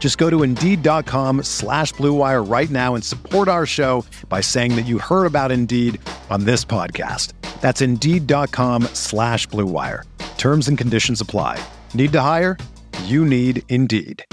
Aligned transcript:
Just 0.00 0.18
go 0.18 0.28
to 0.30 0.42
Indeed.com 0.42 1.44
slash 1.44 1.92
BlueWire 1.94 2.50
right 2.50 2.70
now 2.70 2.96
and 2.96 3.04
support 3.04 3.46
our 3.46 3.66
show 3.66 4.04
by 4.28 4.40
saying 4.40 4.74
that 4.74 4.86
you 4.86 4.98
heard 4.98 5.26
about 5.26 5.52
Indeed 5.52 6.00
on 6.30 6.44
this 6.44 6.64
podcast. 6.64 7.34
That's 7.60 7.82
Indeed.com 7.82 8.84
slash 8.94 9.46
BlueWire. 9.48 10.02
Terms 10.38 10.66
and 10.68 10.76
conditions 10.76 11.20
apply. 11.20 11.62
Need 11.94 12.12
to 12.12 12.20
hire? 12.22 12.56
You 13.04 13.24
need 13.24 13.62
Indeed. 13.68 14.24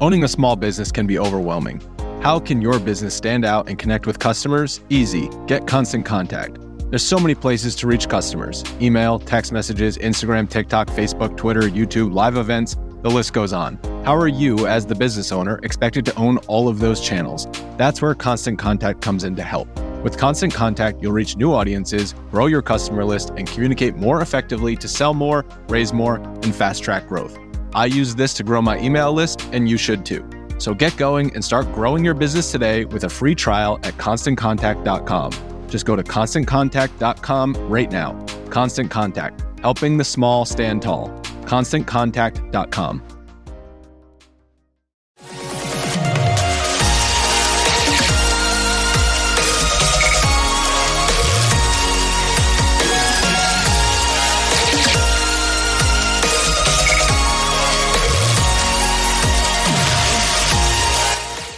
Owning 0.00 0.24
a 0.24 0.28
small 0.28 0.56
business 0.56 0.90
can 0.90 1.06
be 1.06 1.18
overwhelming. 1.18 1.82
How 2.22 2.40
can 2.40 2.62
your 2.62 2.78
business 2.78 3.14
stand 3.14 3.44
out 3.44 3.68
and 3.68 3.78
connect 3.78 4.06
with 4.06 4.18
customers? 4.18 4.80
Easy. 4.88 5.28
Get 5.46 5.66
Constant 5.66 6.06
Contact. 6.06 6.56
There's 6.90 7.06
so 7.06 7.20
many 7.20 7.36
places 7.36 7.76
to 7.76 7.86
reach 7.86 8.08
customers 8.08 8.64
email, 8.82 9.20
text 9.20 9.52
messages, 9.52 9.96
Instagram, 9.98 10.50
TikTok, 10.50 10.88
Facebook, 10.88 11.36
Twitter, 11.36 11.62
YouTube, 11.62 12.12
live 12.12 12.36
events, 12.36 12.76
the 13.02 13.08
list 13.08 13.32
goes 13.32 13.52
on. 13.52 13.78
How 14.04 14.16
are 14.16 14.26
you, 14.26 14.66
as 14.66 14.86
the 14.86 14.96
business 14.96 15.30
owner, 15.30 15.60
expected 15.62 16.04
to 16.06 16.14
own 16.16 16.38
all 16.48 16.66
of 16.66 16.80
those 16.80 17.00
channels? 17.00 17.46
That's 17.76 18.02
where 18.02 18.12
Constant 18.16 18.58
Contact 18.58 19.00
comes 19.00 19.22
in 19.22 19.36
to 19.36 19.42
help. 19.44 19.68
With 20.02 20.18
Constant 20.18 20.52
Contact, 20.52 21.00
you'll 21.00 21.12
reach 21.12 21.36
new 21.36 21.52
audiences, 21.52 22.12
grow 22.32 22.46
your 22.46 22.60
customer 22.60 23.04
list, 23.04 23.30
and 23.36 23.46
communicate 23.46 23.94
more 23.94 24.20
effectively 24.20 24.74
to 24.74 24.88
sell 24.88 25.14
more, 25.14 25.46
raise 25.68 25.92
more, 25.92 26.16
and 26.16 26.52
fast 26.52 26.82
track 26.82 27.06
growth. 27.06 27.38
I 27.72 27.86
use 27.86 28.16
this 28.16 28.34
to 28.34 28.42
grow 28.42 28.60
my 28.60 28.80
email 28.80 29.12
list, 29.12 29.48
and 29.52 29.68
you 29.68 29.76
should 29.76 30.04
too. 30.04 30.28
So 30.58 30.74
get 30.74 30.96
going 30.96 31.32
and 31.36 31.44
start 31.44 31.72
growing 31.72 32.04
your 32.04 32.14
business 32.14 32.50
today 32.50 32.84
with 32.84 33.04
a 33.04 33.08
free 33.08 33.36
trial 33.36 33.78
at 33.84 33.94
constantcontact.com. 33.94 35.49
Just 35.70 35.86
go 35.86 35.96
to 35.96 36.02
constantcontact.com 36.02 37.54
right 37.68 37.90
now. 37.90 38.12
Constant 38.50 38.90
Contact, 38.90 39.42
helping 39.60 39.96
the 39.96 40.04
small 40.04 40.44
stand 40.44 40.82
tall. 40.82 41.08
ConstantContact.com. 41.44 43.02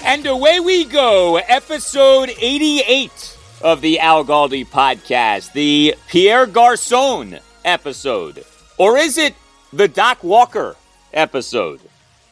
And 0.04 0.26
away 0.26 0.60
we 0.60 0.84
go, 0.84 1.36
episode 1.36 2.34
88 2.38 3.31
of 3.62 3.80
the 3.80 4.00
Al 4.00 4.24
Galdi 4.24 4.66
podcast, 4.66 5.52
the 5.52 5.94
Pierre 6.08 6.46
Garcon 6.46 7.38
episode. 7.64 8.44
Or 8.78 8.96
is 8.96 9.18
it 9.18 9.34
the 9.72 9.88
Doc 9.88 10.24
Walker 10.24 10.76
episode? 11.12 11.80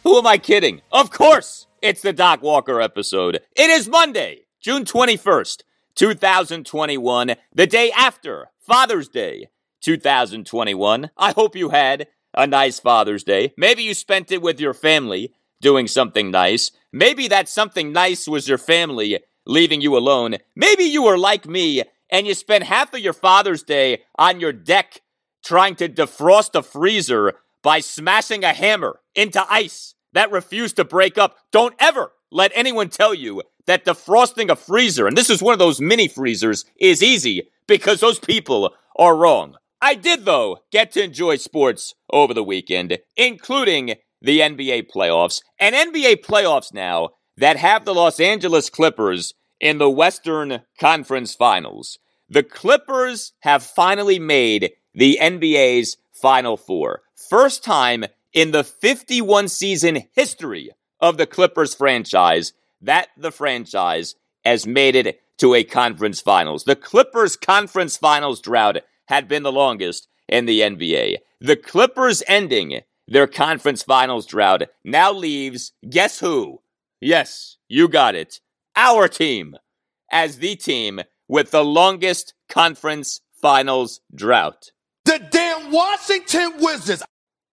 Who 0.02 0.18
am 0.18 0.26
I 0.26 0.38
kidding? 0.38 0.80
Of 0.90 1.10
course, 1.10 1.66
it's 1.80 2.02
the 2.02 2.12
Doc 2.12 2.42
Walker 2.42 2.80
episode. 2.80 3.40
It 3.54 3.70
is 3.70 3.88
Monday, 3.88 4.42
June 4.60 4.84
21st, 4.84 5.62
2021, 5.94 7.34
the 7.54 7.66
day 7.66 7.92
after 7.92 8.48
Father's 8.58 9.08
Day 9.08 9.48
2021. 9.82 11.10
I 11.16 11.32
hope 11.32 11.54
you 11.54 11.68
had 11.68 12.08
a 12.34 12.46
nice 12.46 12.80
Father's 12.80 13.24
Day. 13.24 13.52
Maybe 13.56 13.82
you 13.82 13.94
spent 13.94 14.32
it 14.32 14.42
with 14.42 14.60
your 14.60 14.74
family 14.74 15.32
doing 15.60 15.86
something 15.86 16.30
nice. 16.30 16.70
Maybe 16.92 17.28
that 17.28 17.48
something 17.48 17.92
nice 17.92 18.26
was 18.26 18.48
your 18.48 18.58
family 18.58 19.20
leaving 19.46 19.80
you 19.80 19.96
alone. 19.96 20.36
Maybe 20.54 20.84
you 20.84 21.02
were 21.02 21.18
like 21.18 21.46
me 21.46 21.82
and 22.10 22.26
you 22.26 22.34
spent 22.34 22.64
half 22.64 22.92
of 22.92 23.00
your 23.00 23.12
Father's 23.12 23.62
Day 23.62 24.02
on 24.18 24.40
your 24.40 24.52
deck 24.52 25.00
trying 25.44 25.76
to 25.76 25.88
defrost 25.88 26.54
a 26.54 26.62
freezer 26.62 27.34
by 27.62 27.80
smashing 27.80 28.44
a 28.44 28.52
hammer 28.52 29.00
into 29.14 29.44
ice 29.50 29.94
that 30.12 30.30
refused 30.30 30.76
to 30.76 30.84
break 30.84 31.18
up. 31.18 31.36
Don't 31.52 31.74
ever 31.78 32.12
let 32.30 32.52
anyone 32.54 32.88
tell 32.88 33.14
you 33.14 33.42
that 33.66 33.84
defrosting 33.84 34.50
a 34.50 34.56
freezer, 34.56 35.06
and 35.06 35.16
this 35.16 35.30
is 35.30 35.42
one 35.42 35.52
of 35.52 35.58
those 35.58 35.80
mini 35.80 36.08
freezers, 36.08 36.64
is 36.76 37.02
easy 37.02 37.48
because 37.66 38.00
those 38.00 38.18
people 38.18 38.74
are 38.96 39.16
wrong. 39.16 39.56
I 39.80 39.94
did, 39.94 40.24
though, 40.24 40.58
get 40.70 40.92
to 40.92 41.02
enjoy 41.02 41.36
sports 41.36 41.94
over 42.12 42.34
the 42.34 42.44
weekend, 42.44 42.98
including 43.16 43.94
the 44.20 44.40
NBA 44.40 44.90
playoffs, 44.94 45.42
and 45.58 45.74
NBA 45.74 46.24
playoffs 46.24 46.74
now 46.74 47.10
that 47.40 47.56
have 47.56 47.86
the 47.86 47.94
Los 47.94 48.20
Angeles 48.20 48.68
Clippers 48.68 49.32
in 49.58 49.78
the 49.78 49.88
Western 49.88 50.60
Conference 50.78 51.34
Finals. 51.34 51.98
The 52.28 52.42
Clippers 52.42 53.32
have 53.40 53.62
finally 53.62 54.18
made 54.18 54.72
the 54.94 55.18
NBA's 55.20 55.96
Final 56.12 56.58
Four. 56.58 57.00
First 57.30 57.64
time 57.64 58.04
in 58.34 58.50
the 58.50 58.62
51 58.62 59.48
season 59.48 60.02
history 60.12 60.70
of 61.00 61.16
the 61.16 61.26
Clippers 61.26 61.74
franchise 61.74 62.52
that 62.82 63.08
the 63.16 63.32
franchise 63.32 64.16
has 64.44 64.66
made 64.66 64.94
it 64.94 65.20
to 65.38 65.54
a 65.54 65.64
conference 65.64 66.20
finals. 66.20 66.64
The 66.64 66.76
Clippers 66.76 67.36
conference 67.36 67.96
finals 67.96 68.42
drought 68.42 68.76
had 69.06 69.28
been 69.28 69.44
the 69.44 69.52
longest 69.52 70.08
in 70.28 70.44
the 70.44 70.60
NBA. 70.60 71.16
The 71.40 71.56
Clippers 71.56 72.22
ending 72.28 72.82
their 73.08 73.26
conference 73.26 73.82
finals 73.82 74.26
drought 74.26 74.64
now 74.84 75.10
leaves 75.10 75.72
guess 75.88 76.20
who? 76.20 76.60
Yes, 77.00 77.56
you 77.68 77.88
got 77.88 78.14
it. 78.14 78.40
Our 78.76 79.08
team 79.08 79.56
as 80.12 80.38
the 80.38 80.56
team 80.56 81.00
with 81.28 81.50
the 81.50 81.64
longest 81.64 82.34
conference 82.48 83.20
finals 83.40 84.00
drought. 84.14 84.72
The 85.04 85.20
damn 85.30 85.72
Washington 85.72 86.52
Wizards. 86.58 87.02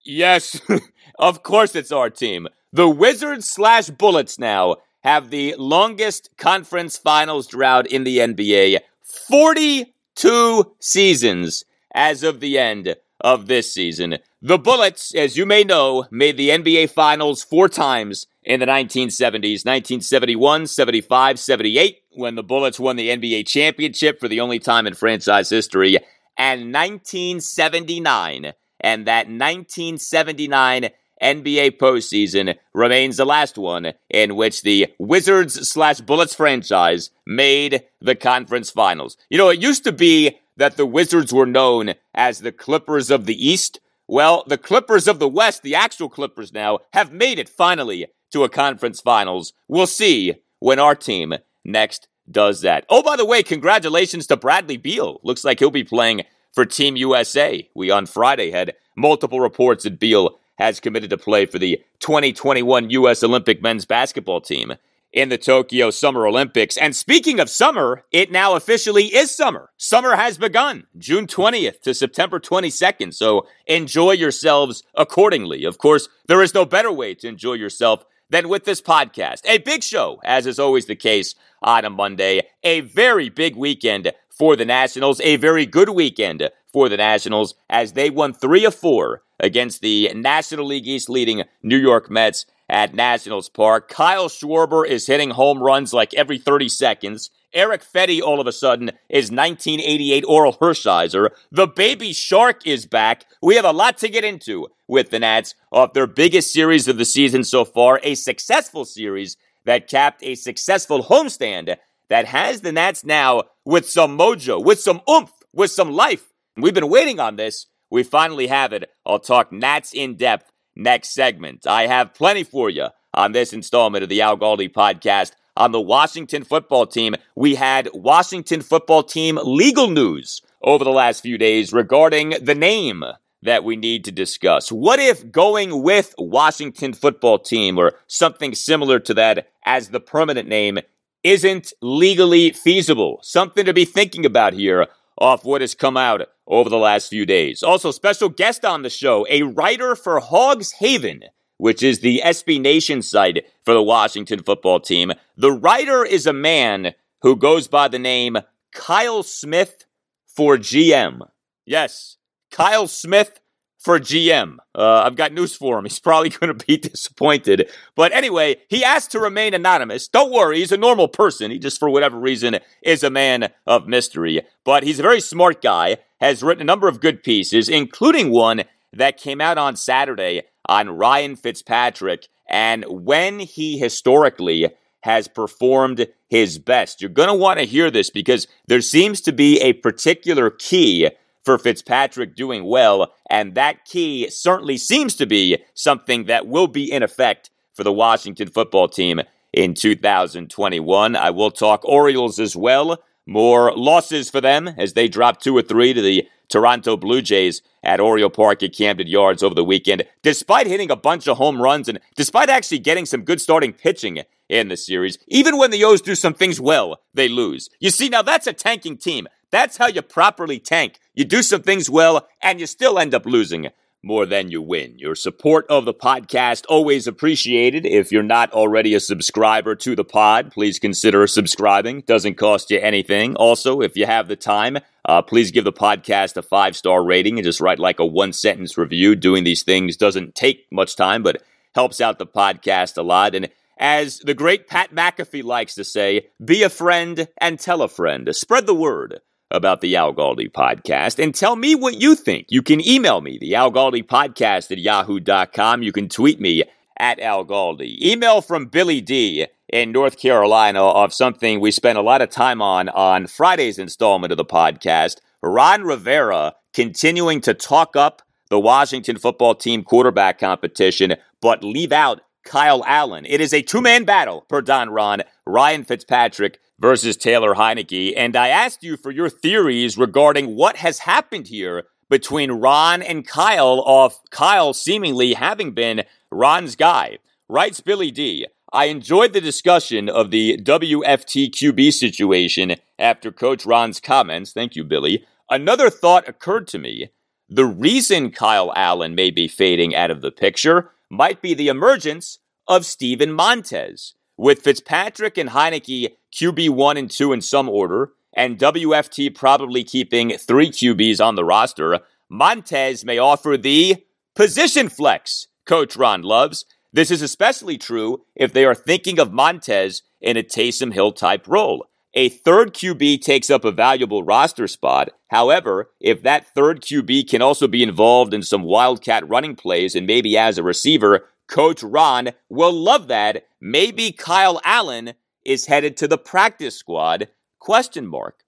Yes, 0.03 0.59
of 1.19 1.43
course 1.43 1.75
it's 1.75 1.91
our 1.91 2.09
team. 2.09 2.47
The 2.73 2.89
Wizards 2.89 3.49
slash 3.49 3.89
Bullets 3.89 4.37
now 4.37 4.77
have 5.03 5.29
the 5.29 5.55
longest 5.57 6.29
conference 6.37 6.97
finals 6.97 7.47
drought 7.47 7.87
in 7.87 8.03
the 8.03 8.17
NBA. 8.17 8.79
42 9.01 10.75
seasons 10.79 11.63
as 11.93 12.23
of 12.23 12.41
the 12.41 12.57
end 12.57 12.95
of 13.21 13.47
this 13.47 13.73
season. 13.73 14.17
The 14.41 14.59
Bullets, 14.59 15.15
as 15.15 15.37
you 15.37 15.45
may 15.45 15.63
know, 15.63 16.05
made 16.11 16.37
the 16.37 16.49
NBA 16.49 16.91
Finals 16.91 17.43
four 17.43 17.67
times 17.67 18.27
in 18.47 18.61
the 18.61 18.65
1970s 18.65 19.65
1971, 19.65 20.67
75, 20.67 21.37
78, 21.37 22.01
when 22.11 22.35
the 22.35 22.43
Bullets 22.43 22.79
won 22.79 22.95
the 22.95 23.09
NBA 23.09 23.45
championship 23.45 24.21
for 24.21 24.29
the 24.29 24.39
only 24.39 24.57
time 24.57 24.87
in 24.87 24.93
franchise 24.93 25.49
history, 25.49 25.97
and 26.37 26.73
1979. 26.73 28.53
And 28.79 29.05
that 29.07 29.27
1979 29.27 30.89
NBA 31.21 31.77
postseason 31.77 32.55
remains 32.73 33.17
the 33.17 33.25
last 33.25 33.57
one 33.57 33.91
in 34.09 34.35
which 34.37 34.61
the 34.61 34.93
Wizards 34.97 35.67
slash 35.67 35.99
Bullets 35.99 36.33
franchise 36.33 37.09
made 37.25 37.83
the 37.99 38.15
conference 38.15 38.69
finals. 38.69 39.17
You 39.29 39.39
know, 39.39 39.49
it 39.49 39.61
used 39.61 39.83
to 39.83 39.91
be 39.91 40.37
that 40.55 40.77
the 40.77 40.85
Wizards 40.85 41.33
were 41.33 41.45
known 41.45 41.95
as 42.13 42.39
the 42.39 42.51
Clippers 42.53 43.11
of 43.11 43.25
the 43.25 43.45
East 43.45 43.79
well, 44.09 44.45
the 44.47 44.57
Clippers 44.57 45.07
of 45.07 45.19
the 45.19 45.27
West, 45.27 45.63
the 45.63 45.75
actual 45.75 46.07
Clippers 46.07 46.53
now, 46.53 46.79
have 46.93 47.11
made 47.11 47.39
it 47.39 47.49
finally 47.49 48.07
to 48.31 48.43
a 48.43 48.49
conference 48.49 48.99
finals. 49.01 49.53
We'll 49.67 49.87
see 49.87 50.35
when 50.59 50.79
our 50.79 50.95
team 50.95 51.33
next 51.63 52.07
does 52.29 52.61
that. 52.61 52.85
Oh, 52.89 53.01
by 53.01 53.15
the 53.15 53.25
way, 53.25 53.43
congratulations 53.43 54.27
to 54.27 54.37
Bradley 54.37 54.77
Beal. 54.77 55.19
Looks 55.23 55.45
like 55.45 55.59
he'll 55.59 55.71
be 55.71 55.83
playing 55.83 56.23
for 56.53 56.65
Team 56.65 56.95
USA. 56.95 57.69
We 57.75 57.89
on 57.91 58.05
Friday 58.05 58.51
had 58.51 58.73
multiple 58.95 59.39
reports 59.39 59.83
that 59.83 59.99
Beal 59.99 60.39
has 60.57 60.79
committed 60.79 61.09
to 61.11 61.17
play 61.17 61.45
for 61.45 61.59
the 61.59 61.81
2021 61.99 62.89
U.S. 62.89 63.23
Olympic 63.23 63.61
men's 63.61 63.85
basketball 63.85 64.41
team. 64.41 64.73
in 65.13 65.29
the 65.29 65.37
Tokyo 65.37 65.89
Summer 65.89 66.27
Olympics. 66.27 66.77
And 66.77 66.95
speaking 66.95 67.39
of 67.39 67.49
summer, 67.49 68.03
it 68.11 68.31
now 68.31 68.55
officially 68.55 69.05
is 69.05 69.31
summer. 69.33 69.69
Summer 69.77 70.15
has 70.15 70.37
begun 70.37 70.85
June 70.97 71.27
20th 71.27 71.81
to 71.81 71.93
September 71.93 72.39
22nd. 72.39 73.13
So 73.13 73.47
enjoy 73.65 74.11
yourselves 74.11 74.83
accordingly. 74.95 75.63
Of 75.63 75.77
course, 75.77 76.09
there 76.27 76.41
is 76.41 76.53
no 76.53 76.65
better 76.65 76.91
way 76.91 77.15
to 77.15 77.27
enjoy 77.27 77.53
yourself 77.53 78.03
than 78.29 78.49
with 78.49 78.65
this 78.65 78.81
podcast. 78.81 79.41
A 79.45 79.59
big 79.59 79.83
show, 79.83 80.19
as 80.23 80.45
is 80.45 80.59
always 80.59 80.85
the 80.85 80.95
case 80.95 81.35
on 81.61 81.85
a 81.85 81.89
Monday. 81.89 82.41
A 82.63 82.81
very 82.81 83.29
big 83.29 83.55
weekend 83.55 84.11
for 84.29 84.55
the 84.55 84.65
Nationals. 84.65 85.21
A 85.21 85.37
very 85.37 85.65
good 85.65 85.89
weekend 85.89 86.49
for 86.71 86.89
the 86.89 86.97
Nationals 86.97 87.55
as 87.69 87.93
they 87.93 88.09
won 88.09 88.33
three 88.33 88.65
of 88.65 88.75
four 88.75 89.23
against 89.39 89.81
the 89.81 90.11
National 90.13 90.65
League 90.65 90.87
East 90.87 91.09
leading 91.09 91.43
New 91.63 91.77
York 91.77 92.09
Mets 92.09 92.45
at 92.69 92.93
Nationals 92.93 93.49
Park. 93.49 93.87
Kyle 93.87 94.27
Schwarber 94.27 94.85
is 94.85 95.07
hitting 95.07 95.31
home 95.31 95.63
runs 95.63 95.93
like 95.93 96.13
every 96.13 96.37
30 96.37 96.69
seconds. 96.69 97.29
Erick 97.57 97.83
Fedde 97.83 98.21
all 98.21 98.39
of 98.39 98.45
a 98.45 98.51
sudden 98.51 98.89
is 99.09 99.31
1988 99.31 100.23
Orel 100.25 100.57
Hershiser. 100.59 101.31
The 101.51 101.65
baby 101.65 102.13
shark 102.13 102.67
is 102.67 102.85
back. 102.85 103.25
We 103.41 103.55
have 103.55 103.65
a 103.65 103.71
lot 103.71 103.97
to 103.97 104.09
get 104.09 104.23
into 104.23 104.67
with 104.87 105.09
the 105.09 105.17
Nats 105.17 105.55
off 105.71 105.93
their 105.93 106.05
biggest 106.05 106.53
series 106.53 106.87
of 106.87 106.99
the 106.99 107.03
season 107.03 107.43
so 107.43 107.65
far, 107.65 107.99
a 108.03 108.13
successful 108.13 108.85
series 108.85 109.37
that 109.65 109.89
capped 109.89 110.23
a 110.23 110.35
successful 110.35 111.03
homestand 111.03 111.75
that 112.09 112.25
has 112.25 112.61
the 112.61 112.71
Nats 112.71 113.03
now 113.03 113.43
with 113.65 113.89
some 113.89 114.15
mojo, 114.15 114.63
with 114.63 114.79
some 114.79 115.01
oomph, 115.09 115.31
with 115.51 115.71
some 115.71 115.91
life. 115.91 116.31
We've 116.55 116.75
been 116.75 116.89
waiting 116.89 117.19
on 117.19 117.37
this. 117.37 117.65
We 117.89 118.03
finally 118.03 118.47
have 118.47 118.71
it. 118.71 118.89
I'll 119.03 119.19
talk 119.19 119.51
Nats 119.51 119.93
in 119.93 120.15
depth 120.15 120.51
next 120.75 121.09
segment. 121.09 121.65
I 121.65 121.87
have 121.87 122.13
plenty 122.13 122.43
for 122.43 122.69
you 122.69 122.89
on 123.15 123.31
this 123.31 123.51
installment 123.51 124.03
of 124.03 124.09
the 124.09 124.21
Al 124.21 124.37
Galdi 124.37 124.71
podcast. 124.71 125.31
On 125.57 125.71
the 125.71 125.81
Washington 125.81 126.43
football 126.43 126.85
team, 126.85 127.15
we 127.35 127.55
had 127.55 127.89
Washington 127.91 128.61
football 128.61 129.01
team 129.01 129.39
legal 129.43 129.87
news 129.87 130.43
over 130.61 130.83
the 130.83 130.91
last 130.91 131.21
few 131.21 131.35
days 131.39 131.73
regarding 131.73 132.35
the 132.39 132.53
name 132.53 133.03
that 133.41 133.63
we 133.63 133.75
need 133.75 134.05
to 134.05 134.11
discuss. 134.11 134.71
What 134.71 134.99
if 134.99 135.31
going 135.31 135.81
with 135.81 136.13
Washington 136.19 136.93
football 136.93 137.39
team 137.39 137.79
or 137.79 137.93
something 138.05 138.53
similar 138.53 138.99
to 138.99 139.15
that 139.15 139.49
as 139.65 139.89
the 139.89 139.99
permanent 139.99 140.47
name 140.47 140.77
isn't 141.23 141.73
legally 141.81 142.51
feasible? 142.51 143.19
Something 143.23 143.65
to 143.65 143.73
be 143.73 143.85
thinking 143.85 144.27
about 144.27 144.53
here 144.53 144.85
off 145.17 145.43
what 145.43 145.61
has 145.61 145.73
come 145.73 145.97
out 145.97 146.21
over 146.45 146.69
the 146.69 146.77
last 146.77 147.09
few 147.09 147.25
days. 147.25 147.63
Also, 147.63 147.89
special 147.89 148.29
guest 148.29 148.63
on 148.63 148.83
the 148.83 148.91
show, 148.91 149.25
a 149.27 149.41
writer 149.41 149.95
for 149.95 150.19
Hogs 150.19 150.73
Haven, 150.73 151.23
which 151.57 151.83
is 151.83 151.99
the 151.99 152.21
SB 152.23 152.61
Nation 152.61 153.01
site 153.01 153.45
for 153.63 153.73
the 153.73 153.83
Washington 153.83 154.43
football 154.43 154.79
team. 154.79 155.11
The 155.35 155.51
writer 155.51 156.05
is 156.05 156.25
a 156.25 156.33
man 156.33 156.93
who 157.21 157.35
goes 157.35 157.67
by 157.67 157.87
the 157.87 157.99
name 157.99 158.37
Kyle 158.71 159.23
Smith 159.23 159.85
for 160.25 160.57
GM. 160.57 161.27
Yes, 161.65 162.17
Kyle 162.51 162.87
Smith 162.87 163.39
for 163.87 163.99
GM. 163.99 164.57
Uh, 164.75 165.03
I've 165.05 165.15
got 165.15 165.33
news 165.33 165.55
for 165.55 165.77
him. 165.79 165.85
He's 165.85 165.99
probably 165.99 166.29
going 166.41 166.55
to 166.55 166.65
be 166.65 166.77
disappointed. 166.77 167.71
But 167.95 168.11
anyway, 168.11 168.57
he 168.67 168.83
asked 168.83 169.11
to 169.11 169.19
remain 169.19 169.53
anonymous. 169.53 170.07
Don't 170.07 170.31
worry, 170.31 170.59
he's 170.59 170.71
a 170.71 170.77
normal 170.77 171.07
person. 171.07 171.51
He 171.51 171.59
just, 171.59 171.79
for 171.79 171.89
whatever 171.89 172.19
reason, 172.19 172.59
is 172.81 173.03
a 173.03 173.09
man 173.09 173.51
of 173.65 173.87
mystery. 173.87 174.41
But 174.63 174.83
he's 174.83 174.99
a 174.99 175.03
very 175.03 175.21
smart 175.21 175.61
guy, 175.61 175.97
has 176.19 176.43
written 176.43 176.61
a 176.61 176.65
number 176.65 176.87
of 176.87 176.99
good 176.99 177.23
pieces, 177.23 177.69
including 177.69 178.31
one 178.31 178.63
that 178.97 179.17
came 179.17 179.41
out 179.41 179.57
on 179.57 179.75
Saturday 179.75 180.43
on 180.67 180.89
Ryan 180.89 181.35
Fitzpatrick 181.35 182.27
and 182.49 182.85
when 182.87 183.39
he 183.39 183.77
historically 183.77 184.69
has 185.01 185.27
performed 185.27 186.07
his 186.27 186.59
best. 186.59 187.01
You're 187.01 187.09
going 187.09 187.29
to 187.29 187.33
want 187.33 187.59
to 187.59 187.65
hear 187.65 187.89
this 187.89 188.09
because 188.09 188.47
there 188.67 188.81
seems 188.81 189.21
to 189.21 189.31
be 189.31 189.59
a 189.61 189.73
particular 189.73 190.49
key 190.49 191.09
for 191.45 191.57
Fitzpatrick 191.57 192.35
doing 192.35 192.65
well, 192.65 193.13
and 193.29 193.55
that 193.55 193.85
key 193.85 194.29
certainly 194.29 194.77
seems 194.77 195.15
to 195.15 195.25
be 195.25 195.63
something 195.73 196.25
that 196.25 196.45
will 196.45 196.67
be 196.67 196.91
in 196.91 197.03
effect 197.03 197.49
for 197.73 197.85
the 197.85 197.93
Washington 197.93 198.49
football 198.49 198.89
team 198.89 199.21
in 199.53 199.73
2021. 199.73 201.15
I 201.15 201.29
will 201.29 201.51
talk 201.51 201.85
Orioles 201.85 202.37
as 202.39 202.55
well. 202.55 203.01
More 203.25 203.73
losses 203.75 204.29
for 204.29 204.41
them 204.41 204.67
as 204.67 204.93
they 204.93 205.07
drop 205.07 205.39
two 205.39 205.55
or 205.55 205.61
three 205.61 205.93
to 205.93 206.01
the 206.01 206.27
Toronto 206.49 206.97
Blue 206.97 207.21
Jays 207.21 207.61
at 207.83 207.99
Oriole 207.99 208.29
Park 208.29 208.63
at 208.63 208.73
Camden 208.73 209.07
Yards 209.07 209.43
over 209.43 209.55
the 209.55 209.63
weekend. 209.63 210.03
Despite 210.23 210.67
hitting 210.67 210.91
a 210.91 210.95
bunch 210.95 211.27
of 211.27 211.37
home 211.37 211.61
runs 211.61 211.87
and 211.87 211.99
despite 212.15 212.49
actually 212.49 212.79
getting 212.79 213.05
some 213.05 213.23
good 213.23 213.41
starting 213.41 213.73
pitching 213.73 214.23
in 214.49 214.67
the 214.69 214.77
series, 214.77 215.17
even 215.27 215.57
when 215.57 215.71
the 215.71 215.83
O's 215.83 216.01
do 216.01 216.15
some 216.15 216.33
things 216.33 216.59
well, 216.59 217.01
they 217.13 217.27
lose. 217.27 217.69
You 217.79 217.89
see, 217.89 218.09
now 218.09 218.21
that's 218.21 218.47
a 218.47 218.53
tanking 218.53 218.97
team. 218.97 219.27
That's 219.51 219.77
how 219.77 219.87
you 219.87 220.01
properly 220.01 220.59
tank. 220.59 220.99
You 221.13 221.25
do 221.25 221.41
some 221.41 221.61
things 221.61 221.89
well, 221.89 222.27
and 222.41 222.59
you 222.59 222.65
still 222.65 222.99
end 222.99 223.13
up 223.13 223.25
losing 223.25 223.69
more 224.03 224.25
than 224.25 224.51
you 224.51 224.61
win. 224.61 224.97
Your 224.97 225.15
support 225.15 225.65
of 225.69 225.85
the 225.85 225.93
podcast 225.93 226.65
always 226.69 227.07
appreciated. 227.07 227.85
If 227.85 228.11
you're 228.11 228.23
not 228.23 228.51
already 228.53 228.93
a 228.93 228.99
subscriber 228.99 229.75
to 229.75 229.95
the 229.95 230.03
pod, 230.03 230.51
please 230.51 230.79
consider 230.79 231.27
subscribing. 231.27 232.01
Doesn't 232.01 232.35
cost 232.35 232.71
you 232.71 232.79
anything. 232.79 233.35
Also, 233.35 233.81
if 233.81 233.97
you 233.97 234.05
have 234.05 234.27
the 234.27 234.35
time, 234.35 234.77
uh, 235.05 235.21
please 235.21 235.51
give 235.51 235.63
the 235.63 235.73
podcast 235.73 236.37
a 236.37 236.41
five 236.41 236.75
star 236.75 237.03
rating 237.03 237.37
and 237.37 237.45
just 237.45 237.61
write 237.61 237.79
like 237.79 237.99
a 237.99 238.05
one 238.05 238.33
sentence 238.33 238.77
review. 238.77 239.15
Doing 239.15 239.43
these 239.43 239.63
things 239.63 239.97
doesn't 239.97 240.35
take 240.35 240.67
much 240.71 240.95
time, 240.95 241.23
but 241.23 241.41
helps 241.75 242.01
out 242.01 242.19
the 242.19 242.27
podcast 242.27 242.97
a 242.97 243.03
lot. 243.03 243.35
And 243.35 243.49
as 243.77 244.19
the 244.19 244.33
great 244.33 244.67
Pat 244.67 244.91
McAfee 244.93 245.43
likes 245.43 245.75
to 245.75 245.83
say, 245.83 246.27
be 246.43 246.63
a 246.63 246.69
friend 246.69 247.27
and 247.39 247.59
tell 247.59 247.81
a 247.81 247.87
friend. 247.87 248.27
Spread 248.35 248.65
the 248.65 248.73
word 248.73 249.21
about 249.51 249.81
the 249.81 249.95
Al 249.95 250.13
Galdi 250.13 250.51
podcast 250.51 251.21
and 251.21 251.33
tell 251.33 251.55
me 251.55 251.75
what 251.75 252.01
you 252.01 252.15
think. 252.15 252.47
You 252.49 252.61
can 252.61 252.85
email 252.87 253.21
me, 253.21 253.37
the 253.37 253.55
Al 253.55 253.71
Galdi 253.71 254.03
podcast 254.03 254.71
at 254.71 254.79
yahoo.com. 254.79 255.83
You 255.83 255.91
can 255.91 256.09
tweet 256.09 256.39
me 256.39 256.63
at 256.97 257.19
Al 257.19 257.45
Galdi. 257.45 258.01
Email 258.01 258.41
from 258.41 258.65
Billy 258.65 259.01
D 259.01 259.47
in 259.69 259.91
North 259.91 260.17
Carolina 260.17 260.83
of 260.83 261.13
something 261.13 261.59
we 261.59 261.71
spent 261.71 261.97
a 261.97 262.01
lot 262.01 262.21
of 262.21 262.29
time 262.29 262.61
on 262.61 262.89
on 262.89 263.27
Friday's 263.27 263.79
installment 263.79 264.31
of 264.31 264.37
the 264.37 264.45
podcast. 264.45 265.17
Ron 265.41 265.83
Rivera 265.83 266.55
continuing 266.73 267.41
to 267.41 267.53
talk 267.53 267.95
up 267.95 268.21
the 268.49 268.59
Washington 268.59 269.17
football 269.17 269.55
team 269.55 269.83
quarterback 269.83 270.39
competition, 270.39 271.15
but 271.41 271.63
leave 271.63 271.91
out 271.91 272.21
Kyle 272.43 272.83
Allen. 272.85 273.25
It 273.25 273.41
is 273.41 273.53
a 273.53 273.61
two 273.61 273.81
man 273.81 274.05
battle 274.05 274.41
per 274.47 274.61
Don 274.61 274.89
Ron, 274.89 275.21
Ryan 275.45 275.83
Fitzpatrick 275.83 276.59
versus 276.79 277.17
Taylor 277.17 277.55
Heinicke. 277.55 278.13
And 278.15 278.35
I 278.35 278.49
asked 278.49 278.83
you 278.83 278.97
for 278.97 279.11
your 279.11 279.29
theories 279.29 279.97
regarding 279.97 280.55
what 280.55 280.77
has 280.77 280.99
happened 280.99 281.47
here 281.47 281.85
between 282.09 282.51
Ron 282.51 283.01
and 283.01 283.27
Kyle, 283.27 283.83
of 283.85 284.19
Kyle 284.29 284.73
seemingly 284.73 285.33
having 285.33 285.71
been 285.71 286.03
Ron's 286.31 286.75
guy. 286.75 287.17
Writes 287.49 287.79
Billy 287.79 288.11
D. 288.11 288.47
I 288.73 288.85
enjoyed 288.85 289.31
the 289.33 289.41
discussion 289.41 290.09
of 290.09 290.29
the 290.31 290.57
WFTQB 290.57 291.93
situation 291.93 292.75
after 292.99 293.31
Coach 293.31 293.65
Ron's 293.65 294.01
comments. 294.01 294.51
Thank 294.51 294.75
you, 294.75 294.83
Billy. 294.83 295.25
Another 295.49 295.89
thought 295.89 296.27
occurred 296.27 296.67
to 296.67 296.79
me. 296.79 297.09
The 297.47 297.65
reason 297.65 298.31
Kyle 298.31 298.73
Allen 298.75 299.15
may 299.15 299.31
be 299.31 299.47
fading 299.47 299.95
out 299.95 300.11
of 300.11 300.21
the 300.21 300.31
picture 300.31 300.91
might 301.09 301.41
be 301.41 301.53
the 301.53 301.69
emergence 301.69 302.39
of 302.67 302.85
Steven 302.85 303.31
Montez. 303.31 304.13
With 304.35 304.61
Fitzpatrick 304.61 305.37
and 305.37 305.51
Heineke 305.51 306.15
QB1 306.37 306.99
and 306.99 307.09
2 307.09 307.33
in 307.33 307.41
some 307.41 307.67
order, 307.67 308.11
and 308.33 308.59
WFT 308.59 309.33
probably 309.33 309.83
keeping 309.83 310.37
three 310.37 310.69
QBs 310.69 311.19
on 311.19 311.33
the 311.33 311.43
roster, 311.43 311.99
Montez 312.29 313.03
may 313.03 313.17
offer 313.17 313.57
the 313.57 314.05
position 314.35 314.87
flex 314.87 315.47
Coach 315.65 315.97
Ron 315.97 316.21
loves. 316.21 316.65
This 316.93 317.09
is 317.09 317.23
especially 317.23 317.77
true 317.77 318.23
if 318.35 318.53
they 318.53 318.65
are 318.65 318.75
thinking 318.75 319.19
of 319.19 319.33
Montez 319.33 320.03
in 320.21 320.37
a 320.37 320.43
Taysom 320.43 320.93
Hill 320.93 321.11
type 321.11 321.47
role. 321.47 321.87
A 322.13 322.29
third 322.29 322.73
QB 322.73 323.21
takes 323.21 323.49
up 323.49 323.65
a 323.65 323.71
valuable 323.71 324.23
roster 324.23 324.67
spot. 324.67 325.09
However, 325.29 325.91
if 325.99 326.21
that 326.23 326.47
third 326.53 326.81
QB 326.81 327.29
can 327.29 327.41
also 327.41 327.67
be 327.67 327.83
involved 327.83 328.33
in 328.33 328.43
some 328.43 328.63
wildcat 328.63 329.27
running 329.27 329.55
plays 329.55 329.95
and 329.95 330.05
maybe 330.05 330.37
as 330.37 330.57
a 330.57 330.63
receiver, 330.63 331.25
Coach 331.47 331.81
Ron 331.81 332.29
will 332.49 332.73
love 332.73 333.07
that. 333.07 333.47
Maybe 333.59 334.11
Kyle 334.11 334.61
Allen 334.63 335.13
is 335.47 335.65
headed 335.65 335.97
to 335.97 336.07
the 336.07 336.17
practice 336.17 336.75
squad? 336.75 337.29
Question 337.57 338.05
mark. 338.05 338.43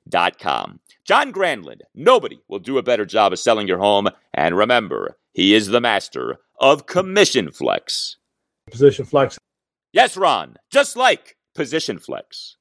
Sellsforfree.com. 0.08 0.80
John 1.04 1.32
Granlund, 1.32 1.80
nobody 1.94 2.40
will 2.48 2.58
do 2.58 2.78
a 2.78 2.82
better 2.82 3.04
job 3.04 3.32
of 3.32 3.38
selling 3.38 3.66
your 3.66 3.78
home. 3.78 4.08
And 4.34 4.56
remember, 4.56 5.16
he 5.32 5.54
is 5.54 5.68
the 5.68 5.80
master 5.80 6.38
of 6.60 6.86
commission 6.86 7.50
flex. 7.50 8.16
Position 8.70 9.04
flex 9.04 9.38
Yes, 9.92 10.16
Ron, 10.16 10.56
just 10.70 10.96
like 10.96 11.36
Position 11.54 11.98
Flex. 11.98 12.56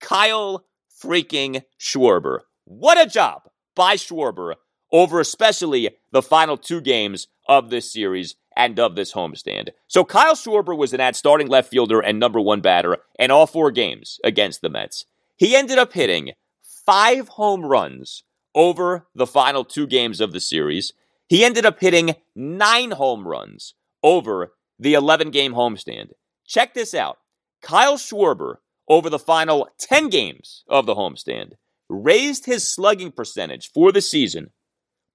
Kyle 0.00 0.64
freaking 1.04 1.64
Schwarber. 1.78 2.38
What 2.64 2.98
a 2.98 3.06
job 3.06 3.42
by 3.74 3.96
Schwarber 3.96 4.54
over 4.92 5.20
especially 5.20 5.90
the 6.12 6.22
final 6.22 6.56
two 6.56 6.80
games 6.80 7.28
of 7.48 7.70
this 7.70 7.92
series 7.92 8.36
and 8.56 8.78
of 8.78 8.96
this 8.96 9.12
homestand. 9.12 9.70
So 9.86 10.04
Kyle 10.04 10.34
Schwarber 10.34 10.76
was 10.76 10.92
an 10.92 11.00
at 11.00 11.16
starting 11.16 11.48
left 11.48 11.70
fielder 11.70 12.00
and 12.00 12.18
number 12.18 12.40
one 12.40 12.60
batter 12.60 12.98
in 13.18 13.30
all 13.30 13.46
four 13.46 13.70
games 13.70 14.18
against 14.24 14.60
the 14.60 14.68
Mets. 14.68 15.04
He 15.36 15.56
ended 15.56 15.78
up 15.78 15.92
hitting 15.92 16.32
five 16.84 17.28
home 17.28 17.64
runs 17.64 18.24
over 18.54 19.06
the 19.14 19.26
final 19.26 19.64
two 19.64 19.86
games 19.86 20.20
of 20.20 20.32
the 20.32 20.40
series. 20.40 20.92
He 21.28 21.44
ended 21.44 21.64
up 21.64 21.80
hitting 21.80 22.16
nine 22.34 22.90
home 22.90 23.26
runs 23.26 23.74
over 24.02 24.52
the 24.78 24.94
11 24.94 25.30
game 25.30 25.54
homestand. 25.54 26.10
Check 26.46 26.74
this 26.74 26.94
out. 26.94 27.18
Kyle 27.62 27.96
Schwarber, 27.96 28.56
over 28.88 29.08
the 29.08 29.18
final 29.18 29.68
10 29.78 30.08
games 30.08 30.64
of 30.68 30.86
the 30.86 30.94
homestand, 30.94 31.52
raised 31.88 32.46
his 32.46 32.66
slugging 32.66 33.12
percentage 33.12 33.70
for 33.72 33.92
the 33.92 34.00
season 34.00 34.50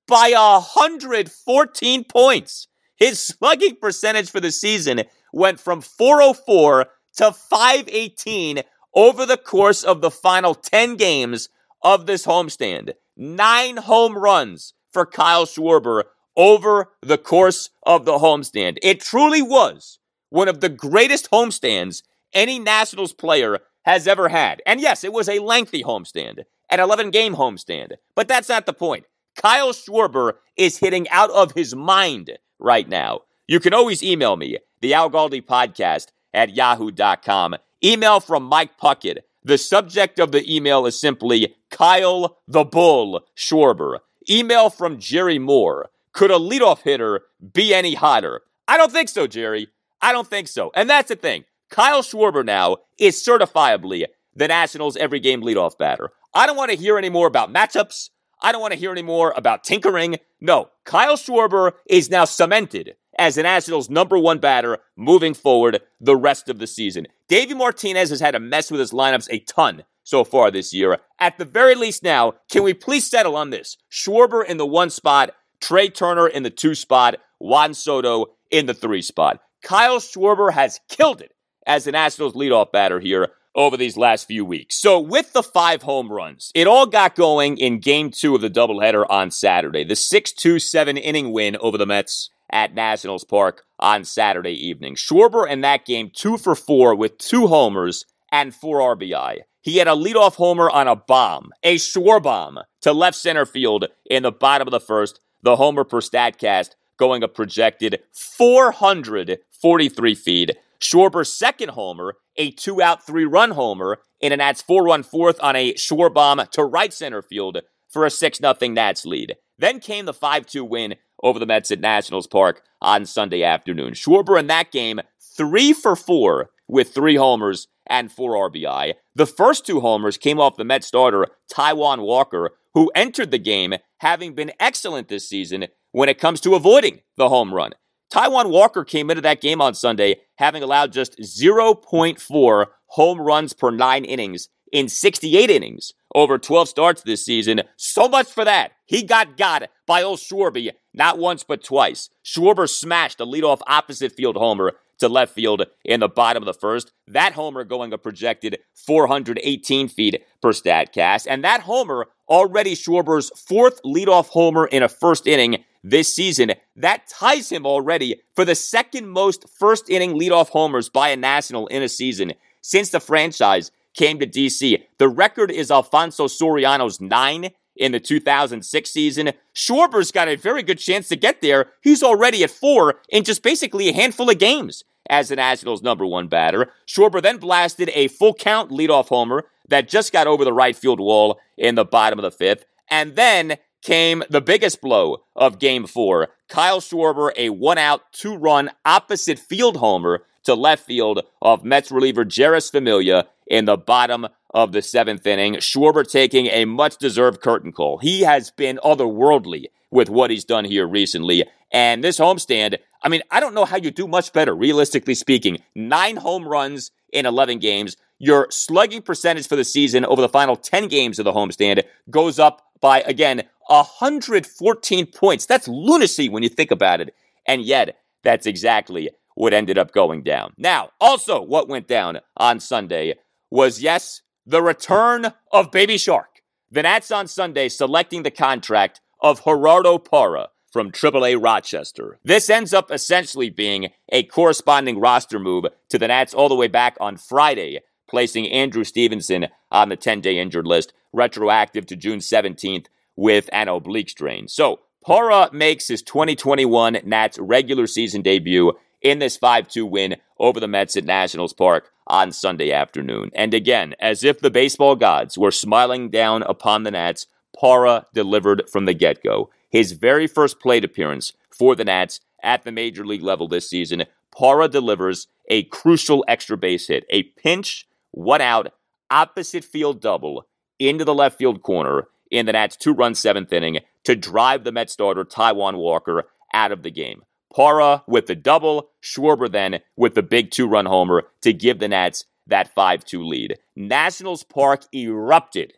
by 0.08 0.32
114 0.36 2.04
points. 2.06 2.68
His 2.96 3.20
slugging 3.20 3.76
percentage 3.76 4.30
for 4.30 4.40
the 4.40 4.52
season 4.52 5.04
went 5.34 5.60
from 5.60 5.82
404 5.82 6.88
to 7.18 7.32
518 7.32 8.62
over 8.94 9.26
the 9.26 9.38
course 9.38 9.84
of 9.84 10.02
the 10.02 10.12
final 10.12 10.56
10 10.56 10.96
games 10.96 11.50
of 11.82 12.06
this 12.06 12.26
homestand. 12.26 12.94
Nine 13.18 13.78
home 13.78 14.18
runs 14.18 14.74
for 14.92 15.06
Kyle 15.06 15.46
Schwarber 15.46 16.04
over 16.38 16.90
the 17.02 17.18
course 17.18 17.70
of 17.84 18.06
the 18.06 18.18
homestand. 18.18 18.78
It 18.82 19.02
truly 19.02 19.42
was 19.42 20.00
one 20.30 20.48
of 20.48 20.62
the 20.62 20.70
greatest 20.70 21.30
homestands 21.32 22.04
any 22.34 22.60
Nationals 22.60 23.14
player 23.14 23.60
has 23.84 24.08
ever 24.08 24.30
had. 24.30 24.62
And 24.66 24.82
yes, 24.82 25.04
it 25.04 25.14
was 25.14 25.30
a 25.30 25.40
lengthy 25.40 25.84
homestand, 25.84 26.44
an 26.70 26.80
11 26.80 27.12
game 27.12 27.36
homestand, 27.36 27.94
but 28.16 28.28
that's 28.28 28.50
not 28.50 28.66
the 28.66 28.74
point. 28.74 29.06
Kyle 29.36 29.74
Schwarber 29.74 30.34
is 30.58 30.78
hitting 30.78 31.08
out 31.10 31.30
of 31.32 31.52
his 31.52 31.76
mind 31.76 32.38
right 32.60 32.88
now. 32.88 33.22
You 33.48 33.60
can 33.60 33.74
always 33.74 34.02
email 34.02 34.38
me, 34.38 34.58
the 34.82 34.94
Al 34.94 35.10
Galdi 35.10 35.46
podcast 35.46 36.08
at 36.34 36.56
yahoo.com. 36.56 37.56
Email 37.84 38.20
from 38.20 38.44
Mike 38.44 38.78
Puckett. 38.82 39.20
The 39.44 39.58
subject 39.58 40.20
of 40.20 40.32
the 40.32 40.44
email 40.54 40.86
is 40.86 41.00
simply 41.00 41.56
Kyle 41.70 42.40
the 42.48 42.64
Bull 42.64 43.22
Schwarber. 43.38 44.00
Email 44.30 44.70
from 44.70 45.00
Jerry 45.00 45.38
Moore. 45.38 45.90
Could 46.14 46.32
a 46.32 46.40
leadoff 46.40 46.82
hitter 46.82 47.22
be 47.54 47.74
any 47.74 47.94
hotter? 47.94 48.42
I 48.68 48.78
don't 48.78 48.92
think 48.92 49.10
so, 49.10 49.28
Jerry. 49.28 49.68
I 50.02 50.12
don't 50.14 50.28
think 50.28 50.48
so. 50.48 50.72
And 50.74 50.90
that's 50.90 51.10
the 51.10 51.16
thing. 51.16 51.44
Kyle 51.70 52.02
Schwarber 52.02 52.44
now 52.44 52.78
is 52.98 53.22
certifiably 53.22 54.06
the 54.36 54.48
Nationals' 54.48 54.98
every 54.98 55.20
game 55.20 55.42
leadoff 55.42 55.78
batter. 55.78 56.12
I 56.34 56.48
don't 56.48 56.58
want 56.58 56.72
to 56.72 56.78
hear 56.78 56.98
any 56.98 57.10
more 57.10 57.28
about 57.28 57.54
matchups. 57.54 58.10
I 58.42 58.52
don't 58.52 58.62
want 58.62 58.74
to 58.74 58.80
hear 58.80 58.92
any 58.92 59.02
more 59.02 59.34
about 59.36 59.64
tinkering. 59.64 60.18
No, 60.42 60.70
Kyle 60.84 61.18
Schwarber 61.18 61.74
is 61.90 62.10
now 62.10 62.26
cemented 62.26 62.96
as 63.18 63.36
the 63.36 63.44
Nationals' 63.44 63.90
number 63.90 64.18
one 64.18 64.40
batter 64.40 64.80
moving 64.96 65.34
forward 65.34 65.82
the 66.00 66.16
rest 66.16 66.50
of 66.50 66.60
the 66.60 66.68
season. 66.68 67.08
Davey 67.28 67.54
Martinez 67.54 68.10
has 68.10 68.20
had 68.20 68.32
to 68.32 68.40
mess 68.40 68.70
with 68.70 68.80
his 68.80 68.92
lineups 68.92 69.28
a 69.30 69.40
ton 69.40 69.84
so 70.04 70.24
far 70.24 70.52
this 70.52 70.74
year. 70.74 71.00
At 71.20 71.38
the 71.38 71.46
very 71.46 71.76
least 71.76 72.04
now, 72.04 72.34
can 72.52 72.64
we 72.64 72.74
please 72.74 73.10
settle 73.10 73.36
on 73.36 73.50
this? 73.50 73.78
Schwarber 73.92 74.46
in 74.46 74.58
the 74.58 74.66
one 74.66 74.90
spot, 74.90 75.32
Trea 75.62 75.90
Turner 75.90 76.28
in 76.28 76.44
the 76.44 76.50
two 76.50 76.76
spot, 76.76 77.16
Juan 77.40 77.74
Soto 77.74 78.28
in 78.52 78.66
the 78.66 78.74
three 78.74 79.02
spot. 79.02 79.40
Kyle 79.64 80.00
Schwarber 80.00 80.54
has 80.54 80.80
killed 80.90 81.22
it 81.22 81.34
as 81.66 81.86
the 81.86 81.92
Nationals 81.92 82.36
leadoff 82.36 82.72
batter 82.72 83.00
here 83.00 83.32
over 83.56 83.78
these 83.78 83.98
last 83.98 84.28
few 84.28 84.46
weeks. 84.46 84.76
So 84.76 85.00
with 85.00 85.34
the 85.34 85.44
five 85.44 85.82
home 85.82 86.12
runs, 86.12 86.52
it 86.54 86.68
all 86.68 86.86
got 86.86 87.16
going 87.16 87.58
in 87.58 87.80
game 87.80 88.12
two 88.12 88.36
of 88.36 88.42
the 88.42 88.50
doubleheader 88.50 89.06
on 89.10 89.32
Saturday. 89.32 89.84
The 89.84 89.94
6-2-7 89.94 91.00
inning 91.02 91.32
win 91.32 91.56
over 91.58 91.78
the 91.78 91.86
Mets 91.86 92.30
at 92.52 92.76
Nationals 92.76 93.24
Park 93.24 93.64
on 93.80 94.04
Saturday 94.04 94.54
evening. 94.54 94.96
Schwarber 94.96 95.50
in 95.50 95.62
that 95.62 95.86
game, 95.86 96.12
two 96.14 96.38
for 96.38 96.56
four 96.56 96.96
with 96.96 97.18
two 97.18 97.48
homers 97.48 98.06
and 98.32 98.54
four 98.54 98.80
RBI. 98.96 99.40
He 99.62 99.78
had 99.78 99.88
a 99.88 99.92
leadoff 99.92 100.36
homer 100.36 100.70
on 100.70 100.88
a 100.88 100.96
bomb, 100.96 101.52
a 101.64 101.78
Schwar 101.78 102.22
bomb 102.22 102.60
to 102.82 102.94
left 102.94 103.18
center 103.18 103.48
field 103.48 103.88
in 104.08 104.24
the 104.24 104.32
bottom 104.32 104.68
of 104.68 104.72
the 104.72 104.80
first. 104.80 105.20
The 105.42 105.56
homer 105.56 105.84
per 105.84 106.02
StatCast 106.02 106.76
going 106.98 107.24
a 107.24 107.28
projected 107.28 108.02
443 108.14 110.16
feet. 110.16 110.58
Schwarber's 110.82 111.32
second 111.32 111.70
homer, 111.70 112.16
a 112.36 112.52
two 112.52 112.82
out, 112.82 113.06
three 113.06 113.26
run 113.26 113.52
homer 113.52 114.00
in 114.20 114.32
an 114.32 114.40
Nats 114.40 114.62
4 114.62 114.86
1 114.86 115.04
fourth 115.04 115.40
on 115.42 115.56
a 115.56 115.74
Schwar 115.74 116.14
bomb 116.14 116.42
to 116.52 116.64
right 116.64 116.94
center 116.94 117.22
field 117.22 117.60
for 117.90 118.06
a 118.06 118.10
6 118.10 118.40
0 118.40 118.56
Nats 118.74 119.06
lead. 119.06 119.36
Then 119.58 119.80
came 119.80 120.06
the 120.06 120.14
5 120.14 120.46
2 120.46 120.64
win 120.64 120.96
over 121.24 121.40
the 121.40 121.46
Mets 121.46 121.72
at 121.72 121.80
Nationals 121.80 122.28
Park 122.28 122.62
on 122.82 123.06
Sunday 123.06 123.44
afternoon. 123.44 123.94
Schwarber 123.94 124.40
in 124.40 124.48
that 124.48 124.72
game, 124.72 125.00
three 125.36 125.74
for 125.74 125.96
four 125.96 126.50
with 126.68 126.94
three 126.94 127.16
homers 127.16 127.68
and 127.88 128.12
four 128.12 128.50
RBI. 128.50 128.94
The 129.16 129.26
first 129.26 129.66
two 129.66 129.80
homers 129.80 130.18
came 130.18 130.40
off 130.40 130.58
the 130.58 130.64
Mets 130.64 130.88
starter, 130.88 131.28
Taijuan 131.52 132.02
Walker, 132.02 132.52
who 132.74 132.92
entered 132.96 133.32
the 133.32 133.40
game 133.40 133.76
having 134.00 134.34
been 134.34 134.52
excellent 134.60 135.08
this 135.08 135.28
season 135.30 135.68
when 135.92 136.10
it 136.10 136.20
comes 136.20 136.42
to 136.42 136.56
avoiding 136.56 137.02
the 137.16 137.30
home 137.30 137.54
run. 137.54 137.72
Taijuan 138.14 138.50
Walker 138.50 138.84
came 138.84 139.10
into 139.10 139.22
that 139.22 139.42
game 139.42 139.62
on 139.62 139.74
Sunday 139.74 140.18
having 140.36 140.64
allowed 140.64 140.92
just 140.92 141.18
0.4 141.20 142.66
home 142.88 143.22
runs 143.22 143.54
per 143.54 143.72
nine 143.72 144.06
innings 144.06 144.50
in 144.72 144.90
68 144.90 145.50
innings 145.50 145.94
over 146.16 146.38
12 146.38 146.70
starts 146.70 147.02
this 147.04 147.26
season. 147.26 147.62
So 147.76 148.08
much 148.08 148.32
for 148.32 148.46
that. 148.46 148.72
He 148.86 149.04
got 149.04 149.38
got 149.38 149.70
by 149.86 150.02
old 150.02 150.20
Schwarby 150.20 150.72
not 150.94 151.18
once 151.18 151.44
but 151.44 151.64
twice. 151.64 152.10
Schwarber 152.24 152.70
smashed 152.70 153.20
a 153.20 153.26
leadoff 153.26 153.60
opposite 153.68 154.14
field 154.14 154.38
homer 154.38 154.74
to 155.00 155.10
left 155.10 155.34
field 155.34 155.66
in 155.84 156.00
the 156.00 156.08
bottom 156.08 156.42
of 156.42 156.48
the 156.48 156.54
first. 156.54 156.94
That 157.08 157.34
homer 157.34 157.66
going 157.66 157.92
a 157.92 157.98
projected 157.98 158.60
418 158.74 159.90
feet 159.90 160.24
per 160.42 160.54
StatCast. 160.54 161.28
And 161.30 161.44
that 161.44 161.62
homer 161.62 162.08
already 162.30 162.76
Schwarber's 162.76 163.32
fourth 163.38 163.82
leadoff 163.84 164.28
homer 164.28 164.66
in 164.68 164.84
a 164.84 164.90
first 164.90 165.28
inning 165.28 165.64
this 165.84 166.14
season. 166.14 166.54
That 166.76 167.08
ties 167.08 167.52
him 167.52 167.66
already 167.66 168.22
for 168.36 168.46
the 168.46 168.56
second 168.56 169.08
most 169.10 169.48
first 169.48 169.90
inning 169.90 170.20
leadoff 170.20 170.50
homers 170.50 170.90
by 170.90 171.10
a 171.10 171.16
National 171.16 171.68
in 171.68 171.84
a 171.84 171.90
season 171.90 172.34
since 172.62 172.90
the 172.90 173.00
franchise 173.00 173.72
came 173.94 174.20
to 174.20 174.28
DC. 174.28 174.84
The 174.98 175.10
record 175.10 175.52
is 175.52 175.72
Alfonso 175.72 176.28
Soriano's 176.28 177.00
nine 177.00 177.52
in 177.76 177.92
the 177.92 178.00
2006 178.00 178.90
season. 178.90 179.32
Schwarber's 179.54 180.12
got 180.12 180.28
a 180.28 180.36
very 180.36 180.64
good 180.64 180.80
chance 180.80 181.08
to 181.10 181.16
get 181.16 181.42
there. 181.42 181.68
He's 181.82 182.04
already 182.04 182.44
at 182.44 182.52
four 182.52 182.96
in 183.10 183.24
just 183.24 183.44
basically 183.44 183.90
a 183.90 183.94
handful 183.94 184.30
of 184.30 184.40
games 184.40 184.84
as 185.10 185.30
the 185.30 185.36
Nationals' 185.36 185.84
number 185.84 186.06
one 186.06 186.28
batter. 186.28 186.72
Schwarber 186.88 187.22
then 187.22 187.38
blasted 187.38 187.92
a 187.94 188.08
full 188.08 188.34
count 188.34 188.72
leadoff 188.72 189.08
homer 189.08 189.46
that 189.70 189.88
just 189.88 190.12
got 190.14 190.28
over 190.28 190.46
the 190.46 190.54
right 190.54 190.76
field 190.76 191.00
wall 191.00 191.40
in 191.58 191.76
the 191.76 191.86
bottom 191.86 192.20
of 192.20 192.24
the 192.24 192.32
fifth. 192.32 192.66
And 192.90 193.16
then 193.16 193.58
came 193.82 194.24
the 194.30 194.42
biggest 194.42 194.82
blow 194.82 195.22
of 195.36 195.60
game 195.60 195.86
four. 195.86 196.30
Kyle 196.50 196.82
Schwarber, 196.82 197.32
a 197.38 197.50
one 197.50 197.78
out, 197.78 198.02
two 198.12 198.36
run 198.36 198.72
opposite 198.84 199.40
field 199.40 199.78
homer 199.78 200.24
to 200.44 200.56
left 200.56 200.86
field 200.86 201.22
of 201.42 201.64
Mets 201.64 201.92
reliever 201.92 202.26
Jeurys 202.26 202.72
Familia 202.72 203.28
in 203.48 203.66
the 203.66 203.78
bottom 203.78 204.28
of 204.54 204.72
the 204.72 204.82
seventh 204.82 205.26
inning. 205.28 205.56
Schwarber 205.56 206.10
taking 206.10 206.48
a 206.48 206.66
much 206.66 206.98
deserved 206.98 207.42
curtain 207.42 207.72
call. 207.72 208.00
He 208.00 208.22
has 208.22 208.52
been 208.52 208.80
otherworldly 208.84 209.66
with 209.92 210.10
what 210.10 210.32
he's 210.32 210.46
done 210.46 210.66
here 210.66 210.88
recently. 210.88 211.46
And 211.72 212.04
this 212.04 212.20
homestand, 212.20 212.78
I 213.04 213.10
mean, 213.10 213.22
I 213.30 213.40
don't 213.40 213.54
know 213.54 213.66
how 213.66 213.78
you 213.78 213.92
do 213.92 214.08
much 214.08 214.34
better, 214.34 214.56
realistically 214.56 215.16
speaking. 215.16 215.62
Nine 215.76 216.16
home 216.16 216.48
runs 216.48 216.92
in 217.12 217.26
11 217.26 217.60
games. 217.60 217.98
Your 218.18 218.48
slugging 218.50 219.02
percentage 219.02 219.48
for 219.48 219.56
the 219.56 219.64
season 219.64 220.06
over 220.06 220.22
the 220.22 220.30
final 220.30 220.56
10 220.56 220.88
games 220.88 221.20
of 221.20 221.26
the 221.26 221.34
homestand 221.34 221.84
goes 222.10 222.40
up 222.40 222.62
by, 222.80 223.02
again, 223.02 223.44
114 223.68 225.06
points. 225.08 225.46
That's 225.46 225.68
lunacy 225.68 226.30
when 226.30 226.44
you 226.44 226.50
think 226.50 226.72
about 226.72 227.02
it. 227.02 227.14
And 227.46 227.62
yet, 227.62 227.98
that's 228.24 228.46
exactly 228.46 229.10
what 229.36 229.54
ended 229.54 229.78
up 229.78 229.92
going 229.92 230.24
down. 230.24 230.54
Now, 230.58 230.92
also, 231.00 231.42
what 231.42 231.68
went 231.68 231.88
down 231.88 232.20
on 232.38 232.60
Sunday 232.60 233.16
was, 233.52 233.82
yes, 233.82 234.22
the 234.46 234.62
return 234.62 235.34
of 235.52 235.72
Baby 235.72 235.98
Shark. 235.98 236.42
The 236.72 236.84
Nats 236.84 237.12
on 237.12 237.28
Sunday 237.28 237.70
selecting 237.70 238.24
the 238.24 238.32
contract 238.32 239.02
of 239.22 239.44
Gerardo 239.44 239.98
Parra 239.98 240.50
from 240.72 240.92
AAA 240.92 241.42
Rochester. 241.42 242.20
This 242.24 242.50
ends 242.50 242.74
up 242.74 242.92
essentially 242.92 243.50
being 243.50 243.90
a 244.10 244.24
corresponding 244.24 245.00
roster 245.00 245.40
move 245.40 245.66
to 245.90 245.98
the 245.98 246.08
Nats 246.08 246.34
all 246.34 246.50
the 246.50 246.56
way 246.56 246.68
back 246.68 246.98
on 247.00 247.18
Friday, 247.18 247.80
placing 248.08 248.50
Andrew 248.52 248.84
Stevenson 248.84 249.48
on 249.72 249.90
the 249.90 249.96
10 249.96 250.22
day 250.22 250.38
injured 250.40 250.68
list, 250.68 250.94
retroactive 251.14 251.86
to 251.88 251.96
June 251.96 252.20
17th 252.20 252.88
with 253.16 253.50
an 253.52 253.68
oblique 253.68 254.10
strain. 254.10 254.48
So, 254.48 254.80
Parra 255.06 255.50
makes 255.54 255.88
his 255.88 256.02
2021 256.02 257.00
Nats 257.04 257.38
regular 257.40 257.86
season 257.86 258.22
debut 258.24 258.74
in 259.02 259.20
this 259.20 259.38
5 259.38 259.68
2 259.68 259.86
win 259.86 260.16
over 260.40 260.60
the 260.60 260.68
Mets 260.68 260.98
at 260.98 261.06
Nationals 261.06 261.54
Park 261.54 261.92
on 262.08 262.32
Sunday 262.32 262.72
afternoon. 262.72 263.32
And 263.36 263.54
again, 263.54 263.94
as 264.00 264.24
if 264.24 264.40
the 264.40 264.50
baseball 264.50 264.96
gods 264.96 265.38
were 265.38 265.52
smiling 265.52 266.10
down 266.10 266.44
upon 266.44 266.84
the 266.84 266.92
Nats, 266.92 267.28
Parra 267.60 268.08
delivered 268.14 268.64
from 268.72 268.86
the 268.86 268.94
get 268.94 269.24
go. 269.24 269.50
His 269.70 269.94
very 269.94 270.28
first 270.28 270.60
plate 270.60 270.84
appearance 270.84 271.34
for 271.50 271.76
the 271.76 271.86
Nats 271.86 272.20
at 272.42 272.64
the 272.64 272.72
major 272.72 273.06
league 273.06 273.24
level 273.24 273.48
this 273.48 273.70
season, 273.70 274.06
Parra 274.36 274.68
delivers 274.68 275.28
a 275.50 275.64
crucial 275.64 276.26
extra 276.28 276.58
base 276.58 276.88
hit, 276.88 277.06
a 277.10 277.24
pinch, 277.24 277.88
one 278.16 278.42
out, 278.42 278.72
opposite 279.12 279.64
field 279.64 280.02
double 280.02 280.48
into 280.80 281.04
the 281.04 281.14
left 281.14 281.38
field 281.38 281.62
corner 281.62 282.08
in 282.32 282.46
the 282.46 282.54
Nats' 282.54 282.78
two 282.78 282.94
run 282.94 283.14
seventh 283.14 283.52
inning 283.52 283.80
to 284.06 284.16
drive 284.16 284.64
the 284.64 284.72
Mets 284.72 284.94
starter 284.94 285.26
Taijuan 285.26 285.78
Walker 285.78 286.24
out 286.54 286.72
of 286.72 286.82
the 286.82 286.92
game. 286.92 287.24
Parra 287.54 288.04
with 288.08 288.26
the 288.28 288.36
double, 288.36 288.90
Schwarber 289.02 289.52
then 289.52 289.80
with 289.96 290.16
the 290.16 290.24
big 290.24 290.52
two 290.52 290.68
run 290.68 290.86
homer 290.86 291.24
to 291.42 291.54
give 291.54 291.80
the 291.80 291.88
Nats 291.88 292.26
that 292.48 292.74
5 292.74 293.04
2 293.04 293.24
lead. 293.24 293.58
Nationals 293.76 294.44
Park 294.44 294.84
erupted 294.94 295.74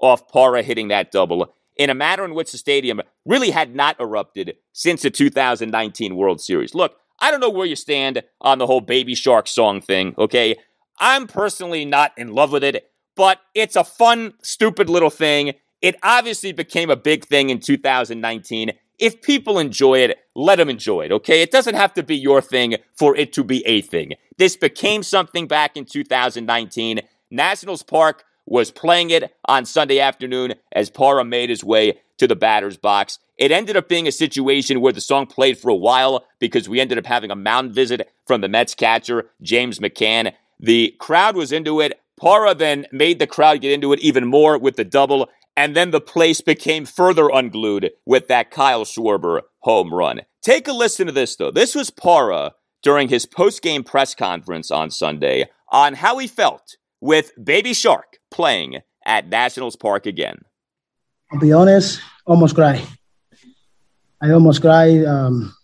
off 0.00 0.28
Parra 0.28 0.62
hitting 0.62 0.88
that 0.88 1.10
double 1.10 1.54
in 1.76 1.90
a 1.90 1.94
manner 1.94 2.24
in 2.24 2.34
which 2.34 2.52
the 2.52 2.58
stadium 2.58 3.00
really 3.26 3.50
had 3.50 3.74
not 3.74 4.00
erupted 4.00 4.56
since 4.72 5.02
the 5.02 5.10
2019 5.10 6.16
World 6.16 6.40
Series. 6.40 6.74
Look, 6.74 6.96
I 7.20 7.30
don't 7.30 7.40
know 7.40 7.50
where 7.50 7.66
you 7.66 7.76
stand 7.76 8.22
on 8.40 8.58
the 8.58 8.66
whole 8.66 8.80
Baby 8.80 9.14
Shark 9.14 9.48
song 9.48 9.80
thing, 9.80 10.14
okay? 10.18 10.56
I'm 10.98 11.26
personally 11.26 11.84
not 11.84 12.12
in 12.16 12.34
love 12.34 12.52
with 12.52 12.64
it, 12.64 12.90
but 13.16 13.40
it's 13.54 13.76
a 13.76 13.84
fun, 13.84 14.34
stupid 14.42 14.88
little 14.88 15.10
thing. 15.10 15.54
It 15.82 15.96
obviously 16.02 16.52
became 16.52 16.90
a 16.90 16.96
big 16.96 17.24
thing 17.24 17.50
in 17.50 17.60
2019 17.60 18.72
if 18.98 19.22
people 19.22 19.58
enjoy 19.58 19.98
it, 19.98 20.18
let 20.34 20.56
them 20.56 20.70
enjoy 20.70 21.02
it, 21.02 21.12
okay? 21.12 21.42
It 21.42 21.50
doesn't 21.50 21.74
have 21.74 21.94
to 21.94 22.02
be 22.02 22.16
your 22.16 22.40
thing 22.40 22.76
for 22.94 23.16
it 23.16 23.32
to 23.34 23.44
be 23.44 23.64
a 23.66 23.80
thing. 23.80 24.14
This 24.38 24.56
became 24.56 25.02
something 25.02 25.46
back 25.46 25.76
in 25.76 25.84
2019. 25.84 27.00
Nationals 27.30 27.82
Park 27.82 28.24
was 28.46 28.70
playing 28.70 29.10
it 29.10 29.34
on 29.46 29.64
Sunday 29.64 30.00
afternoon 30.00 30.54
as 30.72 30.90
Parra 30.90 31.24
made 31.24 31.50
his 31.50 31.64
way 31.64 31.98
to 32.18 32.26
the 32.26 32.36
batter's 32.36 32.76
box. 32.76 33.18
It 33.36 33.50
ended 33.50 33.76
up 33.76 33.88
being 33.88 34.06
a 34.06 34.12
situation 34.12 34.80
where 34.80 34.92
the 34.92 35.00
song 35.00 35.26
played 35.26 35.58
for 35.58 35.70
a 35.70 35.74
while 35.74 36.24
because 36.38 36.68
we 36.68 36.80
ended 36.80 36.98
up 36.98 37.06
having 37.06 37.30
a 37.32 37.36
mound 37.36 37.72
visit 37.72 38.08
from 38.26 38.42
the 38.42 38.48
Mets 38.48 38.74
catcher, 38.74 39.30
James 39.42 39.80
McCann. 39.80 40.32
The 40.64 40.96
crowd 40.98 41.36
was 41.36 41.52
into 41.52 41.82
it. 41.82 42.00
Parra 42.18 42.54
then 42.54 42.86
made 42.90 43.18
the 43.18 43.26
crowd 43.26 43.60
get 43.60 43.72
into 43.72 43.92
it 43.92 44.00
even 44.00 44.26
more 44.26 44.56
with 44.56 44.76
the 44.76 44.84
double, 44.84 45.28
and 45.58 45.76
then 45.76 45.90
the 45.90 46.00
place 46.00 46.40
became 46.40 46.86
further 46.86 47.28
unglued 47.28 47.90
with 48.06 48.28
that 48.28 48.50
Kyle 48.50 48.86
Schwarber 48.86 49.42
home 49.60 49.92
run. 49.92 50.22
Take 50.40 50.66
a 50.66 50.72
listen 50.72 51.06
to 51.06 51.12
this, 51.12 51.36
though. 51.36 51.50
This 51.50 51.74
was 51.74 51.90
Parra 51.90 52.52
during 52.82 53.10
his 53.10 53.26
post-game 53.26 53.84
press 53.84 54.14
conference 54.14 54.70
on 54.70 54.90
Sunday 54.90 55.50
on 55.70 55.92
how 55.92 56.16
he 56.16 56.26
felt 56.26 56.76
with 56.98 57.32
Baby 57.42 57.74
Shark 57.74 58.18
playing 58.30 58.78
at 59.04 59.28
Nationals 59.28 59.76
Park 59.76 60.06
again. 60.06 60.38
I'll 61.30 61.40
be 61.40 61.52
honest, 61.52 62.00
almost 62.24 62.54
cry. 62.54 62.82
I 64.22 64.30
almost 64.30 64.62
cried. 64.62 65.04
Um, 65.04 65.54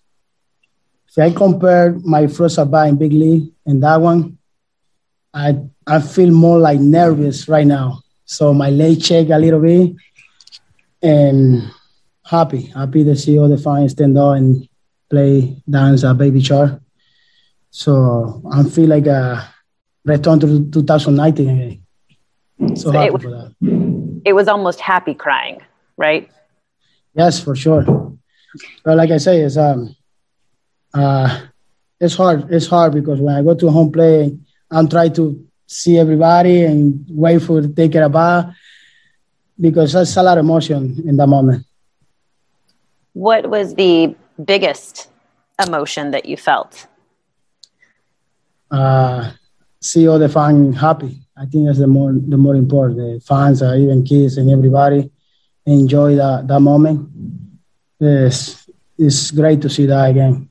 if 1.09 1.17
I 1.17 1.31
compare 1.31 1.97
my 2.05 2.27
first 2.27 2.59
at 2.59 2.71
bat 2.71 2.89
in 2.89 2.99
big 2.99 3.15
league 3.15 3.51
and 3.65 3.83
that 3.83 4.03
one, 4.03 4.37
I 5.33 5.59
I 5.87 6.01
feel 6.01 6.31
more 6.31 6.59
like 6.59 6.81
nervous 6.81 7.49
right 7.49 7.67
now. 7.67 8.01
So 8.25 8.55
my 8.55 8.71
leg 8.71 9.03
check 9.03 9.29
a 9.31 9.39
little 9.39 9.61
bit, 9.61 9.95
and 11.03 11.71
happy, 12.25 12.63
happy 12.67 13.05
to 13.05 13.17
see 13.17 13.39
all 13.39 13.49
the 13.49 13.59
fans 13.59 13.93
stand 13.93 14.17
up 14.17 14.37
and 14.37 14.69
play 15.09 15.63
dance 15.69 16.03
a 16.03 16.15
baby 16.15 16.41
shark. 16.41 16.81
So 17.71 18.43
I 18.51 18.63
feel 18.65 18.89
like 18.89 19.07
a 19.07 19.53
return 20.05 20.41
to 20.41 20.71
2019 20.71 21.49
again. 21.49 21.83
So, 22.77 22.91
so 22.91 22.93
happy 22.93 23.15
it, 23.15 23.23
for 23.23 23.31
that. 23.31 24.23
It 24.25 24.33
was 24.33 24.49
almost 24.49 24.81
happy 24.81 25.15
crying, 25.15 25.61
right? 25.97 26.31
Yes, 27.15 27.43
for 27.43 27.57
sure. 27.57 27.85
But 28.85 28.97
like 28.97 29.11
I 29.11 29.19
say, 29.19 29.41
it's 29.41 29.57
um, 29.57 29.95
uh, 30.95 31.47
it's 32.01 32.17
hard. 32.17 32.53
It's 32.53 32.67
hard 32.67 32.95
because 32.95 33.21
when 33.21 33.35
I 33.35 33.43
go 33.43 33.55
to 33.55 33.71
home 33.71 33.93
play, 33.93 34.37
I'm 34.71 34.89
trying 34.89 35.13
to 35.15 35.47
see 35.67 35.99
everybody 35.99 36.65
and 36.65 37.05
wait 37.09 37.41
for 37.43 37.63
take 37.63 37.95
it 37.95 38.03
about 38.03 38.53
because 39.59 39.93
that's 39.93 40.17
a 40.17 40.23
lot 40.23 40.39
of 40.39 40.45
emotion 40.45 41.03
in 41.07 41.17
that 41.17 41.27
moment. 41.27 41.65
What 43.13 43.49
was 43.49 43.75
the 43.75 44.15
biggest 44.45 45.09
emotion 45.65 46.11
that 46.13 46.27
you 46.27 46.37
felt? 46.37 46.87
Uh, 48.71 49.33
see 49.81 50.07
all 50.09 50.19
the 50.19 50.29
fans 50.29 50.77
happy. 50.77 51.21
I 51.37 51.47
think 51.47 51.67
that's 51.67 51.79
the 51.79 51.87
more 51.87 52.13
the 52.13 52.37
more 52.37 52.55
important. 52.55 52.99
The 52.99 53.21
fans, 53.25 53.63
uh, 53.63 53.75
even 53.75 54.05
kids 54.05 54.37
and 54.37 54.51
everybody, 54.51 55.11
enjoy 55.67 56.17
that 56.17 56.47
that 56.49 56.61
moment. 56.61 57.09
It's 57.99 58.69
it's 58.99 59.31
great 59.31 59.63
to 59.63 59.71
see 59.71 59.87
that 59.87 60.11
again. 60.11 60.50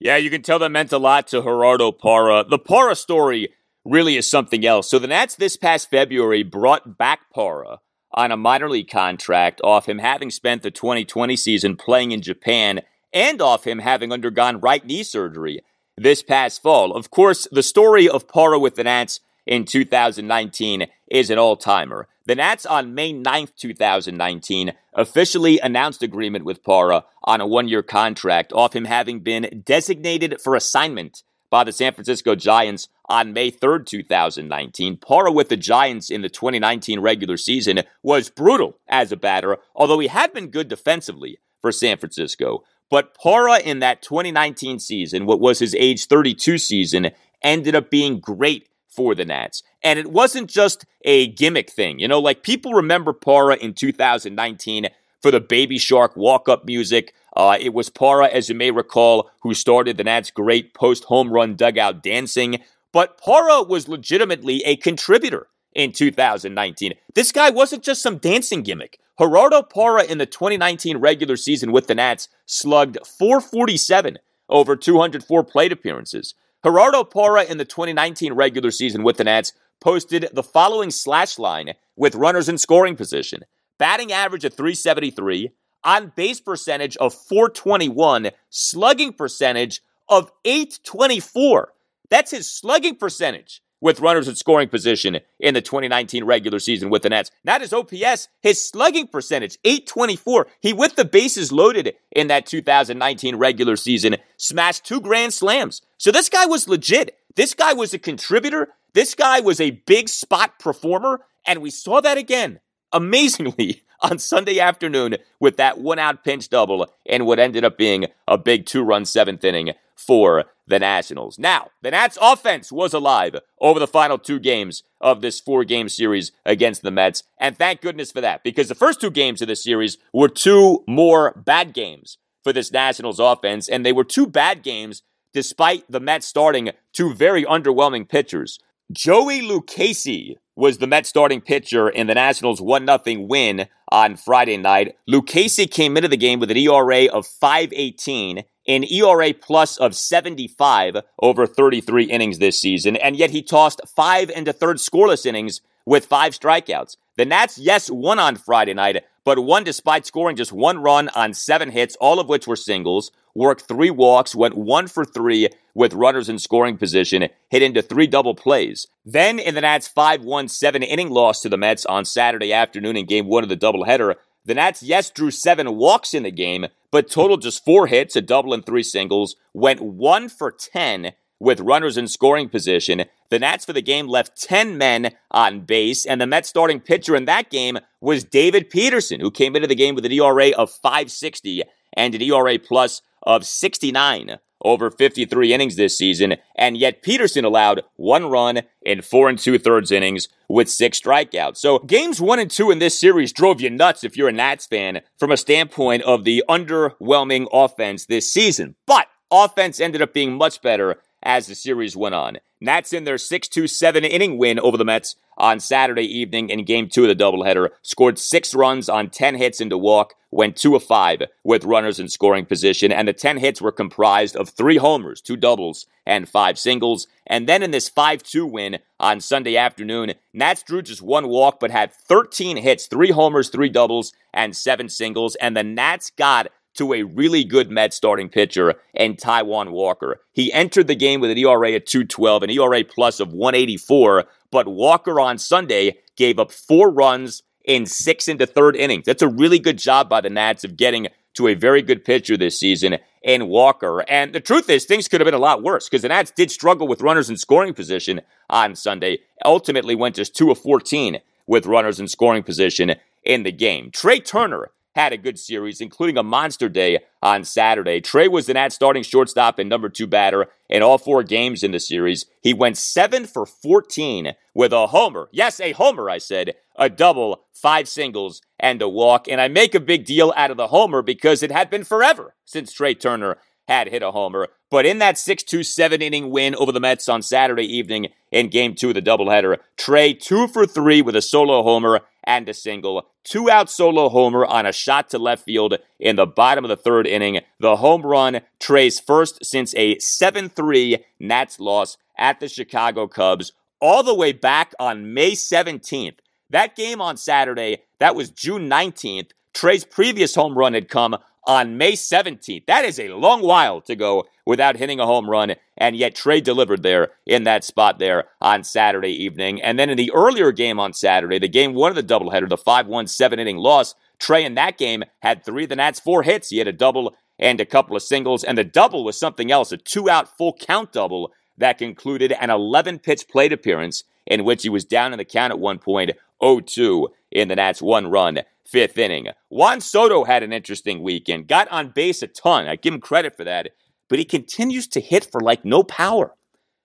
Yeah, 0.00 0.16
you 0.16 0.30
can 0.30 0.42
tell 0.42 0.60
that 0.60 0.70
meant 0.70 0.92
a 0.92 0.98
lot 0.98 1.26
to 1.28 1.42
Gerardo 1.42 1.90
Parra. 1.90 2.44
The 2.48 2.58
Parra 2.58 2.94
story 2.94 3.48
really 3.84 4.16
is 4.16 4.30
something 4.30 4.64
else. 4.64 4.88
So 4.88 4.98
the 4.98 5.08
Nats 5.08 5.34
this 5.34 5.56
past 5.56 5.90
February 5.90 6.44
brought 6.44 6.96
back 6.96 7.32
Parra 7.34 7.80
on 8.12 8.30
a 8.30 8.36
minor 8.36 8.70
league 8.70 8.90
contract 8.90 9.60
off 9.64 9.88
him 9.88 9.98
having 9.98 10.30
spent 10.30 10.62
the 10.62 10.70
2020 10.70 11.36
season 11.36 11.76
playing 11.76 12.12
in 12.12 12.22
Japan 12.22 12.82
and 13.12 13.42
off 13.42 13.66
him 13.66 13.80
having 13.80 14.12
undergone 14.12 14.60
right 14.60 14.84
knee 14.84 15.02
surgery 15.02 15.60
this 15.96 16.22
past 16.22 16.62
fall. 16.62 16.94
Of 16.94 17.10
course, 17.10 17.48
the 17.50 17.62
story 17.62 18.08
of 18.08 18.28
Parra 18.28 18.58
with 18.58 18.76
the 18.76 18.84
Nats 18.84 19.20
in 19.46 19.64
2019 19.64 20.86
is 21.10 21.30
an 21.30 21.38
all 21.38 21.56
timer. 21.56 22.06
The 22.28 22.34
Nats 22.34 22.66
on 22.66 22.94
May 22.94 23.14
9th, 23.14 23.56
2019, 23.56 24.74
officially 24.92 25.58
announced 25.60 26.02
agreement 26.02 26.44
with 26.44 26.62
Parra 26.62 27.06
on 27.24 27.40
a 27.40 27.46
one 27.46 27.68
year 27.68 27.82
contract, 27.82 28.52
off 28.52 28.76
him 28.76 28.84
having 28.84 29.20
been 29.20 29.62
designated 29.64 30.38
for 30.38 30.54
assignment 30.54 31.22
by 31.48 31.64
the 31.64 31.72
San 31.72 31.94
Francisco 31.94 32.34
Giants 32.34 32.88
on 33.08 33.32
May 33.32 33.50
3rd, 33.50 33.86
2019. 33.86 34.98
Parra 34.98 35.32
with 35.32 35.48
the 35.48 35.56
Giants 35.56 36.10
in 36.10 36.20
the 36.20 36.28
2019 36.28 37.00
regular 37.00 37.38
season 37.38 37.80
was 38.02 38.28
brutal 38.28 38.78
as 38.86 39.10
a 39.10 39.16
batter, 39.16 39.56
although 39.74 39.98
he 39.98 40.08
had 40.08 40.34
been 40.34 40.50
good 40.50 40.68
defensively 40.68 41.38
for 41.62 41.72
San 41.72 41.96
Francisco. 41.96 42.62
But 42.90 43.14
Parra 43.14 43.58
in 43.58 43.78
that 43.78 44.02
2019 44.02 44.80
season, 44.80 45.24
what 45.24 45.40
was 45.40 45.60
his 45.60 45.74
age 45.76 46.04
32 46.04 46.58
season, 46.58 47.10
ended 47.42 47.74
up 47.74 47.88
being 47.88 48.20
great 48.20 48.68
for 48.88 49.14
the 49.14 49.24
Nats. 49.24 49.62
And 49.82 49.98
it 49.98 50.10
wasn't 50.10 50.50
just 50.50 50.84
a 51.02 51.28
gimmick 51.28 51.70
thing. 51.70 51.98
You 51.98 52.08
know, 52.08 52.18
like 52.18 52.42
people 52.42 52.74
remember 52.74 53.12
Parra 53.12 53.56
in 53.56 53.74
2019 53.74 54.88
for 55.22 55.30
the 55.30 55.40
Baby 55.40 55.78
Shark 55.78 56.16
walk 56.16 56.48
up 56.48 56.64
music. 56.64 57.14
Uh, 57.36 57.56
it 57.60 57.74
was 57.74 57.90
Parra, 57.90 58.28
as 58.28 58.48
you 58.48 58.54
may 58.54 58.70
recall, 58.70 59.30
who 59.42 59.54
started 59.54 59.96
the 59.96 60.04
Nats' 60.04 60.30
great 60.30 60.74
post 60.74 61.04
home 61.04 61.30
run 61.30 61.54
dugout 61.54 62.02
dancing. 62.02 62.60
But 62.92 63.18
Parra 63.18 63.62
was 63.62 63.88
legitimately 63.88 64.62
a 64.64 64.76
contributor 64.76 65.48
in 65.74 65.92
2019. 65.92 66.94
This 67.14 67.32
guy 67.32 67.50
wasn't 67.50 67.84
just 67.84 68.02
some 68.02 68.18
dancing 68.18 68.62
gimmick. 68.62 68.98
Gerardo 69.18 69.62
Parra 69.62 70.04
in 70.04 70.18
the 70.18 70.26
2019 70.26 70.98
regular 70.98 71.36
season 71.36 71.72
with 71.72 71.88
the 71.88 71.94
Nats 71.94 72.28
slugged 72.46 72.98
447 73.04 74.18
over 74.48 74.76
204 74.76 75.44
plate 75.44 75.72
appearances. 75.72 76.34
Gerardo 76.64 77.04
Parra 77.04 77.44
in 77.44 77.58
the 77.58 77.64
2019 77.64 78.32
regular 78.32 78.70
season 78.70 79.02
with 79.04 79.16
the 79.16 79.24
Nats 79.24 79.52
posted 79.80 80.28
the 80.32 80.42
following 80.42 80.90
slash 80.90 81.38
line 81.38 81.74
with 81.96 82.16
runners 82.16 82.48
in 82.48 82.58
scoring 82.58 82.96
position 82.96 83.44
batting 83.78 84.12
average 84.12 84.44
of 84.44 84.54
373, 84.54 85.50
on 85.84 86.12
base 86.16 86.40
percentage 86.40 86.96
of 86.96 87.14
421, 87.14 88.30
slugging 88.50 89.12
percentage 89.12 89.80
of 90.08 90.32
824. 90.44 91.72
That's 92.10 92.32
his 92.32 92.50
slugging 92.50 92.96
percentage 92.96 93.62
with 93.80 94.00
runners 94.00 94.28
in 94.28 94.34
scoring 94.34 94.68
position 94.68 95.20
in 95.38 95.54
the 95.54 95.62
2019 95.62 96.24
regular 96.24 96.58
season 96.58 96.90
with 96.90 97.02
the 97.02 97.08
Nets. 97.08 97.30
Not 97.44 97.60
his 97.60 97.72
OPS, 97.72 98.28
his 98.40 98.64
slugging 98.64 99.06
percentage, 99.06 99.58
824. 99.64 100.46
He, 100.60 100.72
with 100.72 100.96
the 100.96 101.04
bases 101.04 101.52
loaded 101.52 101.94
in 102.10 102.28
that 102.28 102.46
2019 102.46 103.36
regular 103.36 103.76
season, 103.76 104.16
smashed 104.36 104.84
two 104.84 105.00
grand 105.00 105.32
slams. 105.32 105.82
So 105.96 106.10
this 106.10 106.28
guy 106.28 106.46
was 106.46 106.68
legit. 106.68 107.16
This 107.36 107.54
guy 107.54 107.72
was 107.72 107.94
a 107.94 107.98
contributor. 107.98 108.68
This 108.94 109.14
guy 109.14 109.40
was 109.40 109.60
a 109.60 109.70
big 109.70 110.08
spot 110.08 110.58
performer. 110.58 111.20
And 111.46 111.62
we 111.62 111.70
saw 111.70 112.00
that 112.00 112.18
again, 112.18 112.60
amazingly, 112.92 113.82
on 114.00 114.18
Sunday 114.18 114.60
afternoon 114.60 115.16
with 115.40 115.56
that 115.56 115.78
one 115.78 115.98
out 115.98 116.24
pinch 116.24 116.48
double 116.48 116.86
and 117.06 117.26
what 117.26 117.38
ended 117.38 117.64
up 117.64 117.76
being 117.76 118.06
a 118.26 118.38
big 118.38 118.66
two 118.66 118.82
run 118.82 119.04
seventh 119.04 119.44
inning 119.44 119.72
for 119.98 120.44
the 120.66 120.78
Nationals. 120.78 121.38
Now, 121.38 121.70
the 121.82 121.90
Nats 121.90 122.16
offense 122.20 122.70
was 122.70 122.94
alive 122.94 123.36
over 123.60 123.80
the 123.80 123.86
final 123.86 124.18
two 124.18 124.38
games 124.38 124.82
of 125.00 125.20
this 125.20 125.40
four 125.40 125.64
game 125.64 125.88
series 125.88 126.32
against 126.46 126.82
the 126.82 126.90
Mets. 126.90 127.24
And 127.38 127.58
thank 127.58 127.80
goodness 127.80 128.12
for 128.12 128.20
that, 128.20 128.44
because 128.44 128.68
the 128.68 128.74
first 128.74 129.00
two 129.00 129.10
games 129.10 129.42
of 129.42 129.48
this 129.48 129.62
series 129.62 129.98
were 130.12 130.28
two 130.28 130.84
more 130.86 131.32
bad 131.44 131.72
games 131.74 132.18
for 132.44 132.52
this 132.52 132.72
Nationals 132.72 133.18
offense. 133.18 133.68
And 133.68 133.84
they 133.84 133.92
were 133.92 134.04
two 134.04 134.26
bad 134.26 134.62
games 134.62 135.02
despite 135.32 135.84
the 135.90 136.00
Mets 136.00 136.26
starting 136.26 136.70
two 136.92 137.12
very 137.14 137.44
underwhelming 137.44 138.08
pitchers. 138.08 138.58
Joey 138.90 139.42
Lucchesi 139.42 140.36
was 140.56 140.78
the 140.78 140.86
Mets 140.86 141.08
starting 141.08 141.40
pitcher 141.40 141.88
in 141.88 142.06
the 142.06 142.14
Nationals 142.14 142.60
1 142.60 142.86
0 142.86 143.26
win 143.26 143.68
on 143.92 144.16
Friday 144.16 144.56
night. 144.56 144.96
Lucchesi 145.08 145.70
came 145.70 145.96
into 145.96 146.08
the 146.08 146.16
game 146.16 146.40
with 146.40 146.50
an 146.50 146.56
ERA 146.56 147.04
of 147.06 147.26
518 147.26 148.44
an 148.68 148.84
ERA 148.84 149.32
plus 149.32 149.78
of 149.78 149.96
75 149.96 150.98
over 151.20 151.46
33 151.46 152.04
innings 152.04 152.38
this 152.38 152.60
season, 152.60 152.96
and 152.96 153.16
yet 153.16 153.30
he 153.30 153.42
tossed 153.42 153.80
five 153.88 154.30
into 154.30 154.52
third 154.52 154.76
scoreless 154.76 155.26
innings 155.26 155.62
with 155.86 156.06
five 156.06 156.38
strikeouts. 156.38 156.96
The 157.16 157.24
Nats, 157.24 157.58
yes, 157.58 157.90
won 157.90 158.18
on 158.18 158.36
Friday 158.36 158.74
night, 158.74 159.04
but 159.24 159.42
won 159.42 159.64
despite 159.64 160.06
scoring 160.06 160.36
just 160.36 160.52
one 160.52 160.78
run 160.78 161.08
on 161.10 161.34
seven 161.34 161.70
hits, 161.70 161.96
all 161.96 162.20
of 162.20 162.28
which 162.28 162.46
were 162.46 162.56
singles, 162.56 163.10
worked 163.34 163.62
three 163.62 163.90
walks, 163.90 164.34
went 164.34 164.56
one 164.56 164.86
for 164.86 165.04
three 165.04 165.48
with 165.74 165.94
runners 165.94 166.28
in 166.28 166.38
scoring 166.38 166.76
position, 166.76 167.28
hit 167.48 167.62
into 167.62 167.80
three 167.80 168.06
double 168.06 168.34
plays. 168.34 168.86
Then 169.04 169.38
in 169.38 169.54
the 169.54 169.60
Nats' 169.60 169.88
5 169.88 170.24
1 170.24 170.48
7 170.48 170.82
inning 170.82 171.10
loss 171.10 171.40
to 171.40 171.48
the 171.48 171.56
Mets 171.56 171.86
on 171.86 172.04
Saturday 172.04 172.52
afternoon 172.52 172.96
in 172.96 173.06
game 173.06 173.26
one 173.26 173.42
of 173.42 173.48
the 173.48 173.56
doubleheader, 173.56 174.16
the 174.48 174.54
Nats, 174.54 174.82
yes, 174.82 175.10
drew 175.10 175.30
seven 175.30 175.76
walks 175.76 176.14
in 176.14 176.22
the 176.22 176.30
game, 176.30 176.68
but 176.90 177.10
totaled 177.10 177.42
just 177.42 177.66
four 177.66 177.86
hits, 177.86 178.16
a 178.16 178.22
double 178.22 178.54
and 178.54 178.64
three 178.64 178.82
singles, 178.82 179.36
went 179.52 179.82
one 179.82 180.30
for 180.30 180.50
10 180.50 181.12
with 181.38 181.60
runners 181.60 181.98
in 181.98 182.08
scoring 182.08 182.48
position. 182.48 183.04
The 183.28 183.38
Nats 183.38 183.66
for 183.66 183.74
the 183.74 183.82
game 183.82 184.08
left 184.08 184.40
10 184.40 184.78
men 184.78 185.14
on 185.30 185.60
base, 185.60 186.06
and 186.06 186.18
the 186.18 186.26
Mets 186.26 186.48
starting 186.48 186.80
pitcher 186.80 187.14
in 187.14 187.26
that 187.26 187.50
game 187.50 187.78
was 188.00 188.24
David 188.24 188.70
Peterson, 188.70 189.20
who 189.20 189.30
came 189.30 189.54
into 189.54 189.68
the 189.68 189.74
game 189.74 189.94
with 189.94 190.06
an 190.06 190.12
ERA 190.12 190.48
of 190.56 190.70
560 190.70 191.64
and 191.92 192.14
an 192.14 192.22
ERA 192.22 192.58
plus 192.58 193.02
of 193.24 193.44
69 193.44 194.38
over 194.62 194.90
53 194.90 195.52
innings 195.52 195.76
this 195.76 195.96
season, 195.96 196.36
and 196.56 196.76
yet 196.76 197.02
Peterson 197.02 197.44
allowed 197.44 197.82
one 197.96 198.26
run 198.26 198.62
in 198.82 199.02
four 199.02 199.28
and 199.28 199.38
two 199.38 199.58
thirds 199.58 199.90
innings 199.90 200.28
with 200.48 200.68
six 200.68 201.00
strikeouts. 201.00 201.58
So 201.58 201.78
games 201.80 202.20
one 202.20 202.38
and 202.38 202.50
two 202.50 202.70
in 202.70 202.78
this 202.78 202.98
series 202.98 203.32
drove 203.32 203.60
you 203.60 203.70
nuts 203.70 204.04
if 204.04 204.16
you're 204.16 204.28
a 204.28 204.32
Nats 204.32 204.66
fan 204.66 205.00
from 205.18 205.30
a 205.30 205.36
standpoint 205.36 206.02
of 206.02 206.24
the 206.24 206.44
underwhelming 206.48 207.46
offense 207.52 208.06
this 208.06 208.32
season. 208.32 208.74
But 208.86 209.06
offense 209.30 209.80
ended 209.80 210.02
up 210.02 210.14
being 210.14 210.34
much 210.34 210.62
better 210.62 210.96
as 211.22 211.46
the 211.46 211.54
series 211.54 211.96
went 211.96 212.14
on. 212.14 212.38
Nats 212.60 212.92
in 212.92 213.04
their 213.04 213.18
6 213.18 213.48
2 213.48 213.66
7 213.66 214.04
inning 214.04 214.38
win 214.38 214.58
over 214.58 214.76
the 214.76 214.84
Mets 214.84 215.16
on 215.38 215.60
Saturday 215.60 216.02
evening 216.02 216.50
in 216.50 216.64
game 216.64 216.88
two 216.88 217.04
of 217.04 217.08
the 217.08 217.24
doubleheader, 217.24 217.70
scored 217.82 218.18
six 218.18 218.54
runs 218.54 218.88
on 218.88 219.08
10 219.08 219.36
hits 219.36 219.60
into 219.60 219.78
walk, 219.78 220.14
went 220.30 220.56
two 220.56 220.74
of 220.74 220.82
five 220.82 221.22
with 221.44 221.64
runners 221.64 222.00
in 222.00 222.08
scoring 222.08 222.44
position, 222.44 222.92
and 222.92 223.06
the 223.06 223.12
10 223.12 223.38
hits 223.38 223.62
were 223.62 223.72
comprised 223.72 224.36
of 224.36 224.48
three 224.48 224.76
homers, 224.76 225.20
two 225.20 225.36
doubles, 225.36 225.86
and 226.04 226.28
five 226.28 226.58
singles. 226.58 227.06
And 227.26 227.48
then 227.48 227.62
in 227.62 227.70
this 227.70 227.88
5 227.88 228.22
2 228.22 228.44
win 228.44 228.78
on 228.98 229.20
Sunday 229.20 229.56
afternoon, 229.56 230.14
Nats 230.34 230.62
drew 230.62 230.82
just 230.82 231.02
one 231.02 231.28
walk 231.28 231.60
but 231.60 231.70
had 231.70 231.92
13 231.92 232.56
hits, 232.56 232.86
three 232.86 233.10
homers, 233.10 233.48
three 233.48 233.68
doubles, 233.68 234.12
and 234.34 234.56
seven 234.56 234.88
singles. 234.88 235.36
And 235.36 235.56
the 235.56 235.62
Nats 235.62 236.10
got 236.10 236.48
to 236.78 236.94
a 236.94 237.02
really 237.02 237.44
good 237.44 237.70
Met 237.70 237.92
starting 237.92 238.28
pitcher 238.28 238.74
and 238.94 239.18
Taijuan 239.18 239.70
Walker. 239.70 240.20
He 240.32 240.52
entered 240.52 240.86
the 240.86 240.94
game 240.94 241.20
with 241.20 241.30
an 241.30 241.38
ERA 241.38 241.72
at 241.72 241.86
212, 241.86 242.44
an 242.44 242.50
ERA 242.50 242.84
plus 242.84 243.20
of 243.20 243.32
184, 243.32 244.24
but 244.50 244.66
Walker 244.66 245.20
on 245.20 245.38
Sunday 245.38 245.98
gave 246.16 246.38
up 246.38 246.50
four 246.50 246.90
runs 246.90 247.42
in 247.64 247.84
six 247.84 248.28
into 248.28 248.46
third 248.46 248.76
innings. 248.76 249.04
That's 249.04 249.22
a 249.22 249.28
really 249.28 249.58
good 249.58 249.78
job 249.78 250.08
by 250.08 250.20
the 250.20 250.30
Nats 250.30 250.64
of 250.64 250.76
getting 250.76 251.08
to 251.34 251.48
a 251.48 251.54
very 251.54 251.82
good 251.82 252.04
pitcher 252.04 252.36
this 252.36 252.58
season 252.58 252.98
in 253.22 253.48
Walker. 253.48 254.04
And 254.08 254.32
the 254.32 254.40
truth 254.40 254.70
is, 254.70 254.84
things 254.84 255.06
could 255.06 255.20
have 255.20 255.26
been 255.26 255.34
a 255.34 255.38
lot 255.38 255.62
worse 255.62 255.88
because 255.88 256.02
the 256.02 256.08
Nats 256.08 256.30
did 256.30 256.50
struggle 256.50 256.88
with 256.88 257.02
runners 257.02 257.28
in 257.28 257.36
scoring 257.36 257.74
position 257.74 258.22
on 258.48 258.74
Sunday. 258.74 259.18
Ultimately 259.44 259.94
went 259.94 260.16
just 260.16 260.34
2 260.34 260.50
of 260.50 260.58
14 260.58 261.18
with 261.46 261.66
runners 261.66 262.00
in 262.00 262.08
scoring 262.08 262.42
position 262.42 262.94
in 263.22 263.42
the 263.42 263.52
game. 263.52 263.90
Trea 263.90 264.20
Turner 264.20 264.70
had 264.98 265.12
a 265.12 265.16
good 265.16 265.38
series, 265.38 265.80
including 265.80 266.18
a 266.18 266.22
monster 266.24 266.68
day 266.68 266.98
on 267.22 267.44
Saturday. 267.44 268.00
Trea 268.00 268.26
was 268.26 268.46
the 268.46 268.54
Nats 268.54 268.74
starting 268.74 269.04
shortstop 269.04 269.60
and 269.60 269.68
number 269.68 269.88
two 269.88 270.08
batter 270.08 270.46
in 270.68 270.82
all 270.82 270.98
four 270.98 271.22
games 271.22 271.62
in 271.62 271.70
the 271.70 271.78
series. 271.78 272.26
He 272.42 272.52
went 272.52 272.76
seven 272.76 273.24
for 273.24 273.46
14 273.46 274.32
with 274.54 274.72
a 274.72 274.88
homer. 274.88 275.28
Yes, 275.30 275.60
a 275.60 275.70
homer, 275.70 276.10
I 276.10 276.18
said, 276.18 276.56
a 276.74 276.88
double, 276.88 277.44
five 277.52 277.88
singles, 277.88 278.42
and 278.58 278.82
a 278.82 278.88
walk. 278.88 279.28
And 279.28 279.40
I 279.40 279.46
make 279.46 279.76
a 279.76 279.80
big 279.80 280.04
deal 280.04 280.32
out 280.36 280.50
of 280.50 280.56
the 280.56 280.66
homer 280.66 281.00
because 281.00 281.44
it 281.44 281.52
had 281.52 281.70
been 281.70 281.84
forever 281.84 282.34
since 282.44 282.72
Trea 282.72 282.94
Turner 282.94 283.38
had 283.68 283.88
hit 283.88 284.02
a 284.02 284.10
homer. 284.10 284.48
But 284.68 284.84
in 284.84 284.98
that 284.98 285.16
6 285.16 285.44
2 285.44 285.62
7 285.62 286.02
inning 286.02 286.30
win 286.30 286.56
over 286.56 286.72
the 286.72 286.80
Mets 286.80 287.08
on 287.08 287.22
Saturday 287.22 287.64
evening 287.64 288.08
in 288.32 288.48
game 288.48 288.74
two 288.74 288.88
of 288.88 288.94
the 288.94 289.02
doubleheader, 289.02 289.58
Trea 289.76 290.12
two 290.14 290.48
for 290.48 290.66
three 290.66 291.02
with 291.02 291.14
a 291.14 291.22
solo 291.22 291.62
homer 291.62 292.00
and 292.28 292.48
a 292.48 292.54
single. 292.54 293.08
Two 293.24 293.50
out 293.50 293.70
solo 293.70 294.10
homer 294.10 294.44
on 294.44 294.66
a 294.66 294.72
shot 294.72 295.08
to 295.10 295.18
left 295.18 295.44
field 295.44 295.78
in 295.98 296.16
the 296.16 296.26
bottom 296.26 296.64
of 296.64 296.68
the 296.68 296.76
third 296.76 297.06
inning. 297.06 297.40
The 297.58 297.76
home 297.76 298.02
run, 298.02 298.42
Trea's 298.60 299.00
first 299.00 299.44
since 299.44 299.74
a 299.74 299.98
7 299.98 300.50
3 300.50 300.98
Nats 301.18 301.58
loss 301.58 301.96
at 302.16 302.38
the 302.38 302.48
Chicago 302.48 303.08
Cubs, 303.08 303.52
all 303.80 304.02
the 304.02 304.14
way 304.14 304.32
back 304.32 304.74
on 304.78 305.14
May 305.14 305.32
17th. 305.32 306.18
That 306.50 306.76
game 306.76 307.00
on 307.00 307.16
Saturday, 307.16 307.78
that 307.98 308.14
was 308.14 308.30
June 308.30 308.68
19th. 308.68 309.30
Trea's 309.54 309.84
previous 309.84 310.34
home 310.34 310.56
run 310.56 310.74
had 310.74 310.88
come 310.88 311.16
on 311.48 311.78
May 311.78 311.92
17th. 311.92 312.66
That 312.66 312.84
is 312.84 313.00
a 313.00 313.08
long 313.08 313.42
while 313.42 313.80
to 313.80 313.96
go 313.96 314.26
without 314.44 314.76
hitting 314.76 315.00
a 315.00 315.06
home 315.06 315.28
run, 315.28 315.54
and 315.78 315.96
yet 315.96 316.14
Trea 316.14 316.42
delivered 316.42 316.82
there 316.82 317.12
in 317.26 317.44
that 317.44 317.64
spot 317.64 317.98
there 317.98 318.24
on 318.40 318.62
Saturday 318.62 319.10
evening. 319.24 319.60
And 319.62 319.78
then 319.78 319.88
in 319.90 319.96
the 319.96 320.12
earlier 320.14 320.52
game 320.52 320.78
on 320.78 320.92
Saturday, 320.92 321.38
the 321.38 321.48
game 321.48 321.72
one 321.72 321.90
of 321.90 321.96
the 321.96 322.02
doubleheader, 322.02 322.48
the 322.48 322.58
5 322.58 322.86
1 322.86 323.06
7 323.06 323.38
inning 323.38 323.56
loss, 323.56 323.94
Trea 324.18 324.44
in 324.44 324.54
that 324.54 324.76
game 324.78 325.04
had 325.20 325.44
three 325.44 325.64
of 325.64 325.70
the 325.70 325.76
Nats' 325.76 326.00
four 326.00 326.22
hits. 326.22 326.50
He 326.50 326.58
had 326.58 326.68
a 326.68 326.72
double 326.72 327.14
and 327.38 327.60
a 327.60 327.64
couple 327.64 327.96
of 327.96 328.02
singles, 328.02 328.44
and 328.44 328.58
the 328.58 328.64
double 328.64 329.04
was 329.04 329.18
something 329.18 329.50
else, 329.50 329.72
a 329.72 329.76
two 329.78 330.10
out 330.10 330.36
full 330.36 330.52
count 330.52 330.92
double 330.92 331.32
that 331.56 331.78
concluded 331.78 332.32
an 332.32 332.50
11 332.50 332.98
pitch 332.98 333.26
plate 333.28 333.52
appearance 333.52 334.04
in 334.26 334.44
which 334.44 334.62
he 334.62 334.68
was 334.68 334.84
down 334.84 335.12
in 335.12 335.18
the 335.18 335.24
count 335.24 335.52
at 335.52 335.58
one 335.58 335.78
point, 335.78 336.10
0 336.42 336.60
2 336.60 337.08
in 337.30 337.48
the 337.48 337.56
Nats' 337.56 337.82
one 337.82 338.08
run 338.08 338.40
fifth 338.68 338.98
inning. 338.98 339.28
Juan 339.48 339.80
Soto 339.80 340.24
had 340.24 340.42
an 340.42 340.52
interesting 340.52 341.02
weekend, 341.02 341.48
got 341.48 341.68
on 341.68 341.88
base 341.88 342.22
a 342.22 342.26
ton. 342.26 342.68
I 342.68 342.76
give 342.76 342.92
him 342.92 343.00
credit 343.00 343.36
for 343.36 343.44
that, 343.44 343.70
but 344.08 344.18
he 344.18 344.24
continues 344.24 344.86
to 344.88 345.00
hit 345.00 345.24
for 345.24 345.40
like 345.40 345.64
no 345.64 345.82
power. 345.82 346.34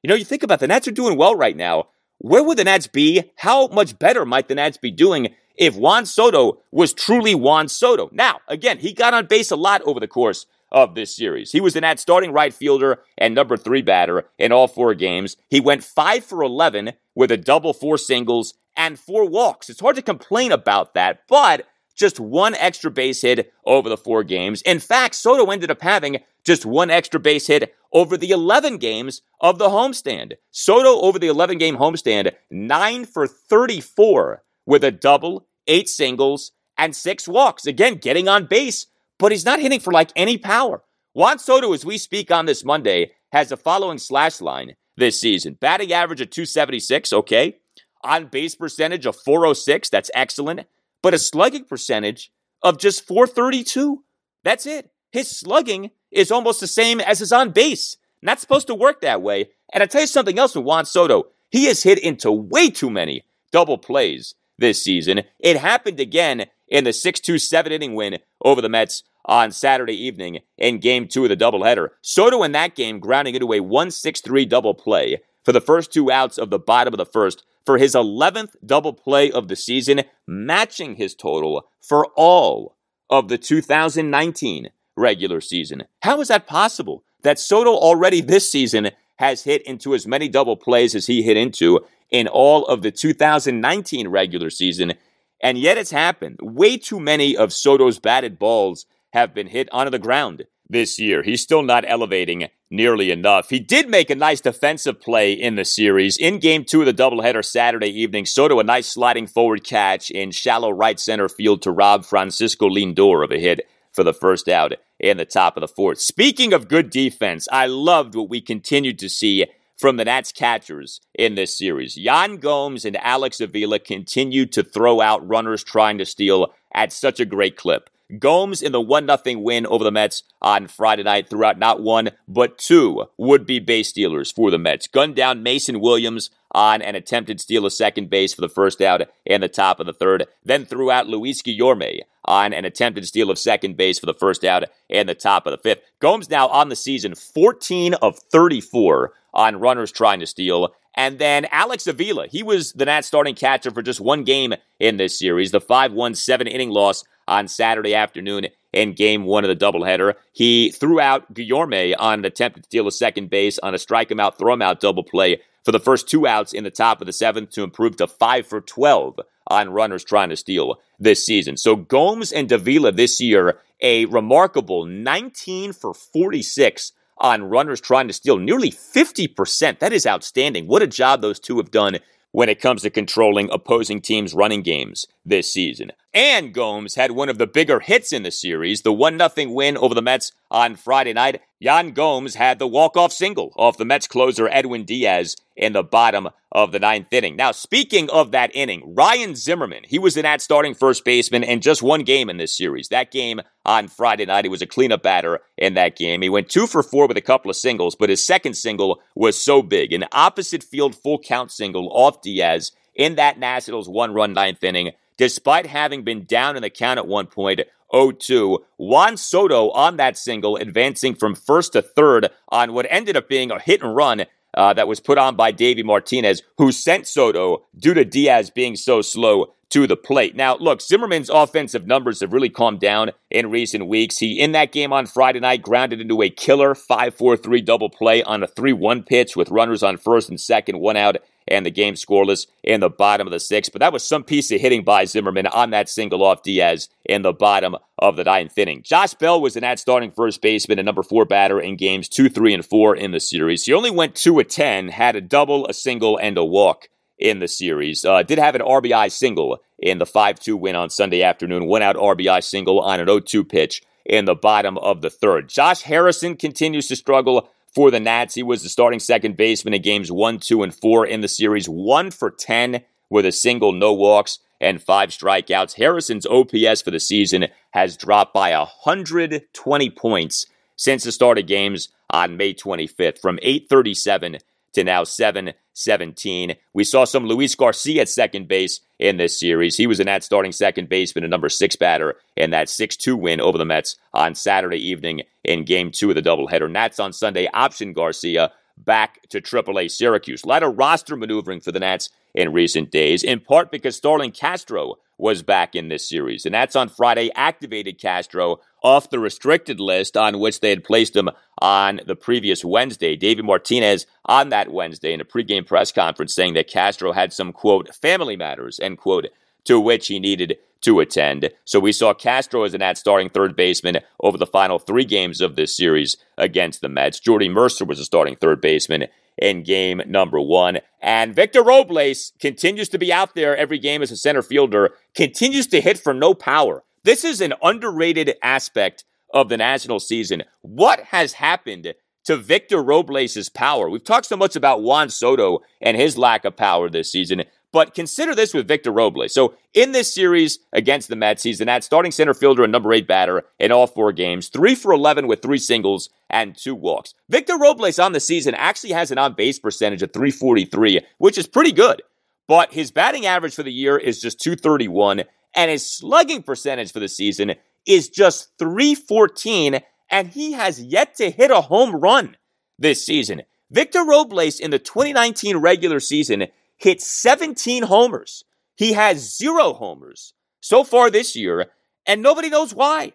You 0.01 0.07
know, 0.07 0.15
you 0.15 0.25
think 0.25 0.43
about 0.43 0.59
the 0.59 0.67
Nats 0.67 0.87
are 0.87 0.91
doing 0.91 1.17
well 1.17 1.35
right 1.35 1.55
now. 1.55 1.89
Where 2.19 2.43
would 2.43 2.57
the 2.57 2.63
Nats 2.63 2.87
be? 2.87 3.31
How 3.37 3.67
much 3.67 3.99
better 3.99 4.25
might 4.25 4.47
the 4.47 4.55
Nats 4.55 4.77
be 4.77 4.91
doing 4.91 5.35
if 5.57 5.75
Juan 5.75 6.05
Soto 6.05 6.61
was 6.71 6.93
truly 6.93 7.35
Juan 7.35 7.67
Soto? 7.67 8.09
Now, 8.13 8.39
again, 8.47 8.79
he 8.79 8.93
got 8.93 9.13
on 9.13 9.25
base 9.25 9.51
a 9.51 9.57
lot 9.57 9.81
over 9.83 9.99
the 9.99 10.07
course 10.07 10.45
of 10.71 10.95
this 10.95 11.15
series. 11.15 11.51
He 11.51 11.61
was 11.61 11.73
the 11.73 11.81
Nats 11.81 12.01
starting 12.01 12.31
right 12.31 12.53
fielder 12.53 13.01
and 13.17 13.35
number 13.35 13.57
three 13.57 13.81
batter 13.81 14.25
in 14.39 14.51
all 14.51 14.67
four 14.67 14.93
games. 14.93 15.37
He 15.49 15.59
went 15.59 15.83
five 15.83 16.23
for 16.23 16.43
11 16.43 16.93
with 17.13 17.31
a 17.31 17.37
double, 17.37 17.73
four 17.73 17.97
singles, 17.97 18.55
and 18.75 18.99
four 18.99 19.27
walks. 19.27 19.69
It's 19.69 19.79
hard 19.79 19.95
to 19.95 20.01
complain 20.01 20.51
about 20.51 20.93
that, 20.93 21.21
but 21.27 21.67
just 21.95 22.19
one 22.19 22.55
extra 22.55 22.89
base 22.89 23.21
hit 23.21 23.53
over 23.65 23.87
the 23.89 23.97
four 23.97 24.23
games. 24.23 24.61
In 24.63 24.79
fact, 24.79 25.15
Soto 25.15 25.49
ended 25.51 25.69
up 25.71 25.81
having 25.81 26.19
just 26.43 26.65
one 26.65 26.89
extra 26.89 27.19
base 27.19 27.47
hit 27.47 27.73
over 27.91 28.17
the 28.17 28.31
11 28.31 28.77
games 28.77 29.21
of 29.39 29.59
the 29.59 29.69
homestand. 29.69 30.33
Soto 30.51 31.01
over 31.01 31.19
the 31.19 31.27
11 31.27 31.57
game 31.57 31.77
homestand, 31.77 32.33
9 32.49 33.05
for 33.05 33.27
34 33.27 34.43
with 34.65 34.83
a 34.83 34.91
double, 34.91 35.47
eight 35.67 35.87
singles, 35.87 36.51
and 36.77 36.95
six 36.95 37.27
walks. 37.27 37.65
Again, 37.65 37.95
getting 37.95 38.27
on 38.27 38.45
base, 38.45 38.87
but 39.19 39.31
he's 39.31 39.45
not 39.45 39.59
hitting 39.59 39.79
for 39.79 39.93
like 39.93 40.11
any 40.15 40.37
power. 40.37 40.83
Juan 41.13 41.37
Soto, 41.37 41.73
as 41.73 41.85
we 41.85 41.97
speak 41.97 42.31
on 42.31 42.45
this 42.45 42.65
Monday, 42.65 43.11
has 43.31 43.49
the 43.49 43.57
following 43.57 43.99
slash 43.99 44.41
line 44.41 44.75
this 44.97 45.19
season 45.19 45.55
batting 45.59 45.91
average 45.91 46.21
of 46.21 46.29
276, 46.29 47.13
okay. 47.13 47.57
On 48.03 48.27
base 48.27 48.55
percentage 48.55 49.05
of 49.05 49.15
406, 49.15 49.89
that's 49.89 50.11
excellent 50.13 50.67
but 51.03 51.13
a 51.13 51.19
slugging 51.19 51.65
percentage 51.65 52.31
of 52.63 52.79
just 52.79 53.05
432. 53.05 54.03
That's 54.43 54.65
it. 54.65 54.89
His 55.11 55.29
slugging 55.29 55.91
is 56.09 56.31
almost 56.31 56.59
the 56.59 56.67
same 56.67 56.99
as 56.99 57.19
his 57.19 57.31
on 57.31 57.51
base. 57.51 57.97
Not 58.23 58.39
supposed 58.39 58.67
to 58.67 58.75
work 58.75 59.01
that 59.01 59.21
way. 59.21 59.49
And 59.71 59.83
I 59.83 59.85
tell 59.85 60.01
you 60.01 60.07
something 60.07 60.39
else 60.39 60.55
with 60.55 60.65
Juan 60.65 60.85
Soto. 60.85 61.27
He 61.51 61.65
has 61.65 61.83
hit 61.83 61.99
into 61.99 62.31
way 62.31 62.69
too 62.71 62.89
many 62.89 63.25
double 63.51 63.77
plays 63.77 64.33
this 64.57 64.81
season. 64.81 65.21
It 65.39 65.57
happened 65.57 65.99
again 65.99 66.45
in 66.67 66.85
the 66.85 66.93
6 66.93 67.19
2 67.19 67.37
7 67.37 67.71
inning 67.71 67.93
win 67.93 68.19
over 68.43 68.61
the 68.61 68.69
Mets 68.69 69.03
on 69.25 69.51
Saturday 69.51 69.95
evening 69.95 70.39
in 70.57 70.79
game 70.79 71.07
two 71.07 71.23
of 71.23 71.29
the 71.29 71.37
doubleheader. 71.37 71.89
Soto 72.01 72.43
in 72.43 72.53
that 72.53 72.75
game 72.75 72.99
grounding 72.99 73.35
into 73.35 73.53
a 73.53 73.59
1 73.59 73.91
6 73.91 74.21
3 74.21 74.45
double 74.45 74.73
play 74.73 75.21
for 75.43 75.51
the 75.51 75.61
first 75.61 75.91
two 75.91 76.09
outs 76.09 76.37
of 76.37 76.49
the 76.49 76.59
bottom 76.59 76.93
of 76.93 76.97
the 76.97 77.05
first 77.05 77.43
for 77.65 77.77
his 77.77 77.95
11th 77.95 78.55
double 78.65 78.93
play 78.93 79.31
of 79.31 79.47
the 79.47 79.55
season, 79.55 80.03
matching 80.27 80.95
his 80.95 81.15
total 81.15 81.67
for 81.81 82.07
all 82.15 82.75
of 83.09 83.27
the 83.27 83.37
2019 83.37 84.69
regular 84.95 85.41
season. 85.41 85.83
How 86.01 86.19
is 86.21 86.27
that 86.27 86.47
possible? 86.47 87.03
That 87.21 87.39
Soto 87.39 87.71
already 87.71 88.21
this 88.21 88.51
season 88.51 88.91
has 89.17 89.43
hit 89.43 89.61
into 89.63 89.95
as 89.95 90.07
many 90.07 90.27
double 90.27 90.57
plays 90.57 90.95
as 90.95 91.07
he 91.07 91.23
hit 91.23 91.37
into 91.37 91.81
in 92.09 92.27
all 92.27 92.65
of 92.65 92.81
the 92.81 92.91
2019 92.91 94.07
regular 94.07 94.49
season, 94.49 94.93
and 95.41 95.57
yet 95.57 95.77
it's 95.77 95.91
happened. 95.91 96.39
Way 96.41 96.77
too 96.77 96.99
many 96.99 97.35
of 97.35 97.53
Soto's 97.53 97.99
batted 97.99 98.37
balls 98.37 98.85
have 99.13 99.33
been 99.33 99.47
hit 99.47 99.69
onto 99.71 99.89
the 99.89 99.99
ground 99.99 100.43
this 100.69 100.99
year. 100.99 101.23
He's 101.23 101.41
still 101.41 101.61
not 101.61 101.85
elevating 101.87 102.49
nearly 102.73 103.11
enough. 103.11 103.49
He 103.49 103.59
did 103.59 103.87
make 103.87 104.09
a 104.09 104.15
nice 104.15 104.41
defensive 104.41 104.99
play 104.99 105.31
in 105.31 105.55
the 105.55 105.63
series. 105.63 106.17
In 106.17 106.39
game 106.39 106.65
two 106.65 106.81
of 106.81 106.87
the 106.87 106.93
doubleheader 106.93 107.45
Saturday 107.45 107.89
evening, 107.89 108.25
Soto 108.25 108.59
a 108.59 108.63
nice 108.63 108.87
sliding 108.87 109.27
forward 109.27 109.63
catch 109.63 110.09
in 110.09 110.31
shallow 110.31 110.71
right 110.71 110.99
center 110.99 111.29
field 111.29 111.61
to 111.61 111.71
rob 111.71 112.03
Francisco 112.03 112.67
Lindor 112.67 113.23
of 113.23 113.31
a 113.31 113.37
hit 113.37 113.61
for 113.91 114.03
the 114.03 114.13
first 114.13 114.49
out 114.49 114.73
in 114.99 115.17
the 115.17 115.25
top 115.25 115.55
of 115.55 115.61
the 115.61 115.67
fourth. 115.67 115.99
Speaking 115.99 116.51
of 116.51 116.67
good 116.67 116.89
defense, 116.89 117.47
I 117.51 117.67
loved 117.67 118.15
what 118.15 118.29
we 118.29 118.41
continued 118.41 118.97
to 118.99 119.09
see 119.09 119.45
from 119.77 119.97
the 119.97 120.05
Nats 120.05 120.31
catchers 120.31 120.99
in 121.13 121.35
this 121.35 121.55
series. 121.55 121.95
Yan 121.95 122.37
Gomes 122.37 122.85
and 122.85 122.97
Alex 122.97 123.39
Avila 123.39 123.79
continued 123.79 124.51
to 124.53 124.63
throw 124.63 124.99
out 124.99 125.27
runners 125.27 125.63
trying 125.63 125.99
to 125.99 126.05
steal 126.05 126.53
at 126.73 126.91
such 126.91 127.19
a 127.19 127.25
great 127.25 127.55
clip. 127.55 127.89
Gomes 128.19 128.61
in 128.61 128.71
the 128.71 128.81
1 128.81 129.07
0 129.07 129.39
win 129.39 129.65
over 129.65 129.83
the 129.83 129.91
Mets 129.91 130.23
on 130.41 130.67
Friday 130.67 131.03
night 131.03 131.29
threw 131.29 131.43
out 131.43 131.57
not 131.57 131.81
one, 131.81 132.11
but 132.27 132.57
two 132.57 133.05
would 133.17 133.45
be 133.45 133.59
base 133.59 133.89
stealers 133.89 134.31
for 134.31 134.51
the 134.51 134.59
Mets. 134.59 134.87
Gunned 134.87 135.15
down 135.15 135.41
Mason 135.43 135.79
Williams 135.79 136.29
on 136.51 136.81
an 136.81 136.95
attempted 136.95 137.41
steal 137.41 137.65
of 137.65 137.73
second 137.73 138.09
base 138.09 138.33
for 138.33 138.41
the 138.41 138.49
first 138.49 138.81
out 138.81 139.01
and 139.25 139.41
the 139.41 139.47
top 139.47 139.79
of 139.79 139.85
the 139.85 139.93
third. 139.93 140.27
Then 140.43 140.65
threw 140.65 140.91
out 140.91 141.07
Luis 141.07 141.41
Guillorme 141.41 142.01
on 142.25 142.53
an 142.53 142.65
attempted 142.65 143.07
steal 143.07 143.31
of 143.31 143.39
second 143.39 143.77
base 143.77 143.99
for 143.99 144.05
the 144.05 144.13
first 144.13 144.43
out 144.43 144.65
and 144.89 145.09
the 145.09 145.15
top 145.15 145.47
of 145.47 145.51
the 145.51 145.57
fifth. 145.57 145.81
Gomes 145.99 146.29
now 146.29 146.47
on 146.49 146.69
the 146.69 146.75
season 146.75 147.15
14 147.15 147.95
of 147.95 148.19
34 148.19 149.13
on 149.33 149.59
runners 149.59 149.91
trying 149.91 150.19
to 150.19 150.27
steal. 150.27 150.75
And 150.95 151.17
then 151.17 151.47
Alex 151.51 151.87
Avila, 151.87 152.27
he 152.27 152.43
was 152.43 152.73
the 152.73 152.85
Nats 152.85 153.07
starting 153.07 153.35
catcher 153.35 153.71
for 153.71 153.81
just 153.81 153.99
one 153.99 154.23
game 154.23 154.53
in 154.79 154.97
this 154.97 155.17
series, 155.17 155.51
the 155.51 155.61
5 155.61 155.93
1 155.93 156.15
7 156.15 156.47
inning 156.47 156.69
loss 156.69 157.03
on 157.27 157.47
Saturday 157.47 157.95
afternoon 157.95 158.47
in 158.73 158.93
game 158.93 159.23
one 159.23 159.43
of 159.43 159.47
the 159.47 159.65
doubleheader. 159.65 160.15
He 160.33 160.71
threw 160.71 160.99
out 160.99 161.33
Guillorme 161.33 161.95
on 161.97 162.19
an 162.19 162.25
attempt 162.25 162.57
to 162.57 162.63
steal 162.63 162.87
a 162.87 162.91
second 162.91 163.29
base 163.29 163.59
on 163.59 163.73
a 163.73 163.79
strike 163.79 164.11
him 164.11 164.19
out, 164.19 164.37
throw 164.37 164.53
him 164.53 164.61
out 164.61 164.79
double 164.79 165.03
play 165.03 165.41
for 165.63 165.71
the 165.71 165.79
first 165.79 166.09
two 166.09 166.27
outs 166.27 166.53
in 166.53 166.63
the 166.63 166.71
top 166.71 167.01
of 167.01 167.07
the 167.07 167.13
seventh 167.13 167.51
to 167.51 167.63
improve 167.63 167.95
to 167.97 168.07
5 168.07 168.45
for 168.45 168.61
12 168.61 169.19
on 169.47 169.69
runners 169.69 170.03
trying 170.03 170.29
to 170.29 170.37
steal 170.37 170.79
this 170.99 171.25
season. 171.25 171.57
So 171.57 171.75
Gomes 171.75 172.31
and 172.31 172.51
Avila 172.51 172.91
this 172.91 173.19
year, 173.19 173.59
a 173.81 174.05
remarkable 174.05 174.85
19 174.85 175.73
for 175.73 175.93
46 175.93 176.91
on 177.17 177.43
runners 177.43 177.81
trying 177.81 178.07
to 178.07 178.13
steal, 178.13 178.37
nearly 178.37 178.71
50%. 178.71 179.79
That 179.79 179.93
is 179.93 180.05
outstanding. 180.05 180.67
What 180.67 180.81
a 180.81 180.87
job 180.87 181.21
those 181.21 181.39
two 181.39 181.57
have 181.57 181.71
done 181.71 181.99
when 182.31 182.49
it 182.49 182.59
comes 182.59 182.81
to 182.81 182.89
controlling 182.89 183.49
opposing 183.51 184.01
teams' 184.01 184.33
running 184.33 184.63
games 184.63 185.05
this 185.25 185.51
season. 185.51 185.91
And 186.13 186.53
Gomes 186.53 186.95
had 186.95 187.11
one 187.11 187.29
of 187.29 187.39
the 187.39 187.47
bigger 187.47 187.79
hits 187.79 188.13
in 188.13 188.21
the 188.23 188.31
series, 188.31 188.83
the 188.83 188.93
1 188.93 189.17
0 189.17 189.49
win 189.49 189.77
over 189.77 189.95
the 189.95 190.01
Mets 190.01 190.31
on 190.51 190.75
Friday 190.75 191.13
night. 191.13 191.41
Yan 191.59 191.91
Gomes 191.91 192.35
had 192.35 192.59
the 192.59 192.67
walk-off 192.67 193.11
single 193.11 193.51
off 193.55 193.77
the 193.77 193.85
Mets 193.85 194.05
closer 194.05 194.47
Edwin 194.47 194.83
Diaz 194.83 195.35
in 195.55 195.73
the 195.73 195.81
bottom 195.81 196.29
of 196.51 196.71
the 196.71 196.79
ninth 196.79 197.11
inning. 197.11 197.35
Now, 197.35 197.51
speaking 197.51 198.11
of 198.11 198.31
that 198.31 198.55
inning, 198.55 198.93
Ryan 198.95 199.35
Zimmerman, 199.35 199.83
he 199.87 199.97
was 199.97 200.15
in 200.15 200.23
that 200.23 200.41
starting 200.41 200.75
first 200.75 201.03
baseman 201.03 201.43
in 201.43 201.61
just 201.61 201.81
one 201.81 202.03
game 202.03 202.29
in 202.29 202.37
this 202.37 202.55
series. 202.55 202.89
That 202.89 203.09
game 203.09 203.41
on 203.65 203.87
Friday 203.87 204.25
night, 204.25 204.45
he 204.45 204.49
was 204.49 204.61
a 204.61 204.67
cleanup 204.67 205.01
batter 205.01 205.39
in 205.57 205.73
that 205.73 205.95
game. 205.95 206.21
He 206.21 206.29
went 206.29 206.49
two 206.49 206.67
for 206.67 206.83
four 206.83 207.07
with 207.07 207.17
a 207.17 207.21
couple 207.21 207.49
of 207.49 207.57
singles, 207.57 207.95
but 207.95 208.09
his 208.09 208.23
second 208.23 208.53
single 208.53 209.01
was 209.15 209.41
so 209.41 209.63
big. 209.63 209.93
An 209.93 210.05
opposite 210.11 210.63
field 210.63 210.95
full 210.95 211.17
count 211.17 211.51
single 211.51 211.89
off 211.91 212.21
Diaz 212.21 212.71
in 212.95 213.15
that 213.15 213.39
Nationals 213.39 213.89
one 213.89 214.13
run 214.13 214.33
ninth 214.33 214.63
inning, 214.63 214.91
despite 215.17 215.65
having 215.65 216.03
been 216.03 216.25
down 216.25 216.55
in 216.55 216.61
the 216.61 216.69
count 216.69 216.99
at 216.99 217.07
one 217.07 217.27
point. 217.27 217.61
0-2. 217.93 218.57
Juan 218.77 219.17
Soto 219.17 219.69
on 219.69 219.97
that 219.97 220.17
single, 220.17 220.55
advancing 220.57 221.13
from 221.13 221.35
first 221.35 221.73
to 221.73 221.81
third 221.81 222.29
on 222.49 222.73
what 222.73 222.87
ended 222.89 223.15
up 223.15 223.29
being 223.29 223.51
a 223.51 223.59
hit 223.59 223.83
and 223.83 223.95
run 223.95 224.25
uh, 224.55 224.73
that 224.73 224.87
was 224.87 224.99
put 224.99 225.17
on 225.17 225.35
by 225.35 225.51
Davey 225.51 225.83
Martinez, 225.83 226.41
who 226.57 226.71
sent 226.71 227.07
Soto 227.07 227.65
due 227.77 227.93
to 227.93 228.05
Diaz 228.05 228.49
being 228.49 228.75
so 228.75 229.01
slow 229.01 229.53
to 229.69 229.87
the 229.87 229.97
plate. 229.97 230.35
Now, 230.35 230.55
look, 230.57 230.81
Zimmerman's 230.81 231.31
offensive 231.31 231.87
numbers 231.87 232.21
have 232.21 232.31
really 232.31 232.49
calmed 232.49 232.79
down 232.79 233.11
in 233.31 233.49
recent 233.49 233.87
weeks. 233.87 234.19
He, 234.19 234.39
in 234.39 234.51
that 234.51 234.71
game 234.71 234.93
on 234.93 235.07
Friday 235.07 235.39
night, 235.39 235.63
grounded 235.63 235.99
into 235.99 236.21
a 236.21 236.29
killer 236.29 236.75
5 236.75 237.15
4 237.15 237.37
3 237.37 237.61
double 237.61 237.89
play 237.89 238.21
on 238.21 238.43
a 238.43 238.47
3 238.47 238.73
1 238.73 239.03
pitch 239.03 239.35
with 239.35 239.49
runners 239.49 239.81
on 239.81 239.97
first 239.97 240.29
and 240.29 240.39
second, 240.39 240.79
one 240.79 240.95
out 240.95 241.17
and 241.47 241.65
the 241.65 241.71
game 241.71 241.95
scoreless 241.95 242.47
in 242.63 242.79
the 242.79 242.89
bottom 242.89 243.27
of 243.27 243.33
the 243.33 243.39
sixth. 243.39 243.71
But 243.71 243.79
that 243.79 243.93
was 243.93 244.03
some 244.03 244.23
piece 244.23 244.51
of 244.51 244.61
hitting 244.61 244.83
by 244.83 245.05
Zimmerman 245.05 245.47
on 245.47 245.71
that 245.71 245.89
single 245.89 246.23
off 246.23 246.43
Diaz 246.43 246.89
in 247.05 247.21
the 247.21 247.33
bottom 247.33 247.75
of 247.99 248.15
the 248.15 248.23
ninth 248.23 248.57
inning. 248.57 248.83
Josh 248.83 249.13
Bell 249.13 249.41
was 249.41 249.55
an 249.55 249.61
that 249.61 249.79
starting 249.79 250.11
first 250.11 250.41
baseman 250.41 250.79
and 250.79 250.85
number 250.85 251.03
four 251.03 251.25
batter 251.25 251.59
in 251.59 251.77
games 251.77 252.09
two, 252.09 252.29
three, 252.29 252.53
and 252.53 252.65
four 252.65 252.95
in 252.95 253.11
the 253.11 253.19
series. 253.19 253.63
He 253.63 253.73
only 253.73 253.91
went 253.91 254.15
two 254.15 254.39
of 254.39 254.47
10, 254.47 254.89
had 254.89 255.15
a 255.15 255.21
double, 255.21 255.67
a 255.67 255.73
single, 255.73 256.17
and 256.17 256.37
a 256.37 256.45
walk 256.45 256.89
in 257.17 257.39
the 257.39 257.47
series. 257.47 258.03
Uh, 258.03 258.23
did 258.23 258.39
have 258.39 258.55
an 258.55 258.61
RBI 258.61 259.11
single 259.11 259.61
in 259.79 259.97
the 259.97 260.05
5 260.05 260.39
2 260.39 260.57
win 260.57 260.75
on 260.75 260.89
Sunday 260.89 261.23
afternoon, 261.23 261.65
one 261.65 261.81
out 261.81 261.95
RBI 261.95 262.43
single 262.43 262.79
on 262.79 262.99
an 262.99 263.07
0 263.07 263.19
2 263.19 263.43
pitch 263.43 263.81
in 264.05 264.25
the 264.25 264.35
bottom 264.35 264.77
of 264.77 265.01
the 265.01 265.09
third. 265.09 265.49
Josh 265.49 265.81
Harrison 265.81 266.35
continues 266.35 266.87
to 266.87 266.95
struggle 266.95 267.49
for 267.73 267.91
the 267.91 267.99
Nats. 267.99 268.35
He 268.35 268.43
was 268.43 268.63
the 268.63 268.69
starting 268.69 268.99
second 268.99 269.37
baseman 269.37 269.73
in 269.73 269.81
games 269.81 270.11
one, 270.11 270.39
two, 270.39 270.63
and 270.63 270.73
four 270.73 271.05
in 271.05 271.21
the 271.21 271.27
series, 271.27 271.67
one 271.67 272.11
for 272.11 272.29
10 272.31 272.83
with 273.09 273.25
a 273.25 273.31
single, 273.31 273.71
no 273.71 273.93
walks, 273.93 274.39
and 274.59 274.81
five 274.81 275.09
strikeouts. 275.09 275.75
Harrison's 275.75 276.25
OPS 276.25 276.81
for 276.81 276.91
the 276.91 276.99
season 276.99 277.47
has 277.71 277.97
dropped 277.97 278.33
by 278.33 278.57
120 278.57 279.89
points 279.91 280.45
since 280.75 281.03
the 281.03 281.11
start 281.11 281.37
of 281.37 281.47
games 281.47 281.89
on 282.09 282.37
May 282.37 282.53
25th, 282.53 283.19
from 283.19 283.39
837 283.41 284.37
to 284.73 284.83
now 284.83 285.03
717. 285.03 286.55
We 286.73 286.83
saw 286.83 287.05
some 287.05 287.25
Luis 287.25 287.55
Garcia 287.55 288.01
at 288.01 288.09
second 288.09 288.47
base 288.47 288.81
in 288.99 289.17
this 289.17 289.39
series. 289.39 289.77
He 289.77 289.87
was 289.87 289.99
in 289.99 290.07
that 290.07 290.23
starting 290.23 290.51
second 290.51 290.89
baseman, 290.89 291.23
a 291.23 291.27
number 291.27 291.49
six 291.49 291.75
batter 291.75 292.15
in 292.35 292.51
that 292.51 292.69
6 292.69 292.95
2 292.97 293.15
win 293.15 293.41
over 293.41 293.57
the 293.57 293.65
Mets 293.65 293.95
on 294.13 294.35
Saturday 294.35 294.77
evening 294.77 295.21
in 295.43 295.65
game 295.65 295.91
two 295.91 296.09
of 296.09 296.15
the 296.15 296.21
doubleheader. 296.21 296.71
Nats 296.71 296.99
on 296.99 297.13
Sunday 297.13 297.47
option 297.53 297.93
Garcia 297.93 298.51
back 298.77 299.27
to 299.29 299.41
AAA 299.41 299.91
Syracuse. 299.91 300.43
A 300.43 300.47
lot 300.47 300.63
of 300.63 300.77
roster 300.77 301.15
maneuvering 301.15 301.61
for 301.61 301.71
the 301.71 301.79
Nats 301.79 302.09
in 302.33 302.51
recent 302.51 302.91
days, 302.91 303.23
in 303.23 303.39
part 303.39 303.71
because 303.71 303.95
Starlin 303.95 304.31
Castro 304.31 304.95
was 305.17 305.43
back 305.43 305.75
in 305.75 305.89
this 305.89 306.09
series. 306.09 306.45
And 306.45 306.53
that's 306.53 306.75
on 306.75 306.89
Friday, 306.89 307.31
activated 307.35 307.99
Castro 307.99 308.59
off 308.81 309.09
the 309.09 309.19
restricted 309.19 309.79
list 309.79 310.17
on 310.17 310.39
which 310.39 310.59
they 310.59 310.69
had 310.69 310.83
placed 310.83 311.15
him 311.15 311.29
on 311.59 312.01
the 312.05 312.15
previous 312.15 312.65
Wednesday. 312.65 313.15
David 313.15 313.45
Martinez 313.45 314.05
on 314.25 314.49
that 314.49 314.71
Wednesday 314.71 315.13
in 315.13 315.21
a 315.21 315.25
pregame 315.25 315.65
press 315.65 315.91
conference 315.91 316.33
saying 316.33 316.55
that 316.55 316.67
Castro 316.67 317.13
had 317.13 317.31
some, 317.31 317.53
quote, 317.53 317.93
family 317.95 318.35
matters, 318.35 318.79
end 318.81 318.97
quote, 318.97 319.27
to 319.65 319.79
which 319.79 320.07
he 320.07 320.19
needed 320.19 320.57
to 320.83 320.99
attend. 320.99 321.49
So 321.65 321.79
we 321.79 321.91
saw 321.91 322.13
Castro 322.13 322.63
as 322.63 322.73
an 322.73 322.81
at 322.81 322.97
starting 322.97 323.29
third 323.29 323.55
baseman 323.55 323.99
over 324.19 324.37
the 324.37 324.45
final 324.45 324.79
three 324.79 325.05
games 325.05 325.41
of 325.41 325.55
this 325.55 325.75
series 325.75 326.17
against 326.37 326.81
the 326.81 326.89
Mets. 326.89 327.19
Jordy 327.19 327.49
Mercer 327.49 327.85
was 327.85 327.99
a 327.99 328.05
starting 328.05 328.35
third 328.35 328.61
baseman 328.61 329.07
in 329.37 329.63
game 329.63 330.01
number 330.05 330.39
one. 330.39 330.79
And 331.01 331.35
Victor 331.35 331.63
Robles 331.63 332.33
continues 332.39 332.89
to 332.89 332.99
be 332.99 333.11
out 333.11 333.35
there 333.35 333.57
every 333.57 333.79
game 333.79 334.01
as 334.01 334.11
a 334.11 334.17
center 334.17 334.41
fielder, 334.41 334.91
continues 335.15 335.67
to 335.67 335.81
hit 335.81 335.99
for 335.99 336.13
no 336.13 336.33
power. 336.33 336.83
This 337.03 337.23
is 337.23 337.41
an 337.41 337.53
underrated 337.61 338.35
aspect 338.41 339.03
of 339.33 339.49
the 339.49 339.57
national 339.57 339.99
season. 339.99 340.43
What 340.61 340.99
has 341.05 341.33
happened 341.33 341.93
to 342.25 342.37
Victor 342.37 342.81
Robles' 342.81 343.49
power? 343.49 343.89
We've 343.89 344.03
talked 344.03 344.27
so 344.27 344.37
much 344.37 344.55
about 344.55 344.83
Juan 344.83 345.09
Soto 345.09 345.59
and 345.81 345.97
his 345.97 346.17
lack 346.17 346.45
of 346.45 346.55
power 346.55 346.89
this 346.89 347.11
season, 347.11 347.43
but 347.73 347.95
consider 347.95 348.35
this 348.35 348.53
with 348.53 348.67
Victor 348.67 348.91
Robles. 348.91 349.33
So 349.33 349.55
in 349.73 349.91
this 349.91 350.13
series 350.13 350.59
against 350.71 351.09
the 351.09 351.15
Mets, 351.15 351.43
he's 351.43 351.57
the 351.57 351.65
Nats 351.65 351.87
starting 351.87 352.11
center 352.11 352.35
fielder 352.35 352.63
and 352.63 352.71
number 352.71 352.93
eight 352.93 353.07
batter 353.07 353.43
in 353.59 353.71
all 353.71 353.87
four 353.87 354.13
games, 354.13 354.47
three 354.47 354.75
for 354.75 354.93
11 354.93 355.27
with 355.27 355.41
three 355.41 355.57
singles 355.57 356.09
and 356.29 356.55
two 356.55 356.75
walks. 356.75 357.15
Victor 357.29 357.57
Robles 357.57 357.99
on 357.99 358.13
the 358.13 358.19
season 358.19 358.53
actually 358.53 358.91
has 358.91 359.11
an 359.11 359.17
on 359.17 359.33
base 359.33 359.57
percentage 359.59 360.03
of 360.03 360.13
343, 360.13 361.01
which 361.17 361.37
is 361.37 361.47
pretty 361.47 361.71
good. 361.71 362.03
But 362.47 362.73
his 362.73 362.91
batting 362.91 363.25
average 363.25 363.55
for 363.55 363.63
the 363.63 363.73
year 363.73 363.97
is 363.97 364.21
just 364.21 364.39
231, 364.39 365.23
and 365.55 365.71
his 365.71 365.89
slugging 365.89 366.43
percentage 366.43 366.91
for 366.91 366.99
the 366.99 367.07
season 367.07 367.55
is 367.87 368.07
just 368.07 368.49
314, 368.59 369.79
and 370.11 370.27
he 370.27 370.51
has 370.51 370.81
yet 370.81 371.15
to 371.15 371.31
hit 371.31 371.49
a 371.49 371.61
home 371.61 371.95
run 371.95 372.37
this 372.77 373.03
season. 373.03 373.41
Victor 373.71 374.05
Robles 374.05 374.59
in 374.59 374.69
the 374.69 374.77
2019 374.77 375.57
regular 375.57 375.99
season 375.99 376.47
hit 376.77 377.01
17 377.01 377.83
homers. 377.83 378.43
He 378.75 378.93
has 378.93 379.37
zero 379.37 379.73
homers 379.73 380.33
so 380.61 380.83
far 380.83 381.09
this 381.09 381.35
year, 381.35 381.67
and 382.05 382.21
nobody 382.21 382.49
knows 382.49 382.73
why. 382.73 383.13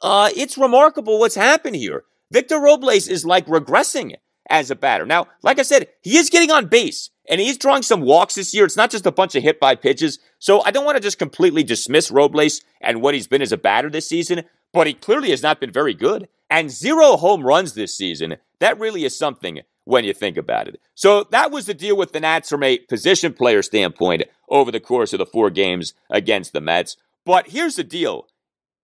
Uh, 0.00 0.30
it's 0.36 0.58
remarkable 0.58 1.18
what's 1.18 1.34
happened 1.34 1.76
here. 1.76 2.04
Victor 2.30 2.60
Robles 2.60 3.08
is 3.08 3.24
like 3.24 3.46
regressing 3.46 4.14
as 4.50 4.70
a 4.70 4.76
batter. 4.76 5.06
Now, 5.06 5.26
like 5.42 5.58
I 5.58 5.62
said, 5.62 5.88
he 6.02 6.16
is 6.16 6.30
getting 6.30 6.50
on 6.50 6.66
base 6.66 7.10
and 7.28 7.40
he's 7.40 7.58
drawing 7.58 7.82
some 7.82 8.00
walks 8.00 8.34
this 8.34 8.54
year. 8.54 8.64
It's 8.64 8.76
not 8.76 8.90
just 8.90 9.06
a 9.06 9.12
bunch 9.12 9.34
of 9.34 9.42
hit 9.42 9.60
by 9.60 9.74
pitches. 9.74 10.18
So 10.38 10.62
I 10.64 10.70
don't 10.70 10.84
want 10.84 10.96
to 10.96 11.02
just 11.02 11.18
completely 11.18 11.62
dismiss 11.62 12.10
Robles 12.10 12.62
and 12.80 13.02
what 13.02 13.14
he's 13.14 13.26
been 13.26 13.42
as 13.42 13.52
a 13.52 13.56
batter 13.56 13.90
this 13.90 14.08
season, 14.08 14.44
but 14.72 14.86
he 14.86 14.94
clearly 14.94 15.30
has 15.30 15.42
not 15.42 15.60
been 15.60 15.72
very 15.72 15.94
good. 15.94 16.28
And 16.50 16.70
zero 16.70 17.16
home 17.16 17.42
runs 17.42 17.74
this 17.74 17.96
season, 17.96 18.36
that 18.60 18.78
really 18.78 19.04
is 19.04 19.18
something 19.18 19.60
when 19.88 20.04
you 20.04 20.12
think 20.12 20.36
about 20.36 20.68
it. 20.68 20.78
So 20.94 21.24
that 21.30 21.50
was 21.50 21.64
the 21.64 21.72
deal 21.72 21.96
with 21.96 22.12
the 22.12 22.20
Nats 22.20 22.50
from 22.50 22.62
a 22.62 22.76
position 22.76 23.32
player 23.32 23.62
standpoint 23.62 24.24
over 24.50 24.70
the 24.70 24.80
course 24.80 25.14
of 25.14 25.18
the 25.18 25.24
four 25.24 25.48
games 25.48 25.94
against 26.10 26.52
the 26.52 26.60
Mets. 26.60 26.98
But 27.24 27.48
here's 27.48 27.76
the 27.76 27.84
deal. 27.84 28.26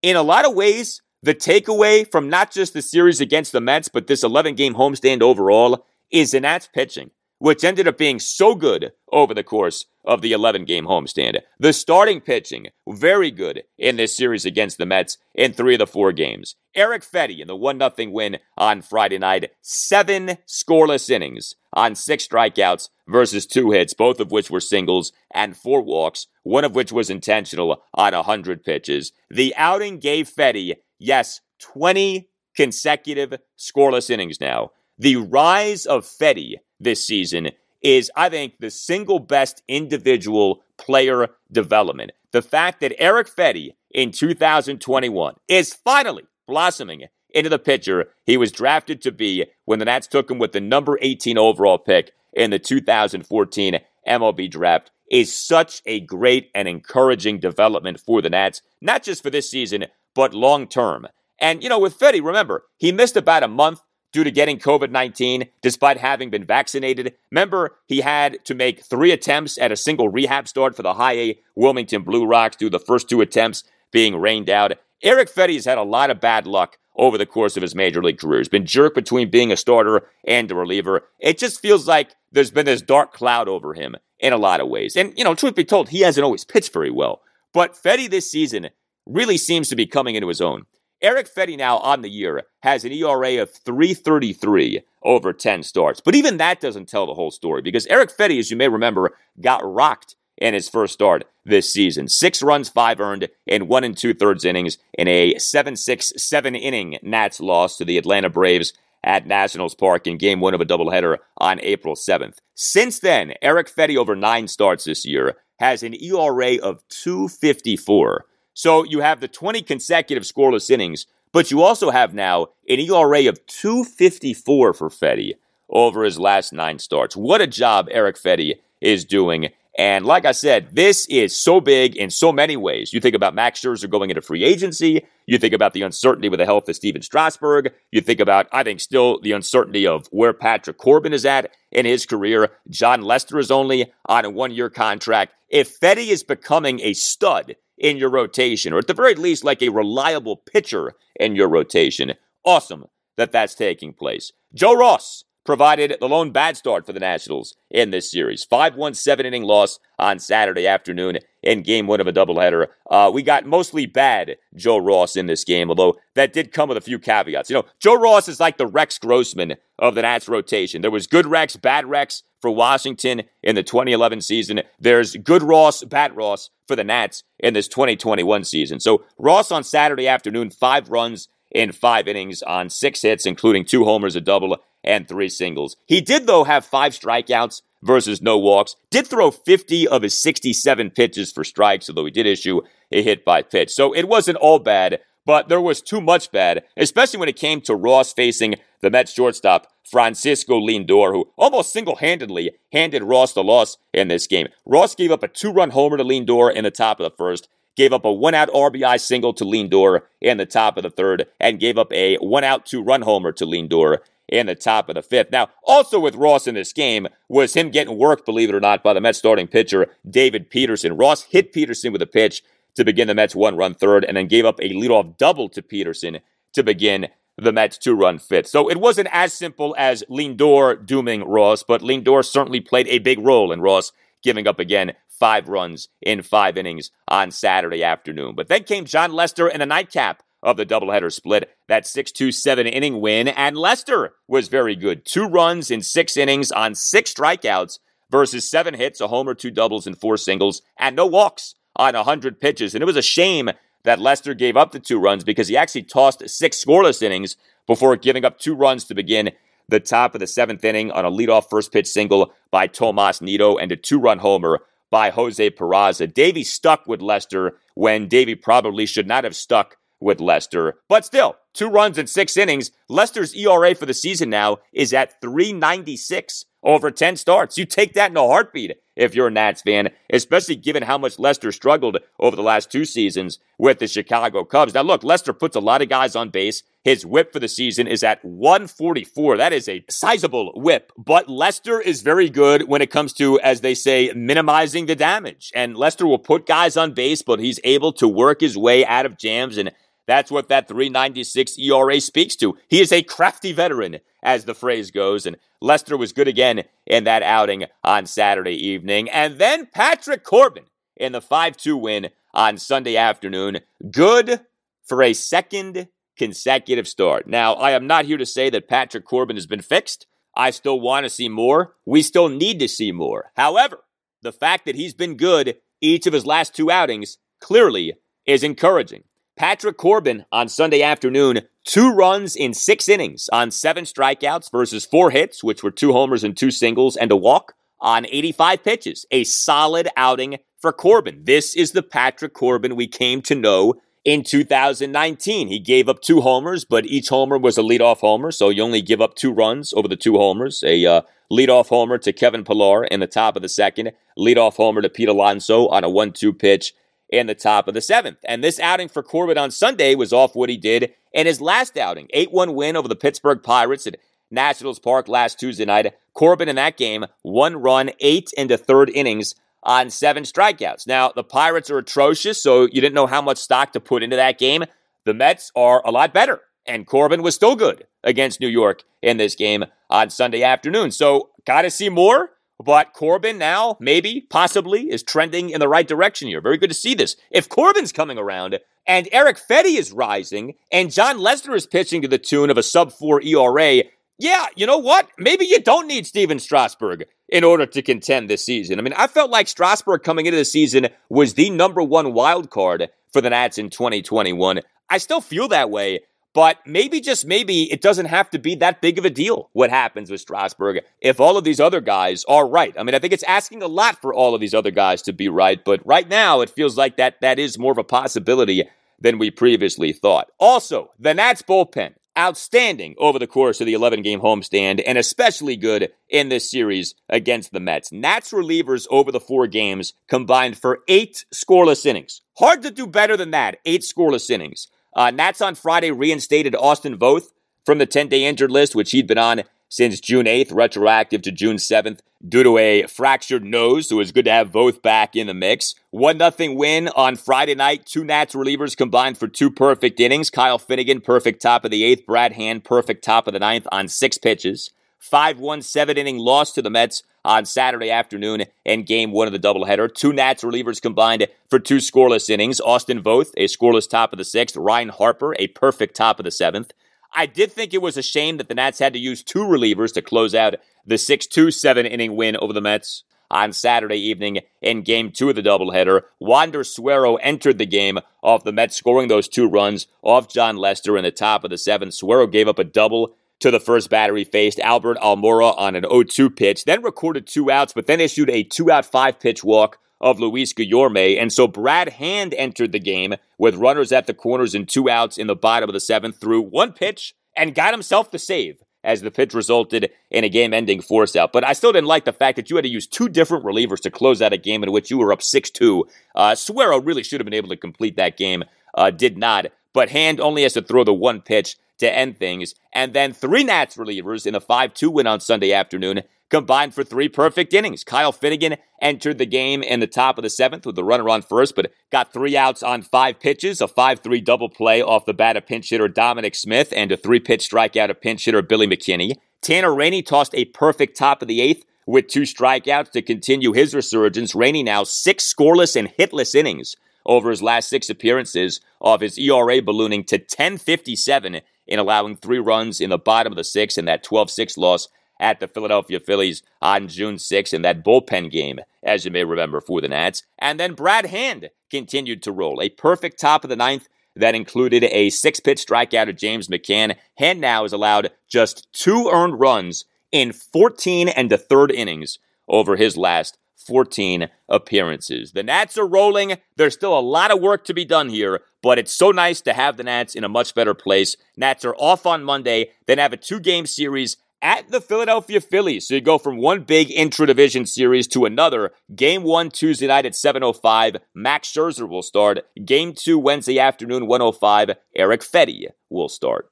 In 0.01 0.17
a 0.17 0.23
lot 0.23 0.47
of 0.47 0.55
ways, 0.55 1.03
the 1.23 1.35
takeaway 1.35 2.11
from 2.11 2.31
not 2.31 2.51
just 2.51 2.73
the 2.73 2.81
series 2.81 3.21
against 3.21 3.53
the 3.53 3.61
Mets, 3.61 3.89
but 3.89 4.07
this 4.07 4.23
11 4.23 4.55
game 4.55 4.77
homestand 4.77 5.21
overall 5.21 5.85
is 6.11 6.31
the 6.31 6.41
Nats 6.41 6.71
pitching 6.73 7.11
which 7.45 7.63
ended 7.63 7.87
up 7.87 7.99
being 7.99 8.19
so 8.19 8.55
good 8.55 8.91
over 9.13 9.35
the 9.35 9.45
course 9.45 9.85
of 10.03 10.23
the 10.23 10.33
11 10.33 10.65
game 10.65 10.87
homestand. 10.87 11.39
The 11.59 11.75
starting 11.75 12.23
pitching, 12.23 12.69
very 12.89 13.31
good 13.31 13.65
in 13.77 13.97
this 13.97 14.17
series 14.17 14.47
against 14.47 14.79
the 14.79 14.87
Mets 14.87 15.19
in 15.35 15.53
three 15.53 15.75
of 15.75 15.81
the 15.81 15.87
four 15.87 16.11
games. 16.13 16.57
Erick 16.75 17.03
Fedde 17.03 17.39
in 17.39 17.47
the 17.47 17.55
1 17.55 17.81
0 17.81 18.11
win 18.11 18.39
on 18.57 18.81
Friday 18.81 19.19
night, 19.19 19.51
seven 19.61 20.39
scoreless 20.47 21.11
innings 21.11 21.55
on 21.75 21.95
six 21.95 22.27
strikeouts 22.27 22.89
versus 23.09 23.45
two 23.45 23.73
hits, 23.73 23.93
both 23.93 24.21
of 24.21 24.31
which 24.31 24.51
were 24.51 24.59
singles, 24.59 25.13
and 25.31 25.55
four 25.55 25.83
walks, 25.83 26.29
one 26.45 26.65
of 26.65 26.75
which 26.75 26.93
was 26.93 27.11
intentional 27.11 27.83
on 27.93 28.15
100 28.15 28.65
pitches. 28.65 29.13
The 29.29 29.55
outing 29.57 29.99
gave 29.99 30.31
Fedde, 30.31 30.77
yes, 30.99 31.43
20 31.59 32.27
consecutive 32.57 33.35
scoreless 33.59 34.09
innings 34.09 34.41
now. 34.41 34.71
The 34.97 35.17
rise 35.17 35.85
of 35.85 36.07
Fedde 36.07 36.55
this 36.85 37.07
season 37.07 37.51
is, 37.83 38.11
I 38.17 38.29
think, 38.29 38.55
the 38.61 38.71
single 38.71 39.19
best 39.19 39.63
individual 39.69 40.63
player 40.79 41.29
development. 41.53 42.13
The 42.33 42.43
fact 42.43 42.81
that 42.81 42.95
Erick 42.99 43.29
Fedde 43.29 43.75
in 43.91 44.11
2021 44.11 45.35
is 45.49 45.75
finally 45.75 46.25
blossoming 46.47 47.05
into 47.31 47.51
the 47.51 47.59
pitcher 47.59 48.11
he 48.25 48.37
was 48.37 48.53
drafted 48.53 49.03
to 49.03 49.13
be 49.13 49.47
when 49.65 49.79
the 49.79 49.85
Nats 49.85 50.07
took 50.07 50.31
him 50.31 50.39
with 50.39 50.53
the 50.53 50.61
number 50.61 50.99
18 51.03 51.37
overall 51.37 51.79
pick 51.79 52.13
in 52.33 52.51
the 52.51 52.59
2014 52.59 53.81
MLB 54.07 54.51
draft 54.51 54.91
is 55.11 55.37
such 55.37 55.83
a 55.87 56.01
great 56.01 56.51
and 56.55 56.67
encouraging 56.67 57.39
development 57.39 58.01
for 58.01 58.23
the 58.23 58.31
Nats, 58.31 58.63
not 58.81 59.03
just 59.03 59.23
for 59.23 59.31
this 59.31 59.51
season, 59.51 59.87
but 60.15 60.35
long 60.35 60.67
term. 60.67 61.07
And, 61.39 61.63
you 61.63 61.69
know, 61.69 61.79
with 61.79 61.99
Fedde, 61.99 62.25
remember, 62.25 62.65
he 62.79 62.93
missed 62.93 63.17
about 63.17 63.43
a 63.43 63.49
month 63.49 63.81
due 64.15 64.25
to 64.25 64.31
getting 64.31 64.59
COVID 64.59 64.91
19 64.91 65.49
despite 65.61 65.99
having 65.99 66.31
been 66.31 66.45
vaccinated. 66.45 67.15
Remember, 67.31 67.77
he 67.87 68.01
had 68.01 68.43
to 68.47 68.55
make 68.55 68.83
three 68.83 69.11
attempts 69.11 69.59
at 69.59 69.73
a 69.73 69.77
single 69.77 70.09
rehab 70.09 70.49
start 70.49 70.75
for 70.75 70.83
the 70.83 70.95
high 70.95 71.17
A 71.17 71.39
Wilmington 71.55 72.03
Blue 72.03 72.25
Rocks, 72.25 72.57
through 72.57 72.71
the 72.71 72.79
first 72.79 73.11
two 73.11 73.21
attempts 73.21 73.65
being 73.91 74.17
rained 74.17 74.49
out. 74.49 74.73
Erick 75.03 75.29
Fedde 75.29 75.55
has 75.55 75.65
had 75.67 75.77
a 75.77 75.83
lot 75.83 76.11
of 76.11 76.21
bad 76.21 76.47
luck 76.47 76.79
over 76.97 77.19
the 77.19 77.27
course 77.27 77.57
of 77.57 77.63
his 77.63 77.75
major 77.75 78.03
league 78.03 78.19
career. 78.19 78.39
He's 78.39 78.49
been 78.49 78.65
jerked 78.65 78.95
between 78.95 79.31
being 79.31 79.51
a 79.51 79.57
starter 79.57 80.09
and 80.25 80.51
a 80.51 80.55
reliever. 80.55 81.03
It 81.19 81.37
just 81.37 81.61
feels 81.61 81.89
like 81.89 82.15
there's 82.31 82.53
been 82.53 82.67
this 82.67 82.83
dark 82.83 83.13
cloud 83.13 83.49
over 83.49 83.75
him 83.75 83.97
in 84.21 84.33
a 84.33 84.39
lot 84.39 84.61
of 84.61 84.69
ways. 84.69 84.95
And, 84.95 85.13
you 85.17 85.25
know, 85.25 85.35
truth 85.35 85.57
be 85.57 85.65
told, 85.65 85.89
he 85.89 86.01
hasn't 86.01 86.25
always 86.25 86.45
pitched 86.45 86.73
very 86.73 86.91
well. 86.91 87.21
But 87.53 87.75
Fedde 87.75 88.11
this 88.11 88.31
season 88.31 88.71
really 89.07 89.37
seems 89.37 89.69
to 89.69 89.77
be 89.77 89.87
coming 89.87 90.15
into 90.15 90.29
his 90.29 90.41
own. 90.41 90.67
Erick 91.05 91.29
Fedde 91.33 91.59
now 91.59 91.77
on 91.79 92.01
the 92.01 92.09
year 92.09 92.45
has 92.63 92.83
an 92.83 92.93
ERA 92.93 93.43
of 93.43 93.53
333 93.53 94.81
over 95.03 95.35
10 95.35 95.63
starts. 95.63 96.01
But 96.01 96.15
even 96.15 96.39
that 96.39 96.61
doesn't 96.61 96.89
tell 96.89 97.07
the 97.07 97.13
whole 97.13 97.31
story 97.31 97.61
because 97.61 97.87
Erick 97.89 98.11
Fedde, 98.17 98.39
as 98.39 98.51
you 98.51 98.57
may 98.57 98.69
remember, 98.69 99.15
got 99.39 99.61
rocked 99.63 100.17
in 100.39 100.55
his 100.55 100.71
first 100.71 100.95
start 100.95 101.25
this 101.45 101.71
season. 101.71 102.09
Six 102.09 102.43
runs, 102.43 102.71
five 102.71 103.01
earned 103.01 103.29
in 103.47 103.69
one 103.69 103.85
and 103.85 103.95
two 103.95 104.15
thirds 104.15 104.47
innings 104.47 104.79
in 104.95 105.07
a 105.07 105.39
7 105.39 105.77
6 105.77 106.13
7 106.17 106.55
inning 106.55 106.99
Nats 107.03 107.39
loss 107.39 107.77
to 107.77 107.85
the 107.85 107.99
Atlanta 107.99 108.31
Braves 108.31 108.73
at 109.05 109.27
Nationals 109.27 109.75
Park 109.75 110.07
in 110.07 110.17
game 110.17 110.41
one 110.41 110.55
of 110.55 110.63
a 110.63 110.67
doubleheader 110.67 111.19
on 111.37 111.61
April 111.61 111.97
7th. 111.97 112.39
Since 112.55 113.01
then, 113.01 113.35
Erick 113.43 113.69
Fedde, 113.69 113.99
over 113.99 114.17
nine 114.17 114.49
starts 114.49 114.85
this 114.85 115.05
year 115.05 115.37
has 115.59 115.83
an 115.83 115.95
ERA 116.03 116.57
of 116.63 116.83
254. 116.89 118.25
So 118.55 118.85
you 118.85 119.01
have 119.01 119.21
the 119.21 119.29
20 119.29 119.63
consecutive 119.63 120.23
scoreless 120.23 120.71
innings, 120.71 121.07
but 121.33 121.51
you 121.51 121.63
also 121.63 121.91
have 121.91 122.15
now 122.15 122.49
an 122.69 122.79
ERA 122.79 123.29
of 123.29 123.45
254 123.47 124.73
for 124.73 124.89
Fedde 124.89 125.35
over 125.69 126.05
his 126.05 126.19
last 126.19 126.53
nine 126.53 126.79
starts. 126.79 127.17
What 127.17 127.41
a 127.41 127.47
job 127.49 127.89
Erick 127.91 128.17
Fedde 128.17 128.61
is 128.81 129.05
doing. 129.05 129.49
And 129.77 130.07
like 130.07 130.25
I 130.25 130.31
said, 130.31 130.69
this 130.73 131.05
is 131.09 131.37
so 131.37 131.61
big 131.61 131.97
in 131.97 132.09
so 132.11 132.31
many 132.31 132.57
ways. 132.57 132.93
You 132.93 133.01
think 133.01 133.17
about 133.17 133.35
Max 133.35 133.61
Scherzer 133.61 133.91
going 133.91 134.11
into 134.11 134.23
free 134.23 134.45
agency. 134.45 135.05
You 135.27 135.37
think 135.37 135.53
about 135.53 135.73
the 135.73 135.83
uncertainty 135.83 136.29
with 136.29 136.39
the 136.39 136.47
health 136.47 136.69
of 136.69 136.77
Stephen 136.77 137.03
Strasburg. 137.03 137.73
You 137.91 138.01
think 138.01 138.21
about, 138.21 138.47
I 138.53 138.63
think, 138.63 138.79
still 138.79 139.21
the 139.21 139.33
uncertainty 139.33 139.85
of 139.85 140.07
where 140.13 140.33
Patrick 140.33 140.79
Corbin 140.79 141.13
is 141.13 141.27
at 141.27 141.51
in 141.73 141.87
his 141.87 142.07
career. 142.07 142.51
Jon 142.71 143.03
Lester 143.03 143.41
is 143.41 143.51
only 143.51 143.93
on 144.07 144.25
a 144.25 144.31
one 144.31 144.53
year 144.53 144.71
contract. 144.71 145.35
If 145.49 145.81
Fedde 145.81 146.07
is 146.07 146.23
becoming 146.23 146.79
a 146.81 146.93
stud 146.93 147.57
in 147.79 147.97
your 147.97 148.11
rotation, 148.11 148.73
or 148.73 148.79
at 148.79 148.87
the 148.87 148.95
very 148.95 149.15
least, 149.15 149.45
like 149.45 149.63
a 149.63 149.69
reliable 149.69 150.37
pitcher 150.37 150.95
in 151.19 151.37
your 151.37 151.49
rotation, 151.49 152.15
awesome 152.45 152.87
that 153.17 153.33
that's 153.33 153.55
taking 153.55 153.93
place. 153.93 154.33
Joe 154.53 154.75
Ross 154.75 155.25
provided 155.45 155.97
the 156.01 156.09
lone 156.09 156.31
bad 156.31 156.57
start 156.57 156.87
for 156.87 156.93
the 156.93 157.01
Nationals 157.01 157.55
in 157.71 157.91
this 157.91 158.11
series. 158.11 158.45
5 158.45 158.77
1 158.77 158.95
7 158.95 159.27
inning 159.27 159.43
loss 159.43 159.79
on 159.99 160.19
Saturday 160.19 160.67
afternoon 160.67 161.19
in 161.43 161.63
game 161.63 161.87
one 161.87 162.01
of 162.01 162.07
a 162.07 162.13
doubleheader. 162.13 162.69
Uh, 162.91 163.11
we 163.13 163.23
got 163.23 163.47
mostly 163.47 163.87
bad 163.87 164.37
Joe 164.57 164.79
Ross 164.79 165.17
in 165.17 165.27
this 165.27 165.45
game, 165.45 165.69
although 165.69 165.97
that 166.15 166.33
did 166.33 166.53
come 166.53 166.69
with 166.69 166.79
a 166.79 166.83
few 166.83 166.99
caveats. 166.99 167.51
You 167.51 167.57
know, 167.57 167.67
Joe 167.79 167.95
Ross 167.95 168.29
is 168.29 168.41
like 168.41 168.57
the 168.57 168.67
Rex 168.67 168.99
Grossman 168.99 169.55
of 169.79 169.95
the 169.95 170.03
Nats 170.03 170.29
rotation. 170.29 170.83
There 170.83 170.91
was 170.91 171.07
good 171.07 171.27
Rex, 171.27 171.57
bad 171.57 171.87
Rex 171.87 172.23
for 172.41 172.51
Washington 172.51 173.23
in 173.43 173.55
the 173.55 173.63
2011 173.63 174.21
season. 174.21 174.63
There's 174.79 175.17
good 175.17 175.43
Ross, 175.43 175.85
bad 175.85 176.17
Ross 176.17 176.51
for 176.67 176.77
the 176.77 176.85
Nats 176.85 177.23
in 177.39 177.55
this 177.55 177.69
2021 177.69 178.45
season. 178.45 178.81
So 178.81 179.05
Ross 179.19 179.53
on 179.53 179.65
Saturday 179.65 180.09
afternoon, 180.09 180.51
five 180.51 180.91
runs 180.91 181.29
in 181.51 181.73
five 181.73 182.09
innings 182.09 182.43
on 182.43 182.69
six 182.69 183.03
hits, 183.03 183.27
including 183.27 183.65
two 183.65 183.85
homers, 183.85 184.17
a 184.17 184.21
double, 184.21 184.59
and 184.85 185.09
three 185.09 185.29
singles. 185.29 185.77
He 185.87 186.01
did, 186.01 186.27
though, 186.27 186.45
have 186.45 186.65
five 186.65 186.93
strikeouts 186.93 187.63
versus 187.83 188.23
no 188.23 188.39
walks. 188.39 188.77
Did 188.91 189.07
throw 189.07 189.31
50 189.31 189.89
of 189.89 190.03
his 190.03 190.21
67 190.21 190.91
pitches 190.91 191.33
for 191.33 191.45
strikes, 191.45 191.89
although 191.89 192.05
he 192.05 192.11
did 192.11 192.27
issue 192.27 192.63
a 192.91 193.03
hit 193.03 193.25
by 193.25 193.43
pitch. 193.43 193.71
So 193.71 193.93
it 193.93 194.09
wasn't 194.09 194.39
all 194.39 194.59
bad, 194.59 195.01
but 195.27 195.49
there 195.49 195.61
was 195.61 195.83
too 195.83 196.01
much 196.01 196.31
bad, 196.33 196.65
especially 196.77 197.21
when 197.21 197.29
it 197.29 197.37
came 197.37 197.61
to 197.63 197.75
Ross 197.75 198.13
facing 198.13 198.57
the 198.81 198.91
Mets 198.91 199.13
shortstop, 199.13 199.69
Francisco 199.91 200.59
Lindor, 200.59 201.13
who 201.13 201.31
almost 201.37 201.73
single 201.73 201.97
handedly 201.97 202.53
handed 202.73 203.03
Ross 203.03 203.33
the 203.33 203.45
loss 203.45 203.77
in 203.93 204.09
this 204.09 204.27
game. 204.27 204.49
Ross 204.65 204.95
gave 204.95 205.11
up 205.11 205.23
a 205.23 205.29
two 205.29 205.53
run 205.53 205.71
homer 205.71 205.97
to 205.97 206.05
Lindor 206.05 206.53
in 206.53 206.65
the 206.65 206.71
top 206.71 207.01
of 207.01 207.05
the 207.05 207.17
first 207.17 207.49
gave 207.77 207.93
up 207.93 208.05
a 208.05 208.13
one 208.13 208.35
out 208.35 208.49
RBI 208.51 209.01
single 209.01 209.33
to 209.35 209.45
Lindor 209.45 210.03
in 210.21 210.37
the 210.37 210.47
top 210.47 210.77
of 210.77 210.83
the 210.83 210.91
third, 210.91 211.27
and 211.41 211.61
gave 211.61 211.79
up 211.79 211.93
a 211.93 212.17
one 212.17 212.45
out 212.45 212.67
two 212.67 212.83
run 212.83 213.03
homer 213.03 213.33
to 213.33 213.47
Lindor 213.47 213.99
in 214.29 214.47
the 214.47 214.55
top 214.55 214.89
of 214.89 214.95
the 214.95 215.03
fifth. 215.03 215.31
Now, 215.31 215.49
also 215.65 216.01
with 216.01 216.15
Ross 216.15 216.47
in 216.47 216.55
this 216.55 216.73
game 216.73 217.07
was 217.29 217.55
him 217.55 217.71
getting 217.71 217.99
worked, 217.99 218.27
believe 218.27 218.49
it 218.49 218.55
or 218.55 218.61
not, 218.61 218.83
by 218.83 218.93
the 218.93 219.01
Mets 219.01 219.19
starting 219.19 219.47
pitcher, 219.47 219.89
David 220.09 220.51
Peterson. 220.51 220.97
Ross 220.97 221.23
hit 221.25 221.53
Peterson 221.53 221.93
with 221.93 222.03
a 222.03 222.07
pitch 222.07 222.43
to 222.75 222.85
begin 222.85 223.09
the 223.09 223.15
Mets 223.15 223.35
one 223.35 223.57
run 223.57 223.75
third, 223.75 224.05
and 224.05 224.17
then 224.17 224.27
gave 224.27 224.45
up 224.45 224.59
a 224.61 224.71
leadoff 224.71 225.17
double 225.17 225.49
to 225.49 225.63
Peterson 225.63 226.19
to 226.55 226.63
begin 226.63 227.09
the 227.37 227.53
Mets 227.53 227.79
two 227.79 227.95
run 227.95 228.19
fifth. 228.19 228.49
So 228.49 228.69
it 228.69 228.79
wasn't 228.79 229.09
as 229.13 229.33
simple 229.33 229.75
as 229.79 230.03
Lindor 230.11 230.85
dooming 230.85 231.23
Ross, 231.25 231.63
but 231.63 231.83
Lindor 231.83 232.25
certainly 232.25 232.61
played 232.61 232.89
a 232.89 232.99
big 232.99 233.21
role 233.21 233.53
in 233.53 233.61
Ross 233.61 233.93
giving 234.23 234.49
up 234.49 234.59
again 234.59 234.93
five 235.09 235.49
runs 235.49 235.89
in 236.03 236.23
five 236.23 236.57
innings 236.57 236.91
on 237.07 237.31
Saturday 237.31 237.85
afternoon. 237.85 238.35
But 238.35 238.49
then 238.49 238.65
came 238.65 238.85
Jon 238.85 239.13
Lester 239.13 239.49
in 239.49 239.61
a 239.61 239.67
nightcap 239.67 240.24
of 240.45 240.57
the 240.57 240.67
doubleheader 240.67 241.13
split, 241.13 241.51
that 241.67 241.87
6 241.87 242.13
2 242.13 242.31
7 242.31 242.67
inning 242.67 243.01
win. 243.01 243.29
And 243.29 243.57
Lester 243.57 244.13
was 244.29 244.49
very 244.49 244.77
good. 244.77 245.05
Two 245.05 245.27
runs 245.27 245.71
in 245.71 245.83
six 245.83 246.17
innings 246.17 246.53
on 246.53 246.75
six 246.75 247.13
strikeouts 247.13 247.79
versus 248.11 248.49
seven 248.49 248.75
hits, 248.75 249.01
a 249.01 249.09
homer, 249.09 249.35
two 249.35 249.51
doubles, 249.51 249.87
and 249.87 249.99
four 249.99 250.17
singles, 250.17 250.63
and 250.79 250.95
no 250.95 251.07
walks 251.07 251.55
on 251.75 251.95
100 251.95 252.39
pitches. 252.39 252.75
And 252.75 252.83
it 252.83 252.87
was 252.87 252.97
a 252.97 253.03
shame 253.03 253.51
that 253.83 253.99
Lester 253.99 254.35
gave 254.35 254.57
up 254.57 254.73
the 254.73 254.79
two 254.79 254.99
runs 255.01 255.25
because 255.25 255.49
he 255.49 255.57
actually 255.57 255.83
tossed 255.83 256.29
six 256.29 256.63
scoreless 256.63 257.03
innings 257.03 257.37
before 257.67 257.97
giving 257.97 258.25
up 258.25 258.39
two 258.39 258.55
runs 258.55 258.85
to 258.85 258.95
begin 258.95 259.31
the 259.69 259.81
top 259.81 260.15
of 260.15 260.21
the 260.21 260.27
seventh 260.27 260.65
inning 260.65 260.91
on 260.91 261.05
a 261.05 261.11
leadoff 261.11 261.49
first 261.49 261.73
pitch 261.73 261.87
single 261.87 262.33
by 262.51 262.67
Tomas 262.67 263.21
Nido 263.21 263.57
and 263.57 263.73
a 263.73 263.77
two 263.77 263.99
run 263.99 264.19
homer 264.19 264.61
by 264.91 265.11
Jose 265.11 265.51
Peraza. 265.51 266.13
Davey 266.13 266.45
stuck 266.45 266.87
with 266.87 267.01
Lester 267.01 267.59
when 267.75 268.09
Davey 268.09 268.35
probably 268.35 268.87
should 268.87 269.07
not 269.07 269.25
have 269.25 269.35
stuck 269.35 269.77
with 270.01 270.21
Lester. 270.21 270.75
But 270.89 271.05
still, 271.05 271.37
two 271.53 271.69
runs 271.69 271.99
in 271.99 272.07
six 272.07 272.37
innings. 272.37 272.71
Lester's 272.89 273.35
ERA 273.35 273.75
for 273.75 273.87
the 273.87 273.95
season 273.95 274.31
now 274.31 274.59
is 274.73 274.93
at 274.93 275.21
396 275.21 276.45
over 276.63 276.91
10 276.91 277.17
starts. 277.17 277.59
You 277.59 277.67
take 277.67 277.93
that 277.95 278.11
in 278.11 278.17
a 278.17 278.27
heartbeat 278.27 278.79
if 278.97 279.15
you're 279.15 279.29
a 279.29 279.31
Nats 279.31 279.63
fan, 279.63 279.91
especially 280.11 280.57
given 280.57 280.83
how 280.83 280.99
much 280.99 281.19
Lester 281.19 281.53
struggled 281.53 281.99
over 282.19 282.35
the 282.35 282.43
last 282.43 282.71
two 282.71 282.85
seasons 282.85 283.39
with 283.59 283.79
the 283.79 283.87
Chicago 283.87 284.45
Cubs. 284.45 284.75
Now, 284.75 284.83
look, 284.83 285.05
Lester 285.05 285.33
puts 285.33 285.57
a 285.57 285.61
lot 285.61 285.83
of 285.83 285.89
guys 285.89 286.17
on 286.17 286.31
base. 286.31 286.63
His 286.85 287.07
whip 287.07 287.33
for 287.33 287.41
the 287.41 287.49
season 287.49 287.87
is 287.87 288.05
at 288.05 288.23
144. 288.23 289.39
That 289.39 289.55
is 289.55 289.69
a 289.69 289.85
sizable 289.89 290.53
whip. 290.55 290.93
But 290.99 291.31
Lester 291.31 291.81
is 291.81 292.03
very 292.03 292.29
good 292.29 292.69
when 292.69 292.83
it 292.83 292.91
comes 292.91 293.15
to, 293.15 293.41
as 293.41 293.63
they 293.63 293.75
say, 293.75 294.13
minimizing 294.15 294.85
the 294.85 294.95
damage. 294.95 295.51
And 295.55 295.79
Lester 295.79 296.07
will 296.07 296.19
put 296.19 296.47
guys 296.47 296.77
on 296.77 296.93
base, 296.93 297.23
but 297.23 297.41
he's 297.41 297.59
able 297.65 297.95
to 297.95 298.07
work 298.07 298.43
his 298.43 298.59
way 298.59 298.85
out 298.85 299.07
of 299.07 299.17
jams 299.17 299.57
and 299.57 299.73
That's 300.07 300.31
what 300.31 300.49
that 300.51 300.69
396 300.69 301.59
ERA 301.59 301.99
speaks 302.01 302.37
to. 302.37 302.59
He 302.69 302.83
is 302.83 302.93
a 302.93 303.03
crafty 303.03 303.53
veteran, 303.53 304.01
as 304.23 304.45
the 304.45 304.55
phrase 304.55 304.91
goes, 304.91 305.25
and 305.25 305.37
Lester 305.63 305.97
was 305.97 306.13
good 306.13 306.29
again 306.29 306.65
in 306.87 307.05
that 307.05 307.23
outing 307.23 307.65
on 307.83 308.05
Saturday 308.05 308.55
evening. 308.55 309.09
And 309.09 309.39
then 309.39 309.67
Patrick 309.73 310.23
Corbin 310.23 310.65
in 310.97 311.13
the 311.13 311.23
5 311.23 311.57
2 311.57 311.77
win 311.77 312.11
on 312.35 312.59
Sunday 312.59 312.97
afternoon. 312.99 313.61
Good 313.91 314.41
for 314.83 315.03
a 315.03 315.15
second 315.15 315.89
consecutive 316.17 316.89
start. 316.89 317.27
Now, 317.27 317.55
I 317.55 317.73
am 317.73 317.87
not 317.87 318.05
here 318.05 318.19
to 318.19 318.27
say 318.27 318.51
that 318.51 318.69
Patrick 318.69 319.05
Corbin 319.05 319.37
has 319.37 319.47
been 319.47 319.63
fixed. 319.63 320.07
I 320.37 320.51
still 320.51 320.81
want 320.81 321.05
to 321.05 321.11
see 321.11 321.29
more. 321.29 321.77
We 321.87 322.03
still 322.03 322.29
need 322.29 322.59
to 322.61 322.69
see 322.69 322.93
more. 322.93 323.33
However, 323.37 323.81
the 324.23 324.33
fact 324.33 324.65
that 324.65 324.75
he's 324.75 324.95
been 324.95 325.17
good 325.17 325.57
each 325.81 326.07
of 326.07 326.13
his 326.13 326.25
last 326.25 326.55
two 326.55 326.71
outings 326.71 327.19
clearly 327.41 327.95
is 328.27 328.43
encouraging. 328.43 329.05
Patrick 329.37 329.77
Corbin 329.77 330.25
on 330.33 330.49
Sunday 330.49 330.83
afternoon, 330.83 331.41
two 331.65 331.93
runs 331.93 332.37
in 332.37 332.55
six 332.55 332.89
innings 332.89 333.29
on 333.33 333.51
seven 333.51 333.85
strikeouts 333.85 334.51
versus 334.51 334.87
four 334.87 335.11
hits, 335.11 335.45
which 335.45 335.63
were 335.63 335.71
two 335.71 335.93
homers 335.93 336.25
and 336.25 336.37
two 336.37 336.51
singles, 336.51 336.97
and 336.97 337.13
a 337.13 337.17
walk 337.17 337.55
on 337.81 338.07
85 338.07 338.63
pitches. 338.63 339.05
A 339.11 339.25
solid 339.25 339.89
outing 339.97 340.39
for 340.59 340.73
Corbin. 340.73 341.25
This 341.25 341.55
is 341.55 341.73
the 341.73 341.83
Patrick 341.83 342.33
Corbin 342.33 342.77
we 342.77 342.87
came 342.87 343.21
to 343.23 343.35
know 343.35 343.75
in 344.05 344.23
2019. 344.23 345.49
He 345.49 345.59
gave 345.59 345.89
up 345.89 346.01
two 346.01 346.21
homers, 346.21 346.65
but 346.65 346.87
each 346.87 347.09
homer 347.09 347.39
was 347.39 347.59
a 347.59 347.63
leadoff 347.63 347.99
homer, 347.99 348.31
so 348.31 348.51
you 348.51 348.63
only 348.63 348.83
give 348.83 349.01
up 349.01 349.15
two 349.15 349.33
runs 349.33 349.73
over 349.73 349.89
the 349.89 349.97
two 349.97 350.17
homers. 350.17 350.63
A 350.65 350.85
uh, 350.87 351.01
leadoff 351.33 351.69
homer 351.69 351.99
to 351.99 352.13
Kevin 352.13 352.45
Pillar 352.45 352.85
in 352.85 353.01
the 353.01 353.07
top 353.07 353.37
of 353.37 353.43
the 353.43 353.49
second, 353.49 353.93
leadoff 354.19 354.57
homer 354.57 354.83
to 354.83 354.89
Pete 354.89 355.09
Alonso 355.09 355.69
on 355.69 355.85
a 355.85 355.91
1 355.91 356.13
2 356.13 356.33
pitch 356.33 356.75
in 357.09 357.27
the 357.27 357.35
top 357.35 357.69
of 357.69 357.75
the 357.75 357.81
seventh. 357.81 358.19
And 358.25 358.43
this 358.43 358.61
outing 358.61 358.89
for 358.89 359.03
Corbin 359.03 359.39
on 359.39 359.51
Sunday 359.51 359.95
was 359.95 360.13
off 360.13 360.35
what 360.35 360.49
he 360.49 360.57
did 360.57 360.93
in 361.13 361.27
his 361.27 361.41
last 361.41 361.77
outing 361.77 362.09
8 362.13 362.33
1 362.33 362.55
win 362.55 362.77
over 362.77 362.89
the 362.89 362.97
Pittsburgh 362.97 363.43
Pirates 363.43 363.87
at 363.87 363.97
Nationals 364.31 364.79
Park 364.79 365.09
last 365.09 365.39
Tuesday 365.39 365.65
night. 365.65 365.95
Corbin 366.13 366.49
in 366.49 366.57
that 366.57 366.77
game, 366.77 367.05
one 367.23 367.57
run, 367.57 367.91
eight 368.01 368.31
into 368.37 368.57
third 368.57 368.91
innings 368.91 369.35
on 369.65 369.91
seven 369.91 370.25
strikeouts. 370.25 370.87
Now, 370.87 371.11
the 371.11 371.25
Pirates 371.25 371.71
are 371.71 371.79
atrocious, 371.79 372.43
so 372.43 372.63
you 372.63 372.81
didn't 372.81 372.95
know 372.95 373.07
how 373.07 373.23
much 373.23 373.39
stock 373.39 373.73
to 373.73 373.81
put 373.81 374.03
into 374.03 374.17
that 374.17 374.39
game. 374.39 374.65
The 375.05 375.15
Mets 375.15 375.51
are 375.57 375.83
a 375.85 375.91
lot 375.91 376.15
better, 376.15 376.43
and 376.67 376.87
Corbin 376.87 377.23
was 377.23 377.35
still 377.35 377.57
good 377.57 377.87
against 378.03 378.41
New 378.41 378.49
York 378.49 378.85
in 379.03 379.17
this 379.17 379.35
game 379.35 379.65
on 379.91 380.11
Sunday 380.11 380.43
afternoon. 380.43 380.91
So, 380.91 381.31
got 381.47 381.63
to 381.63 381.71
see 381.71 381.89
more. 381.89 382.31
But 382.63 382.93
Corbin 382.93 383.37
now, 383.37 383.77
maybe, 383.81 384.21
possibly, 384.31 384.91
is 384.91 385.03
trending 385.03 385.51
in 385.51 385.59
the 385.59 385.69
right 385.69 385.87
direction 385.87 386.29
here. 386.29 386.41
Very 386.41 386.57
good 386.57 386.71
to 386.71 386.75
see 386.75 386.95
this. 386.95 387.17
If 387.31 387.49
Corbin's 387.49 387.93
coming 387.93 388.17
around 388.17 388.61
and 388.87 389.09
Erick 389.11 389.39
Fedde 389.39 389.77
is 389.77 389.93
rising 389.93 390.55
and 390.71 390.93
Jon 390.93 391.19
Lester 391.19 391.55
is 391.55 391.67
pitching 391.67 392.01
to 392.03 392.09
the 392.09 392.17
tune 392.17 392.51
of 392.51 392.57
a 392.57 392.63
sub 392.63 392.93
four 392.93 393.21
ERA, 393.23 393.83
yeah, 394.19 394.47
you 394.55 394.67
know 394.67 394.79
what? 394.79 395.09
Maybe 395.19 395.45
you 395.47 395.61
don't 395.61 395.89
need 395.89 396.07
Stephen 396.07 396.39
Strasburg 396.39 397.07
in 397.29 397.45
order 397.45 397.67
to 397.67 397.83
contend 397.83 398.29
this 398.29 398.45
season. 398.45 398.79
I 398.79 398.83
mean, 398.83 398.93
I 398.95 399.07
felt 399.07 399.31
like 399.31 399.49
Strasburg 399.49 400.03
coming 400.03 400.27
into 400.27 400.39
the 400.39 400.45
season 400.45 400.89
was 401.09 401.35
the 401.35 401.51
number 401.51 401.83
one 401.83 402.13
wild 402.13 402.51
card 402.51 402.91
for 403.13 403.21
the 403.21 403.31
Nats 403.31 403.59
in 403.59 403.71
2021. 403.71 404.61
I 404.91 404.99
still 404.99 405.21
feel 405.21 405.49
that 405.49 405.71
way, 405.71 406.01
but 406.35 406.59
maybe 406.67 407.01
just 407.01 407.25
maybe 407.25 407.73
it 407.73 407.81
doesn't 407.81 408.07
have 408.07 408.29
to 408.31 408.39
be 408.39 408.57
that 408.57 408.83
big 408.83 408.99
of 408.99 409.05
a 409.05 409.11
deal 409.11 409.49
what 409.53 409.71
happens 409.71 410.11
with 410.11 410.21
Strasburg 410.21 410.81
if 411.01 411.21
all 411.21 411.39
of 411.39 411.45
these 411.45 411.61
other 411.61 411.81
guys 411.81 412.25
are 412.29 412.47
right. 412.47 412.75
I 412.79 412.83
mean, 412.83 412.95
I 412.95 412.99
think 412.99 413.13
it's 413.13 413.23
asking 413.23 413.63
a 413.63 413.69
lot 413.69 414.01
for 414.01 414.13
all 414.13 414.35
of 414.35 414.41
these 414.41 414.55
other 414.55 414.71
guys 414.71 415.01
to 415.03 415.13
be 415.13 415.29
right, 415.29 415.65
but 415.65 415.81
right 415.87 416.09
now 416.09 416.41
it 416.41 416.51
feels 416.51 416.77
like 416.77 416.97
that 416.97 417.21
that 417.21 417.39
is 417.39 417.59
more 417.59 417.73
of 417.73 417.79
a 417.79 417.85
possibility 417.85 418.69
than 419.01 419.19
we 419.19 419.31
previously 419.31 419.93
thought. 419.93 420.31
Also, 420.39 420.91
the 420.99 421.15
Nats 421.15 421.43
bullpen 421.43 421.95
outstanding 422.19 422.95
over 422.99 423.19
the 423.19 423.27
course 423.27 423.61
of 423.61 423.67
the 423.67 423.75
11 423.75 424.03
game 424.03 424.21
homestand 424.21 424.83
and 424.87 424.99
especially 424.99 425.57
good 425.57 425.91
in 426.09 426.29
this 426.29 426.51
series 426.51 426.95
against 427.09 427.53
the 427.53 427.61
Mets. 427.61 427.93
Nats 427.93 428.33
relievers 428.33 428.87
over 428.91 429.11
the 429.11 429.21
four 429.21 429.47
games 429.47 429.95
combined 430.09 430.59
for 430.59 430.81
eight 430.89 431.25
scoreless 431.35 431.87
innings. 431.87 432.21
Hard 432.39 432.63
to 432.63 432.71
do 432.71 432.87
better 432.87 433.17
than 433.17 433.31
that. 433.33 433.59
Eight 433.65 433.83
scoreless 433.83 434.31
innings. 434.31 434.69
Uh, 434.95 435.11
Nats 435.11 435.41
on 435.41 435.55
Friday 435.55 435.91
reinstated 435.91 436.55
Austin 436.55 436.97
Voth 436.97 437.27
from 437.65 437.79
the 437.79 437.87
10 437.87 438.09
day 438.09 438.25
injured 438.25 438.51
list, 438.51 438.75
which 438.75 438.93
he'd 438.93 439.07
been 439.07 439.19
on 439.19 439.43
since 439.75 439.99
June 439.99 440.27
8th, 440.27 440.55
retroactive 440.55 441.21
to 441.23 441.33
June 441.33 441.57
7th, 441.57 441.99
due 442.27 442.45
to 442.45 442.59
a 442.59 442.87
fractured 442.87 443.45
nose. 443.45 443.89
So 443.89 443.99
it's 443.99 444.13
good 444.13 444.25
to 444.27 444.31
have 444.31 444.53
Voth 444.53 444.81
back 444.81 445.17
in 445.17 445.27
the 445.27 445.35
mix. 445.35 445.75
1 445.91 446.21
0 446.21 446.55
win 446.55 446.87
on 446.91 447.17
Friday 447.17 447.57
night. 447.57 447.85
Two 447.85 448.05
Nats 448.05 448.37
relievers 448.37 448.77
combined 448.77 449.19
for 449.19 449.27
two 449.27 449.51
perfect 449.51 449.99
innings. 449.99 450.31
Kyle 450.31 450.61
Finnegan, 450.61 451.01
perfect 451.01 451.43
top 451.43 451.65
of 451.65 451.73
the 451.73 451.83
eighth. 451.83 452.07
Brad 452.07 452.35
Hand, 452.35 452.63
perfect 452.63 453.03
top 453.03 453.27
of 453.27 453.33
the 453.33 453.41
ninth 453.41 453.67
on 453.73 453.89
six 453.89 454.17
pitches. 454.17 454.71
5 455.01 455.41
1 455.41 455.61
7 455.61 455.99
inning 455.99 456.19
loss 456.19 456.53
to 456.53 456.63
the 456.63 456.71
Mets 456.71 457.03
on 457.25 457.45
Saturday 457.45 457.91
afternoon 457.91 458.45
in 458.65 458.85
game 458.85 459.11
one 459.11 459.27
of 459.27 459.33
the 459.33 459.41
doubleheader. 459.41 459.93
Two 459.93 460.13
Nats 460.13 460.45
relievers 460.45 460.81
combined 460.81 461.27
for 461.51 461.59
two 461.59 461.79
scoreless 461.79 462.31
innings. 462.31 462.61
Austin 462.61 463.03
Voth, 463.03 463.33
a 463.37 463.47
scoreless 463.47 463.91
top 463.91 464.13
of 464.13 464.19
the 464.19 464.25
sixth. 464.25 464.57
Ryne 464.57 464.91
Harper, 464.91 465.35
a 465.41 465.49
perfect 465.49 465.97
top 465.97 466.21
of 466.21 466.25
the 466.25 466.31
seventh. 466.31 466.73
I 467.15 467.27
did 467.27 467.53
think 467.53 467.73
it 467.73 467.83
was 467.83 467.97
a 467.97 468.03
shame 468.03 468.39
that 468.39 468.49
the 468.49 468.55
Nats 468.55 468.81
had 468.81 468.93
to 468.95 468.99
use 468.99 469.23
two 469.23 469.41
relievers 469.41 469.95
to 469.95 470.03
close 470.03 470.35
out 470.35 470.57
the 470.85 470.99
6 470.99 471.27
2 471.27 471.51
7 471.51 471.87
inning 471.87 472.17
win 472.17 472.37
over 472.37 472.53
the 472.53 472.61
Mets 472.61 473.05
on 473.31 473.53
Saturday 473.53 473.97
evening 473.97 474.41
in 474.61 474.83
game 474.83 475.11
two 475.11 475.29
of 475.29 475.37
the 475.37 475.43
doubleheader. 475.43 476.03
Wander 476.21 476.65
Suero 476.65 477.17
entered 477.17 477.59
the 477.59 477.67
game 477.67 477.99
off 478.23 478.45
the 478.45 478.53
Mets, 478.53 478.77
scoring 478.77 479.09
those 479.09 479.29
two 479.29 479.49
runs 479.49 479.87
off 480.03 480.29
Jon 480.29 480.57
Lester 480.57 480.97
in 480.97 481.05
the 481.05 481.11
top 481.11 481.45
of 481.45 481.51
the 481.51 481.59
seventh. 481.59 481.95
Suero 481.95 482.27
gave 482.27 482.49
up 482.49 482.59
a 482.59 482.65
double 482.65 483.17
to 483.41 483.51
the 483.51 483.61
first 483.61 483.91
batter 483.91 484.17
he 484.17 484.25
faced, 484.25 484.61
Albert 484.61 484.99
Almora 484.99 485.59
on 485.59 485.75
an 485.75 485.85
0 485.85 486.05
2 486.05 486.31
pitch, 486.31 486.65
then 486.65 486.83
recorded 486.83 487.27
two 487.27 487.51
outs, 487.51 487.73
but 487.73 487.87
then 487.87 488.01
issued 488.01 488.31
a 488.31 488.43
two 488.43 488.71
out 488.71 488.87
five 488.87 489.19
pitch 489.19 489.43
walk 489.43 489.79
of 490.01 490.21
Luis 490.21 490.53
Guillorme. 490.53 491.21
And 491.21 491.33
so 491.33 491.47
Brad 491.47 491.91
Hand 491.91 492.35
entered 492.35 492.73
the 492.73 492.79
game 492.79 493.15
with 493.39 493.55
runners 493.55 493.93
at 493.93 494.07
the 494.07 494.15
corners 494.15 494.55
and 494.55 494.69
two 494.69 494.89
outs 494.89 495.19
in 495.19 495.27
the 495.27 495.37
bottom 495.37 495.69
of 495.69 495.73
the 495.75 495.81
seventh 495.81 496.21
through 496.21 496.43
one 496.43 496.73
pitch 496.73 497.15
and 497.37 497.55
got 497.55 497.73
himself 497.75 498.11
the 498.11 498.19
save 498.19 498.63
as 498.85 499.01
the 499.01 499.11
pitch 499.11 499.33
resulted 499.35 499.91
in 500.11 500.25
a 500.25 500.29
game 500.29 500.53
ending 500.53 500.81
force 500.81 501.17
out. 501.17 501.33
But 501.33 501.43
I 501.43 501.55
still 501.55 501.73
didn't 501.73 501.89
like 501.89 502.05
the 502.05 502.13
fact 502.13 502.37
that 502.37 502.51
you 502.51 502.57
had 502.57 502.65
to 502.65 502.71
use 502.71 502.87
two 502.87 503.09
different 503.09 503.45
relievers 503.45 503.81
to 503.81 503.91
close 503.91 504.21
out 504.21 504.35
a 504.35 504.39
game 504.39 504.63
in 504.63 504.73
which 504.73 504.91
you 504.91 504.99
were 504.99 505.13
up 505.13 505.23
6 505.23 505.51
2. 505.51 505.87
Uh, 506.15 506.35
Suero 506.35 506.81
really 506.81 507.03
should 507.03 507.21
have 507.21 507.25
been 507.25 507.35
able 507.35 507.49
to 507.49 507.57
complete 507.57 507.97
that 507.97 508.17
game, 508.17 508.45
uh, 508.75 508.91
did 508.91 509.17
not. 509.17 509.47
But 509.73 509.89
Hand 509.89 510.21
only 510.21 510.43
has 510.43 510.53
to 510.53 510.63
throw 510.63 510.85
the 510.85 510.95
one 510.95 511.23
pitch 511.23 511.57
to 511.79 511.93
end 511.93 512.19
things. 512.19 512.55
And 512.73 512.93
then 512.93 513.13
three 513.13 513.43
Nats 513.43 513.77
relievers 513.77 514.27
in 514.27 514.35
a 514.35 514.41
5 514.41 514.75
2 514.75 514.91
win 514.91 515.07
on 515.07 515.21
Sunday 515.21 515.53
afternoon 515.53 516.03
combined 516.31 516.75
for 516.75 516.85
three 516.85 517.09
perfect 517.09 517.53
innings. 517.55 517.85
Kyle 517.85 518.13
Finnegan 518.13 518.57
entered 518.81 519.19
the 519.19 519.27
game 519.27 519.63
in 519.63 519.81
the 519.81 519.87
top 519.87 520.19
of 520.19 520.23
the 520.25 520.31
seventh 520.31 520.67
with 520.67 520.77
the 520.77 520.85
runner 520.85 521.09
on 521.09 521.23
first, 521.23 521.55
but 521.55 521.73
got 521.91 522.13
three 522.13 522.37
outs 522.37 522.63
on 522.63 522.83
five 522.83 523.21
pitches, 523.21 523.61
a 523.61 523.69
5 523.69 524.01
3 524.01 524.21
double 524.21 524.49
play 524.49 524.83
off 524.83 525.07
the 525.07 525.15
bat 525.15 525.37
of 525.37 525.47
pinch 525.47 525.71
hitter 525.71 525.89
Dominic 525.89 526.35
Smith, 526.35 526.73
and 526.77 526.93
a 526.93 526.97
three 526.97 527.21
pitch 527.21 527.49
strikeout 527.49 527.91
of 527.91 528.01
pinch 528.01 528.25
hitter 528.25 528.43
Billy 528.43 528.67
McKinney. 528.67 529.17
Tanner 529.41 529.75
Rainey 529.75 530.03
tossed 530.03 530.35
a 530.35 530.47
perfect 530.47 530.97
top 530.97 531.23
of 531.23 531.29
the 531.29 531.41
eighth 531.41 531.65
with 531.87 532.09
two 532.09 532.23
strikeouts 532.23 532.91
to 532.93 533.03
continue 533.03 533.53
his 533.53 533.75
resurgence. 533.75 534.35
Rainey 534.35 534.63
now 534.63 534.85
six 534.85 535.33
scoreless 535.33 535.77
and 535.77 535.89
hitless 535.89 536.35
innings 536.35 536.77
over 537.07 537.31
his 537.31 537.43
last 537.43 537.69
six 537.69 537.91
appearances, 537.91 538.61
of 538.81 539.01
his 539.01 539.19
ERA 539.19 539.61
ballooning 539.61 540.05
to 540.05 540.17
1057 540.17 541.41
in 541.67 541.79
allowing 541.79 542.17
three 542.17 542.39
runs 542.39 542.81
in 542.81 542.91
the 542.91 542.99
bottom 542.99 543.33
of 543.33 543.37
the 543.37 543.45
sixth 543.45 543.79
in 543.79 543.85
that 543.87 544.03
12 544.03 544.31
6 544.31 544.57
loss 544.59 544.89
at 545.21 545.41
the 545.41 545.49
Philadelphia 545.49 546.01
Phillies 546.01 546.43
on 546.61 546.89
June 546.89 547.17
6th 547.17 547.55
in 547.55 547.63
that 547.63 547.85
bullpen 547.85 548.31
game, 548.31 548.61
as 548.83 549.05
you 549.05 549.11
may 549.11 549.25
remember, 549.25 549.61
for 549.61 549.81
the 549.81 549.89
Nats. 549.89 550.23
And 550.39 550.59
then 550.59 550.75
Brad 550.75 551.07
Hand 551.07 551.51
continued 551.71 552.23
to 552.23 552.33
roll. 552.33 552.61
A 552.61 552.69
perfect 552.69 553.21
top 553.21 553.45
of 553.45 553.51
the 553.51 553.57
ninth 553.57 553.89
that 554.17 554.35
included 554.35 554.85
a 554.85 555.11
six 555.11 555.41
pitch 555.41 555.65
strikeout 555.67 556.09
of 556.09 556.17
James 556.17 556.49
McCann. 556.49 556.97
Hand 557.17 557.41
now 557.41 557.63
has 557.63 557.73
allowed 557.73 558.11
just 558.29 558.69
two 558.73 559.11
earned 559.13 559.41
runs 559.41 559.85
in 560.13 560.33
14 560.33 561.09
and 561.09 561.33
a 561.33 561.39
third 561.39 561.73
innings 561.73 562.19
over 562.49 562.77
his 562.77 562.97
last 562.97 563.39
14 563.67 564.29
appearances. 564.49 565.33
The 565.33 565.43
Nats 565.43 565.79
are 565.79 565.87
rolling. 565.87 566.37
There's 566.57 566.75
still 566.75 566.97
a 566.97 567.01
lot 567.01 567.33
of 567.33 567.41
work 567.41 567.65
to 567.65 567.75
be 567.75 567.85
done 567.85 568.11
here, 568.11 568.43
but 568.63 568.79
it's 568.79 568.93
so 568.93 569.11
nice 569.11 569.41
to 569.43 569.55
have 569.55 569.77
the 569.77 569.85
Nats 569.85 570.15
in 570.15 570.23
a 570.23 570.29
much 570.29 570.55
better 570.55 570.75
place. 570.75 571.17
Nats 571.37 571.65
are 571.65 571.75
off 571.77 572.07
on 572.07 572.25
Monday, 572.25 572.71
then 572.87 572.99
have 572.99 573.13
a 573.13 573.17
two 573.17 573.41
game 573.41 573.67
series 573.67 574.17
at 574.45 574.71
the 574.71 574.81
Philadelphia 574.81 575.41
Phillies. 575.41 575.89
So 575.89 575.95
you 575.95 576.03
go 576.03 576.19
from 576.19 576.37
one 576.37 576.63
big 576.63 576.91
intra-division 576.91 577.65
series 577.65 578.07
to 578.09 578.27
another. 578.27 578.73
Game 578.95 579.23
one 579.23 579.51
Tuesday 579.51 579.87
night 579.87 580.05
at 580.05 580.13
7.05. 580.13 581.01
Max 581.15 581.51
Scherzer 581.51 581.89
will 581.89 582.03
start. 582.03 582.47
Game 582.65 582.93
two 582.93 583.19
Wednesday 583.19 583.59
afternoon, 583.59 584.07
1.05. 584.07 584.77
Erick 584.95 585.23
Fedde 585.23 585.69
will 585.89 586.11
start. 586.11 586.51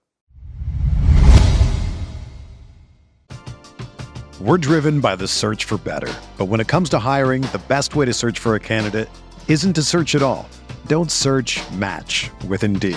We're 4.41 4.59
driven 4.59 5.01
by 5.01 5.15
the 5.15 5.29
search 5.29 5.67
for 5.67 5.79
better. 5.79 6.13
But 6.37 6.47
when 6.47 6.59
it 6.59 6.67
comes 6.67 6.89
to 6.91 6.99
hiring, 6.99 7.43
the 7.43 7.63
best 7.69 7.95
way 7.95 8.07
to 8.07 8.13
search 8.13 8.41
for 8.41 8.57
a 8.57 8.61
candidate 8.61 9.09
isn't 9.47 9.75
to 9.75 9.83
search 9.83 10.15
at 10.15 10.23
all. 10.23 10.49
Don't 10.87 11.13
search 11.13 11.61
match 11.73 12.31
with 12.49 12.65
Indeed. 12.65 12.97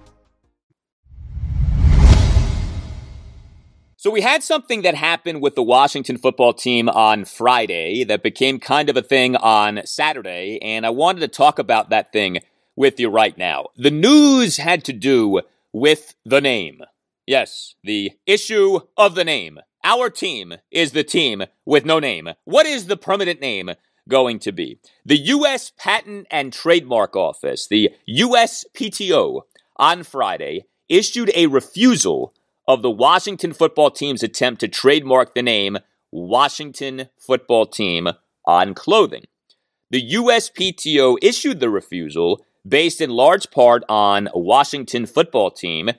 So 4.01 4.09
we 4.09 4.21
had 4.21 4.41
something 4.41 4.81
that 4.81 4.95
happened 4.95 5.43
with 5.43 5.53
the 5.53 5.61
Washington 5.61 6.17
football 6.17 6.53
team 6.53 6.89
on 6.89 7.23
Friday 7.23 8.03
that 8.05 8.23
became 8.23 8.59
kind 8.59 8.89
of 8.89 8.97
a 8.97 9.03
thing 9.03 9.35
on 9.35 9.81
Saturday, 9.85 10.57
and 10.59 10.87
I 10.87 10.89
wanted 10.89 11.19
to 11.19 11.27
talk 11.27 11.59
about 11.59 11.91
that 11.91 12.11
thing 12.11 12.39
with 12.75 12.99
you 12.99 13.11
right 13.11 13.37
now. 13.37 13.67
The 13.77 13.91
news 13.91 14.57
had 14.57 14.83
to 14.85 14.91
do 14.91 15.41
with 15.71 16.15
the 16.25 16.41
name. 16.41 16.81
Yes, 17.27 17.75
the 17.83 18.13
issue 18.25 18.79
of 18.97 19.13
the 19.13 19.23
name. 19.23 19.59
Our 19.83 20.09
team 20.09 20.55
is 20.71 20.93
the 20.93 21.03
team 21.03 21.43
with 21.63 21.85
no 21.85 21.99
name. 21.99 22.29
What 22.45 22.65
is 22.65 22.87
the 22.87 22.97
permanent 22.97 23.39
name 23.39 23.69
going 24.09 24.39
to 24.39 24.51
be? 24.51 24.79
The 25.05 25.19
U.S. 25.19 25.73
Patent 25.77 26.25
and 26.31 26.51
Trademark 26.51 27.15
Office, 27.15 27.67
the 27.67 27.91
USPTO, 28.09 29.41
on 29.77 30.01
Friday 30.01 30.65
issued 30.89 31.31
a 31.35 31.45
refusal 31.45 32.33
of 32.67 32.81
the 32.81 32.91
Washington 32.91 33.53
football 33.53 33.91
team's 33.91 34.23
attempt 34.23 34.59
to 34.61 34.67
trademark 34.67 35.33
the 35.33 35.41
name 35.41 35.77
Washington 36.11 37.09
football 37.17 37.65
team 37.65 38.09
on 38.45 38.73
clothing. 38.73 39.25
The 39.89 40.13
USPTO 40.13 41.17
issued 41.21 41.59
the 41.59 41.69
refusal 41.69 42.45
based 42.67 43.01
in 43.01 43.09
large 43.09 43.51
part 43.51 43.83
on 43.89 44.29
Washington 44.33 45.05
football 45.05 45.51
team 45.51 45.91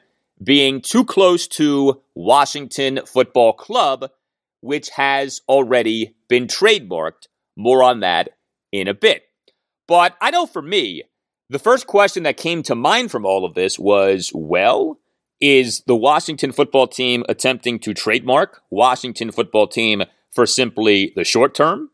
being 0.42 0.80
too 0.80 1.04
close 1.04 1.46
to 1.46 2.00
Washington 2.14 3.00
Football 3.06 3.52
Club, 3.52 4.10
which 4.60 4.90
has 4.90 5.40
already 5.48 6.14
been 6.28 6.46
trademarked. 6.46 7.26
More 7.56 7.82
on 7.82 8.00
that 8.00 8.30
in 8.72 8.88
a 8.88 8.94
bit. 8.94 9.24
But 9.86 10.16
I 10.20 10.30
know 10.30 10.46
for 10.46 10.62
me, 10.62 11.02
the 11.50 11.58
first 11.58 11.86
question 11.86 12.22
that 12.22 12.38
came 12.38 12.62
to 12.64 12.74
mind 12.74 13.10
from 13.10 13.26
all 13.26 13.44
of 13.44 13.54
this 13.54 13.78
was 13.78 14.30
well, 14.34 14.98
is 15.42 15.82
the 15.88 15.96
Washington 15.96 16.52
football 16.52 16.86
team 16.86 17.24
attempting 17.28 17.80
to 17.80 17.92
trademark 17.92 18.62
Washington 18.70 19.32
football 19.32 19.66
team 19.66 20.04
for 20.30 20.46
simply 20.46 21.12
the 21.16 21.24
short 21.24 21.52
term 21.52 21.90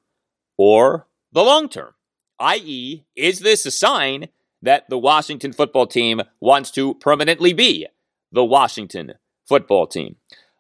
or 0.59 1.07
the 1.33 1.43
long 1.43 1.69
term? 1.69 1.95
I.e., 2.39 3.05
is 3.17 3.41
this 3.41 3.65
a 3.65 3.71
sign 3.71 4.29
that 4.61 4.89
the 4.91 4.99
Washington 4.99 5.55
football 5.55 5.87
team 5.87 6.21
wants 6.41 6.71
to 6.73 6.95
permanently 6.97 7.55
be 7.55 7.87
the 8.31 8.45
Washington 8.45 9.15
football 9.49 9.87
team? 9.87 10.17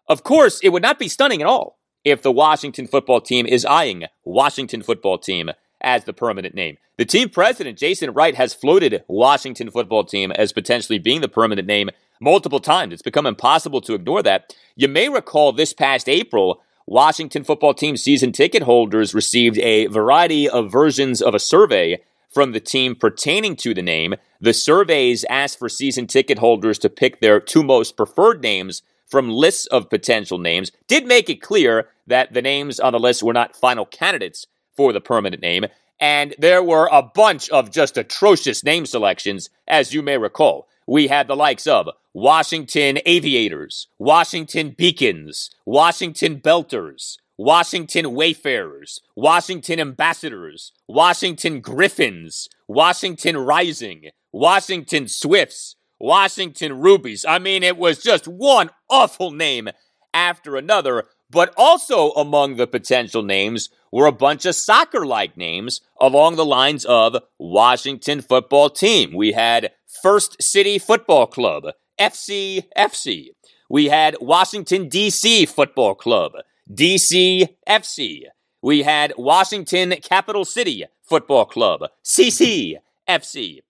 Of 0.09 0.24
course, 0.24 0.59
it 0.62 0.70
would 0.70 0.82
not 0.82 0.99
be 0.99 1.09
stunning 1.09 1.43
at 1.43 1.47
all 1.47 1.78
if 2.05 2.22
the 2.22 2.32
Washington 2.32 2.86
football 2.86 3.20
team 3.20 3.45
is 3.45 3.66
eyeing 3.66 4.07
Washington 4.24 4.82
football 4.82 5.18
team 5.18 5.51
as 5.82 6.05
the 6.05 6.14
permanent 6.14 6.55
name. 6.55 6.78
The 6.97 7.05
team 7.05 7.28
president, 7.28 7.78
Jason 7.78 8.12
Wright, 8.12 8.34
has 8.34 8.55
floated 8.55 9.05
Washington 9.09 9.70
football 9.70 10.05
team 10.05 10.32
as 10.32 10.53
potentially 10.53 10.99
being 10.99 11.20
the 11.20 11.28
permanent 11.28 11.68
name 11.68 11.91
multiple 12.21 12.61
times. 12.61 12.93
It's 12.93 13.03
become 13.03 13.27
impossible 13.27 13.81
to 13.83 13.95
ignore 13.95 14.23
that. 14.23 14.55
You 14.77 14.89
may 14.89 15.09
recall 15.09 15.53
this 15.53 15.73
past 15.73 16.09
April, 16.09 16.62
Washington 16.87 17.45
football 17.45 17.75
team 17.75 17.97
season 17.97 18.33
ticket 18.33 18.62
holders 18.62 19.14
received 19.14 19.59
a 19.59 19.87
variety 19.87 20.49
of 20.49 20.73
versions 20.73 21.21
of 21.21 21.35
a 21.35 21.39
survey 21.39 22.01
from 22.31 22.53
the 22.53 22.61
team 22.61 22.95
pertaining 22.95 23.57
to 23.57 23.75
the 23.75 23.83
name. 23.83 24.14
The 24.41 24.53
surveys 24.53 25.25
asked 25.29 25.59
for 25.59 25.69
season 25.69 26.07
ticket 26.07 26.39
holders 26.39 26.79
to 26.81 26.89
pick 26.89 27.21
their 27.21 27.41
two 27.41 27.62
most 27.62 27.97
preferred 27.97 28.43
names 28.43 28.83
from 29.09 29.31
lists 29.31 29.66
of 29.66 29.91
potential 29.91 30.39
names, 30.39 30.71
did 30.87 31.07
make 31.07 31.31
it 31.31 31.41
clear 31.41 31.89
that 32.07 32.33
the 32.35 32.43
names 32.43 32.79
on 32.79 32.93
the 32.93 33.01
list 33.01 33.23
were 33.23 33.33
not 33.33 33.57
final 33.57 33.87
candidates 33.87 34.47
for 34.77 34.93
the 34.93 35.01
permanent 35.01 35.43
name. 35.43 35.64
And 35.99 36.35
there 36.39 36.62
were 36.62 36.89
a 36.93 37.03
bunch 37.03 37.49
of 37.49 37.71
just 37.71 37.97
atrocious 37.97 38.62
name 38.62 38.87
selections, 38.87 39.51
as 39.66 39.93
you 39.93 40.03
may 40.03 40.19
recall 40.19 40.69
we 40.89 41.07
had 41.07 41.28
the 41.28 41.36
likes 41.36 41.66
of 41.66 41.91
Washington 42.14 42.99
Aviators, 43.05 43.89
Washington 43.99 44.74
Beacons, 44.76 45.51
Washington 45.66 46.41
Belters, 46.41 47.18
Washington 47.36 48.14
Wayfarers, 48.14 49.01
Washington 49.14 49.78
Ambassadors, 49.78 50.72
Washington 50.89 51.61
Griffins, 51.61 52.49
Washington 52.66 53.36
Rising, 53.36 54.07
Washington 54.32 55.09
Swifts, 55.09 55.76
Washington 56.01 56.80
Rubies. 56.80 57.24
I 57.28 57.39
mean, 57.39 57.62
it 57.62 57.76
was 57.76 58.03
just 58.03 58.26
one 58.26 58.70
awful 58.89 59.30
name 59.30 59.68
after 60.14 60.57
another, 60.57 61.05
but 61.30 61.53
also 61.57 62.12
among 62.12 62.57
the 62.57 62.66
potential 62.66 63.22
names 63.22 63.68
were 63.93 64.07
a 64.07 64.12
bunch 64.12 64.47
of 64.47 64.55
soccer 64.55 65.07
like 65.07 65.36
names 65.36 65.80
along 66.01 66.36
the 66.36 66.45
lines 66.45 66.84
of 66.84 67.16
Washington 67.39 68.20
football 68.20 68.70
team. 68.70 69.14
We 69.14 69.32
had 69.32 69.72
First 70.03 70.43
City 70.43 70.78
Football 70.78 71.26
Club, 71.26 71.64
FC 71.99 72.64
FC. 72.76 73.28
We 73.70 73.86
had 73.86 74.16
Washington, 74.20 74.89
D.C. 74.89 75.47
Football 75.47 75.95
Club, 75.95 76.32
DCFC. 76.72 78.22
We 78.62 78.82
had 78.82 79.12
Washington 79.16 79.95
Capital 80.03 80.45
City 80.45 80.84
Football 81.03 81.45
Club, 81.47 81.82
CCFC. 82.05 83.61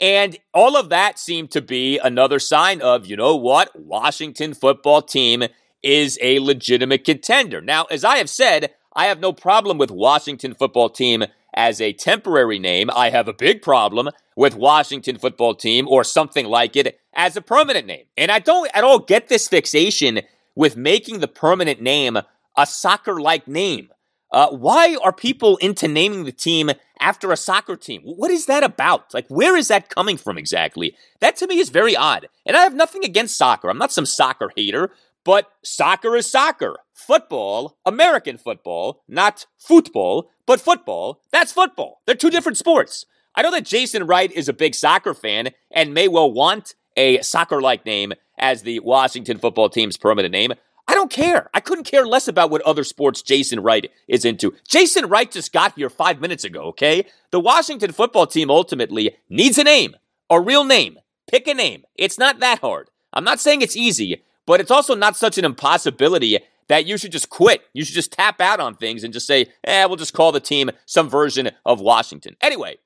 And 0.00 0.38
all 0.52 0.76
of 0.76 0.90
that 0.90 1.18
seemed 1.18 1.50
to 1.52 1.62
be 1.62 1.98
another 1.98 2.38
sign 2.38 2.82
of, 2.82 3.06
you 3.06 3.16
know 3.16 3.34
what, 3.34 3.70
Washington 3.74 4.52
football 4.52 5.00
team 5.00 5.44
is 5.82 6.18
a 6.20 6.38
legitimate 6.40 7.04
contender. 7.04 7.60
Now, 7.60 7.84
as 7.84 8.04
I 8.04 8.18
have 8.18 8.28
said, 8.28 8.74
I 8.96 9.06
have 9.06 9.20
no 9.20 9.34
problem 9.34 9.76
with 9.76 9.90
Washington 9.90 10.54
football 10.54 10.88
team 10.88 11.24
as 11.52 11.82
a 11.82 11.92
temporary 11.92 12.58
name. 12.58 12.88
I 12.90 13.10
have 13.10 13.28
a 13.28 13.34
big 13.34 13.60
problem 13.60 14.08
with 14.34 14.56
Washington 14.56 15.18
football 15.18 15.54
team 15.54 15.86
or 15.86 16.02
something 16.02 16.46
like 16.46 16.76
it 16.76 16.98
as 17.14 17.36
a 17.36 17.42
permanent 17.42 17.86
name. 17.86 18.06
And 18.16 18.30
I 18.30 18.38
don't 18.38 18.70
at 18.74 18.84
all 18.84 18.98
get 18.98 19.28
this 19.28 19.48
fixation 19.48 20.22
with 20.54 20.78
making 20.78 21.20
the 21.20 21.28
permanent 21.28 21.82
name 21.82 22.16
a 22.56 22.66
soccer 22.66 23.20
like 23.20 23.46
name. 23.46 23.90
Uh, 24.32 24.48
why 24.48 24.96
are 25.04 25.12
people 25.12 25.56
into 25.58 25.86
naming 25.86 26.24
the 26.24 26.32
team 26.32 26.70
after 26.98 27.30
a 27.32 27.36
soccer 27.36 27.76
team? 27.76 28.00
What 28.02 28.30
is 28.30 28.46
that 28.46 28.64
about? 28.64 29.14
Like, 29.14 29.26
where 29.28 29.56
is 29.56 29.68
that 29.68 29.90
coming 29.90 30.16
from 30.16 30.36
exactly? 30.36 30.96
That 31.20 31.36
to 31.36 31.46
me 31.46 31.58
is 31.58 31.68
very 31.68 31.94
odd. 31.94 32.28
And 32.44 32.56
I 32.56 32.62
have 32.62 32.74
nothing 32.74 33.04
against 33.04 33.38
soccer. 33.38 33.68
I'm 33.68 33.78
not 33.78 33.92
some 33.92 34.06
soccer 34.06 34.50
hater, 34.56 34.90
but 35.26 35.50
soccer 35.64 36.14
is 36.14 36.30
soccer. 36.30 36.76
Football, 36.94 37.76
American 37.84 38.38
football, 38.38 39.02
not 39.08 39.46
football, 39.58 40.30
but 40.46 40.60
football, 40.60 41.20
that's 41.32 41.52
football. 41.52 42.00
They're 42.06 42.14
two 42.14 42.30
different 42.30 42.56
sports. 42.56 43.06
I 43.34 43.42
know 43.42 43.50
that 43.50 43.66
Jason 43.66 44.06
Wright 44.06 44.30
is 44.30 44.48
a 44.48 44.52
big 44.52 44.76
soccer 44.76 45.14
fan 45.14 45.50
and 45.72 45.92
may 45.92 46.06
well 46.06 46.32
want 46.32 46.76
a 46.96 47.20
soccer 47.22 47.60
like 47.60 47.84
name 47.84 48.12
as 48.38 48.62
the 48.62 48.78
Washington 48.80 49.38
football 49.38 49.68
team's 49.68 49.96
permanent 49.96 50.30
name. 50.30 50.52
I 50.86 50.94
don't 50.94 51.10
care. 51.10 51.50
I 51.52 51.58
couldn't 51.58 51.84
care 51.84 52.06
less 52.06 52.28
about 52.28 52.50
what 52.50 52.62
other 52.62 52.84
sports 52.84 53.20
Jason 53.20 53.58
Wright 53.58 53.90
is 54.06 54.24
into. 54.24 54.54
Jason 54.68 55.06
Wright 55.06 55.28
just 55.28 55.52
got 55.52 55.74
here 55.74 55.90
five 55.90 56.20
minutes 56.20 56.44
ago, 56.44 56.60
okay? 56.66 57.04
The 57.32 57.40
Washington 57.40 57.90
football 57.90 58.28
team 58.28 58.48
ultimately 58.48 59.16
needs 59.28 59.58
a 59.58 59.64
name, 59.64 59.96
a 60.30 60.40
real 60.40 60.62
name. 60.62 61.00
Pick 61.28 61.48
a 61.48 61.54
name. 61.54 61.82
It's 61.96 62.16
not 62.16 62.38
that 62.38 62.60
hard. 62.60 62.90
I'm 63.12 63.24
not 63.24 63.40
saying 63.40 63.62
it's 63.62 63.76
easy, 63.76 64.22
but 64.46 64.60
it's 64.60 64.70
also 64.70 64.94
not 64.94 65.16
such 65.16 65.38
an 65.38 65.44
impossibility 65.44 66.38
that 66.68 66.86
you 66.86 66.96
should 66.96 67.12
just 67.12 67.30
quit. 67.30 67.62
You 67.72 67.84
should 67.84 67.94
just 67.94 68.12
tap 68.12 68.40
out 68.40 68.58
on 68.58 68.74
things 68.74 69.04
and 69.04 69.12
just 69.12 69.26
say, 69.26 69.46
eh, 69.64 69.84
we'll 69.84 69.96
just 69.96 70.14
call 70.14 70.32
the 70.32 70.40
team 70.40 70.70
some 70.84 71.08
version 71.08 71.50
of 71.64 71.80
Washington. 71.80 72.36
Anyway, 72.40 72.76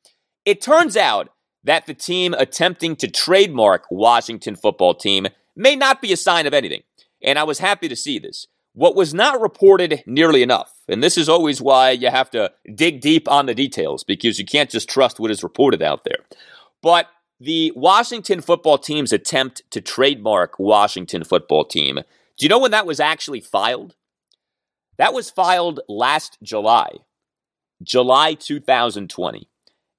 it 0.44 0.60
turns 0.60 0.96
out 0.96 1.28
that 1.64 1.86
the 1.86 1.94
team 1.94 2.34
attempting 2.34 2.96
to 2.96 3.08
trademark 3.08 3.84
Washington 3.90 4.56
football 4.56 4.94
team 4.94 5.28
may 5.56 5.76
not 5.76 6.02
be 6.02 6.12
a 6.12 6.16
sign 6.16 6.46
of 6.46 6.54
anything 6.54 6.82
and 7.22 7.38
I 7.38 7.44
was 7.44 7.58
happy 7.58 7.88
to 7.88 7.96
see 7.96 8.18
this. 8.18 8.46
What 8.72 8.94
was 8.94 9.12
not 9.12 9.40
reported 9.40 10.02
nearly 10.06 10.42
enough, 10.42 10.72
and 10.88 11.02
this 11.02 11.18
is 11.18 11.28
always 11.28 11.60
why 11.60 11.90
you 11.90 12.08
have 12.08 12.30
to 12.30 12.52
dig 12.74 13.00
deep 13.00 13.28
on 13.28 13.46
the 13.46 13.54
details 13.54 14.04
because 14.04 14.38
you 14.38 14.44
can't 14.44 14.70
just 14.70 14.88
trust 14.88 15.18
what 15.18 15.30
is 15.30 15.42
reported 15.42 15.82
out 15.82 16.04
there. 16.04 16.24
But 16.80 17.08
the 17.40 17.72
Washington 17.74 18.42
football 18.42 18.76
team's 18.76 19.12
attempt 19.12 19.62
to 19.70 19.80
trademark 19.80 20.58
Washington 20.58 21.24
football 21.24 21.64
team, 21.64 21.96
do 21.96 22.44
you 22.44 22.48
know 22.48 22.58
when 22.58 22.70
that 22.72 22.86
was 22.86 23.00
actually 23.00 23.40
filed? 23.40 23.96
That 24.98 25.14
was 25.14 25.30
filed 25.30 25.80
last 25.88 26.36
July, 26.42 26.98
July 27.82 28.34
2020. 28.34 29.48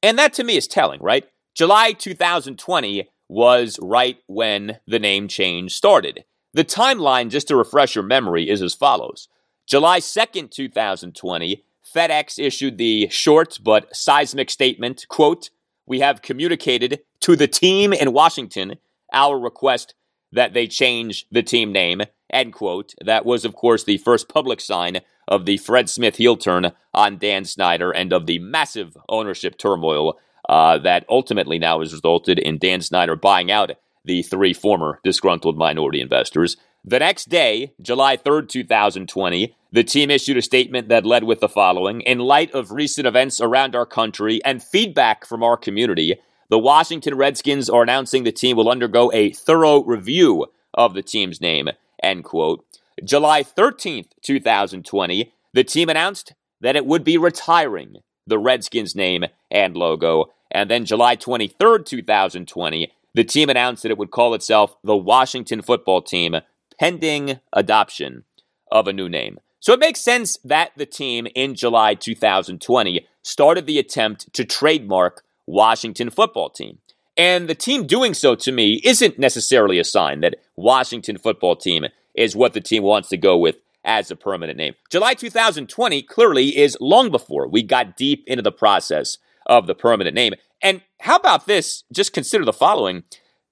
And 0.04 0.20
that 0.20 0.34
to 0.34 0.44
me 0.44 0.56
is 0.56 0.68
telling, 0.68 1.02
right? 1.02 1.28
July 1.56 1.94
2020 1.94 3.10
was 3.28 3.80
right 3.82 4.20
when 4.28 4.78
the 4.86 5.00
name 5.00 5.28
change 5.28 5.74
started. 5.74 6.24
The 6.54 6.66
timeline, 6.66 7.30
just 7.30 7.48
to 7.48 7.56
refresh 7.56 7.96
your 7.96 8.04
memory, 8.04 8.50
is 8.50 8.62
as 8.62 8.76
follows 8.76 9.28
July 9.66 10.00
2nd, 10.00 10.52
2020, 10.52 11.64
FedEx 11.96 12.38
issued 12.38 12.78
the 12.78 13.08
short 13.10 13.58
but 13.64 13.96
seismic 13.96 14.50
statement 14.50 15.06
quote, 15.08 15.50
We 15.86 16.00
have 16.00 16.22
communicated 16.22 17.02
to 17.22 17.36
the 17.36 17.48
team 17.48 17.94
in 17.94 18.14
Washington 18.14 18.76
our 19.14 19.38
request 19.40 19.94
that 20.32 20.54
they 20.54 20.68
change 20.68 21.26
the 21.32 21.44
team 21.44 21.72
name, 21.72 22.02
end 22.32 22.54
quote. 22.54 22.94
That 23.04 23.26
was, 23.26 23.46
of 23.46 23.56
course, 23.56 23.84
the 23.84 23.98
first 23.98 24.30
public 24.30 24.62
sign 24.62 25.02
of 25.28 25.46
the 25.46 25.58
Fred 25.58 25.90
Smith 25.90 26.18
heel 26.18 26.38
turn 26.38 26.72
on 26.94 27.18
Dan 27.18 27.46
Snyder 27.46 27.92
and 27.92 28.14
of 28.14 28.26
the 28.26 28.40
massive 28.40 28.98
ownership 29.10 29.58
turmoil 29.58 30.18
uh, 30.50 30.78
that 30.80 31.06
ultimately 31.10 31.60
now 31.60 31.80
has 31.80 31.94
resulted 31.94 32.40
in 32.40 32.58
Dan 32.58 32.82
Snyder 32.82 33.16
buying 33.16 33.52
out 33.52 33.72
the 34.04 34.24
three 34.24 34.54
former 34.54 35.00
disgruntled 35.04 35.58
minority 35.58 36.02
investors. 36.02 36.58
The 36.84 36.98
next 36.98 37.30
day, 37.30 37.74
July 37.80 38.18
3rd, 38.18 38.50
2020, 38.50 39.56
the 39.72 39.84
team 39.84 40.10
issued 40.10 40.38
a 40.38 40.42
statement 40.42 40.90
that 40.90 41.06
led 41.06 41.24
with 41.24 41.40
the 41.40 41.48
following 41.48 42.02
In 42.02 42.18
light 42.18 42.52
of 42.54 42.72
recent 42.72 43.06
events 43.06 43.40
around 43.40 43.76
our 43.76 43.86
country 43.86 44.44
and 44.44 44.64
feedback 44.64 45.24
from 45.24 45.44
our 45.44 45.58
community, 45.58 46.16
the 46.50 46.58
Washington 46.58 47.16
Redskins 47.16 47.70
are 47.70 47.84
announcing 47.84 48.24
the 48.24 48.32
team 48.32 48.58
will 48.58 48.68
undergo 48.68 49.12
a 49.14 49.32
thorough 49.32 49.84
review 49.84 50.48
of 50.74 50.96
the 50.96 51.04
team's 51.04 51.40
name. 51.40 51.70
End 52.02 52.24
quote. 52.24 52.66
July 53.04 53.44
13th, 53.44 54.08
2020, 54.24 55.32
the 55.54 55.64
team 55.64 55.88
announced 55.88 56.34
that 56.62 56.76
it 56.76 56.88
would 56.88 57.04
be 57.04 57.18
retiring 57.18 57.98
the 58.26 58.40
Redskins 58.40 58.96
name 58.96 59.26
and 59.52 59.78
logo. 59.78 60.32
And 60.50 60.70
then 60.70 60.86
July 60.86 61.16
23rd, 61.16 61.86
2020, 61.86 62.92
the 63.14 63.24
team 63.24 63.50
announced 63.50 63.84
that 63.84 63.92
it 63.92 63.98
would 63.98 64.12
call 64.12 64.34
itself 64.34 64.76
the 64.84 64.98
Washington 64.98 65.62
football 65.62 66.02
team 66.02 66.38
pending 66.82 67.40
adoption 67.54 68.24
of 68.72 68.88
a 68.88 68.94
new 68.94 69.08
name. 69.08 69.40
So 69.60 69.72
it 69.72 69.80
makes 69.80 70.02
sense 70.02 70.40
that 70.44 70.72
the 70.76 70.88
team 70.88 71.28
in 71.36 71.54
July 71.54 71.94
2020 71.94 73.06
started 73.22 73.68
the 73.68 73.78
attempt 73.78 74.34
to 74.34 74.44
trademark 74.44 75.22
Washington 75.46 76.10
football 76.10 76.50
team. 76.50 76.80
And 77.16 77.48
the 77.48 77.54
team 77.54 77.86
doing 77.86 78.16
so 78.16 78.34
to 78.34 78.52
me 78.52 78.82
isn't 78.84 79.20
necessarily 79.20 79.78
a 79.78 79.84
sign 79.84 80.22
that 80.22 80.38
Washington 80.56 81.20
football 81.20 81.56
team 81.56 81.86
is 82.16 82.36
what 82.36 82.54
the 82.54 82.62
team 82.62 82.82
wants 82.82 83.10
to 83.10 83.18
go 83.18 83.38
with 83.38 83.58
as 83.86 84.10
a 84.10 84.16
permanent 84.16 84.58
name. 84.58 84.74
July 84.90 85.14
2020 85.14 86.02
clearly 86.02 86.58
is 86.58 86.76
long 86.82 87.12
before 87.12 87.48
we 87.48 87.62
got 87.62 87.96
deep 87.96 88.24
into 88.26 88.42
the 88.42 88.52
process 88.52 89.20
of 89.46 89.68
the 89.68 89.76
permanent 89.76 90.16
name. 90.16 90.34
And 90.64 90.82
how 91.02 91.18
about 91.18 91.46
this? 91.46 91.84
Just 91.94 92.12
consider 92.12 92.44
the 92.44 92.52
following. 92.52 93.04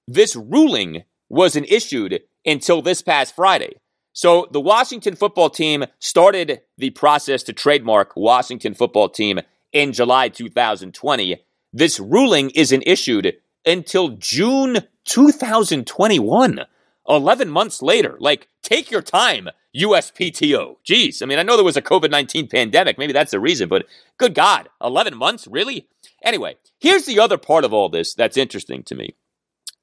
This 0.08 0.34
ruling 0.34 1.04
wasn't 1.28 1.70
issued 1.70 2.22
until 2.44 2.82
this 2.82 3.02
past 3.02 3.34
Friday. 3.34 3.76
So 4.12 4.48
the 4.50 4.60
Washington 4.60 5.16
football 5.16 5.50
team 5.50 5.84
started 5.98 6.62
the 6.76 6.90
process 6.90 7.42
to 7.44 7.52
trademark 7.52 8.12
Washington 8.16 8.74
football 8.74 9.08
team 9.08 9.40
in 9.72 9.92
July 9.92 10.28
2020. 10.28 11.42
This 11.72 12.00
ruling 12.00 12.50
isn't 12.50 12.82
issued 12.86 13.36
until 13.64 14.10
June 14.10 14.78
2021. 15.04 16.60
11 17.08 17.50
months 17.50 17.82
later. 17.82 18.16
Like, 18.20 18.48
take 18.62 18.90
your 18.90 19.02
time, 19.02 19.48
USPTO. 19.76 20.76
Jeez. 20.88 21.22
I 21.22 21.26
mean, 21.26 21.38
I 21.38 21.42
know 21.42 21.56
there 21.56 21.64
was 21.64 21.76
a 21.76 21.82
COVID 21.82 22.10
19 22.10 22.48
pandemic. 22.48 22.98
Maybe 22.98 23.12
that's 23.12 23.32
the 23.32 23.40
reason, 23.40 23.68
but 23.68 23.86
good 24.18 24.34
God, 24.34 24.68
11 24.82 25.16
months? 25.16 25.46
Really? 25.48 25.88
Anyway, 26.22 26.56
here's 26.78 27.06
the 27.06 27.18
other 27.18 27.38
part 27.38 27.64
of 27.64 27.72
all 27.72 27.88
this 27.88 28.14
that's 28.14 28.36
interesting 28.36 28.82
to 28.84 28.94
me. 28.94 29.14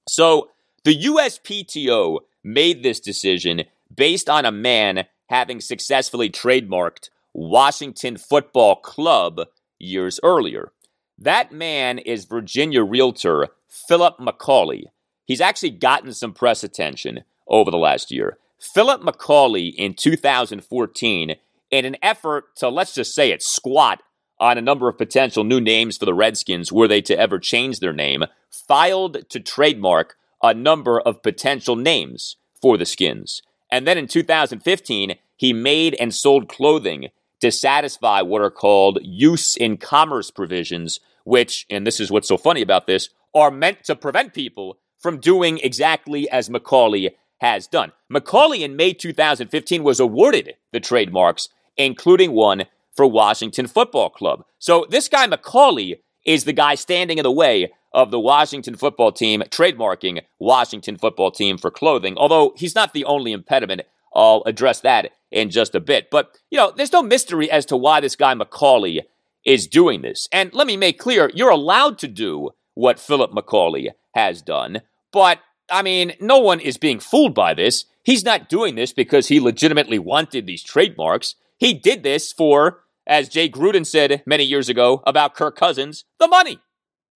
So, 0.08 0.50
the 0.84 1.04
USPTO 1.04 2.20
made 2.48 2.82
this 2.82 3.00
decision 3.00 3.64
based 3.94 4.30
on 4.30 4.46
a 4.46 4.52
man 4.52 5.06
having 5.30 5.60
successfully 5.60 6.30
trademarked 6.30 7.10
Washington 7.34 8.18
Football 8.18 8.78
Club 8.78 9.42
years 9.78 10.20
earlier. 10.24 10.72
That 11.20 11.52
man 11.52 12.00
is 12.00 12.26
Virginia 12.26 12.84
realtor 12.84 13.50
Philip 13.88 14.18
McCaulay. 14.18 14.84
He's 15.26 15.42
actually 15.42 15.72
gotten 15.72 16.14
some 16.14 16.34
press 16.34 16.64
attention 16.64 17.24
over 17.48 17.70
the 17.70 17.78
last 17.78 18.12
year. 18.12 18.38
Philip 18.74 19.02
McCaulay 19.02 19.74
in 19.76 19.94
2014, 19.94 21.36
in 21.70 21.86
an 21.86 21.98
effort 22.02 22.56
to, 22.58 22.70
let's 22.70 22.96
just 22.96 23.14
say 23.14 23.32
it, 23.32 23.44
squat 23.44 24.02
on 24.40 24.58
a 24.58 24.62
number 24.62 24.88
of 24.88 24.98
potential 24.98 25.44
new 25.44 25.60
names 25.60 25.98
for 25.98 26.06
the 26.06 26.14
Redskins 26.14 26.72
were 26.72 26.88
they 26.88 27.02
to 27.02 27.18
ever 27.18 27.40
change 27.40 27.80
their 27.80 27.94
name, 27.94 28.24
filed 28.68 29.30
to 29.30 29.40
trademark 29.40 30.16
a 30.42 30.54
number 30.54 31.00
of 31.00 31.24
potential 31.24 31.76
names 31.76 32.38
for 32.62 32.78
the 32.78 32.86
Skins. 32.86 33.42
And 33.72 33.88
then 33.88 33.98
in 33.98 34.08
2015, 34.08 35.16
he 35.36 35.54
made 35.54 35.96
and 35.96 36.14
sold 36.14 36.50
clothing 36.50 37.10
to 37.42 37.52
satisfy 37.52 38.22
what 38.22 38.42
are 38.42 38.52
called 38.52 39.00
use 39.04 39.56
in 39.56 39.78
commerce 39.78 40.32
provisions, 40.32 41.00
which, 41.24 41.66
and 41.70 41.86
this 41.86 42.00
is 42.00 42.10
what's 42.10 42.28
so 42.28 42.38
funny 42.38 42.62
about 42.62 42.88
this, 42.88 43.10
are 43.36 43.52
meant 43.52 43.84
to 43.84 43.96
prevent 43.96 44.34
people 44.34 44.78
from 45.00 45.20
doing 45.20 45.60
exactly 45.60 46.30
as 46.30 46.50
McCaulay 46.50 47.12
has 47.40 47.68
done. 47.68 47.92
McCaulay 48.12 48.62
in 48.62 48.76
May 48.76 48.94
2015 48.94 49.84
was 49.84 50.00
awarded 50.00 50.56
the 50.72 50.80
trademarks, 50.80 51.50
including 51.76 52.32
one 52.32 52.66
for 52.96 53.06
Washington 53.06 53.68
Football 53.68 54.10
Club. 54.10 54.44
So 54.58 54.88
this 54.90 55.08
guy 55.08 55.28
McCaulay, 55.28 56.00
is 56.28 56.44
the 56.44 56.54
guy 56.54 56.76
standing 56.76 57.18
in 57.18 57.24
the 57.24 57.32
way 57.32 57.72
of 57.98 58.12
the 58.12 58.20
Washington 58.20 58.76
football 58.76 59.12
team 59.12 59.42
trademarking 59.50 60.22
Washington 60.38 60.98
football 60.98 61.32
team 61.32 61.58
for 61.58 61.72
clothing, 61.72 62.16
although 62.16 62.54
he's 62.56 62.76
not 62.76 62.94
the 62.94 63.04
only 63.06 63.32
impediment. 63.32 63.82
I'll 64.14 64.44
address 64.46 64.82
that 64.82 65.14
in 65.32 65.50
just 65.50 65.74
a 65.74 65.80
bit. 65.80 66.12
But, 66.12 66.38
you 66.52 66.60
know, 66.60 66.72
there's 66.76 66.94
no 66.94 67.02
mystery 67.02 67.50
as 67.50 67.66
to 67.66 67.76
why 67.76 68.00
this 68.00 68.16
guy 68.16 68.36
McCaulay 68.36 69.02
is 69.44 69.66
doing 69.66 70.04
this. 70.04 70.30
And 70.32 70.54
let 70.54 70.68
me 70.68 70.78
make 70.78 71.00
clear, 71.00 71.32
you're 71.34 71.50
allowed 71.50 71.98
to 72.00 72.08
do 72.08 72.52
what 72.76 73.00
Philip 73.00 73.32
McCaulay 73.32 73.90
has 74.14 74.44
done, 74.44 74.82
but 75.12 75.40
I 75.70 75.82
mean, 75.82 76.14
no 76.22 76.38
one 76.38 76.60
is 76.60 76.78
being 76.78 77.00
fooled 77.00 77.34
by 77.34 77.56
this. 77.56 77.86
He's 78.04 78.24
not 78.24 78.48
doing 78.48 78.76
this 78.76 78.94
because 78.94 79.28
he 79.28 79.40
legitimately 79.40 80.00
wanted 80.00 80.46
these 80.46 80.64
trademarks. 80.64 81.36
He 81.58 81.74
did 81.74 82.04
this 82.04 82.32
for, 82.32 82.84
as 83.08 83.28
Jay 83.28 83.50
Gruden 83.50 83.86
said 83.86 84.24
many 84.26 84.44
years 84.44 84.70
ago 84.70 85.04
about 85.06 85.36
Kirk 85.36 85.58
Cousins, 85.58 86.06
the 86.20 86.28
money. 86.28 86.60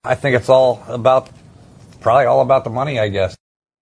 I 0.04 0.16
think 0.16 0.36
it's 0.36 0.49
all 0.49 0.84
about, 0.88 1.30
probably 1.99 2.26
all 2.26 2.41
about 2.41 2.64
the 2.64 2.72
money, 2.72 2.99
I 2.99 3.10
guess. 3.10 3.38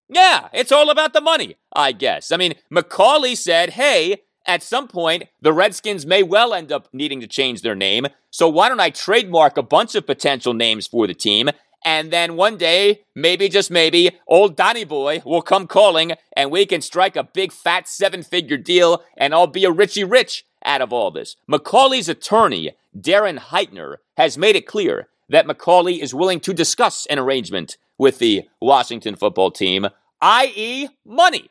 Yeah, 0.10 0.50
it's 0.52 0.72
all 0.72 0.90
about 0.90 1.14
the 1.14 1.22
money, 1.22 1.56
I 1.72 1.94
guess. 1.94 2.32
I 2.32 2.38
mean, 2.38 2.56
McCaulay 2.74 3.38
said, 3.38 3.72
hey, 3.72 4.24
at 4.46 4.62
some 4.62 4.90
point, 4.90 5.26
the 5.42 5.54
Redskins 5.54 6.06
may 6.06 6.24
well 6.24 6.54
end 6.54 6.74
up 6.74 6.90
needing 6.92 7.22
to 7.22 7.28
change 7.28 7.62
their 7.62 7.76
name. 7.76 8.08
So 8.32 8.50
why 8.50 8.68
don't 8.68 8.82
I 8.82 8.90
trademark 8.90 9.56
a 9.56 9.64
bunch 9.64 9.96
of 9.96 10.06
potential 10.06 10.54
names 10.54 10.88
for 10.88 11.08
the 11.08 11.14
team? 11.14 11.50
And 11.86 12.12
then 12.12 12.36
one 12.36 12.58
day, 12.58 13.04
maybe 13.16 13.48
just 13.48 13.72
maybe, 13.72 14.20
old 14.28 14.58
Donny 14.58 14.84
Boy 14.84 15.22
will 15.26 15.42
come 15.42 15.68
calling 15.68 16.14
and 16.36 16.52
we 16.52 16.66
can 16.66 16.82
strike 16.82 17.16
a 17.16 17.24
big 17.24 17.54
fat 17.54 17.88
seven 17.88 18.24
figure 18.24 18.58
deal 18.58 19.04
and 19.16 19.34
I'll 19.34 19.48
be 19.48 19.64
a 19.64 19.72
Richie 19.72 20.04
Rich 20.04 20.44
out 20.66 20.82
of 20.82 20.92
all 20.92 21.12
this. 21.12 21.38
McCaulay's 21.50 22.10
attorney, 22.10 22.74
Darren 22.98 23.40
Heitner, 23.40 23.98
has 24.18 24.38
made 24.38 24.58
it 24.58 24.68
clear 24.68 25.08
that 25.30 25.48
McCaulay 25.48 26.00
is 26.00 26.14
willing 26.14 26.40
to 26.42 26.54
discuss 26.54 27.06
an 27.08 27.20
arrangement 27.20 27.78
with 27.98 28.20
the 28.20 28.48
Washington 28.62 29.16
football 29.16 29.52
team, 29.52 29.88
i.e., 30.22 30.88
money. 31.06 31.50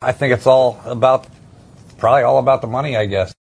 I 0.00 0.12
think 0.12 0.32
it's 0.32 0.46
all 0.46 0.80
about, 0.84 1.26
probably 1.98 2.22
all 2.22 2.38
about 2.38 2.60
the 2.60 2.66
money, 2.66 2.96
I 2.96 3.06
guess. 3.06 3.34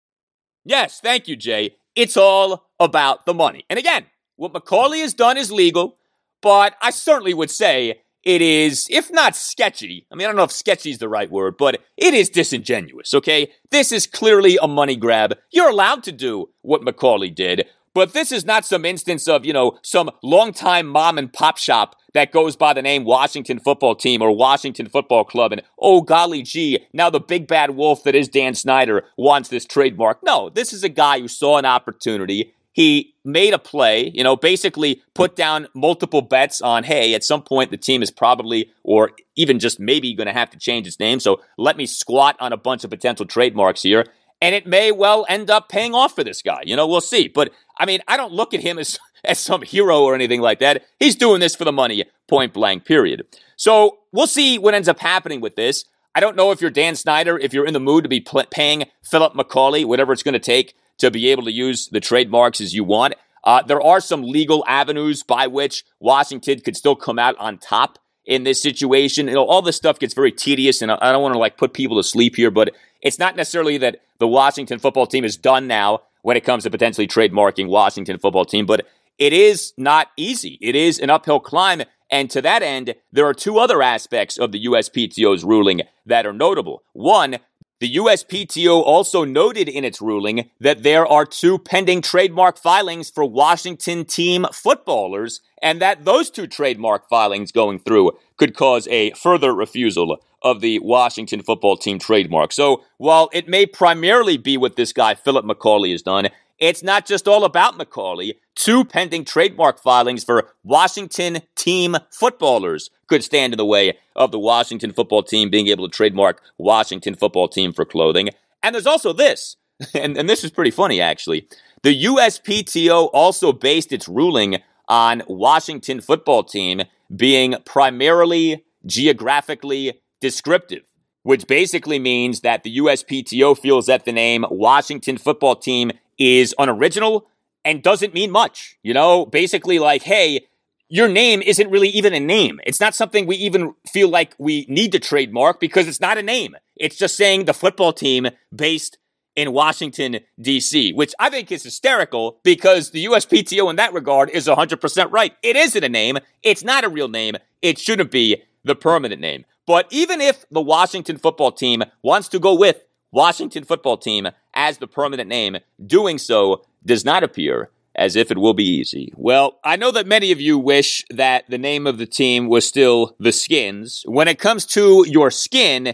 Yes, 0.66 1.00
thank 1.00 1.28
you, 1.28 1.36
Jay. 1.36 1.76
It's 1.96 2.18
all 2.18 2.68
about 2.80 3.26
the 3.26 3.34
money. 3.34 3.66
And 3.70 3.80
again, 3.80 4.06
what 4.36 4.54
McCaulay 4.54 5.02
has 5.02 5.14
done 5.14 5.38
is 5.38 5.52
legal, 5.52 5.98
but 6.42 6.76
I 6.82 6.92
certainly 6.92 7.34
would 7.34 7.52
say 7.52 8.02
it 8.24 8.42
is, 8.42 8.88
if 8.90 9.12
not 9.12 9.36
sketchy, 9.36 10.06
I 10.12 10.16
mean, 10.16 10.26
I 10.26 10.30
don't 10.30 10.36
know 10.36 10.44
if 10.44 10.52
sketchy 10.52 10.92
is 10.92 10.98
the 10.98 11.10
right 11.10 11.32
word, 11.32 11.56
but 11.58 11.82
it 11.98 12.14
is 12.14 12.30
disingenuous, 12.30 13.14
okay? 13.14 13.52
This 13.72 13.92
is 13.92 14.06
clearly 14.06 14.58
a 14.62 14.68
money 14.68 14.98
grab. 14.98 15.38
You're 15.52 15.70
allowed 15.70 16.04
to 16.04 16.12
do 16.12 16.50
what 16.62 16.82
McCaulay 16.82 17.34
did, 17.34 17.66
but 17.94 18.14
this 18.14 18.32
is 18.32 18.46
not 18.46 18.66
some 18.66 18.86
instance 18.86 19.28
of, 19.28 19.46
you 19.46 19.54
know, 19.54 19.78
some 19.84 20.10
longtime 20.24 20.88
mom 20.88 21.18
and 21.18 21.32
pop 21.32 21.58
shop 21.58 21.96
that 22.14 22.32
goes 22.32 22.56
by 22.56 22.74
the 22.74 22.82
name 22.82 23.04
Washington 23.04 23.60
Football 23.60 23.96
Team 23.96 24.22
or 24.22 24.36
Washington 24.36 24.88
Football 24.88 25.24
Club. 25.24 25.52
And 25.52 25.62
oh, 25.80 26.02
golly 26.02 26.42
gee, 26.42 26.86
now 26.94 27.10
the 27.10 27.20
big 27.20 27.48
bad 27.48 27.72
wolf 27.72 28.04
that 28.04 28.16
is 28.16 28.28
Dan 28.28 28.56
Snyder 28.56 29.06
wants 29.18 29.50
this 29.50 29.66
trademark. 29.66 30.24
No, 30.24 30.50
this 30.50 30.74
is 30.74 30.84
a 30.84 30.90
guy 30.90 31.20
who 31.20 31.28
saw 31.28 31.58
an 31.58 31.66
opportunity. 31.66 32.54
He 32.72 33.16
made 33.26 33.54
a 33.54 33.60
play, 33.60 34.12
you 34.14 34.24
know, 34.24 34.36
basically 34.36 35.02
put 35.14 35.36
down 35.36 35.68
multiple 35.74 36.22
bets 36.22 36.62
on, 36.62 36.84
hey, 36.84 37.14
at 37.14 37.24
some 37.24 37.42
point 37.42 37.72
the 37.72 37.78
team 37.78 38.02
is 38.02 38.12
probably, 38.12 38.72
or 38.84 39.12
even 39.36 39.60
just 39.60 39.80
maybe 39.80 40.14
going 40.14 40.28
to 40.28 40.34
have 40.34 40.50
to 40.52 40.58
change 40.58 40.88
its 40.88 41.00
name. 41.00 41.20
So 41.20 41.42
let 41.58 41.78
me 41.78 41.86
squat 41.86 42.38
on 42.40 42.54
a 42.54 42.58
bunch 42.58 42.84
of 42.84 42.90
potential 42.90 43.26
trademarks 43.26 43.82
here 43.82 44.06
and 44.42 44.56
it 44.56 44.66
may 44.66 44.92
well 44.92 45.26
end 45.30 45.50
up 45.50 45.70
paying 45.70 45.94
off 45.94 46.16
for 46.16 46.24
this 46.24 46.42
guy. 46.42 46.62
You 46.66 46.76
know, 46.76 46.88
we'll 46.88 47.02
see. 47.02 47.28
But 47.28 47.52
I 47.78 47.86
mean, 47.86 48.00
I 48.08 48.18
don't 48.18 48.34
look 48.34 48.54
at 48.54 48.62
him 48.62 48.80
as 48.80 48.98
as 49.26 49.38
some 49.40 49.62
hero 49.62 50.02
or 50.04 50.16
anything 50.16 50.42
like 50.42 50.60
that. 50.60 50.86
He's 51.00 51.16
doing 51.16 51.42
this 51.42 51.56
for 51.56 51.66
the 51.66 51.74
money, 51.74 52.06
point 52.28 52.54
blank, 52.54 52.86
period. 52.86 53.28
So 53.58 54.00
we'll 54.14 54.28
see 54.28 54.58
what 54.58 54.74
ends 54.74 54.88
up 54.88 55.00
happening 55.00 55.42
with 55.42 55.56
this. 55.56 55.84
I 56.16 56.22
don't 56.22 56.36
know 56.36 56.52
if 56.52 56.62
you're 56.62 56.72
Dan 56.72 56.96
Snyder, 56.96 57.38
if 57.38 57.54
you're 57.54 57.66
in 57.66 57.74
the 57.74 57.80
mood 57.80 58.04
to 58.04 58.10
be 58.10 58.22
pl- 58.22 58.46
paying 58.50 58.86
Philip 59.04 59.34
McCaulay, 59.34 59.86
whatever 59.86 60.14
it's 60.14 60.24
going 60.24 60.34
to 60.34 60.40
take 60.40 60.74
to 61.00 61.12
be 61.12 61.30
able 61.30 61.44
to 61.44 61.52
use 61.52 61.88
the 61.88 62.00
trademarks 62.00 62.62
as 62.62 62.74
you 62.74 62.84
want. 62.84 63.16
Uh, 63.44 63.62
there 63.62 63.82
are 63.82 64.02
some 64.02 64.24
legal 64.24 64.64
avenues 64.68 65.24
by 65.24 65.48
which 65.48 65.86
Washington 66.00 66.60
could 66.60 66.76
still 66.76 66.96
come 66.96 67.20
out 67.20 67.36
on 67.38 67.58
top 67.58 68.00
in 68.26 68.44
this 68.44 68.62
situation. 68.62 69.28
You 69.28 69.34
know, 69.34 69.46
all 69.46 69.62
this 69.62 69.76
stuff 69.76 70.00
gets 70.00 70.14
very 70.14 70.32
tedious, 70.32 70.82
and 70.82 70.92
I 70.92 71.12
don't 71.12 71.22
want 71.22 71.34
to 71.34 71.40
like 71.40 71.58
put 71.58 71.74
people 71.74 71.98
to 71.98 72.08
sleep 72.08 72.36
here, 72.36 72.52
but 72.52 72.76
it's 73.02 73.20
not 73.20 73.36
necessarily 73.36 73.78
that 73.80 74.02
the 74.20 74.28
Washington 74.28 74.80
football 74.80 75.08
team 75.08 75.24
is 75.24 75.38
done 75.38 75.68
now 75.68 76.02
when 76.22 76.38
it 76.38 76.43
comes 76.43 76.64
to 76.64 76.70
potentially 76.70 77.08
trademarking 77.08 77.68
Washington 77.68 78.20
football 78.20 78.45
team, 78.45 78.66
but 78.66 78.86
it 79.18 79.34
is 79.34 79.74
not 79.78 80.08
easy. 80.18 80.58
It 80.62 80.76
is 80.76 81.00
an 81.00 81.10
uphill 81.10 81.39
climb. 81.39 81.84
And 82.12 82.30
to 82.32 82.41
that 82.41 82.64
end, 82.64 82.95
there 83.12 83.26
are 83.26 83.34
two 83.34 83.60
other 83.60 83.82
aspects 83.82 84.38
of 84.38 84.52
the 84.52 84.66
USPTO's 84.66 85.43
ruling 85.43 85.82
that 86.06 86.26
are 86.26 86.34
notable. 86.34 86.84
One, 86.93 87.38
the 87.80 87.95
USPTO 87.95 88.82
also 88.82 89.24
noted 89.24 89.70
in 89.70 89.86
its 89.86 90.02
ruling 90.02 90.50
that 90.60 90.84
there 90.84 91.08
are 91.08 91.26
two 91.26 91.58
pending 91.58 92.02
trademark 92.02 92.58
filings 92.58 93.10
for 93.10 93.24
Washington 93.24 94.04
team 94.04 94.45
footballers, 94.52 95.39
and 95.62 95.82
that 95.82 96.04
those 96.04 96.30
two 96.30 96.47
trademark 96.47 97.08
filings 97.08 97.54
going 97.54 97.80
through 97.80 98.18
could 98.40 98.56
cause 98.56 98.88
a 98.88 99.12
further 99.12 99.54
refusal 99.54 100.18
of 100.42 100.62
the 100.62 100.80
Washington 100.80 101.44
football 101.44 101.78
team 101.78 102.00
trademark. 102.00 102.54
So 102.54 102.84
while 102.98 103.30
it 103.34 103.48
may 103.48 103.66
primarily 103.66 104.38
be 104.38 104.58
what 104.58 104.78
this 104.78 104.94
guy, 104.94 105.14
Philip 105.14 105.46
McCaulay, 105.46 105.92
has 105.92 106.02
done, 106.02 106.30
it's 106.58 106.82
not 106.82 107.06
just 107.06 107.28
all 107.28 107.46
about 107.46 107.78
McCaulay. 107.78 108.36
Two 108.56 108.84
pending 108.84 109.26
trademark 109.26 109.82
filings 109.82 110.24
for 110.24 110.50
Washington 110.64 111.42
team 111.56 111.96
footballers 112.12 112.90
could 113.08 113.24
stand 113.24 113.54
in 113.54 113.58
the 113.58 113.66
way 113.66 113.98
of 114.16 114.32
the 114.32 114.40
Washington 114.40 114.92
football 114.92 115.24
team 115.24 115.50
being 115.50 115.68
able 115.68 115.88
to 115.88 115.96
trademark 115.96 116.42
Washington 116.58 117.16
football 117.16 117.48
team 117.48 117.72
for 117.74 117.86
clothing. 117.86 118.30
And 118.64 118.76
there's 118.76 118.88
also 118.88 119.14
this, 119.14 119.56
and, 119.94 120.18
and 120.18 120.30
this 120.30 120.44
is 120.44 120.52
pretty 120.52 120.72
funny 120.72 121.02
actually. 121.02 121.48
The 121.82 122.04
USPTO 122.06 123.10
also 123.14 123.54
based 123.54 123.94
its 123.94 124.10
ruling 124.10 124.58
on 124.90 125.24
Washington 125.28 126.02
football 126.02 126.44
team 126.44 126.82
being 127.16 127.55
primarily 127.66 128.64
geographically 128.86 130.01
descriptive, 130.22 130.84
which 131.24 131.47
basically 131.47 131.99
means 131.99 132.41
that 132.41 132.64
the 132.64 132.78
USPTO 132.78 133.57
feels 133.57 133.88
that 133.88 134.05
the 134.05 134.12
name 134.12 134.45
Washington 134.49 135.18
football 135.18 135.55
team 135.55 135.91
is 136.18 136.53
unoriginal 136.57 137.28
and 137.66 137.84
doesn't 137.84 138.14
mean 138.14 138.32
much. 138.32 138.78
You 138.84 138.93
know, 138.93 139.26
basically 139.26 139.80
like, 139.80 140.03
hey, 140.03 140.47
your 140.89 141.07
name 141.07 141.41
isn't 141.43 141.70
really 141.70 141.89
even 141.89 142.14
a 142.14 142.20
name. 142.20 142.60
It's 142.66 142.80
not 142.80 142.95
something 142.95 143.28
we 143.28 143.36
even 143.38 143.76
feel 143.88 144.10
like 144.10 144.34
we 144.38 144.66
need 144.68 144.91
to 144.93 144.99
trademark 144.99 145.60
because 145.60 145.88
it's 145.88 146.01
not 146.01 146.18
a 146.18 146.24
name. 146.24 146.55
It's 146.76 146.95
just 146.95 147.16
saying 147.16 147.45
the 147.45 147.53
football 147.53 147.93
team 147.93 148.28
based 148.55 148.97
in 149.40 149.54
Washington, 149.54 150.20
D.C., 150.42 150.92
which 150.92 151.14
I 151.18 151.30
think 151.30 151.50
is 151.50 151.64
hysterical 151.64 152.42
because 152.44 152.92
the 152.92 153.06
USPTO 153.06 153.70
in 153.70 153.78
that 153.78 153.94
regard 153.94 154.30
is 154.32 154.48
100% 154.48 155.12
right. 155.14 155.34
It 155.42 155.56
isn't 155.56 155.82
a 155.82 155.88
name. 155.88 156.18
It's 156.44 156.62
not 156.62 156.84
a 156.84 156.90
real 156.90 157.08
name. 157.08 157.36
It 157.62 157.80
shouldn't 157.80 158.12
be 158.12 158.44
the 158.66 158.76
permanent 158.76 159.22
name. 159.22 159.46
But 159.66 159.88
even 159.92 160.20
if 160.20 160.46
the 160.52 160.62
Washington 160.62 161.18
football 161.18 161.54
team 161.54 161.84
wants 162.04 162.28
to 162.30 162.40
go 162.40 162.54
with 162.54 162.84
Washington 163.12 163.64
football 163.64 163.96
team 163.96 164.28
as 164.54 164.80
the 164.80 164.88
permanent 164.88 165.30
name, 165.30 165.60
doing 165.86 166.18
so 166.18 166.66
does 166.86 167.06
not 167.06 167.24
appear 167.24 167.72
as 167.96 168.18
if 168.18 168.32
it 168.32 168.38
will 168.38 168.54
be 168.54 168.68
easy. 168.68 169.14
Well, 169.16 169.60
I 169.64 169.78
know 169.78 169.92
that 169.92 170.06
many 170.06 170.34
of 170.34 170.42
you 170.42 170.60
wish 170.60 171.06
that 171.12 171.50
the 171.50 171.58
name 171.58 171.88
of 171.88 171.98
the 171.98 172.06
team 172.06 172.50
was 172.50 172.68
still 172.68 173.16
the 173.20 173.32
Skins. 173.32 174.04
When 174.06 174.28
it 174.28 174.38
comes 174.38 174.66
to 174.68 175.06
your 175.08 175.32
skin, 175.32 175.94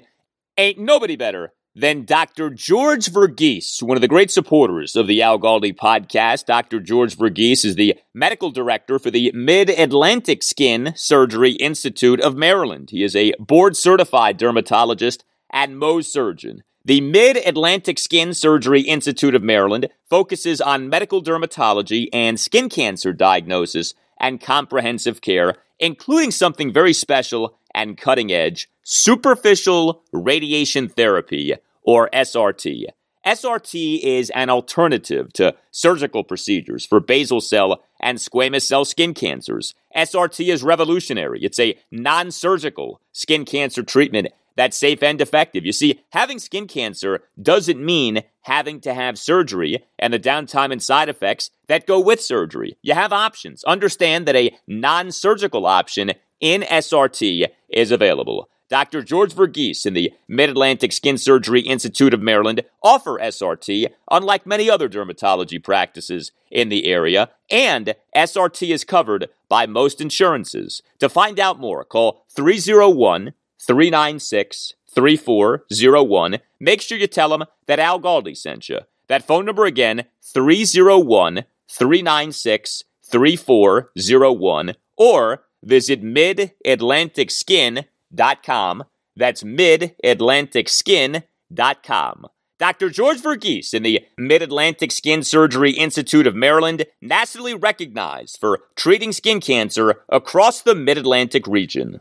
ain't 0.58 0.80
nobody 0.80 1.16
better 1.16 1.54
than 1.76 2.06
Dr. 2.06 2.50
George 2.50 3.08
Verghese, 3.08 3.84
one 3.84 3.98
of 3.98 4.02
the 4.02 4.08
great 4.08 4.32
supporters 4.32 4.96
of 4.96 5.08
the 5.08 5.22
Al 5.22 5.38
Galdi 5.38 5.76
podcast. 5.76 6.46
Dr. 6.46 6.80
George 6.80 7.18
Verghese 7.18 7.66
is 7.66 7.76
the 7.76 7.96
medical 8.14 8.50
director 8.50 8.98
for 8.98 9.12
the 9.12 9.32
Mid 9.34 9.70
Atlantic 9.70 10.42
Skin 10.42 10.94
Surgery 10.96 11.52
Institute 11.52 12.22
of 12.22 12.38
Maryland. 12.38 12.92
He 12.92 13.04
is 13.04 13.16
a 13.16 13.34
board 13.40 13.76
certified 13.76 14.38
dermatologist 14.38 15.26
and 15.50 15.76
Mohs 15.76 16.06
surgeon. 16.06 16.64
The 16.86 17.02
Mid 17.02 17.38
Atlantic 17.38 18.00
Skin 18.00 18.34
Surgery 18.34 18.82
Institute 18.82 19.36
of 19.36 19.44
Maryland 19.44 19.90
focuses 20.10 20.62
on 20.62 20.88
medical 20.88 21.22
dermatology 21.22 22.08
and 22.14 22.40
skin 22.40 22.70
cancer 22.70 23.12
diagnosis 23.12 23.94
and 24.18 24.40
comprehensive 24.40 25.20
care, 25.20 25.56
including 25.80 26.32
something 26.32 26.72
very 26.72 26.94
special 26.94 27.58
and 27.76 27.98
cutting 27.98 28.32
edge 28.32 28.68
superficial 28.86 30.04
radiation 30.14 30.88
therapy, 30.88 31.54
or 31.82 32.10
SRT. 32.14 32.86
SRT 33.26 34.00
is 34.04 34.30
an 34.36 34.52
alternative 34.52 35.34
to 35.34 35.56
surgical 35.72 36.24
procedures 36.24 36.86
for 36.86 37.00
basal 37.00 37.42
cell 37.42 37.84
and 38.00 38.20
squamous 38.20 38.62
cell 38.62 38.86
skin 38.86 39.16
cancers. 39.16 39.74
SRT 39.96 40.54
is 40.54 40.64
revolutionary. 40.64 41.40
It's 41.42 41.60
a 41.60 41.78
non 41.92 42.30
surgical 42.30 43.02
skin 43.12 43.44
cancer 43.44 43.82
treatment 43.82 44.28
that's 44.56 44.78
safe 44.78 45.04
and 45.04 45.20
effective. 45.20 45.66
You 45.66 45.74
see, 45.74 46.02
having 46.12 46.40
skin 46.40 46.68
cancer 46.68 47.24
doesn't 47.42 47.84
mean 47.84 48.24
having 48.42 48.80
to 48.82 48.94
have 48.94 49.18
surgery 49.18 49.84
and 49.98 50.14
the 50.14 50.20
downtime 50.20 50.72
and 50.72 50.82
side 50.82 51.10
effects 51.10 51.50
that 51.68 51.88
go 51.88 52.00
with 52.00 52.22
surgery. 52.22 52.78
You 52.84 52.94
have 52.94 53.12
options. 53.12 53.64
Understand 53.64 54.28
that 54.28 54.36
a 54.36 54.56
non 54.68 55.12
surgical 55.12 55.66
option 55.66 56.12
in 56.40 56.62
SRT 56.62 57.48
is 57.70 57.92
available. 57.92 58.50
Dr. 58.68 59.04
George 59.04 59.34
Verghese 59.34 59.86
in 59.86 59.94
the 59.94 60.12
Mid 60.28 60.50
Atlantic 60.50 60.92
Skin 60.92 61.18
Surgery 61.20 61.62
Institute 61.62 62.14
of 62.16 62.22
Maryland 62.22 62.64
offer 62.82 63.20
SRT, 63.20 63.90
unlike 64.10 64.48
many 64.48 64.70
other 64.70 64.90
dermatology 64.90 65.64
practices 65.64 66.32
in 66.50 66.70
the 66.70 66.88
area, 66.88 67.30
and 67.52 67.94
SRT 68.16 68.74
is 68.74 68.84
covered 68.84 69.30
by 69.50 69.68
most 69.68 70.02
insurances. 70.02 70.82
To 71.00 71.10
find 71.10 71.40
out 71.40 71.60
more, 71.60 71.84
call 71.84 72.26
301 72.30 73.34
396 73.60 74.74
3401. 74.90 76.40
Make 76.60 76.82
sure 76.82 76.98
you 76.98 77.08
tell 77.08 77.30
them 77.30 77.44
that 77.68 77.80
Al 77.80 78.00
Galdi 78.00 78.36
sent 78.36 78.70
you. 78.70 78.80
That 79.08 79.28
phone 79.28 79.46
number 79.46 79.66
again, 79.66 80.06
301 80.24 81.46
396 81.70 82.84
3401, 83.04 84.76
or 84.98 85.44
visit 85.66 86.04
midatlanticskin.com. 86.04 88.84
That's 89.18 89.44
midatlanticskin.com. 89.44 92.28
Dr. 92.58 92.90
George 92.90 93.22
Verghese 93.22 93.74
in 93.74 93.84
the 93.84 94.00
Mid 94.18 94.42
Atlantic 94.42 94.94
Skin 94.94 95.24
Surgery 95.24 95.72
Institute 95.72 96.26
of 96.26 96.36
Maryland, 96.36 96.86
nationally 97.02 97.54
recognized 97.54 98.38
for 98.40 98.62
treating 98.78 99.12
skin 99.12 99.42
cancer 99.42 99.96
across 100.08 100.62
the 100.62 100.74
Mid 100.74 100.98
Atlantic 100.98 101.48
region. 101.48 102.00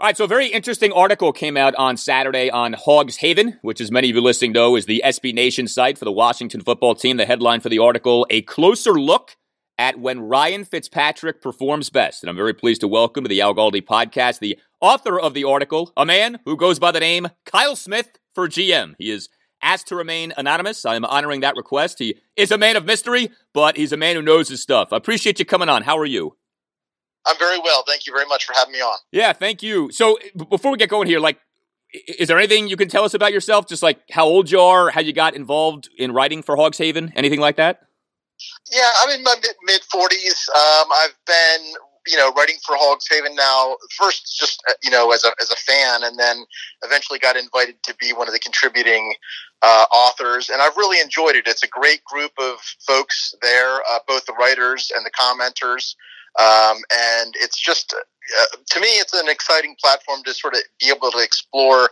All 0.00 0.06
right, 0.06 0.16
so 0.16 0.22
a 0.22 0.28
very 0.28 0.46
interesting 0.46 0.92
article 0.92 1.32
came 1.32 1.56
out 1.56 1.74
on 1.74 1.96
Saturday 1.96 2.48
on 2.48 2.74
Hogs 2.74 3.16
Haven, 3.16 3.58
which, 3.62 3.80
as 3.80 3.90
many 3.90 4.08
of 4.08 4.14
you 4.14 4.22
listening 4.22 4.52
know, 4.52 4.76
is 4.76 4.86
the 4.86 5.02
SB 5.04 5.34
Nation 5.34 5.66
site 5.66 5.98
for 5.98 6.04
the 6.04 6.12
Washington 6.12 6.60
football 6.60 6.94
team. 6.94 7.16
The 7.16 7.26
headline 7.26 7.60
for 7.60 7.68
the 7.68 7.80
article 7.80 8.24
A 8.30 8.42
Closer 8.42 8.92
Look 8.92 9.36
at 9.78 9.98
When 10.00 10.20
Ryan 10.20 10.64
Fitzpatrick 10.64 11.40
Performs 11.40 11.88
Best. 11.88 12.22
And 12.22 12.28
I'm 12.28 12.36
very 12.36 12.52
pleased 12.52 12.80
to 12.80 12.88
welcome 12.88 13.24
to 13.24 13.28
the 13.28 13.40
Al 13.40 13.54
Galdi 13.54 13.80
podcast 13.80 14.40
the 14.40 14.58
author 14.80 15.18
of 15.18 15.34
the 15.34 15.44
article, 15.44 15.92
a 15.96 16.04
man 16.04 16.40
who 16.44 16.56
goes 16.56 16.78
by 16.78 16.90
the 16.90 17.00
name 17.00 17.28
Kyle 17.46 17.76
Smith 17.76 18.18
for 18.34 18.48
GM. 18.48 18.94
He 18.98 19.10
is 19.10 19.28
asked 19.62 19.86
to 19.88 19.96
remain 19.96 20.32
anonymous. 20.36 20.84
I 20.84 20.96
am 20.96 21.04
honoring 21.04 21.40
that 21.40 21.56
request. 21.56 21.98
He 22.00 22.16
is 22.36 22.50
a 22.50 22.58
man 22.58 22.76
of 22.76 22.84
mystery, 22.84 23.30
but 23.54 23.76
he's 23.76 23.92
a 23.92 23.96
man 23.96 24.16
who 24.16 24.22
knows 24.22 24.48
his 24.48 24.60
stuff. 24.60 24.92
I 24.92 24.96
appreciate 24.96 25.38
you 25.38 25.44
coming 25.44 25.68
on. 25.68 25.82
How 25.82 25.96
are 25.98 26.06
you? 26.06 26.36
I'm 27.26 27.38
very 27.38 27.58
well. 27.58 27.84
Thank 27.86 28.06
you 28.06 28.12
very 28.12 28.26
much 28.26 28.44
for 28.44 28.54
having 28.54 28.72
me 28.72 28.80
on. 28.80 28.98
Yeah, 29.12 29.32
thank 29.32 29.62
you. 29.62 29.90
So 29.92 30.18
before 30.50 30.72
we 30.72 30.78
get 30.78 30.88
going 30.88 31.08
here, 31.08 31.20
like, 31.20 31.38
is 32.18 32.28
there 32.28 32.38
anything 32.38 32.68
you 32.68 32.76
can 32.76 32.88
tell 32.88 33.04
us 33.04 33.14
about 33.14 33.32
yourself? 33.32 33.66
Just 33.66 33.82
like 33.82 34.00
how 34.10 34.26
old 34.26 34.50
you 34.50 34.60
are, 34.60 34.90
how 34.90 35.00
you 35.00 35.12
got 35.12 35.34
involved 35.34 35.88
in 35.98 36.12
writing 36.12 36.42
for 36.42 36.56
Hogs 36.56 36.78
Haven, 36.78 37.12
anything 37.16 37.40
like 37.40 37.56
that? 37.56 37.80
Yeah, 38.70 38.90
I'm 39.02 39.10
in 39.10 39.22
my 39.22 39.34
mid 39.64 39.82
40s. 39.82 40.48
Um, 40.54 40.88
I've 40.92 41.16
been, 41.26 41.72
you 42.06 42.16
know, 42.16 42.32
writing 42.32 42.56
for 42.64 42.76
Hogs 42.76 43.06
Haven 43.10 43.34
now. 43.34 43.76
First, 43.96 44.36
just 44.38 44.62
uh, 44.68 44.74
you 44.82 44.90
know, 44.90 45.12
as 45.12 45.24
a 45.24 45.30
as 45.40 45.50
a 45.50 45.56
fan, 45.56 46.04
and 46.04 46.18
then 46.18 46.44
eventually 46.84 47.18
got 47.18 47.36
invited 47.36 47.82
to 47.84 47.94
be 47.96 48.12
one 48.12 48.28
of 48.28 48.34
the 48.34 48.40
contributing 48.40 49.14
uh, 49.62 49.86
authors, 49.92 50.50
and 50.50 50.62
I've 50.62 50.76
really 50.76 51.00
enjoyed 51.00 51.34
it. 51.34 51.46
It's 51.46 51.62
a 51.62 51.68
great 51.68 52.04
group 52.04 52.32
of 52.38 52.58
folks 52.86 53.34
there, 53.42 53.80
uh, 53.90 53.98
both 54.06 54.26
the 54.26 54.34
writers 54.34 54.90
and 54.94 55.04
the 55.04 55.10
commenters. 55.10 55.94
Um, 56.38 56.76
and 56.92 57.34
it's 57.40 57.58
just, 57.58 57.92
uh, 57.94 58.56
to 58.70 58.80
me, 58.80 58.86
it's 58.88 59.12
an 59.12 59.28
exciting 59.28 59.74
platform 59.80 60.22
to 60.24 60.34
sort 60.34 60.54
of 60.54 60.60
be 60.78 60.88
able 60.88 61.10
to 61.10 61.18
explore 61.18 61.90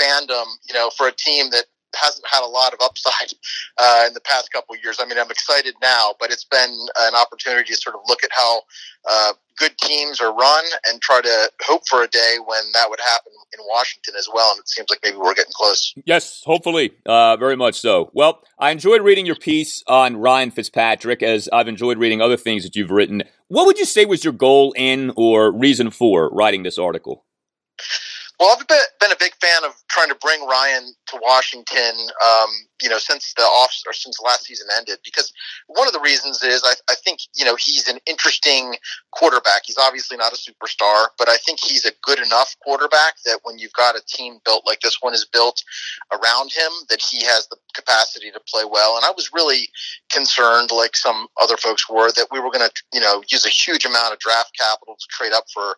fandom, 0.00 0.44
you 0.68 0.74
know, 0.74 0.90
for 0.96 1.08
a 1.08 1.12
team 1.12 1.50
that 1.50 1.64
hasn't 1.94 2.26
had 2.26 2.44
a 2.44 2.46
lot 2.48 2.72
of 2.72 2.80
upside 2.82 3.32
uh, 3.78 4.04
in 4.06 4.14
the 4.14 4.20
past 4.20 4.52
couple 4.52 4.74
of 4.74 4.80
years. 4.82 4.98
I 5.00 5.06
mean, 5.06 5.18
I'm 5.18 5.30
excited 5.30 5.74
now, 5.82 6.14
but 6.20 6.30
it's 6.30 6.44
been 6.44 6.86
an 7.00 7.14
opportunity 7.14 7.72
to 7.72 7.76
sort 7.76 7.96
of 7.96 8.02
look 8.06 8.24
at 8.24 8.30
how 8.36 8.62
uh, 9.08 9.32
good 9.58 9.76
teams 9.78 10.20
are 10.20 10.34
run 10.34 10.64
and 10.88 11.00
try 11.00 11.20
to 11.20 11.50
hope 11.62 11.82
for 11.88 12.02
a 12.02 12.08
day 12.08 12.36
when 12.44 12.62
that 12.74 12.88
would 12.88 13.00
happen 13.00 13.32
in 13.52 13.64
Washington 13.68 14.14
as 14.16 14.28
well. 14.32 14.52
And 14.52 14.60
it 14.60 14.68
seems 14.68 14.88
like 14.90 15.00
maybe 15.02 15.16
we're 15.16 15.34
getting 15.34 15.52
close. 15.54 15.92
Yes, 16.04 16.42
hopefully, 16.44 16.92
uh, 17.06 17.36
very 17.36 17.56
much 17.56 17.80
so. 17.80 18.10
Well, 18.12 18.42
I 18.58 18.70
enjoyed 18.70 19.02
reading 19.02 19.26
your 19.26 19.36
piece 19.36 19.82
on 19.86 20.16
Ryan 20.16 20.50
Fitzpatrick, 20.50 21.22
as 21.22 21.48
I've 21.52 21.68
enjoyed 21.68 21.98
reading 21.98 22.20
other 22.20 22.36
things 22.36 22.62
that 22.64 22.76
you've 22.76 22.90
written. 22.90 23.22
What 23.48 23.66
would 23.66 23.78
you 23.78 23.84
say 23.84 24.04
was 24.04 24.24
your 24.24 24.32
goal 24.32 24.74
in 24.76 25.12
or 25.16 25.50
reason 25.50 25.90
for 25.90 26.30
writing 26.30 26.62
this 26.62 26.78
article? 26.78 27.24
Well, 28.38 28.56
I've 28.58 28.66
been 29.00 29.12
a 29.12 29.16
big 29.18 29.34
fan 29.40 29.64
of 29.64 29.72
trying 29.88 30.08
to 30.08 30.14
bring 30.14 30.46
Ryan 30.46 30.94
to 31.08 31.18
Washington, 31.20 31.94
um, 32.24 32.50
you 32.82 32.88
know, 32.88 32.98
since 32.98 33.32
the 33.36 33.42
off 33.42 33.74
or 33.86 33.92
since 33.92 34.18
the 34.18 34.24
last 34.24 34.44
season 34.44 34.66
ended. 34.76 34.98
Because 35.04 35.32
one 35.66 35.86
of 35.86 35.92
the 35.92 36.00
reasons 36.00 36.42
is 36.42 36.62
I, 36.64 36.74
I 36.90 36.94
think 36.94 37.20
you 37.34 37.44
know 37.44 37.56
he's 37.56 37.88
an 37.88 37.98
interesting 38.06 38.76
quarterback. 39.12 39.62
He's 39.64 39.78
obviously 39.78 40.16
not 40.16 40.32
a 40.32 40.36
superstar, 40.36 41.08
but 41.18 41.28
I 41.28 41.36
think 41.38 41.58
he's 41.60 41.84
a 41.84 41.92
good 42.02 42.18
enough 42.18 42.54
quarterback 42.62 43.14
that 43.24 43.40
when 43.42 43.58
you've 43.58 43.72
got 43.72 43.96
a 43.96 44.02
team 44.06 44.38
built 44.44 44.66
like 44.66 44.80
this 44.80 44.98
one 45.00 45.14
is 45.14 45.26
built 45.32 45.62
around 46.12 46.52
him, 46.52 46.70
that 46.88 47.00
he 47.00 47.24
has 47.24 47.46
the 47.48 47.56
capacity 47.74 48.30
to 48.30 48.40
play 48.48 48.64
well. 48.70 48.96
And 48.96 49.04
I 49.04 49.12
was 49.16 49.30
really 49.32 49.68
concerned, 50.10 50.70
like 50.70 50.96
some 50.96 51.28
other 51.40 51.56
folks 51.56 51.88
were, 51.88 52.10
that 52.12 52.28
we 52.30 52.40
were 52.40 52.50
going 52.50 52.68
to 52.68 52.82
you 52.92 53.00
know 53.00 53.22
use 53.28 53.46
a 53.46 53.50
huge 53.50 53.84
amount 53.84 54.12
of 54.12 54.18
draft 54.18 54.56
capital 54.58 54.96
to 54.98 55.06
trade 55.10 55.32
up 55.32 55.44
for 55.52 55.76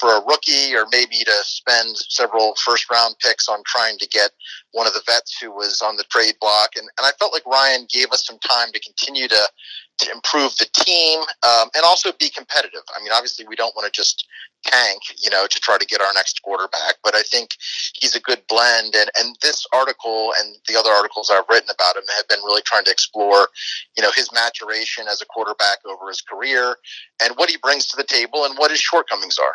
for 0.00 0.16
a 0.16 0.24
rookie 0.24 0.74
or 0.74 0.86
maybe 0.90 1.18
to 1.24 1.36
spend 1.42 1.96
several 1.96 2.54
first 2.64 2.90
round 2.90 3.16
picks 3.20 3.48
on 3.48 3.62
trying 3.66 3.98
to 3.98 4.08
get 4.08 4.30
one 4.72 4.86
of 4.86 4.94
the 4.94 5.02
vets 5.06 5.38
who 5.38 5.50
was 5.50 5.80
on 5.82 5.96
the 5.96 6.04
trade 6.04 6.34
block. 6.42 6.70
And, 6.76 6.88
and 6.98 7.06
I 7.06 7.12
felt 7.18 7.32
like 7.32 7.46
Ryan 7.46 7.86
gave 7.88 8.10
us 8.10 8.26
some 8.26 8.38
time 8.40 8.72
to 8.72 8.80
continue 8.80 9.28
to, 9.28 9.48
to 9.98 10.10
improve 10.12 10.56
the 10.58 10.66
team 10.74 11.20
um, 11.46 11.70
and 11.74 11.84
also 11.84 12.10
be 12.18 12.28
competitive. 12.28 12.82
I 12.94 13.02
mean, 13.02 13.12
obviously, 13.14 13.46
we 13.48 13.54
don't 13.54 13.74
want 13.76 13.86
to 13.86 13.96
just 13.96 14.26
tank, 14.64 15.02
you 15.18 15.30
know, 15.30 15.46
to 15.46 15.60
try 15.60 15.78
to 15.78 15.86
get 15.86 16.00
our 16.00 16.12
next 16.14 16.42
quarterback, 16.42 16.96
but 17.02 17.14
I 17.14 17.22
think 17.22 17.50
he's 17.94 18.14
a 18.14 18.20
good 18.20 18.42
blend. 18.48 18.94
And, 18.94 19.10
and 19.18 19.36
this 19.42 19.66
article 19.72 20.32
and 20.38 20.56
the 20.68 20.76
other 20.76 20.90
articles 20.90 21.30
I've 21.32 21.48
written 21.48 21.70
about 21.70 21.96
him 21.96 22.04
have 22.16 22.28
been 22.28 22.40
really 22.44 22.62
trying 22.62 22.84
to 22.84 22.90
explore, 22.90 23.48
you 23.96 24.02
know, 24.02 24.10
his 24.14 24.32
maturation 24.32 25.06
as 25.08 25.22
a 25.22 25.26
quarterback 25.26 25.78
over 25.84 26.08
his 26.08 26.20
career 26.20 26.76
and 27.22 27.34
what 27.36 27.50
he 27.50 27.56
brings 27.56 27.86
to 27.86 27.96
the 27.96 28.04
table 28.04 28.44
and 28.44 28.56
what 28.58 28.70
his 28.70 28.80
shortcomings 28.80 29.38
are. 29.38 29.54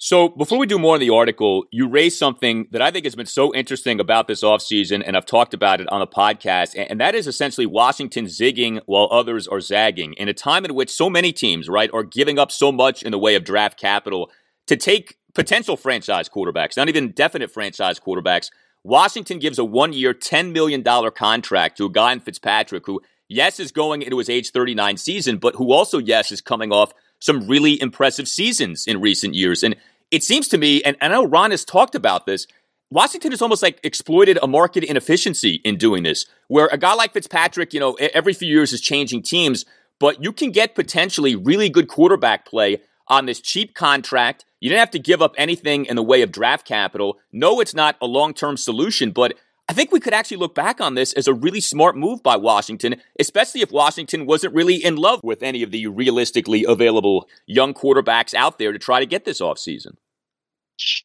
So 0.00 0.28
before 0.28 0.58
we 0.58 0.66
do 0.66 0.78
more 0.78 0.94
in 0.94 1.00
the 1.00 1.10
article, 1.10 1.64
you 1.72 1.88
raised 1.88 2.18
something 2.18 2.68
that 2.70 2.80
I 2.80 2.92
think 2.92 3.04
has 3.04 3.16
been 3.16 3.26
so 3.26 3.52
interesting 3.52 3.98
about 3.98 4.28
this 4.28 4.44
offseason, 4.44 5.02
and 5.04 5.16
I've 5.16 5.26
talked 5.26 5.54
about 5.54 5.80
it 5.80 5.88
on 5.90 5.98
the 5.98 6.06
podcast, 6.06 6.76
and 6.88 7.00
that 7.00 7.16
is 7.16 7.26
essentially 7.26 7.66
Washington 7.66 8.26
zigging 8.26 8.80
while 8.86 9.08
others 9.10 9.48
are 9.48 9.60
zagging 9.60 10.12
in 10.12 10.28
a 10.28 10.32
time 10.32 10.64
in 10.64 10.76
which 10.76 10.88
so 10.88 11.10
many 11.10 11.32
teams, 11.32 11.68
right, 11.68 11.90
are 11.92 12.04
giving 12.04 12.38
up 12.38 12.52
so 12.52 12.70
much 12.70 13.02
in 13.02 13.10
the 13.10 13.18
way 13.18 13.34
of 13.34 13.42
draft 13.42 13.76
capital 13.76 14.30
to 14.68 14.76
take 14.76 15.16
potential 15.34 15.76
franchise 15.76 16.28
quarterbacks, 16.28 16.76
not 16.76 16.88
even 16.88 17.10
definite 17.10 17.50
franchise 17.50 17.98
quarterbacks. 17.98 18.50
Washington 18.84 19.40
gives 19.40 19.58
a 19.58 19.64
one 19.64 19.92
year, 19.92 20.14
$10 20.14 20.52
million 20.52 20.84
contract 21.10 21.76
to 21.76 21.86
a 21.86 21.90
guy 21.90 22.12
in 22.12 22.20
Fitzpatrick 22.20 22.86
who, 22.86 23.00
yes, 23.28 23.58
is 23.58 23.72
going 23.72 24.02
into 24.02 24.18
his 24.18 24.30
age 24.30 24.52
39 24.52 24.96
season, 24.96 25.38
but 25.38 25.56
who 25.56 25.72
also, 25.72 25.98
yes, 25.98 26.30
is 26.30 26.40
coming 26.40 26.70
off 26.70 26.92
some 27.20 27.46
really 27.48 27.80
impressive 27.80 28.28
seasons 28.28 28.84
in 28.86 29.00
recent 29.00 29.34
years. 29.34 29.62
And 29.62 29.76
it 30.10 30.22
seems 30.22 30.48
to 30.48 30.58
me, 30.58 30.82
and 30.82 30.96
I 31.00 31.08
know 31.08 31.24
Ron 31.24 31.50
has 31.50 31.64
talked 31.64 31.94
about 31.94 32.26
this, 32.26 32.46
Washington 32.90 33.32
has 33.32 33.42
almost 33.42 33.62
like 33.62 33.80
exploited 33.82 34.38
a 34.42 34.46
market 34.46 34.82
inefficiency 34.82 35.60
in 35.64 35.76
doing 35.76 36.02
this, 36.02 36.24
where 36.48 36.68
a 36.72 36.78
guy 36.78 36.94
like 36.94 37.12
Fitzpatrick, 37.12 37.74
you 37.74 37.80
know, 37.80 37.94
every 37.94 38.32
few 38.32 38.48
years 38.48 38.72
is 38.72 38.80
changing 38.80 39.22
teams, 39.22 39.66
but 40.00 40.22
you 40.22 40.32
can 40.32 40.50
get 40.50 40.74
potentially 40.74 41.36
really 41.36 41.68
good 41.68 41.88
quarterback 41.88 42.46
play 42.46 42.80
on 43.08 43.26
this 43.26 43.40
cheap 43.40 43.74
contract. 43.74 44.44
You 44.60 44.70
didn't 44.70 44.80
have 44.80 44.90
to 44.92 44.98
give 44.98 45.20
up 45.20 45.34
anything 45.36 45.84
in 45.84 45.96
the 45.96 46.02
way 46.02 46.22
of 46.22 46.32
draft 46.32 46.66
capital. 46.66 47.18
No, 47.32 47.60
it's 47.60 47.74
not 47.74 47.96
a 48.00 48.06
long 48.06 48.32
term 48.32 48.56
solution, 48.56 49.10
but 49.10 49.34
I 49.70 49.74
think 49.74 49.92
we 49.92 50.00
could 50.00 50.14
actually 50.14 50.38
look 50.38 50.54
back 50.54 50.80
on 50.80 50.94
this 50.94 51.12
as 51.12 51.28
a 51.28 51.34
really 51.34 51.60
smart 51.60 51.94
move 51.94 52.22
by 52.22 52.36
Washington, 52.36 52.96
especially 53.20 53.60
if 53.60 53.70
Washington 53.70 54.24
wasn't 54.24 54.54
really 54.54 54.82
in 54.82 54.96
love 54.96 55.20
with 55.22 55.42
any 55.42 55.62
of 55.62 55.70
the 55.70 55.86
realistically 55.86 56.64
available 56.66 57.28
young 57.46 57.74
quarterbacks 57.74 58.32
out 58.32 58.58
there 58.58 58.72
to 58.72 58.78
try 58.78 58.98
to 58.98 59.04
get 59.04 59.26
this 59.26 59.42
offseason. 59.42 59.96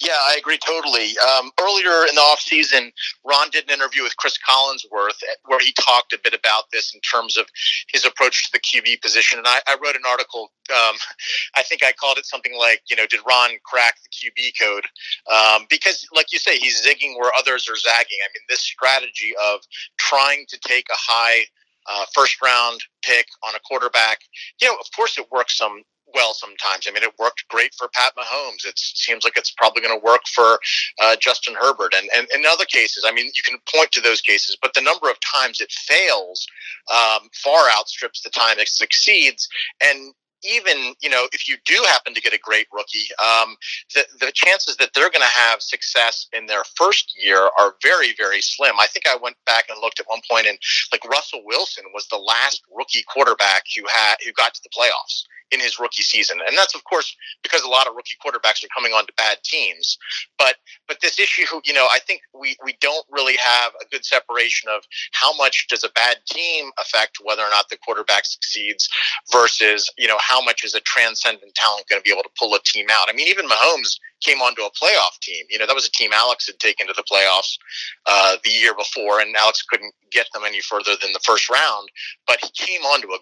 Yeah, 0.01 0.17
I 0.27 0.35
agree 0.37 0.57
totally. 0.57 1.17
Um, 1.17 1.51
earlier 1.59 2.05
in 2.07 2.15
the 2.15 2.21
off 2.21 2.39
season, 2.39 2.91
Ron 3.25 3.49
did 3.51 3.65
an 3.65 3.73
interview 3.73 4.03
with 4.03 4.15
Chris 4.17 4.37
Collinsworth 4.47 5.21
where 5.45 5.59
he 5.59 5.73
talked 5.79 6.13
a 6.13 6.19
bit 6.23 6.33
about 6.33 6.65
this 6.71 6.93
in 6.93 6.99
terms 7.01 7.37
of 7.37 7.47
his 7.91 8.05
approach 8.05 8.45
to 8.45 8.51
the 8.51 8.59
QB 8.59 9.01
position. 9.01 9.39
And 9.39 9.47
I, 9.47 9.61
I 9.67 9.77
wrote 9.83 9.95
an 9.95 10.03
article. 10.07 10.51
Um, 10.69 10.95
I 11.55 11.63
think 11.63 11.83
I 11.83 11.91
called 11.91 12.17
it 12.17 12.25
something 12.25 12.53
like, 12.57 12.81
you 12.89 12.95
know, 12.95 13.07
did 13.07 13.21
Ron 13.27 13.51
crack 13.65 13.95
the 14.03 14.09
QB 14.09 14.53
code? 14.61 14.85
Um, 15.31 15.65
because, 15.69 16.07
like 16.15 16.31
you 16.31 16.39
say, 16.39 16.57
he's 16.57 16.85
zigging 16.85 17.17
where 17.17 17.31
others 17.37 17.67
are 17.69 17.75
zagging. 17.75 18.17
I 18.23 18.29
mean, 18.33 18.43
this 18.49 18.61
strategy 18.61 19.33
of 19.43 19.61
trying 19.97 20.45
to 20.49 20.59
take 20.59 20.85
a 20.91 20.97
high 20.97 21.45
uh, 21.89 22.05
first 22.13 22.41
round 22.41 22.81
pick 23.03 23.27
on 23.45 23.55
a 23.55 23.59
quarterback, 23.59 24.19
you 24.61 24.67
know, 24.67 24.75
of 24.75 24.85
course 24.95 25.17
it 25.17 25.25
works 25.31 25.57
some 25.57 25.81
well 26.13 26.33
sometimes. 26.33 26.85
I 26.87 26.91
mean, 26.91 27.03
it 27.03 27.13
worked 27.19 27.47
great 27.49 27.73
for 27.75 27.87
Pat 27.93 28.13
Mahomes. 28.17 28.65
It 28.65 28.77
seems 28.77 29.23
like 29.23 29.37
it's 29.37 29.51
probably 29.51 29.81
going 29.81 29.97
to 29.99 30.05
work 30.05 30.21
for 30.33 30.59
uh, 31.01 31.15
Justin 31.19 31.55
Herbert. 31.59 31.93
And, 31.95 32.09
and 32.15 32.27
in 32.33 32.45
other 32.45 32.65
cases, 32.65 33.03
I 33.07 33.11
mean, 33.11 33.31
you 33.35 33.43
can 33.43 33.57
point 33.73 33.91
to 33.93 34.01
those 34.01 34.21
cases, 34.21 34.57
but 34.61 34.73
the 34.73 34.81
number 34.81 35.09
of 35.09 35.17
times 35.19 35.61
it 35.61 35.71
fails 35.71 36.45
um, 36.93 37.29
far 37.33 37.69
outstrips 37.69 38.21
the 38.21 38.29
time 38.29 38.59
it 38.59 38.69
succeeds. 38.69 39.47
And 39.83 40.13
even 40.43 40.93
you 41.01 41.09
know 41.09 41.27
if 41.31 41.47
you 41.47 41.57
do 41.65 41.81
happen 41.87 42.13
to 42.13 42.21
get 42.21 42.33
a 42.33 42.39
great 42.39 42.67
rookie 42.71 43.07
um, 43.23 43.55
the, 43.95 44.05
the 44.19 44.31
chances 44.33 44.75
that 44.77 44.89
they're 44.93 45.09
going 45.09 45.21
to 45.21 45.25
have 45.25 45.61
success 45.61 46.27
in 46.33 46.45
their 46.45 46.63
first 46.75 47.13
year 47.21 47.49
are 47.59 47.75
very 47.81 48.13
very 48.17 48.41
slim 48.41 48.73
i 48.79 48.87
think 48.87 49.07
i 49.07 49.15
went 49.21 49.35
back 49.45 49.65
and 49.69 49.79
looked 49.81 49.99
at 49.99 50.05
one 50.07 50.21
point 50.29 50.47
and 50.47 50.57
like 50.91 51.03
russell 51.05 51.41
wilson 51.45 51.83
was 51.93 52.07
the 52.07 52.17
last 52.17 52.61
rookie 52.75 53.03
quarterback 53.07 53.63
who 53.75 53.83
had 53.93 54.15
who 54.25 54.31
got 54.33 54.53
to 54.53 54.61
the 54.63 54.69
playoffs 54.69 55.23
in 55.51 55.59
his 55.59 55.79
rookie 55.79 56.03
season, 56.03 56.39
and 56.47 56.57
that's 56.57 56.75
of 56.75 56.83
course 56.83 57.15
because 57.41 57.63
a 57.63 57.69
lot 57.69 57.87
of 57.87 57.95
rookie 57.95 58.17
quarterbacks 58.23 58.63
are 58.63 58.73
coming 58.75 58.93
onto 58.93 59.13
bad 59.17 59.37
teams. 59.43 59.97
But 60.37 60.55
but 60.87 60.97
this 61.01 61.19
issue, 61.23 61.43
you 61.65 61.73
know, 61.73 61.87
I 61.91 61.99
think 61.99 62.21
we 62.33 62.55
we 62.63 62.77
don't 62.81 63.05
really 63.11 63.37
have 63.37 63.73
a 63.81 63.85
good 63.89 64.05
separation 64.05 64.69
of 64.69 64.83
how 65.11 65.35
much 65.37 65.67
does 65.67 65.83
a 65.83 65.89
bad 65.89 66.17
team 66.25 66.71
affect 66.79 67.17
whether 67.23 67.43
or 67.43 67.49
not 67.49 67.69
the 67.69 67.77
quarterback 67.77 68.25
succeeds 68.25 68.89
versus 69.31 69.89
you 69.97 70.07
know 70.07 70.17
how 70.19 70.43
much 70.43 70.63
is 70.63 70.75
a 70.75 70.81
transcendent 70.81 71.53
talent 71.55 71.87
going 71.89 72.01
to 72.01 72.03
be 72.03 72.11
able 72.11 72.23
to 72.23 72.29
pull 72.37 72.53
a 72.55 72.59
team 72.63 72.87
out. 72.91 73.07
I 73.09 73.13
mean, 73.13 73.27
even 73.27 73.47
Mahomes 73.47 73.99
came 74.21 74.39
onto 74.39 74.61
a 74.61 74.71
playoff 74.71 75.19
team. 75.21 75.45
You 75.49 75.59
know, 75.59 75.67
that 75.67 75.75
was 75.75 75.85
a 75.85 75.91
team 75.91 76.11
Alex 76.13 76.47
had 76.47 76.59
taken 76.59 76.87
to 76.87 76.93
the 76.93 77.03
playoffs 77.03 77.57
uh, 78.05 78.37
the 78.43 78.51
year 78.51 78.73
before, 78.73 79.19
and 79.19 79.35
Alex 79.35 79.61
couldn't 79.61 79.93
get 80.11 80.27
them 80.33 80.43
any 80.45 80.61
further 80.61 80.95
than 81.01 81.11
the 81.11 81.19
first 81.23 81.49
round. 81.49 81.89
But 82.27 82.39
he 82.41 82.49
came 82.53 82.81
onto 82.81 83.09
a 83.09 83.19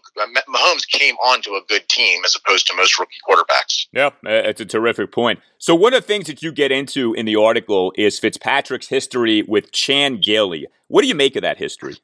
Mahomes 0.50 0.88
came 0.88 1.16
onto 1.16 1.52
a 1.52 1.62
good 1.68 1.88
team 1.90 2.11
as 2.26 2.36
opposed 2.36 2.68
to 2.68 2.76
most 2.76 3.00
rookie 3.00 3.18
quarterbacks. 3.28 3.88
Yeah, 3.92 4.10
it's 4.24 4.62
a 4.62 4.66
terrific 4.66 5.12
point. 5.12 5.40
So 5.58 5.76
one 5.76 5.94
of 5.94 6.02
the 6.02 6.08
things 6.08 6.28
that 6.28 6.42
you 6.42 6.52
get 6.52 6.72
into 6.72 7.14
in 7.14 7.26
the 7.26 7.36
article 7.36 7.94
is 7.96 8.20
Fitzpatrick's 8.20 8.88
history 8.88 9.44
with 9.44 9.72
Chan 9.72 10.22
Gailey. 10.22 10.68
What 10.88 11.02
do 11.02 11.08
you 11.08 11.16
make 11.16 11.36
of 11.36 11.42
that 11.44 11.58
history? 11.58 11.98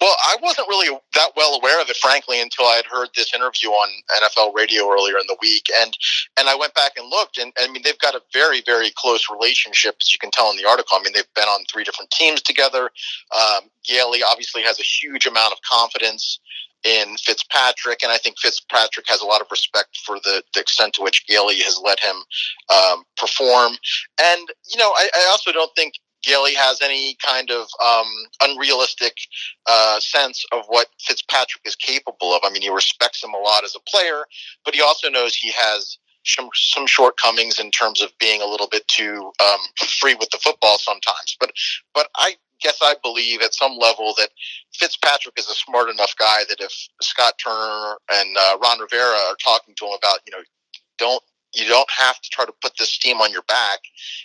Well, 0.00 0.14
I 0.22 0.36
wasn't 0.42 0.68
really 0.68 0.98
that 1.14 1.30
well 1.36 1.54
aware 1.54 1.80
of 1.80 1.88
it, 1.88 1.96
frankly, 1.96 2.40
until 2.40 2.66
I 2.66 2.74
had 2.74 2.84
heard 2.84 3.08
this 3.16 3.32
interview 3.32 3.70
on 3.70 3.88
NFL 4.20 4.54
radio 4.54 4.92
earlier 4.92 5.16
in 5.18 5.26
the 5.26 5.36
week, 5.40 5.66
and 5.82 5.96
and 6.36 6.48
I 6.48 6.54
went 6.54 6.74
back 6.74 6.92
and 6.96 7.08
looked, 7.08 7.38
and 7.38 7.52
I 7.58 7.68
mean 7.68 7.82
they've 7.82 7.98
got 7.98 8.14
a 8.14 8.20
very 8.32 8.60
very 8.60 8.92
close 8.96 9.28
relationship, 9.30 9.96
as 10.00 10.12
you 10.12 10.18
can 10.18 10.30
tell 10.30 10.50
in 10.50 10.56
the 10.56 10.68
article. 10.68 10.98
I 10.98 11.02
mean 11.02 11.12
they've 11.14 11.34
been 11.34 11.44
on 11.44 11.64
three 11.72 11.84
different 11.84 12.10
teams 12.10 12.42
together. 12.42 12.90
Um, 13.34 13.70
Gailey 13.84 14.22
obviously 14.22 14.62
has 14.62 14.78
a 14.78 14.82
huge 14.82 15.26
amount 15.26 15.52
of 15.52 15.58
confidence 15.62 16.40
in 16.86 17.16
Fitzpatrick, 17.16 18.02
and 18.02 18.12
I 18.12 18.18
think 18.18 18.38
Fitzpatrick 18.38 19.06
has 19.08 19.20
a 19.20 19.26
lot 19.26 19.40
of 19.40 19.48
respect 19.50 19.98
for 20.04 20.18
the, 20.20 20.42
the 20.54 20.60
extent 20.60 20.94
to 20.94 21.02
which 21.02 21.26
Gailey 21.26 21.56
has 21.56 21.80
let 21.82 21.98
him 21.98 22.16
um, 22.72 23.04
perform. 23.16 23.72
And 24.22 24.48
you 24.70 24.78
know, 24.78 24.92
I, 24.96 25.08
I 25.18 25.26
also 25.30 25.52
don't 25.52 25.74
think 25.74 25.94
Gailey 26.22 26.54
has 26.54 26.80
any 26.82 27.16
kind 27.24 27.50
of 27.50 27.68
um, 27.84 28.06
unrealistic 28.42 29.16
uh, 29.66 29.98
sense 30.00 30.44
of 30.52 30.64
what 30.68 30.88
Fitzpatrick 31.00 31.62
is 31.64 31.76
capable 31.76 32.34
of. 32.34 32.40
I 32.44 32.50
mean, 32.50 32.62
he 32.62 32.70
respects 32.70 33.22
him 33.22 33.34
a 33.34 33.38
lot 33.38 33.64
as 33.64 33.76
a 33.76 33.90
player, 33.90 34.24
but 34.64 34.74
he 34.74 34.82
also 34.82 35.08
knows 35.08 35.34
he 35.34 35.52
has 35.56 35.98
some, 36.24 36.48
some 36.54 36.86
shortcomings 36.86 37.58
in 37.60 37.70
terms 37.70 38.02
of 38.02 38.10
being 38.18 38.42
a 38.42 38.46
little 38.46 38.68
bit 38.68 38.86
too 38.88 39.32
um, 39.40 39.60
free 40.00 40.14
with 40.14 40.30
the 40.30 40.38
football 40.38 40.78
sometimes. 40.78 41.36
But 41.38 41.52
but 41.94 42.08
I 42.16 42.34
guess 42.62 42.78
I 42.82 42.94
believe 43.02 43.42
at 43.42 43.54
some 43.54 43.76
level 43.78 44.14
that 44.18 44.30
Fitzpatrick 44.74 45.38
is 45.38 45.48
a 45.48 45.54
smart 45.54 45.88
enough 45.90 46.14
guy 46.18 46.42
that 46.48 46.60
if 46.60 46.72
Scott 47.00 47.34
Turner 47.42 47.96
and 48.12 48.36
uh, 48.36 48.58
Ron 48.62 48.80
Rivera 48.80 49.16
are 49.28 49.36
talking 49.44 49.74
to 49.76 49.86
him 49.86 49.92
about, 49.98 50.20
you 50.26 50.32
know, 50.32 50.42
don't 50.98 51.22
you 51.54 51.66
don't 51.66 51.88
have 51.90 52.20
to 52.20 52.28
try 52.28 52.44
to 52.44 52.52
put 52.60 52.72
this 52.78 52.98
team 52.98 53.16
on 53.20 53.32
your 53.32 53.42
back. 53.42 53.78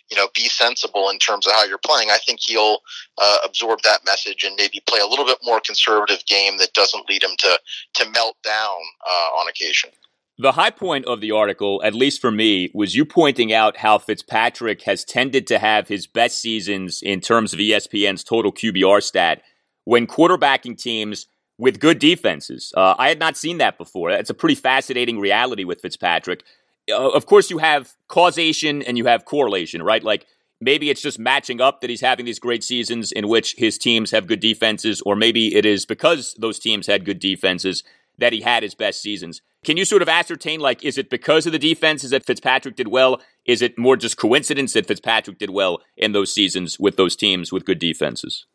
You 0.09 0.17
know, 0.17 0.27
be 0.35 0.49
sensible 0.49 1.09
in 1.09 1.17
terms 1.17 1.47
of 1.47 1.53
how 1.53 1.63
you're 1.63 1.77
playing. 1.77 2.09
I 2.09 2.17
think 2.17 2.39
he'll 2.41 2.79
uh, 3.21 3.37
absorb 3.45 3.81
that 3.83 4.05
message 4.05 4.43
and 4.43 4.55
maybe 4.57 4.81
play 4.85 4.99
a 4.99 5.07
little 5.07 5.25
bit 5.25 5.37
more 5.43 5.61
conservative 5.61 6.25
game 6.25 6.57
that 6.57 6.73
doesn't 6.73 7.07
lead 7.09 7.23
him 7.23 7.31
to 7.39 7.59
to 7.95 8.09
melt 8.09 8.35
down 8.43 8.77
uh, 9.07 9.29
on 9.39 9.47
occasion. 9.47 9.91
The 10.37 10.53
high 10.53 10.71
point 10.71 11.05
of 11.05 11.21
the 11.21 11.31
article, 11.31 11.81
at 11.83 11.93
least 11.93 12.21
for 12.21 12.31
me, 12.31 12.71
was 12.73 12.95
you 12.95 13.05
pointing 13.05 13.53
out 13.53 13.77
how 13.77 13.99
Fitzpatrick 13.99 14.81
has 14.83 15.03
tended 15.03 15.45
to 15.47 15.59
have 15.59 15.87
his 15.87 16.07
best 16.07 16.41
seasons 16.41 17.01
in 17.01 17.21
terms 17.21 17.53
of 17.53 17.59
ESPN's 17.59 18.23
total 18.23 18.51
QBR 18.51 19.03
stat 19.03 19.43
when 19.83 20.07
quarterbacking 20.07 20.77
teams 20.77 21.27
with 21.57 21.79
good 21.79 21.99
defenses. 21.99 22.73
Uh, 22.75 22.95
I 22.97 23.09
had 23.09 23.19
not 23.19 23.37
seen 23.37 23.59
that 23.59 23.77
before. 23.77 24.09
It's 24.09 24.31
a 24.31 24.33
pretty 24.33 24.55
fascinating 24.55 25.19
reality 25.19 25.63
with 25.63 25.81
Fitzpatrick. 25.81 26.43
Uh, 26.89 27.09
of 27.09 27.27
course, 27.27 27.51
you 27.51 27.59
have 27.59 27.93
causation 28.07 28.81
and 28.81 28.97
you 28.97 29.05
have 29.05 29.25
correlation, 29.25 29.83
right? 29.83 30.03
Like 30.03 30.25
maybe 30.59 30.89
it's 30.89 31.01
just 31.01 31.19
matching 31.19 31.61
up 31.61 31.81
that 31.81 31.89
he's 31.89 32.01
having 32.01 32.25
these 32.25 32.39
great 32.39 32.63
seasons 32.63 33.11
in 33.11 33.27
which 33.27 33.55
his 33.57 33.77
teams 33.77 34.09
have 34.11 34.25
good 34.25 34.39
defenses, 34.39 35.01
or 35.01 35.15
maybe 35.15 35.55
it 35.55 35.65
is 35.65 35.85
because 35.85 36.33
those 36.39 36.57
teams 36.57 36.87
had 36.87 37.05
good 37.05 37.19
defenses 37.19 37.83
that 38.17 38.33
he 38.33 38.41
had 38.41 38.63
his 38.63 38.73
best 38.73 39.01
seasons. 39.01 39.41
Can 39.63 39.77
you 39.77 39.85
sort 39.85 40.01
of 40.01 40.09
ascertain, 40.09 40.59
like, 40.59 40.83
is 40.83 40.97
it 40.97 41.09
because 41.09 41.45
of 41.45 41.51
the 41.51 41.59
defenses 41.59 42.09
that 42.09 42.25
Fitzpatrick 42.25 42.75
did 42.75 42.87
well? 42.87 43.21
Is 43.45 43.61
it 43.61 43.77
more 43.77 43.95
just 43.95 44.17
coincidence 44.17 44.73
that 44.73 44.87
Fitzpatrick 44.87 45.37
did 45.37 45.51
well 45.51 45.81
in 45.95 46.13
those 46.13 46.33
seasons 46.33 46.79
with 46.79 46.97
those 46.97 47.15
teams 47.15 47.51
with 47.51 47.65
good 47.65 47.77
defenses? 47.77 48.47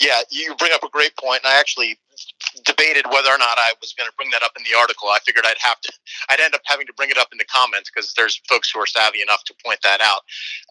Yeah, 0.00 0.20
you 0.30 0.54
bring 0.56 0.72
up 0.72 0.82
a 0.82 0.88
great 0.88 1.16
point, 1.16 1.42
and 1.44 1.52
I 1.52 1.60
actually 1.60 1.98
debated 2.64 3.06
whether 3.10 3.30
or 3.30 3.38
not 3.38 3.58
I 3.58 3.72
was 3.80 3.92
going 3.92 4.08
to 4.08 4.16
bring 4.16 4.30
that 4.30 4.42
up 4.42 4.52
in 4.56 4.64
the 4.64 4.76
article. 4.78 5.08
I 5.08 5.18
figured 5.24 5.44
I'd 5.46 5.58
have 5.58 5.80
to, 5.80 5.92
I'd 6.30 6.40
end 6.40 6.54
up 6.54 6.62
having 6.64 6.86
to 6.86 6.92
bring 6.92 7.10
it 7.10 7.18
up 7.18 7.28
in 7.32 7.38
the 7.38 7.44
comments 7.44 7.90
because 7.90 8.14
there's 8.14 8.40
folks 8.48 8.70
who 8.70 8.80
are 8.80 8.86
savvy 8.86 9.22
enough 9.22 9.44
to 9.44 9.54
point 9.64 9.80
that 9.82 10.00
out. 10.00 10.22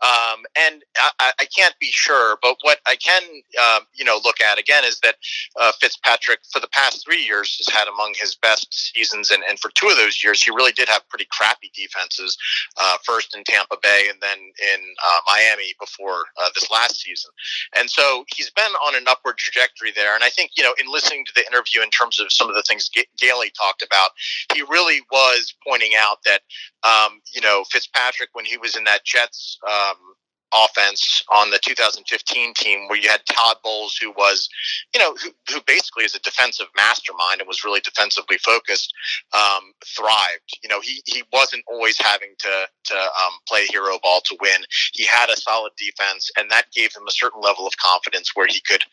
Um, 0.02 0.46
and 0.58 0.84
I, 1.20 1.32
I, 1.40 1.46
can't 1.46 1.76
be 1.80 1.90
sure, 1.92 2.38
but 2.42 2.58
what 2.62 2.80
I 2.88 2.96
can, 2.96 3.22
uh, 3.60 3.80
you 3.94 4.06
know, 4.06 4.20
look 4.24 4.42
at 4.42 4.60
again 4.60 4.84
is 4.86 5.00
that 5.02 5.16
uh, 5.60 5.72
Fitzpatrick 5.80 6.40
for 6.52 6.60
the 6.60 6.68
past 6.70 7.04
three 7.06 7.24
years 7.24 7.58
has 7.58 7.74
had 7.74 7.88
among 7.88 8.14
his 8.18 8.36
best 8.36 8.74
seasons, 8.94 9.32
and, 9.32 9.44
and 9.50 9.60
for 9.60 9.72
two 9.72 9.88
of 9.88 9.98
those 9.98 10.24
years 10.24 10.42
he 10.42 10.52
really 10.52 10.72
did 10.72 10.88
have 10.90 11.08
pretty 11.10 11.28
crappy 11.32 11.72
defenses. 11.76 12.38
Uh, 12.78 12.98
first 13.04 13.36
in 13.36 13.44
Tampa 13.44 13.78
Bay, 13.82 14.08
and 14.10 14.20
then 14.22 14.38
in 14.38 14.82
uh, 14.82 15.20
Miami 15.26 15.74
before 15.80 16.26
uh, 16.38 16.50
this 16.54 16.70
last 16.70 17.02
season. 17.02 17.32
And 17.76 17.90
so 17.90 18.26
he's 18.36 18.50
been 18.52 18.72
on 18.86 18.96
an 18.96 19.06
upward 19.08 19.38
trajectory 19.38 19.92
there. 19.96 20.14
And 20.14 20.24
I 20.24 20.30
think 20.30 20.52
you 20.58 20.64
know, 20.64 20.74
in 20.80 20.92
listening 20.92 21.26
to 21.26 21.34
the 21.34 21.46
interview 21.58 21.82
in 21.82 21.90
terms 21.90 22.20
of 22.20 22.32
some 22.32 22.50
of 22.50 22.56
the 22.56 22.64
things 22.68 22.90
G- 22.90 23.08
Gailey 23.18 23.52
talked 23.60 23.82
about, 23.82 24.12
he 24.54 24.62
really 24.64 25.02
was 25.12 25.54
pointing 25.68 25.92
out 25.98 26.18
that, 26.26 26.42
um, 26.84 27.22
you 27.34 27.42
know, 27.42 27.64
Fitzpatrick, 27.70 28.30
when 28.34 28.46
he 28.46 28.58
was 28.58 28.76
in 28.76 28.84
that 28.86 29.04
Jets 29.06 29.58
um, 29.68 29.98
offense 30.54 31.24
on 31.30 31.50
the 31.50 31.60
2015 31.60 32.54
team 32.54 32.88
where 32.88 33.00
you 33.00 33.10
had 33.10 33.26
Todd 33.26 33.58
Bowles, 33.64 33.98
who 33.98 34.12
was, 34.12 34.50
you 34.94 35.00
know, 35.00 35.16
who, 35.16 35.30
who 35.54 35.62
basically 35.68 36.06
is 36.06 36.16
a 36.16 36.20
defensive 36.20 36.68
mastermind 36.76 37.40
and 37.40 37.48
was 37.48 37.64
really 37.64 37.82
defensively 37.82 38.38
focused, 38.38 38.94
um, 39.34 39.74
thrived. 39.86 40.60
You 40.64 40.70
know, 40.70 40.80
he, 40.82 41.02
he 41.06 41.24
wasn't 41.34 41.64
always 41.68 42.00
having 42.00 42.34
to, 42.40 42.68
to 42.86 42.96
um, 42.96 43.34
play 43.48 43.66
hero 43.66 44.00
ball 44.02 44.22
to 44.26 44.38
win. 44.42 44.62
He 44.94 45.06
had 45.06 45.30
a 45.30 45.36
solid 45.36 45.74
defense, 45.78 46.32
and 46.38 46.50
that 46.52 46.72
gave 46.74 46.96
him 46.96 47.04
a 47.08 47.12
certain 47.12 47.42
level 47.42 47.68
of 47.68 47.76
confidence 47.78 48.32
where 48.36 48.48
he 48.48 48.62
could 48.62 48.84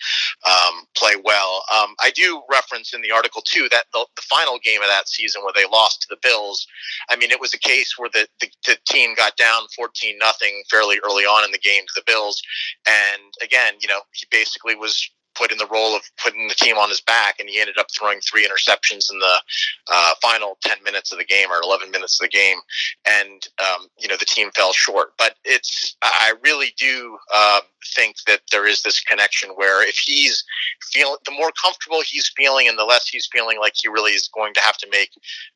um, 0.46 0.84
play 0.96 1.14
well. 1.22 1.64
Um, 1.74 1.94
I 2.02 2.10
do 2.10 2.42
reference 2.50 2.94
in 2.94 3.02
the 3.02 3.12
article, 3.12 3.42
too, 3.42 3.68
that 3.70 3.84
the, 3.92 4.06
the 4.16 4.22
final 4.22 4.58
game 4.62 4.82
of 4.82 4.88
that 4.88 5.08
season 5.08 5.42
where 5.42 5.52
they 5.54 5.66
lost 5.70 6.02
to 6.02 6.08
the 6.10 6.18
Bills, 6.22 6.66
I 7.10 7.16
mean, 7.16 7.30
it 7.30 7.40
was 7.40 7.54
a 7.54 7.58
case 7.58 7.94
where 7.96 8.10
the, 8.12 8.26
the, 8.40 8.50
the 8.66 8.78
team 8.88 9.14
got 9.14 9.36
down 9.36 9.62
14 9.76 10.18
nothing 10.18 10.62
fairly 10.70 10.98
early 11.04 11.24
on 11.24 11.43
in 11.44 11.52
the 11.52 11.58
game 11.58 11.82
to 11.86 11.92
the 11.94 12.04
Bills. 12.06 12.42
And 12.86 13.34
again, 13.42 13.74
you 13.80 13.88
know, 13.88 14.00
he 14.12 14.26
basically 14.30 14.74
was 14.74 15.10
put 15.34 15.52
in 15.52 15.58
the 15.58 15.66
role 15.66 15.94
of 15.94 16.02
putting 16.22 16.48
the 16.48 16.54
team 16.54 16.76
on 16.76 16.88
his 16.88 17.00
back, 17.00 17.38
and 17.38 17.48
he 17.48 17.60
ended 17.60 17.78
up 17.78 17.86
throwing 17.90 18.20
three 18.20 18.46
interceptions 18.46 19.12
in 19.12 19.18
the 19.18 19.36
uh, 19.92 20.14
final 20.22 20.56
10 20.62 20.78
minutes 20.84 21.12
of 21.12 21.18
the 21.18 21.24
game 21.24 21.50
or 21.50 21.60
11 21.62 21.90
minutes 21.90 22.20
of 22.20 22.24
the 22.24 22.36
game. 22.36 22.58
And, 23.06 23.42
um, 23.58 23.88
you 23.98 24.08
know, 24.08 24.16
the 24.16 24.24
team 24.24 24.50
fell 24.52 24.72
short. 24.72 25.12
But 25.18 25.34
it's, 25.44 25.96
I 26.02 26.34
really 26.42 26.72
do 26.78 27.18
uh, 27.34 27.60
think 27.94 28.16
that 28.26 28.40
there 28.52 28.66
is 28.66 28.82
this 28.82 29.00
connection 29.00 29.50
where 29.50 29.86
if 29.86 29.96
he's 29.96 30.44
feeling, 30.82 31.16
the 31.24 31.32
more 31.32 31.50
comfortable 31.60 32.02
he's 32.04 32.30
feeling 32.36 32.68
and 32.68 32.78
the 32.78 32.84
less 32.84 33.08
he's 33.08 33.26
feeling 33.26 33.58
like 33.58 33.74
he 33.76 33.88
really 33.88 34.12
is 34.12 34.28
going 34.28 34.54
to 34.54 34.60
have 34.60 34.76
to 34.78 34.88
make 34.90 35.10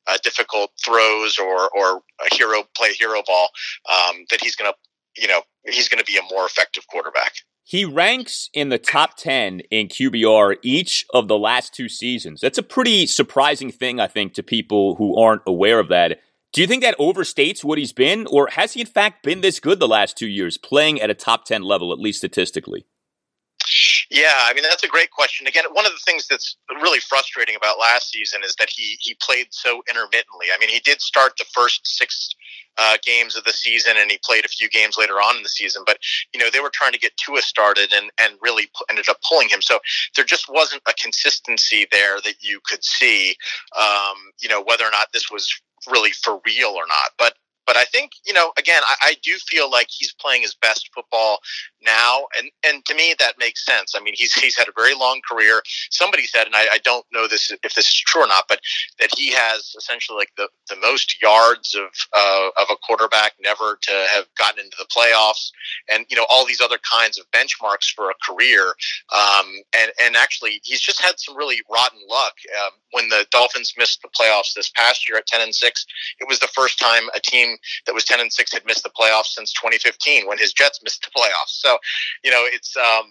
uh, 0.07 0.19
difficult 0.23 0.73
throws 0.85 1.39
or, 1.39 1.71
or 1.71 2.03
a 2.21 2.35
hero 2.35 2.65
play 2.77 2.93
hero 2.93 3.23
ball, 3.27 3.49
um, 3.91 4.25
that 4.31 4.41
he's 4.43 4.57
going 4.57 4.71
to 4.71 4.77
you 5.19 5.29
know, 5.29 5.43
he's 5.67 5.89
going 5.89 5.99
to 5.99 6.05
be 6.05 6.19
a 6.19 6.23
more 6.31 6.47
effective 6.47 6.87
quarterback. 6.89 7.33
He 7.65 7.85
ranks 7.85 8.49
in 8.55 8.71
the 8.71 8.79
top 8.79 9.17
10 9.19 9.61
in 9.71 9.89
QBR 9.89 10.57
each 10.63 11.05
of 11.13 11.29
the 11.29 11.39
last 11.39 11.75
two 11.75 11.89
seasons. 11.89 12.41
That's 12.41 12.57
a 12.57 12.63
pretty 12.63 13.07
surprising 13.07 13.71
thing, 13.71 14.01
I 14.01 14.07
think, 14.07 14.33
to 14.35 14.43
people 14.43 14.95
who 14.95 15.21
aren't 15.21 15.43
aware 15.47 15.79
of 15.79 15.89
that. 15.89 16.21
Do 16.55 16.63
you 16.63 16.67
think 16.67 16.83
that 16.83 16.99
overstates 16.99 17.63
what 17.63 17.77
he's 17.77 17.93
been, 17.93 18.27
or 18.31 18.49
has 18.53 18.73
he 18.73 18.81
in 18.81 18.87
fact 18.87 19.23
been 19.23 19.43
this 19.43 19.61
good 19.61 19.81
the 19.81 19.89
last 19.89 20.17
two 20.17 20.29
years, 20.29 20.57
playing 20.57 20.99
at 21.01 21.11
a 21.11 21.15
top 21.15 21.45
10 21.45 21.63
level, 21.63 21.93
at 21.93 21.99
least 21.99 22.19
statistically? 22.19 22.87
Yeah, 24.11 24.33
I 24.33 24.55
mean 24.55 24.63
that's 24.63 24.85
a 24.85 24.89
great 24.89 25.11
question. 25.11 25.47
Again, 25.47 25.65
one 25.73 25.85
of 25.85 25.93
the 25.93 26.01
things 26.07 26.27
that's 26.27 26.57
really 26.83 27.01
frustrating 27.01 27.55
about 27.55 27.79
last 27.79 28.11
season 28.11 28.41
is 28.43 28.55
that 28.59 28.71
he 28.71 28.97
he 29.01 29.15
played 29.21 29.49
so 29.51 29.83
intermittently. 29.91 30.47
I 30.55 30.59
mean, 30.59 30.71
he 30.71 30.81
did 30.81 31.03
start 31.03 31.35
the 31.39 31.45
first 31.53 31.87
six 31.87 32.31
uh, 32.79 32.97
games 33.05 33.37
of 33.37 33.45
the 33.45 33.53
season, 33.53 33.95
and 33.97 34.11
he 34.11 34.19
played 34.25 34.45
a 34.45 34.49
few 34.49 34.69
games 34.69 34.97
later 34.97 35.15
on 35.15 35.37
in 35.37 35.43
the 35.43 35.49
season. 35.49 35.83
But 35.87 35.99
you 36.33 36.41
know, 36.41 36.49
they 36.53 36.61
were 36.61 36.71
trying 36.73 36.93
to 36.93 36.99
get 36.99 37.17
Tua 37.17 37.43
started, 37.43 37.93
and 37.93 38.11
and 38.21 38.35
really 38.41 38.69
ended 38.89 39.09
up 39.09 39.19
pulling 39.29 39.49
him. 39.49 39.63
So 39.63 39.79
there 40.17 40.25
just 40.25 40.47
wasn't 40.49 40.83
a 40.89 40.95
consistency 40.95 41.87
there 41.91 42.21
that 42.25 42.37
you 42.41 42.61
could 42.65 42.85
see. 42.85 43.37
Um, 43.79 44.17
you 44.41 44.49
know, 44.49 44.63
whether 44.63 44.85
or 44.85 44.91
not 44.91 45.09
this 45.13 45.31
was 45.31 45.49
really 45.91 46.13
for 46.13 46.41
real 46.47 46.71
or 46.71 46.87
not. 46.87 47.13
But 47.19 47.35
But 47.69 47.77
I 47.77 47.85
think, 47.85 48.13
you 48.25 48.33
know, 48.33 48.51
again, 48.59 48.81
I, 48.87 48.95
I 49.03 49.15
do 49.23 49.37
feel 49.47 49.71
like 49.71 49.89
he's 49.91 50.15
playing 50.15 50.41
his 50.41 50.55
best 50.55 50.89
football 50.95 51.41
now. 51.85 52.27
And, 52.39 52.51
and 52.67 52.83
to 52.87 52.95
me, 52.95 53.15
that 53.19 53.35
makes 53.39 53.67
sense. 53.67 53.93
I 53.95 54.01
mean, 54.03 54.15
he's, 54.17 54.33
he's 54.33 54.57
had 54.57 54.69
a 54.69 54.73
very 54.75 54.95
long 54.95 55.21
career. 55.31 55.61
Somebody 55.91 56.25
said, 56.25 56.47
and 56.47 56.57
I, 56.57 56.67
I 56.73 56.79
don't 56.83 57.05
know 57.13 57.29
this 57.29 57.51
if 57.51 57.75
this 57.75 57.87
is 57.87 57.95
true 58.07 58.25
or 58.25 58.27
not, 58.27 58.45
but 58.49 58.61
that 58.99 59.11
he 59.15 59.33
has 59.35 59.75
essentially 59.77 60.17
like 60.17 60.33
the, 60.39 60.49
the 60.71 60.77
most 60.81 61.21
yards 61.21 61.75
of, 61.75 61.91
uh, 62.17 62.49
of 62.59 62.69
a 62.71 62.77
quarterback 62.77 63.33
never 63.39 63.79
to 63.83 64.07
have 64.15 64.25
gotten 64.39 64.65
into 64.65 64.77
the 64.79 64.87
playoffs 64.87 65.51
and, 65.93 66.07
you 66.09 66.17
know, 66.17 66.27
all 66.31 66.47
these 66.47 66.63
other 66.63 66.79
kinds 66.91 67.19
of 67.19 67.31
benchmarks 67.33 67.93
for 67.95 68.09
a 68.09 68.15
career. 68.27 68.73
Um, 69.15 69.47
and, 69.77 69.93
and 70.03 70.17
actually, 70.17 70.63
he's 70.65 70.81
just 70.81 71.03
had 71.03 71.21
some 71.21 71.37
really 71.37 71.61
rotten 71.71 72.01
luck. 72.09 72.33
Um, 72.65 72.73
when 72.93 73.11
the 73.11 73.27
Dolphins 73.31 73.75
missed 73.77 74.01
the 74.01 74.09
playoffs 74.09 74.55
this 74.55 74.71
past 74.71 75.07
year 75.07 75.19
at 75.19 75.27
10 75.27 75.43
and 75.43 75.55
6, 75.55 75.87
it 76.21 76.29
was 76.29 76.39
the 76.39 76.49
first 76.49 76.79
time 76.79 77.03
a 77.15 77.21
team 77.21 77.58
that 77.87 77.95
was 77.95 78.05
10 78.05 78.21
and 78.21 78.33
6 78.33 78.53
had 78.53 78.65
missed 78.67 78.83
the 78.83 78.91
playoffs 78.91 79.35
since 79.35 79.53
2015 79.53 80.27
when 80.27 80.39
his 80.39 80.53
Jets 80.53 80.81
missed 80.83 81.03
the 81.03 81.19
playoffs. 81.19 81.61
So, 81.61 81.79
you 82.25 82.31
know, 82.31 82.45
it's, 82.45 82.77
um, 82.77 83.11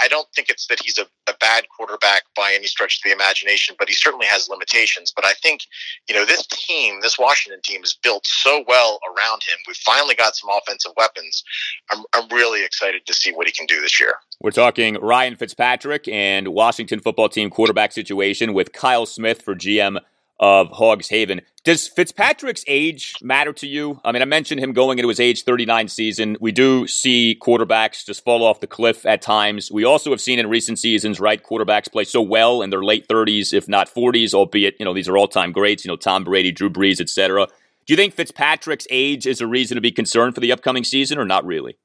I 0.00 0.08
don't 0.08 0.28
think 0.34 0.48
it's 0.48 0.66
that 0.68 0.80
he's 0.82 0.98
a, 0.98 1.06
a, 1.28 1.34
bad 1.40 1.64
quarterback 1.76 2.22
by 2.36 2.52
any 2.54 2.66
stretch 2.66 2.98
of 2.98 3.02
the 3.04 3.12
imagination, 3.12 3.74
but 3.78 3.88
he 3.88 3.94
certainly 3.94 4.26
has 4.26 4.48
limitations. 4.48 5.12
But 5.14 5.24
I 5.24 5.32
think, 5.34 5.62
you 6.08 6.14
know, 6.14 6.24
this 6.24 6.46
team, 6.46 7.00
this 7.00 7.18
Washington 7.18 7.60
team 7.62 7.82
is 7.82 7.98
built 8.02 8.26
so 8.26 8.64
well 8.68 9.00
around 9.04 9.42
him. 9.42 9.58
We've 9.66 9.76
finally 9.76 10.14
got 10.14 10.36
some 10.36 10.50
offensive 10.56 10.92
weapons. 10.96 11.42
I'm, 11.90 12.04
I'm 12.14 12.28
really 12.28 12.64
excited 12.64 13.04
to 13.06 13.14
see 13.14 13.32
what 13.32 13.46
he 13.46 13.52
can 13.52 13.66
do 13.66 13.80
this 13.80 14.00
year. 14.00 14.14
We're 14.40 14.52
talking 14.52 14.94
Ryan 14.94 15.36
Fitzpatrick 15.36 16.06
and 16.08 16.48
Washington 16.48 17.00
football 17.00 17.28
team 17.28 17.50
quarterback 17.50 17.92
situation 17.92 18.54
with 18.54 18.72
Kyle 18.72 19.06
Smith 19.06 19.42
for 19.42 19.54
GM 19.54 19.98
of 20.40 20.68
Hogs 20.68 21.08
Haven. 21.08 21.40
Does 21.64 21.88
Fitzpatrick's 21.88 22.64
age 22.66 23.14
matter 23.22 23.52
to 23.54 23.66
you? 23.66 24.00
I 24.04 24.12
mean, 24.12 24.20
I 24.20 24.26
mentioned 24.26 24.60
him 24.60 24.72
going 24.72 24.98
into 24.98 25.08
his 25.08 25.20
age 25.20 25.44
39 25.44 25.88
season. 25.88 26.36
We 26.40 26.52
do 26.52 26.86
see 26.86 27.38
quarterbacks 27.40 28.04
just 28.04 28.22
fall 28.22 28.44
off 28.44 28.60
the 28.60 28.66
cliff 28.66 29.06
at 29.06 29.22
times. 29.22 29.70
We 29.72 29.84
also 29.84 30.10
have 30.10 30.20
seen 30.20 30.38
in 30.38 30.48
recent 30.48 30.78
seasons, 30.78 31.20
right, 31.20 31.42
quarterbacks 31.42 31.90
play 31.90 32.04
so 32.04 32.20
well 32.20 32.60
in 32.60 32.70
their 32.70 32.84
late 32.84 33.08
30s, 33.08 33.54
if 33.54 33.68
not 33.68 33.88
40s, 33.88 34.34
albeit, 34.34 34.76
you 34.78 34.84
know, 34.84 34.92
these 34.92 35.08
are 35.08 35.16
all-time 35.16 35.52
greats, 35.52 35.84
you 35.84 35.90
know, 35.90 35.96
Tom 35.96 36.24
Brady, 36.24 36.52
Drew 36.52 36.68
Brees, 36.68 37.00
etc. 37.00 37.46
Do 37.86 37.92
you 37.92 37.96
think 37.96 38.14
Fitzpatrick's 38.14 38.86
age 38.90 39.26
is 39.26 39.40
a 39.40 39.46
reason 39.46 39.76
to 39.76 39.80
be 39.80 39.92
concerned 39.92 40.34
for 40.34 40.40
the 40.40 40.52
upcoming 40.52 40.84
season 40.84 41.18
or 41.18 41.24
not 41.24 41.46
really? 41.46 41.78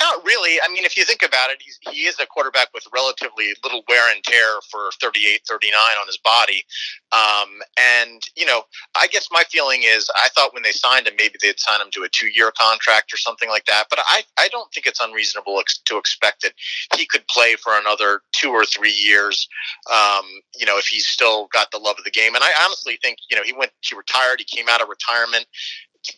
Not 0.00 0.24
really. 0.24 0.58
I 0.64 0.72
mean, 0.72 0.84
if 0.84 0.96
you 0.96 1.04
think 1.04 1.22
about 1.22 1.50
it, 1.50 1.60
he's, 1.60 1.78
he 1.90 2.02
is 2.02 2.18
a 2.20 2.26
quarterback 2.26 2.68
with 2.72 2.84
relatively 2.92 3.46
little 3.64 3.82
wear 3.88 4.12
and 4.12 4.22
tear 4.22 4.60
for 4.70 4.90
38, 5.00 5.42
39 5.48 5.74
on 6.00 6.06
his 6.06 6.18
body. 6.18 6.64
Um, 7.12 7.60
and, 7.80 8.22
you 8.36 8.46
know, 8.46 8.62
I 8.96 9.06
guess 9.08 9.28
my 9.32 9.42
feeling 9.50 9.82
is 9.84 10.08
I 10.16 10.28
thought 10.28 10.54
when 10.54 10.62
they 10.62 10.70
signed 10.70 11.06
him, 11.06 11.14
maybe 11.18 11.34
they'd 11.42 11.58
sign 11.58 11.80
him 11.80 11.88
to 11.92 12.04
a 12.04 12.08
two 12.08 12.28
year 12.28 12.52
contract 12.58 13.12
or 13.12 13.16
something 13.16 13.48
like 13.48 13.64
that. 13.66 13.84
But 13.90 14.00
I, 14.06 14.22
I 14.38 14.48
don't 14.48 14.72
think 14.72 14.86
it's 14.86 15.00
unreasonable 15.02 15.58
ex- 15.58 15.78
to 15.78 15.98
expect 15.98 16.42
that 16.42 16.52
he 16.96 17.06
could 17.06 17.26
play 17.28 17.56
for 17.56 17.76
another 17.76 18.22
two 18.32 18.50
or 18.50 18.64
three 18.64 18.92
years, 18.92 19.48
um, 19.92 20.24
you 20.58 20.66
know, 20.66 20.78
if 20.78 20.86
he's 20.86 21.06
still 21.06 21.48
got 21.52 21.70
the 21.70 21.78
love 21.78 21.96
of 21.98 22.04
the 22.04 22.10
game. 22.10 22.34
And 22.34 22.44
I 22.44 22.52
honestly 22.64 22.98
think, 23.02 23.18
you 23.30 23.36
know, 23.36 23.42
he 23.42 23.52
went, 23.52 23.72
he 23.80 23.96
retired, 23.96 24.38
he 24.38 24.44
came 24.44 24.68
out 24.68 24.80
of 24.80 24.88
retirement 24.88 25.46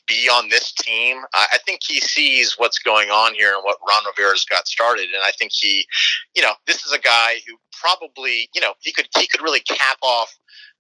be 0.07 0.29
on 0.29 0.49
this 0.49 0.73
team. 0.73 1.23
I, 1.35 1.59
think 1.65 1.81
he 1.87 2.01
sees 2.01 2.55
what's 2.59 2.79
going 2.79 3.11
on 3.11 3.35
here 3.35 3.55
and 3.55 3.63
what 3.63 3.79
Ron 3.89 4.03
Rivera's 4.07 4.45
got 4.45 4.67
started, 4.67 5.07
and 5.15 5.23
I 5.25 5.31
think 5.39 5.53
he, 5.55 5.87
you 6.35 6.43
know, 6.43 6.53
this 6.67 6.85
is 6.85 6.93
a 6.93 6.99
guy 6.99 7.37
who 7.47 7.57
probably, 7.73 8.49
you 8.55 8.61
know, 8.61 8.75
he 8.81 8.93
could 8.93 9.09
he 9.17 9.27
could 9.27 9.43
really 9.43 9.61
cap 9.61 9.99
off 10.03 10.35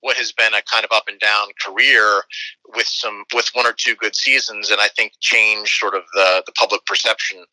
what 0.04 0.18
has 0.18 0.32
been 0.32 0.52
a 0.52 0.60
kind 0.70 0.84
of 0.84 0.90
up 0.94 1.04
and 1.08 1.18
down 1.18 1.48
career 1.64 2.22
with 2.76 2.86
some 2.86 3.24
with 3.34 3.48
one 3.54 3.66
or 3.66 3.72
two 3.72 3.94
good 3.94 4.14
seasons 4.14 4.70
and 4.70 4.80
I 4.80 4.88
think 4.88 5.12
change 5.20 5.78
sort 5.78 5.94
of 5.94 6.02
the 6.12 6.42
the 6.44 6.52
public 6.52 6.84
perception 6.84 7.44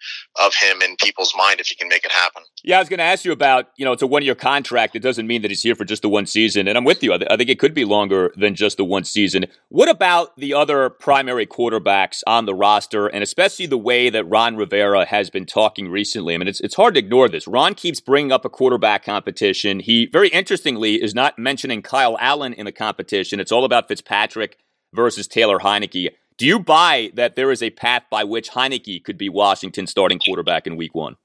of 0.43 0.53
him 0.55 0.81
in 0.81 0.97
people's 0.97 1.33
mind 1.37 1.61
if 1.61 1.67
he 1.67 1.75
can 1.75 1.87
make 1.87 2.03
it 2.03 2.11
happen. 2.11 2.43
Yeah, 2.63 2.77
I 2.77 2.79
was 2.79 2.89
going 2.89 2.99
to 2.99 3.03
ask 3.03 3.25
you 3.25 3.31
about, 3.31 3.69
you 3.77 3.85
know, 3.85 3.91
it's 3.91 4.01
a 4.01 4.07
one 4.07 4.23
year 4.23 4.35
contract. 4.35 4.95
It 4.95 4.99
doesn't 4.99 5.27
mean 5.27 5.41
that 5.43 5.51
he's 5.51 5.63
here 5.63 5.75
for 5.75 5.85
just 5.85 6.01
the 6.01 6.09
one 6.09 6.25
season. 6.25 6.67
And 6.67 6.77
I'm 6.77 6.83
with 6.83 7.03
you. 7.03 7.13
I, 7.13 7.17
th- 7.17 7.31
I 7.31 7.37
think 7.37 7.49
it 7.49 7.59
could 7.59 7.73
be 7.73 7.85
longer 7.85 8.33
than 8.35 8.55
just 8.55 8.77
the 8.77 8.85
one 8.85 9.03
season. 9.03 9.45
What 9.69 9.89
about 9.89 10.35
the 10.37 10.53
other 10.53 10.89
primary 10.89 11.47
quarterbacks 11.47 12.21
on 12.27 12.45
the 12.45 12.53
roster 12.53 13.07
and 13.07 13.23
especially 13.23 13.65
the 13.65 13.77
way 13.77 14.09
that 14.09 14.25
Ron 14.25 14.57
Rivera 14.57 15.05
has 15.05 15.29
been 15.29 15.45
talking 15.45 15.89
recently? 15.89 16.35
I 16.35 16.37
mean, 16.37 16.47
it's, 16.47 16.59
it's 16.59 16.75
hard 16.75 16.95
to 16.95 16.99
ignore 16.99 17.29
this. 17.29 17.47
Ron 17.47 17.73
keeps 17.73 17.99
bringing 17.99 18.31
up 18.31 18.45
a 18.45 18.49
quarterback 18.49 19.03
competition. 19.03 19.79
He 19.79 20.07
very 20.07 20.29
interestingly 20.29 21.01
is 21.01 21.15
not 21.15 21.39
mentioning 21.39 21.81
Kyle 21.81 22.17
Allen 22.19 22.40
Allen 22.41 22.53
in 22.53 22.65
the 22.65 22.71
competition. 22.71 23.39
It's 23.39 23.51
all 23.51 23.65
about 23.65 23.87
Fitzpatrick 23.87 24.57
versus 24.93 25.27
Taylor 25.27 25.59
Heinicke. 25.59 26.09
Do 26.37 26.47
you 26.47 26.59
buy 26.59 27.11
that 27.13 27.35
there 27.35 27.51
is 27.51 27.61
a 27.61 27.69
path 27.69 28.03
by 28.09 28.23
which 28.23 28.49
Heinicke 28.49 29.03
could 29.03 29.17
be 29.17 29.29
Washington's 29.29 29.91
starting 29.91 30.19
quarterback 30.19 30.65
in 30.65 30.75
week 30.75 30.95
one? 30.95 31.17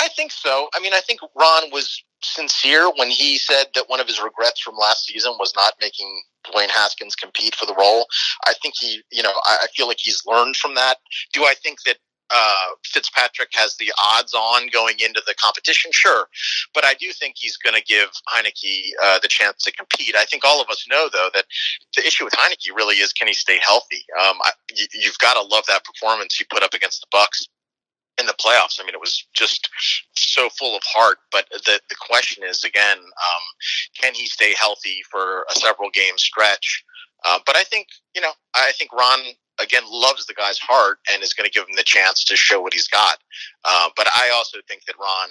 I 0.00 0.08
think 0.16 0.32
so. 0.32 0.68
I 0.74 0.80
mean, 0.80 0.94
I 0.94 1.00
think 1.00 1.20
Ron 1.38 1.70
was 1.70 2.02
sincere 2.22 2.90
when 2.96 3.10
he 3.10 3.36
said 3.36 3.66
that 3.74 3.88
one 3.88 4.00
of 4.00 4.06
his 4.06 4.20
regrets 4.20 4.60
from 4.60 4.76
last 4.76 5.06
season 5.06 5.34
was 5.38 5.52
not 5.54 5.74
making 5.80 6.22
Dwayne 6.46 6.70
Haskins 6.70 7.14
compete 7.14 7.54
for 7.54 7.66
the 7.66 7.74
role. 7.74 8.06
I 8.46 8.54
think 8.62 8.74
he, 8.78 9.02
you 9.12 9.22
know, 9.22 9.32
I 9.44 9.66
feel 9.76 9.86
like 9.86 9.98
he's 10.00 10.22
learned 10.26 10.56
from 10.56 10.74
that. 10.74 10.96
Do 11.32 11.44
I 11.44 11.54
think 11.62 11.78
that 11.86 11.98
uh, 12.30 12.66
Fitzpatrick 12.84 13.50
has 13.52 13.76
the 13.76 13.92
odds 14.02 14.34
on 14.34 14.68
going 14.72 14.96
into 15.04 15.22
the 15.26 15.34
competition, 15.42 15.90
sure. 15.92 16.28
But 16.74 16.84
I 16.84 16.94
do 16.94 17.12
think 17.12 17.34
he's 17.36 17.56
going 17.56 17.76
to 17.76 17.82
give 17.82 18.08
Heinicke 18.28 18.90
uh, 19.02 19.18
the 19.20 19.28
chance 19.28 19.62
to 19.64 19.72
compete. 19.72 20.14
I 20.16 20.24
think 20.24 20.44
all 20.44 20.60
of 20.60 20.68
us 20.70 20.86
know, 20.88 21.08
though, 21.12 21.28
that 21.34 21.44
the 21.96 22.06
issue 22.06 22.24
with 22.24 22.34
Heinicke 22.34 22.74
really 22.74 22.96
is 22.96 23.12
can 23.12 23.28
he 23.28 23.34
stay 23.34 23.58
healthy? 23.66 24.04
Um, 24.20 24.38
I, 24.42 24.52
you, 24.74 24.86
you've 24.94 25.18
got 25.18 25.34
to 25.34 25.42
love 25.42 25.64
that 25.68 25.84
performance 25.84 26.34
he 26.34 26.44
put 26.50 26.62
up 26.62 26.74
against 26.74 27.00
the 27.00 27.16
Bucs 27.16 27.46
in 28.18 28.26
the 28.26 28.34
playoffs. 28.34 28.80
I 28.80 28.84
mean, 28.84 28.94
it 28.94 29.00
was 29.00 29.24
just 29.34 29.68
so 30.14 30.48
full 30.50 30.76
of 30.76 30.82
heart. 30.84 31.18
But 31.30 31.46
the 31.50 31.80
the 31.88 31.96
question 32.00 32.44
is 32.44 32.64
again, 32.64 32.98
um, 32.98 33.42
can 34.00 34.14
he 34.14 34.26
stay 34.26 34.54
healthy 34.58 35.02
for 35.10 35.44
a 35.50 35.54
several 35.54 35.90
game 35.90 36.16
stretch? 36.16 36.84
Uh, 37.24 37.38
but 37.46 37.56
I 37.56 37.64
think 37.64 37.88
you 38.14 38.20
know, 38.20 38.32
I 38.54 38.72
think 38.72 38.92
Ron 38.92 39.20
again 39.60 39.82
loves 39.86 40.26
the 40.26 40.34
guy's 40.34 40.58
heart 40.58 40.98
and 41.12 41.22
is 41.22 41.34
going 41.34 41.48
to 41.48 41.52
give 41.52 41.68
him 41.68 41.76
the 41.76 41.82
chance 41.82 42.24
to 42.24 42.36
show 42.36 42.60
what 42.60 42.72
he's 42.72 42.88
got. 42.88 43.18
Uh, 43.64 43.88
but 43.96 44.06
I 44.14 44.30
also 44.34 44.58
think 44.68 44.84
that 44.86 44.96
Ron 44.98 45.28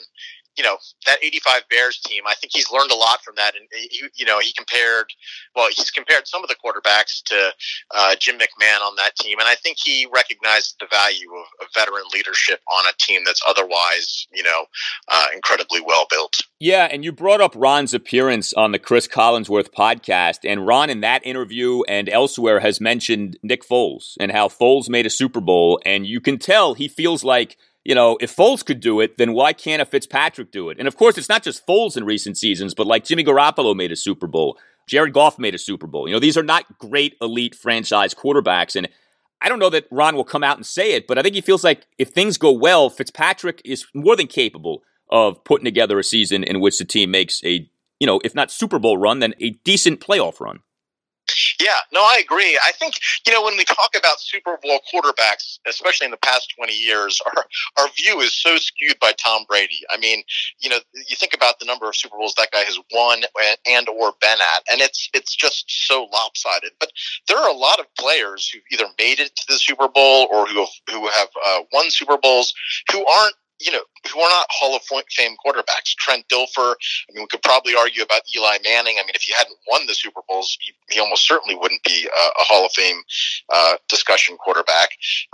you 0.61 0.67
know 0.67 0.77
that 1.07 1.17
85 1.23 1.63
bears 1.71 1.99
team 1.99 2.21
i 2.27 2.35
think 2.35 2.51
he's 2.53 2.71
learned 2.71 2.91
a 2.91 2.95
lot 2.95 3.23
from 3.23 3.33
that. 3.35 3.53
And 3.55 3.67
he, 3.71 4.03
you 4.15 4.25
know 4.25 4.37
he 4.39 4.53
compared 4.53 5.07
well 5.55 5.67
he's 5.75 5.89
compared 5.89 6.27
some 6.27 6.43
of 6.43 6.49
the 6.49 6.55
quarterbacks 6.63 7.23
to 7.23 7.51
uh, 7.95 8.15
jim 8.19 8.37
mcmahon 8.37 8.81
on 8.81 8.95
that 8.97 9.15
team. 9.15 9.39
And 9.39 9.47
i 9.47 9.55
think 9.55 9.77
he 9.83 10.07
recognized 10.13 10.75
the 10.79 10.85
value 10.91 11.29
of, 11.33 11.65
of 11.65 11.73
veteran 11.73 12.03
leadership 12.13 12.59
on 12.71 12.85
a 12.85 12.93
team 12.99 13.23
that's 13.25 13.41
otherwise 13.47 14.27
you 14.31 14.43
know 14.43 14.65
uh, 15.07 15.27
incredibly 15.33 15.81
well 15.81 16.05
built 16.11 16.41
yeah 16.59 16.87
and 16.91 17.03
you 17.03 17.11
brought 17.11 17.41
up 17.41 17.53
ron's 17.55 17.95
appearance 17.95 18.53
on 18.53 18.71
the 18.71 18.79
chris 18.79 19.07
collinsworth 19.07 19.71
podcast 19.71 20.39
and 20.43 20.67
ron 20.67 20.91
in 20.91 21.01
that 21.01 21.25
interview 21.25 21.81
and 21.87 22.07
elsewhere 22.07 22.59
has 22.59 22.79
mentioned 22.79 23.39
nick 23.41 23.67
foles 23.67 24.15
and 24.19 24.31
how 24.31 24.47
foles 24.47 24.89
made 24.89 25.07
a 25.07 25.09
super 25.09 25.41
bowl 25.41 25.79
and 25.85 26.05
you 26.05 26.21
can 26.21 26.37
tell 26.37 26.75
he 26.75 26.87
feels 26.87 27.23
like 27.23 27.57
you 27.83 27.95
know, 27.95 28.17
if 28.21 28.35
Foles 28.35 28.63
could 28.63 28.79
do 28.79 28.99
it, 28.99 29.17
then 29.17 29.33
why 29.33 29.53
can't 29.53 29.81
a 29.81 29.85
Fitzpatrick 29.85 30.51
do 30.51 30.69
it? 30.69 30.77
And 30.77 30.87
of 30.87 30.95
course, 30.95 31.17
it's 31.17 31.29
not 31.29 31.43
just 31.43 31.65
Foles 31.65 31.97
in 31.97 32.03
recent 32.03 32.37
seasons, 32.37 32.73
but 32.73 32.87
like 32.87 33.03
Jimmy 33.05 33.23
Garoppolo 33.23 33.75
made 33.75 33.91
a 33.91 33.95
Super 33.95 34.27
Bowl, 34.27 34.57
Jared 34.87 35.13
Goff 35.13 35.39
made 35.39 35.55
a 35.55 35.59
Super 35.59 35.87
Bowl. 35.87 36.07
You 36.07 36.13
know, 36.13 36.19
these 36.19 36.37
are 36.37 36.43
not 36.43 36.77
great 36.77 37.15
elite 37.21 37.55
franchise 37.55 38.13
quarterbacks. 38.13 38.75
And 38.75 38.87
I 39.41 39.49
don't 39.49 39.59
know 39.59 39.69
that 39.69 39.87
Ron 39.89 40.15
will 40.15 40.23
come 40.23 40.43
out 40.43 40.57
and 40.57 40.65
say 40.65 40.93
it, 40.93 41.07
but 41.07 41.17
I 41.17 41.23
think 41.23 41.35
he 41.35 41.41
feels 41.41 41.63
like 41.63 41.87
if 41.97 42.09
things 42.09 42.37
go 42.37 42.51
well, 42.51 42.89
Fitzpatrick 42.89 43.61
is 43.65 43.85
more 43.93 44.15
than 44.15 44.27
capable 44.27 44.83
of 45.09 45.43
putting 45.43 45.65
together 45.65 45.97
a 45.97 46.03
season 46.03 46.43
in 46.43 46.59
which 46.59 46.77
the 46.77 46.85
team 46.85 47.11
makes 47.11 47.43
a, 47.43 47.67
you 47.99 48.07
know, 48.07 48.21
if 48.23 48.35
not 48.35 48.51
Super 48.51 48.79
Bowl 48.79 48.97
run, 48.97 49.19
then 49.19 49.33
a 49.39 49.51
decent 49.63 49.99
playoff 49.99 50.39
run. 50.39 50.59
Yeah, 51.61 51.77
no, 51.93 52.01
I 52.01 52.19
agree. 52.23 52.57
I 52.63 52.71
think 52.71 52.95
you 53.25 53.33
know 53.33 53.43
when 53.43 53.55
we 53.57 53.63
talk 53.65 53.91
about 53.97 54.19
Super 54.19 54.57
Bowl 54.63 54.79
quarterbacks, 54.91 55.59
especially 55.67 56.05
in 56.05 56.11
the 56.11 56.17
past 56.17 56.53
twenty 56.57 56.73
years, 56.73 57.21
our 57.37 57.45
our 57.77 57.87
view 57.97 58.19
is 58.21 58.33
so 58.33 58.57
skewed 58.57 58.99
by 58.99 59.13
Tom 59.13 59.43
Brady. 59.47 59.79
I 59.91 59.97
mean, 59.97 60.23
you 60.59 60.69
know, 60.69 60.79
you 60.93 61.15
think 61.15 61.33
about 61.33 61.59
the 61.59 61.65
number 61.65 61.87
of 61.87 61.95
Super 61.95 62.17
Bowls 62.17 62.33
that 62.37 62.51
guy 62.51 62.63
has 62.63 62.79
won 62.93 63.21
and 63.67 63.87
or 63.89 64.13
been 64.21 64.39
at, 64.39 64.63
and 64.71 64.81
it's 64.81 65.09
it's 65.13 65.35
just 65.35 65.65
so 65.87 66.07
lopsided. 66.11 66.71
But 66.79 66.91
there 67.27 67.37
are 67.37 67.49
a 67.49 67.57
lot 67.57 67.79
of 67.79 67.85
players 67.97 68.49
who've 68.49 68.63
either 68.71 68.85
made 68.99 69.19
it 69.19 69.35
to 69.35 69.43
the 69.47 69.59
Super 69.59 69.87
Bowl 69.87 70.27
or 70.31 70.47
who 70.47 70.59
have, 70.59 70.69
who 70.89 71.07
have 71.07 71.29
uh, 71.45 71.59
won 71.71 71.91
Super 71.91 72.17
Bowls 72.17 72.53
who 72.91 73.05
aren't 73.05 73.35
you 73.61 73.71
know, 73.71 73.81
who 74.11 74.19
are 74.19 74.29
not 74.29 74.45
Hall 74.49 74.75
of 74.75 74.81
Fame 74.83 75.35
quarterbacks. 75.45 75.95
Trent 75.97 76.27
Dilfer. 76.27 76.73
I 76.73 77.13
mean, 77.13 77.23
we 77.23 77.27
could 77.27 77.41
probably 77.41 77.75
argue 77.75 78.03
about 78.03 78.21
Eli 78.35 78.57
Manning. 78.63 78.97
I 78.99 79.03
mean, 79.03 79.15
if 79.15 79.23
he 79.23 79.33
hadn't 79.37 79.57
won 79.69 79.85
the 79.87 79.93
Super 79.93 80.21
Bowls, 80.27 80.57
he, 80.61 80.73
he 80.89 80.99
almost 80.99 81.27
certainly 81.27 81.55
wouldn't 81.55 81.83
be 81.83 82.07
a, 82.07 82.25
a 82.27 82.43
Hall 82.43 82.65
of 82.65 82.71
Fame 82.71 83.01
uh, 83.53 83.75
discussion 83.87 84.37
quarterback. 84.37 84.89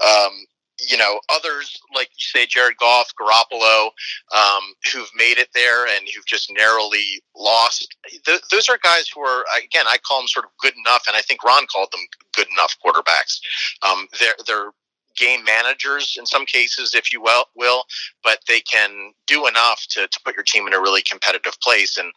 Um, 0.05 0.31
you 0.79 0.97
know, 0.97 1.19
others 1.29 1.79
like 1.95 2.09
you 2.17 2.25
say, 2.25 2.45
Jared 2.45 2.77
Goff, 2.77 3.11
Garoppolo, 3.19 3.89
um, 4.35 4.61
who've 4.93 5.09
made 5.15 5.37
it 5.37 5.49
there 5.55 5.87
and 5.87 6.07
who've 6.13 6.25
just 6.25 6.51
narrowly 6.51 7.21
lost. 7.35 7.95
Th- 8.25 8.41
those 8.51 8.69
are 8.69 8.77
guys 8.83 9.09
who 9.13 9.21
are, 9.21 9.43
again, 9.57 9.85
I 9.87 9.97
call 10.07 10.19
them 10.19 10.27
sort 10.27 10.45
of 10.45 10.51
good 10.61 10.73
enough, 10.77 11.03
and 11.07 11.15
I 11.15 11.21
think 11.21 11.43
Ron 11.43 11.65
called 11.73 11.89
them 11.91 12.01
good 12.35 12.47
enough 12.51 12.77
quarterbacks. 12.85 13.39
Um, 13.81 14.07
they're 14.19 14.35
they're 14.45 14.71
game 15.17 15.43
managers 15.43 16.15
in 16.17 16.25
some 16.25 16.45
cases, 16.45 16.93
if 16.95 17.11
you 17.11 17.21
will, 17.21 17.45
will 17.55 17.83
but 18.23 18.39
they 18.47 18.59
can 18.61 19.13
do 19.25 19.47
enough 19.47 19.85
to, 19.89 20.07
to 20.07 20.19
put 20.25 20.35
your 20.35 20.43
team 20.43 20.67
in 20.67 20.73
a 20.73 20.79
really 20.79 21.01
competitive 21.01 21.57
place. 21.61 21.97
And 21.97 22.07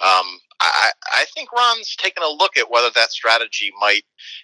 um, 0.00 0.38
I, 0.60 0.90
I 1.12 1.24
think 1.34 1.52
Ron's 1.52 1.94
taken 1.96 2.22
a 2.22 2.28
look 2.28 2.56
at 2.56 2.70
whether 2.70 2.90
that 2.94 3.10
strategy 3.10 3.70
might 3.80 4.02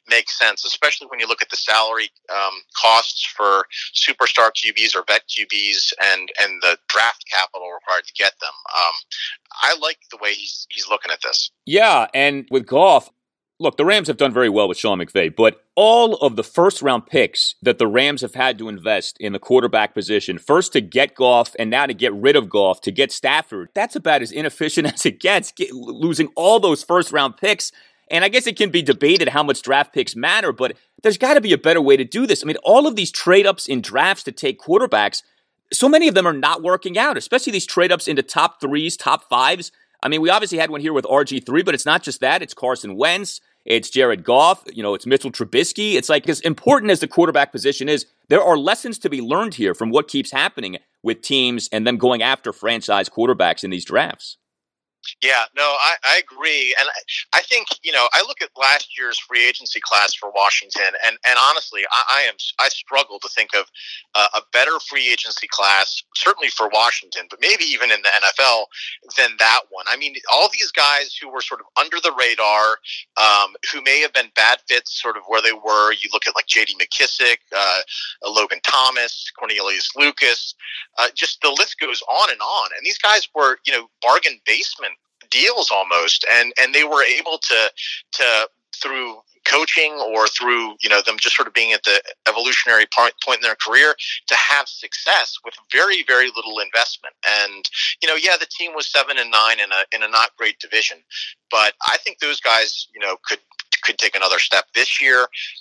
make 0.08 0.30
sense, 0.30 0.64
especially 0.64 1.08
when 1.08 1.20
you 1.20 1.26
look 1.26 1.42
at 1.42 1.50
the 1.50 1.56
salary 1.56 2.10
um, 2.32 2.54
costs 2.80 3.26
for 3.26 3.66
superstar 3.94 4.50
QBs 4.52 4.94
or 4.94 5.04
vet 5.06 5.22
QBs 5.28 5.92
and, 6.04 6.30
and 6.40 6.62
the 6.62 6.78
draft 6.88 7.24
capital 7.30 7.68
required 7.72 8.04
to 8.06 8.12
get 8.16 8.32
them. 8.40 8.52
Um, 8.76 8.94
I 9.62 9.76
like 9.80 9.98
the 10.10 10.18
way 10.20 10.32
he's 10.32 10.66
he's 10.70 10.88
looking 10.88 11.10
at 11.10 11.20
this. 11.22 11.50
Yeah, 11.64 12.06
and 12.14 12.46
with 12.50 12.66
Goff, 12.66 13.10
look, 13.58 13.76
the 13.76 13.84
Rams 13.84 14.08
have 14.08 14.16
done 14.16 14.32
very 14.32 14.48
well 14.48 14.68
with 14.68 14.78
Sean 14.78 14.98
McVay, 14.98 15.34
but 15.34 15.62
all 15.74 16.14
of 16.16 16.36
the 16.36 16.44
first 16.44 16.82
round 16.82 17.06
picks 17.06 17.54
that 17.62 17.78
the 17.78 17.86
Rams 17.86 18.20
have 18.20 18.34
had 18.34 18.58
to 18.58 18.68
invest 18.68 19.16
in 19.18 19.32
the 19.32 19.38
quarterback 19.38 19.94
position, 19.94 20.38
first 20.38 20.72
to 20.72 20.80
get 20.80 21.14
Goff 21.14 21.54
and 21.58 21.70
now 21.70 21.86
to 21.86 21.94
get 21.94 22.12
rid 22.14 22.36
of 22.36 22.48
Goff, 22.48 22.80
to 22.82 22.92
get 22.92 23.12
Stafford, 23.12 23.70
that's 23.74 23.96
about 23.96 24.22
as 24.22 24.32
inefficient 24.32 24.86
as 24.94 25.06
it 25.06 25.20
gets, 25.20 25.52
get, 25.52 25.72
losing 25.72 26.28
all 26.34 26.60
those 26.60 26.82
first 26.82 27.12
round 27.12 27.36
picks. 27.36 27.72
And 28.08 28.24
I 28.24 28.28
guess 28.28 28.46
it 28.46 28.56
can 28.56 28.70
be 28.70 28.82
debated 28.82 29.28
how 29.28 29.42
much 29.42 29.62
draft 29.62 29.92
picks 29.92 30.14
matter, 30.14 30.52
but 30.52 30.76
there's 31.02 31.18
got 31.18 31.34
to 31.34 31.40
be 31.40 31.52
a 31.52 31.58
better 31.58 31.80
way 31.80 31.96
to 31.96 32.04
do 32.04 32.26
this. 32.26 32.42
I 32.42 32.46
mean, 32.46 32.56
all 32.62 32.86
of 32.86 32.94
these 32.94 33.10
trade 33.10 33.46
ups 33.46 33.66
in 33.66 33.80
drafts 33.80 34.22
to 34.24 34.32
take 34.32 34.60
quarterbacks, 34.60 35.22
so 35.72 35.88
many 35.88 36.06
of 36.06 36.14
them 36.14 36.26
are 36.26 36.32
not 36.32 36.62
working 36.62 36.96
out, 36.96 37.16
especially 37.16 37.52
these 37.52 37.66
trade 37.66 37.90
ups 37.90 38.06
into 38.06 38.22
top 38.22 38.60
threes, 38.60 38.96
top 38.96 39.28
fives. 39.28 39.72
I 40.02 40.08
mean, 40.08 40.20
we 40.20 40.30
obviously 40.30 40.58
had 40.58 40.70
one 40.70 40.80
here 40.80 40.92
with 40.92 41.04
RG3, 41.04 41.64
but 41.64 41.74
it's 41.74 41.86
not 41.86 42.04
just 42.04 42.20
that. 42.20 42.42
It's 42.42 42.54
Carson 42.54 42.96
Wentz. 42.96 43.40
It's 43.66 43.90
Jared 43.90 44.22
Goff. 44.22 44.62
You 44.72 44.82
know, 44.82 44.94
it's 44.94 45.06
Mitchell 45.06 45.32
Trubisky. 45.32 45.94
It's 45.94 46.08
like 46.08 46.28
as 46.28 46.40
important 46.40 46.92
as 46.92 47.00
the 47.00 47.08
quarterback 47.08 47.50
position 47.50 47.88
is, 47.88 48.06
there 48.28 48.42
are 48.42 48.56
lessons 48.56 48.98
to 49.00 49.10
be 49.10 49.20
learned 49.20 49.54
here 49.54 49.74
from 49.74 49.90
what 49.90 50.08
keeps 50.08 50.30
happening 50.30 50.78
with 51.02 51.20
teams 51.20 51.68
and 51.72 51.86
them 51.86 51.96
going 51.96 52.22
after 52.22 52.52
franchise 52.52 53.08
quarterbacks 53.08 53.64
in 53.64 53.70
these 53.70 53.84
drafts. 53.84 54.38
Yeah, 55.22 55.44
no, 55.56 55.62
I, 55.62 55.94
I 56.04 56.18
agree, 56.18 56.74
and 56.78 56.88
I, 57.32 57.40
think 57.42 57.68
you 57.82 57.92
know 57.92 58.08
I 58.12 58.22
look 58.22 58.42
at 58.42 58.50
last 58.58 58.98
year's 58.98 59.18
free 59.18 59.46
agency 59.46 59.80
class 59.80 60.14
for 60.14 60.30
Washington, 60.34 60.92
and 61.06 61.16
and 61.26 61.38
honestly, 61.40 61.82
I, 61.90 62.20
I 62.20 62.28
am 62.28 62.34
I 62.60 62.68
struggle 62.68 63.18
to 63.20 63.28
think 63.28 63.50
of 63.54 63.66
uh, 64.14 64.28
a 64.34 64.40
better 64.52 64.78
free 64.88 65.10
agency 65.10 65.46
class, 65.50 66.02
certainly 66.14 66.48
for 66.48 66.68
Washington, 66.72 67.26
but 67.30 67.40
maybe 67.40 67.64
even 67.64 67.90
in 67.90 68.00
the 68.02 68.08
NFL 68.08 68.64
than 69.16 69.30
that 69.38 69.60
one. 69.70 69.84
I 69.88 69.96
mean, 69.96 70.14
all 70.32 70.48
these 70.52 70.70
guys 70.72 71.16
who 71.16 71.30
were 71.30 71.40
sort 71.40 71.60
of 71.60 71.66
under 71.78 71.98
the 72.02 72.12
radar, 72.18 72.78
um, 73.16 73.54
who 73.72 73.82
may 73.82 74.00
have 74.00 74.12
been 74.12 74.30
bad 74.34 74.58
fits, 74.68 75.00
sort 75.00 75.16
of 75.16 75.22
where 75.28 75.42
they 75.42 75.52
were. 75.52 75.92
You 75.92 76.10
look 76.12 76.26
at 76.26 76.34
like 76.34 76.46
J.D. 76.46 76.74
McKissic, 76.80 77.38
uh, 77.56 77.80
Logan 78.24 78.60
Thomas, 78.66 79.30
Cornelius 79.38 79.90
Lucas, 79.96 80.54
uh, 80.98 81.08
just 81.14 81.40
the 81.40 81.50
list 81.50 81.78
goes 81.80 82.02
on 82.02 82.30
and 82.30 82.40
on. 82.40 82.70
And 82.76 82.84
these 82.84 82.98
guys 82.98 83.28
were 83.34 83.58
you 83.66 83.72
know 83.72 83.88
bargain 84.02 84.40
basement 84.46 84.92
deals 85.30 85.70
almost, 85.70 86.24
and 86.32 86.52
and 86.60 86.74
they 86.74 86.84
were 86.84 87.02
able 87.02 87.38
to 87.38 87.72
to 88.12 88.48
through 88.74 89.16
coaching 89.46 89.92
or 89.92 90.26
through 90.26 90.74
you 90.82 90.88
know 90.88 91.00
them 91.00 91.16
just 91.18 91.36
sort 91.36 91.46
of 91.46 91.54
being 91.54 91.72
at 91.72 91.82
the 91.84 92.00
evolutionary 92.28 92.86
point, 92.94 93.14
point 93.24 93.38
in 93.38 93.42
their 93.42 93.56
career 93.56 93.94
to 94.26 94.34
have 94.34 94.68
success 94.68 95.38
with 95.44 95.54
very 95.70 96.02
very 96.04 96.30
little 96.34 96.58
investment. 96.58 97.14
And 97.42 97.64
you 98.02 98.08
know 98.08 98.16
yeah 98.16 98.36
the 98.38 98.46
team 98.50 98.72
was 98.74 98.86
seven 98.86 99.18
and 99.18 99.30
nine 99.30 99.60
in 99.60 99.70
a 99.70 99.96
in 99.96 100.02
a 100.02 100.08
not 100.08 100.36
great 100.36 100.58
division. 100.58 100.98
But 101.50 101.74
i 101.86 101.96
think 101.98 102.18
those 102.18 102.40
guys 102.40 102.88
you 102.94 103.00
know 103.00 103.16
could 103.24 103.38
could 103.82 103.98
take 103.98 104.16
another 104.16 104.38
step 104.38 104.66
this 104.74 105.00
year. 105.00 105.20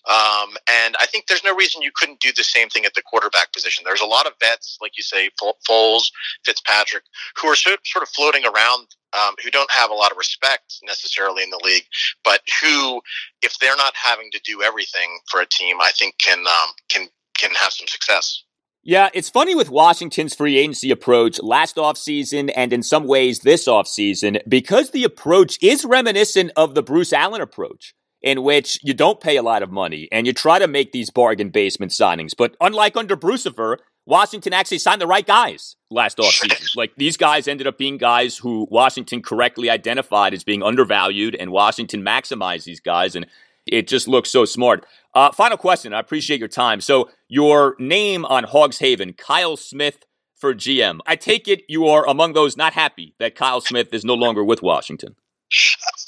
Um, 0.10 0.56
and 0.70 0.96
I 1.00 1.06
think 1.06 1.28
there's 1.28 1.44
no 1.44 1.56
reason 1.56 1.82
you 1.82 1.92
couldn't 1.94 2.20
do 2.20 2.32
the 2.36 2.44
same 2.44 2.70
thing 2.70 2.86
at 2.86 2.94
the 2.94 3.02
quarterback 3.02 3.54
position. 3.54 3.84
There's 3.86 4.02
a 4.02 4.06
lot 4.06 4.28
of 4.28 4.34
vets, 4.40 4.78
like 4.82 4.98
you 4.98 5.04
say, 5.04 5.30
Foles, 5.70 6.04
Fitzpatrick, 6.44 7.04
who 7.42 7.48
are 7.48 7.56
sort 7.56 7.80
of 8.02 8.10
floating 8.10 8.46
around 8.46 8.88
um, 9.16 9.36
who 9.44 9.50
don't 9.50 9.72
have 9.72 9.90
a 9.90 9.94
lot 9.94 10.12
of 10.12 10.18
respect 10.18 10.80
necessarily 10.84 11.44
in 11.44 11.50
the 11.50 11.62
league, 11.64 11.86
but 12.24 12.42
who, 12.62 13.02
if 13.42 13.58
they're 13.60 13.78
not 13.78 13.94
having 13.96 14.30
to 14.34 14.40
do 14.44 14.62
everything 14.62 15.20
for 15.30 15.42
a 15.42 15.46
team, 15.46 15.78
I 15.82 15.92
think 15.98 16.18
can 16.18 16.40
um, 16.40 16.70
can 16.90 17.08
can 17.38 17.52
have 17.56 17.72
some 17.72 17.88
success. 17.88 18.44
Yeah, 18.88 19.10
it's 19.16 19.30
funny 19.30 19.56
with 19.56 19.72
Washington's 19.72 20.36
free 20.36 20.60
agency 20.60 20.92
approach 20.92 21.42
last 21.42 21.78
offseason 21.78 22.52
and 22.56 22.72
in 22.72 22.84
some 22.84 23.06
ways 23.06 23.40
this 23.40 23.68
offseason 23.68 24.40
because 24.48 24.92
the 24.92 25.04
approach 25.04 25.58
is 25.62 25.84
reminiscent 25.84 26.52
of 26.56 26.76
the 26.76 26.84
Bruce 26.84 27.12
Allen 27.12 27.42
approach 27.42 27.96
in 28.22 28.44
which 28.44 28.80
you 28.84 28.94
don't 28.94 29.20
pay 29.20 29.38
a 29.38 29.44
lot 29.44 29.64
of 29.64 29.72
money 29.72 30.08
and 30.12 30.26
you 30.26 30.34
try 30.34 30.60
to 30.60 30.68
make 30.68 30.92
these 30.92 31.10
bargain 31.10 31.50
basement 31.50 31.92
signings. 31.92 32.32
But 32.36 32.56
unlike 32.60 32.98
under 32.98 33.16
Brucifer, 33.16 33.78
Washington 34.06 34.54
actually 34.54 34.78
signed 34.78 35.02
the 35.02 35.08
right 35.08 35.26
guys 35.26 35.76
last 35.90 36.18
offseason. 36.18 36.76
like 36.76 36.92
these 36.98 37.18
guys 37.18 37.48
ended 37.48 37.68
up 37.68 37.78
being 37.78 37.98
guys 37.98 38.38
who 38.38 38.68
Washington 38.70 39.22
correctly 39.22 39.70
identified 39.70 40.34
as 40.34 40.44
being 40.44 40.62
undervalued, 40.62 41.36
and 41.36 41.52
Washington 41.52 42.04
maximized 42.04 42.66
these 42.66 42.80
guys, 42.80 43.16
and 43.16 43.26
it 43.66 43.88
just 43.88 44.08
looks 44.08 44.30
so 44.30 44.46
smart. 44.46 44.86
Uh, 45.14 45.32
final 45.32 45.58
question. 45.58 45.94
I 45.94 46.00
appreciate 46.00 46.40
your 46.40 46.50
time. 46.50 46.82
So 46.82 47.10
your 47.28 47.76
name 47.80 48.26
on 48.26 48.44
Hogs 48.44 48.78
Haven, 48.78 49.14
Kyle 49.14 49.58
Smith 49.58 50.06
for 50.36 50.54
GM. 50.54 51.00
I 51.08 51.16
take 51.16 51.48
it 51.48 51.64
you 51.68 51.88
are 51.88 52.08
among 52.08 52.34
those 52.34 52.56
not 52.56 52.74
happy 52.74 53.16
that 53.20 53.36
Kyle 53.36 53.62
Smith 53.62 53.92
is 53.92 54.06
no 54.06 54.14
longer 54.14 54.44
with 54.44 54.62
Washington. 54.62 55.16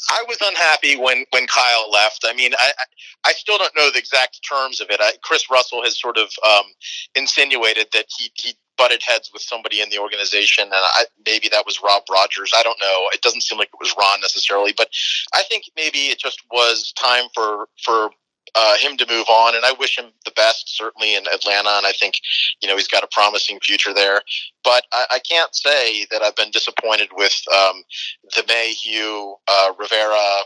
I 0.10 0.24
was 0.28 0.38
unhappy 0.42 0.96
when 0.96 1.26
when 1.32 1.48
Kyle 1.48 1.92
left. 1.92 2.26
I 2.28 2.34
mean, 2.34 2.54
I 2.58 2.72
I 3.26 3.34
still 3.34 3.58
don't 3.58 3.76
know 3.76 3.92
the 3.92 4.00
exact 4.00 4.40
terms 4.48 4.80
of 4.80 4.90
it. 4.90 5.00
I, 5.02 5.12
Chris 5.24 5.50
Russell 5.50 5.84
has 5.84 6.00
sort 6.00 6.18
of 6.18 6.30
um, 6.48 6.66
insinuated 7.16 7.88
that 7.94 8.06
he 8.18 8.32
he 8.36 8.56
butted 8.78 9.02
heads 9.06 9.32
with 9.34 9.42
somebody 9.42 9.82
in 9.82 9.90
the 9.90 9.98
organization, 9.98 10.66
and 10.66 10.76
I, 10.76 11.06
maybe 11.26 11.50
that 11.50 11.66
was 11.66 11.82
Rob 11.84 12.04
Rogers. 12.12 12.54
I 12.56 12.64
don't 12.64 12.80
know. 12.80 13.10
It 13.14 13.22
doesn't 13.22 13.42
seem 13.42 13.58
like 13.58 13.70
it 13.70 13.80
was 13.80 13.94
Ron 14.00 14.22
necessarily, 14.22 14.74
but 14.78 14.90
I 15.34 15.44
think 15.44 15.66
maybe 15.76 16.08
it 16.08 16.20
just 16.20 16.42
was 16.52 16.94
time 16.94 17.26
for 17.34 17.68
for 17.84 18.10
uh, 18.58 18.76
him 18.78 18.98
to 18.98 19.06
move 19.08 19.28
on, 19.30 19.56
and 19.56 19.64
I 19.64 19.74
wish 19.74 20.00
him 20.00 20.06
the 20.26 20.32
best, 20.32 20.76
certainly 20.76 21.16
in 21.16 21.26
Atlanta. 21.28 21.70
And 21.70 21.86
I 21.86 21.92
think, 21.92 22.16
you 22.60 22.68
know, 22.68 22.76
he's 22.76 22.88
got 22.88 23.04
a 23.04 23.10
promising 23.12 23.60
future 23.62 23.94
there. 23.94 24.22
But 24.64 24.84
I, 24.92 25.06
I 25.12 25.20
can't 25.20 25.54
say 25.54 26.08
that 26.10 26.24
I've 26.24 26.36
been 26.36 26.50
disappointed 26.50 27.10
with 27.16 27.40
um, 27.56 27.84
the 28.36 28.44
Mayhew, 28.48 29.36
uh, 29.48 29.74
Rivera, 29.78 30.40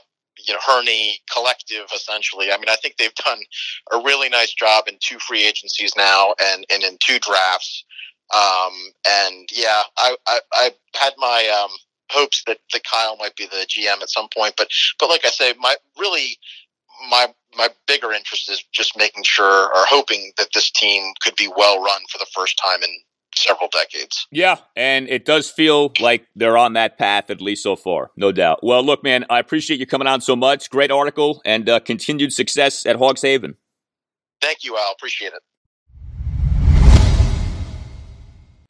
you 0.46 0.54
know, 0.54 0.60
Hurney 0.66 1.20
collective, 1.34 1.88
essentially. 1.96 2.52
I 2.52 2.58
mean, 2.58 2.70
I 2.70 2.76
think 2.76 2.98
they've 2.98 3.16
done 3.16 3.40
a 3.94 3.98
really 4.04 4.28
nice 4.28 4.54
job 4.54 4.86
in 4.88 4.96
two 5.00 5.20
free 5.20 5.46
agencies 5.46 5.94
now 5.96 6.34
and, 6.44 6.66
and 6.70 6.84
in 6.84 6.98
two 7.00 7.20
drafts. 7.20 7.86
Um, 8.36 8.74
and 9.08 9.48
yeah, 9.54 9.84
I, 9.98 10.16
I, 10.28 10.40
I 10.54 10.72
had 11.00 11.14
my 11.18 11.64
um, 11.64 11.72
hopes 12.10 12.44
that, 12.48 12.60
that 12.74 12.84
Kyle 12.84 13.16
might 13.18 13.36
be 13.36 13.46
the 13.46 13.66
GM 13.68 14.02
at 14.02 14.10
some 14.10 14.28
point, 14.36 14.56
but 14.58 14.70
but 15.00 15.10
like 15.10 15.26
I 15.26 15.30
say, 15.30 15.54
my 15.60 15.76
really 15.98 16.38
my 17.10 17.28
my 17.56 17.70
bigger 17.88 18.12
interest 18.12 18.50
is 18.50 18.64
just 18.72 18.98
making 18.98 19.24
sure 19.24 19.66
or 19.66 19.86
hoping 19.86 20.32
that 20.38 20.50
this 20.54 20.72
team 20.72 21.14
could 21.22 21.36
be 21.36 21.50
well 21.56 21.82
run 21.82 22.02
for 22.10 22.18
the 22.18 22.28
first 22.34 22.60
time 22.64 22.82
in 22.84 22.90
several 23.36 23.70
decades. 23.72 24.28
Yeah, 24.32 24.58
and 24.76 25.08
it 25.10 25.26
does 25.26 25.50
feel 25.50 25.92
like 26.00 26.28
they're 26.36 26.58
on 26.58 26.74
that 26.74 26.98
path 26.98 27.30
at 27.30 27.42
least 27.42 27.64
so 27.64 27.76
far, 27.76 28.12
no 28.18 28.32
doubt. 28.32 28.60
Well, 28.64 28.84
look, 28.84 29.04
man, 29.04 29.26
I 29.30 29.40
appreciate 29.40 29.80
you 29.80 29.86
coming 29.86 30.08
on 30.08 30.22
so 30.22 30.36
much. 30.36 30.70
Great 30.70 30.92
article 30.92 31.42
and 31.46 31.70
uh, 31.70 31.80
continued 31.80 32.34
success 32.34 32.86
at 32.86 32.98
Hogs 32.98 33.22
Haven. 33.22 33.56
Thank 34.42 34.64
you, 34.64 34.78
Al. 34.78 34.92
Appreciate 34.94 35.34
it. 35.34 35.42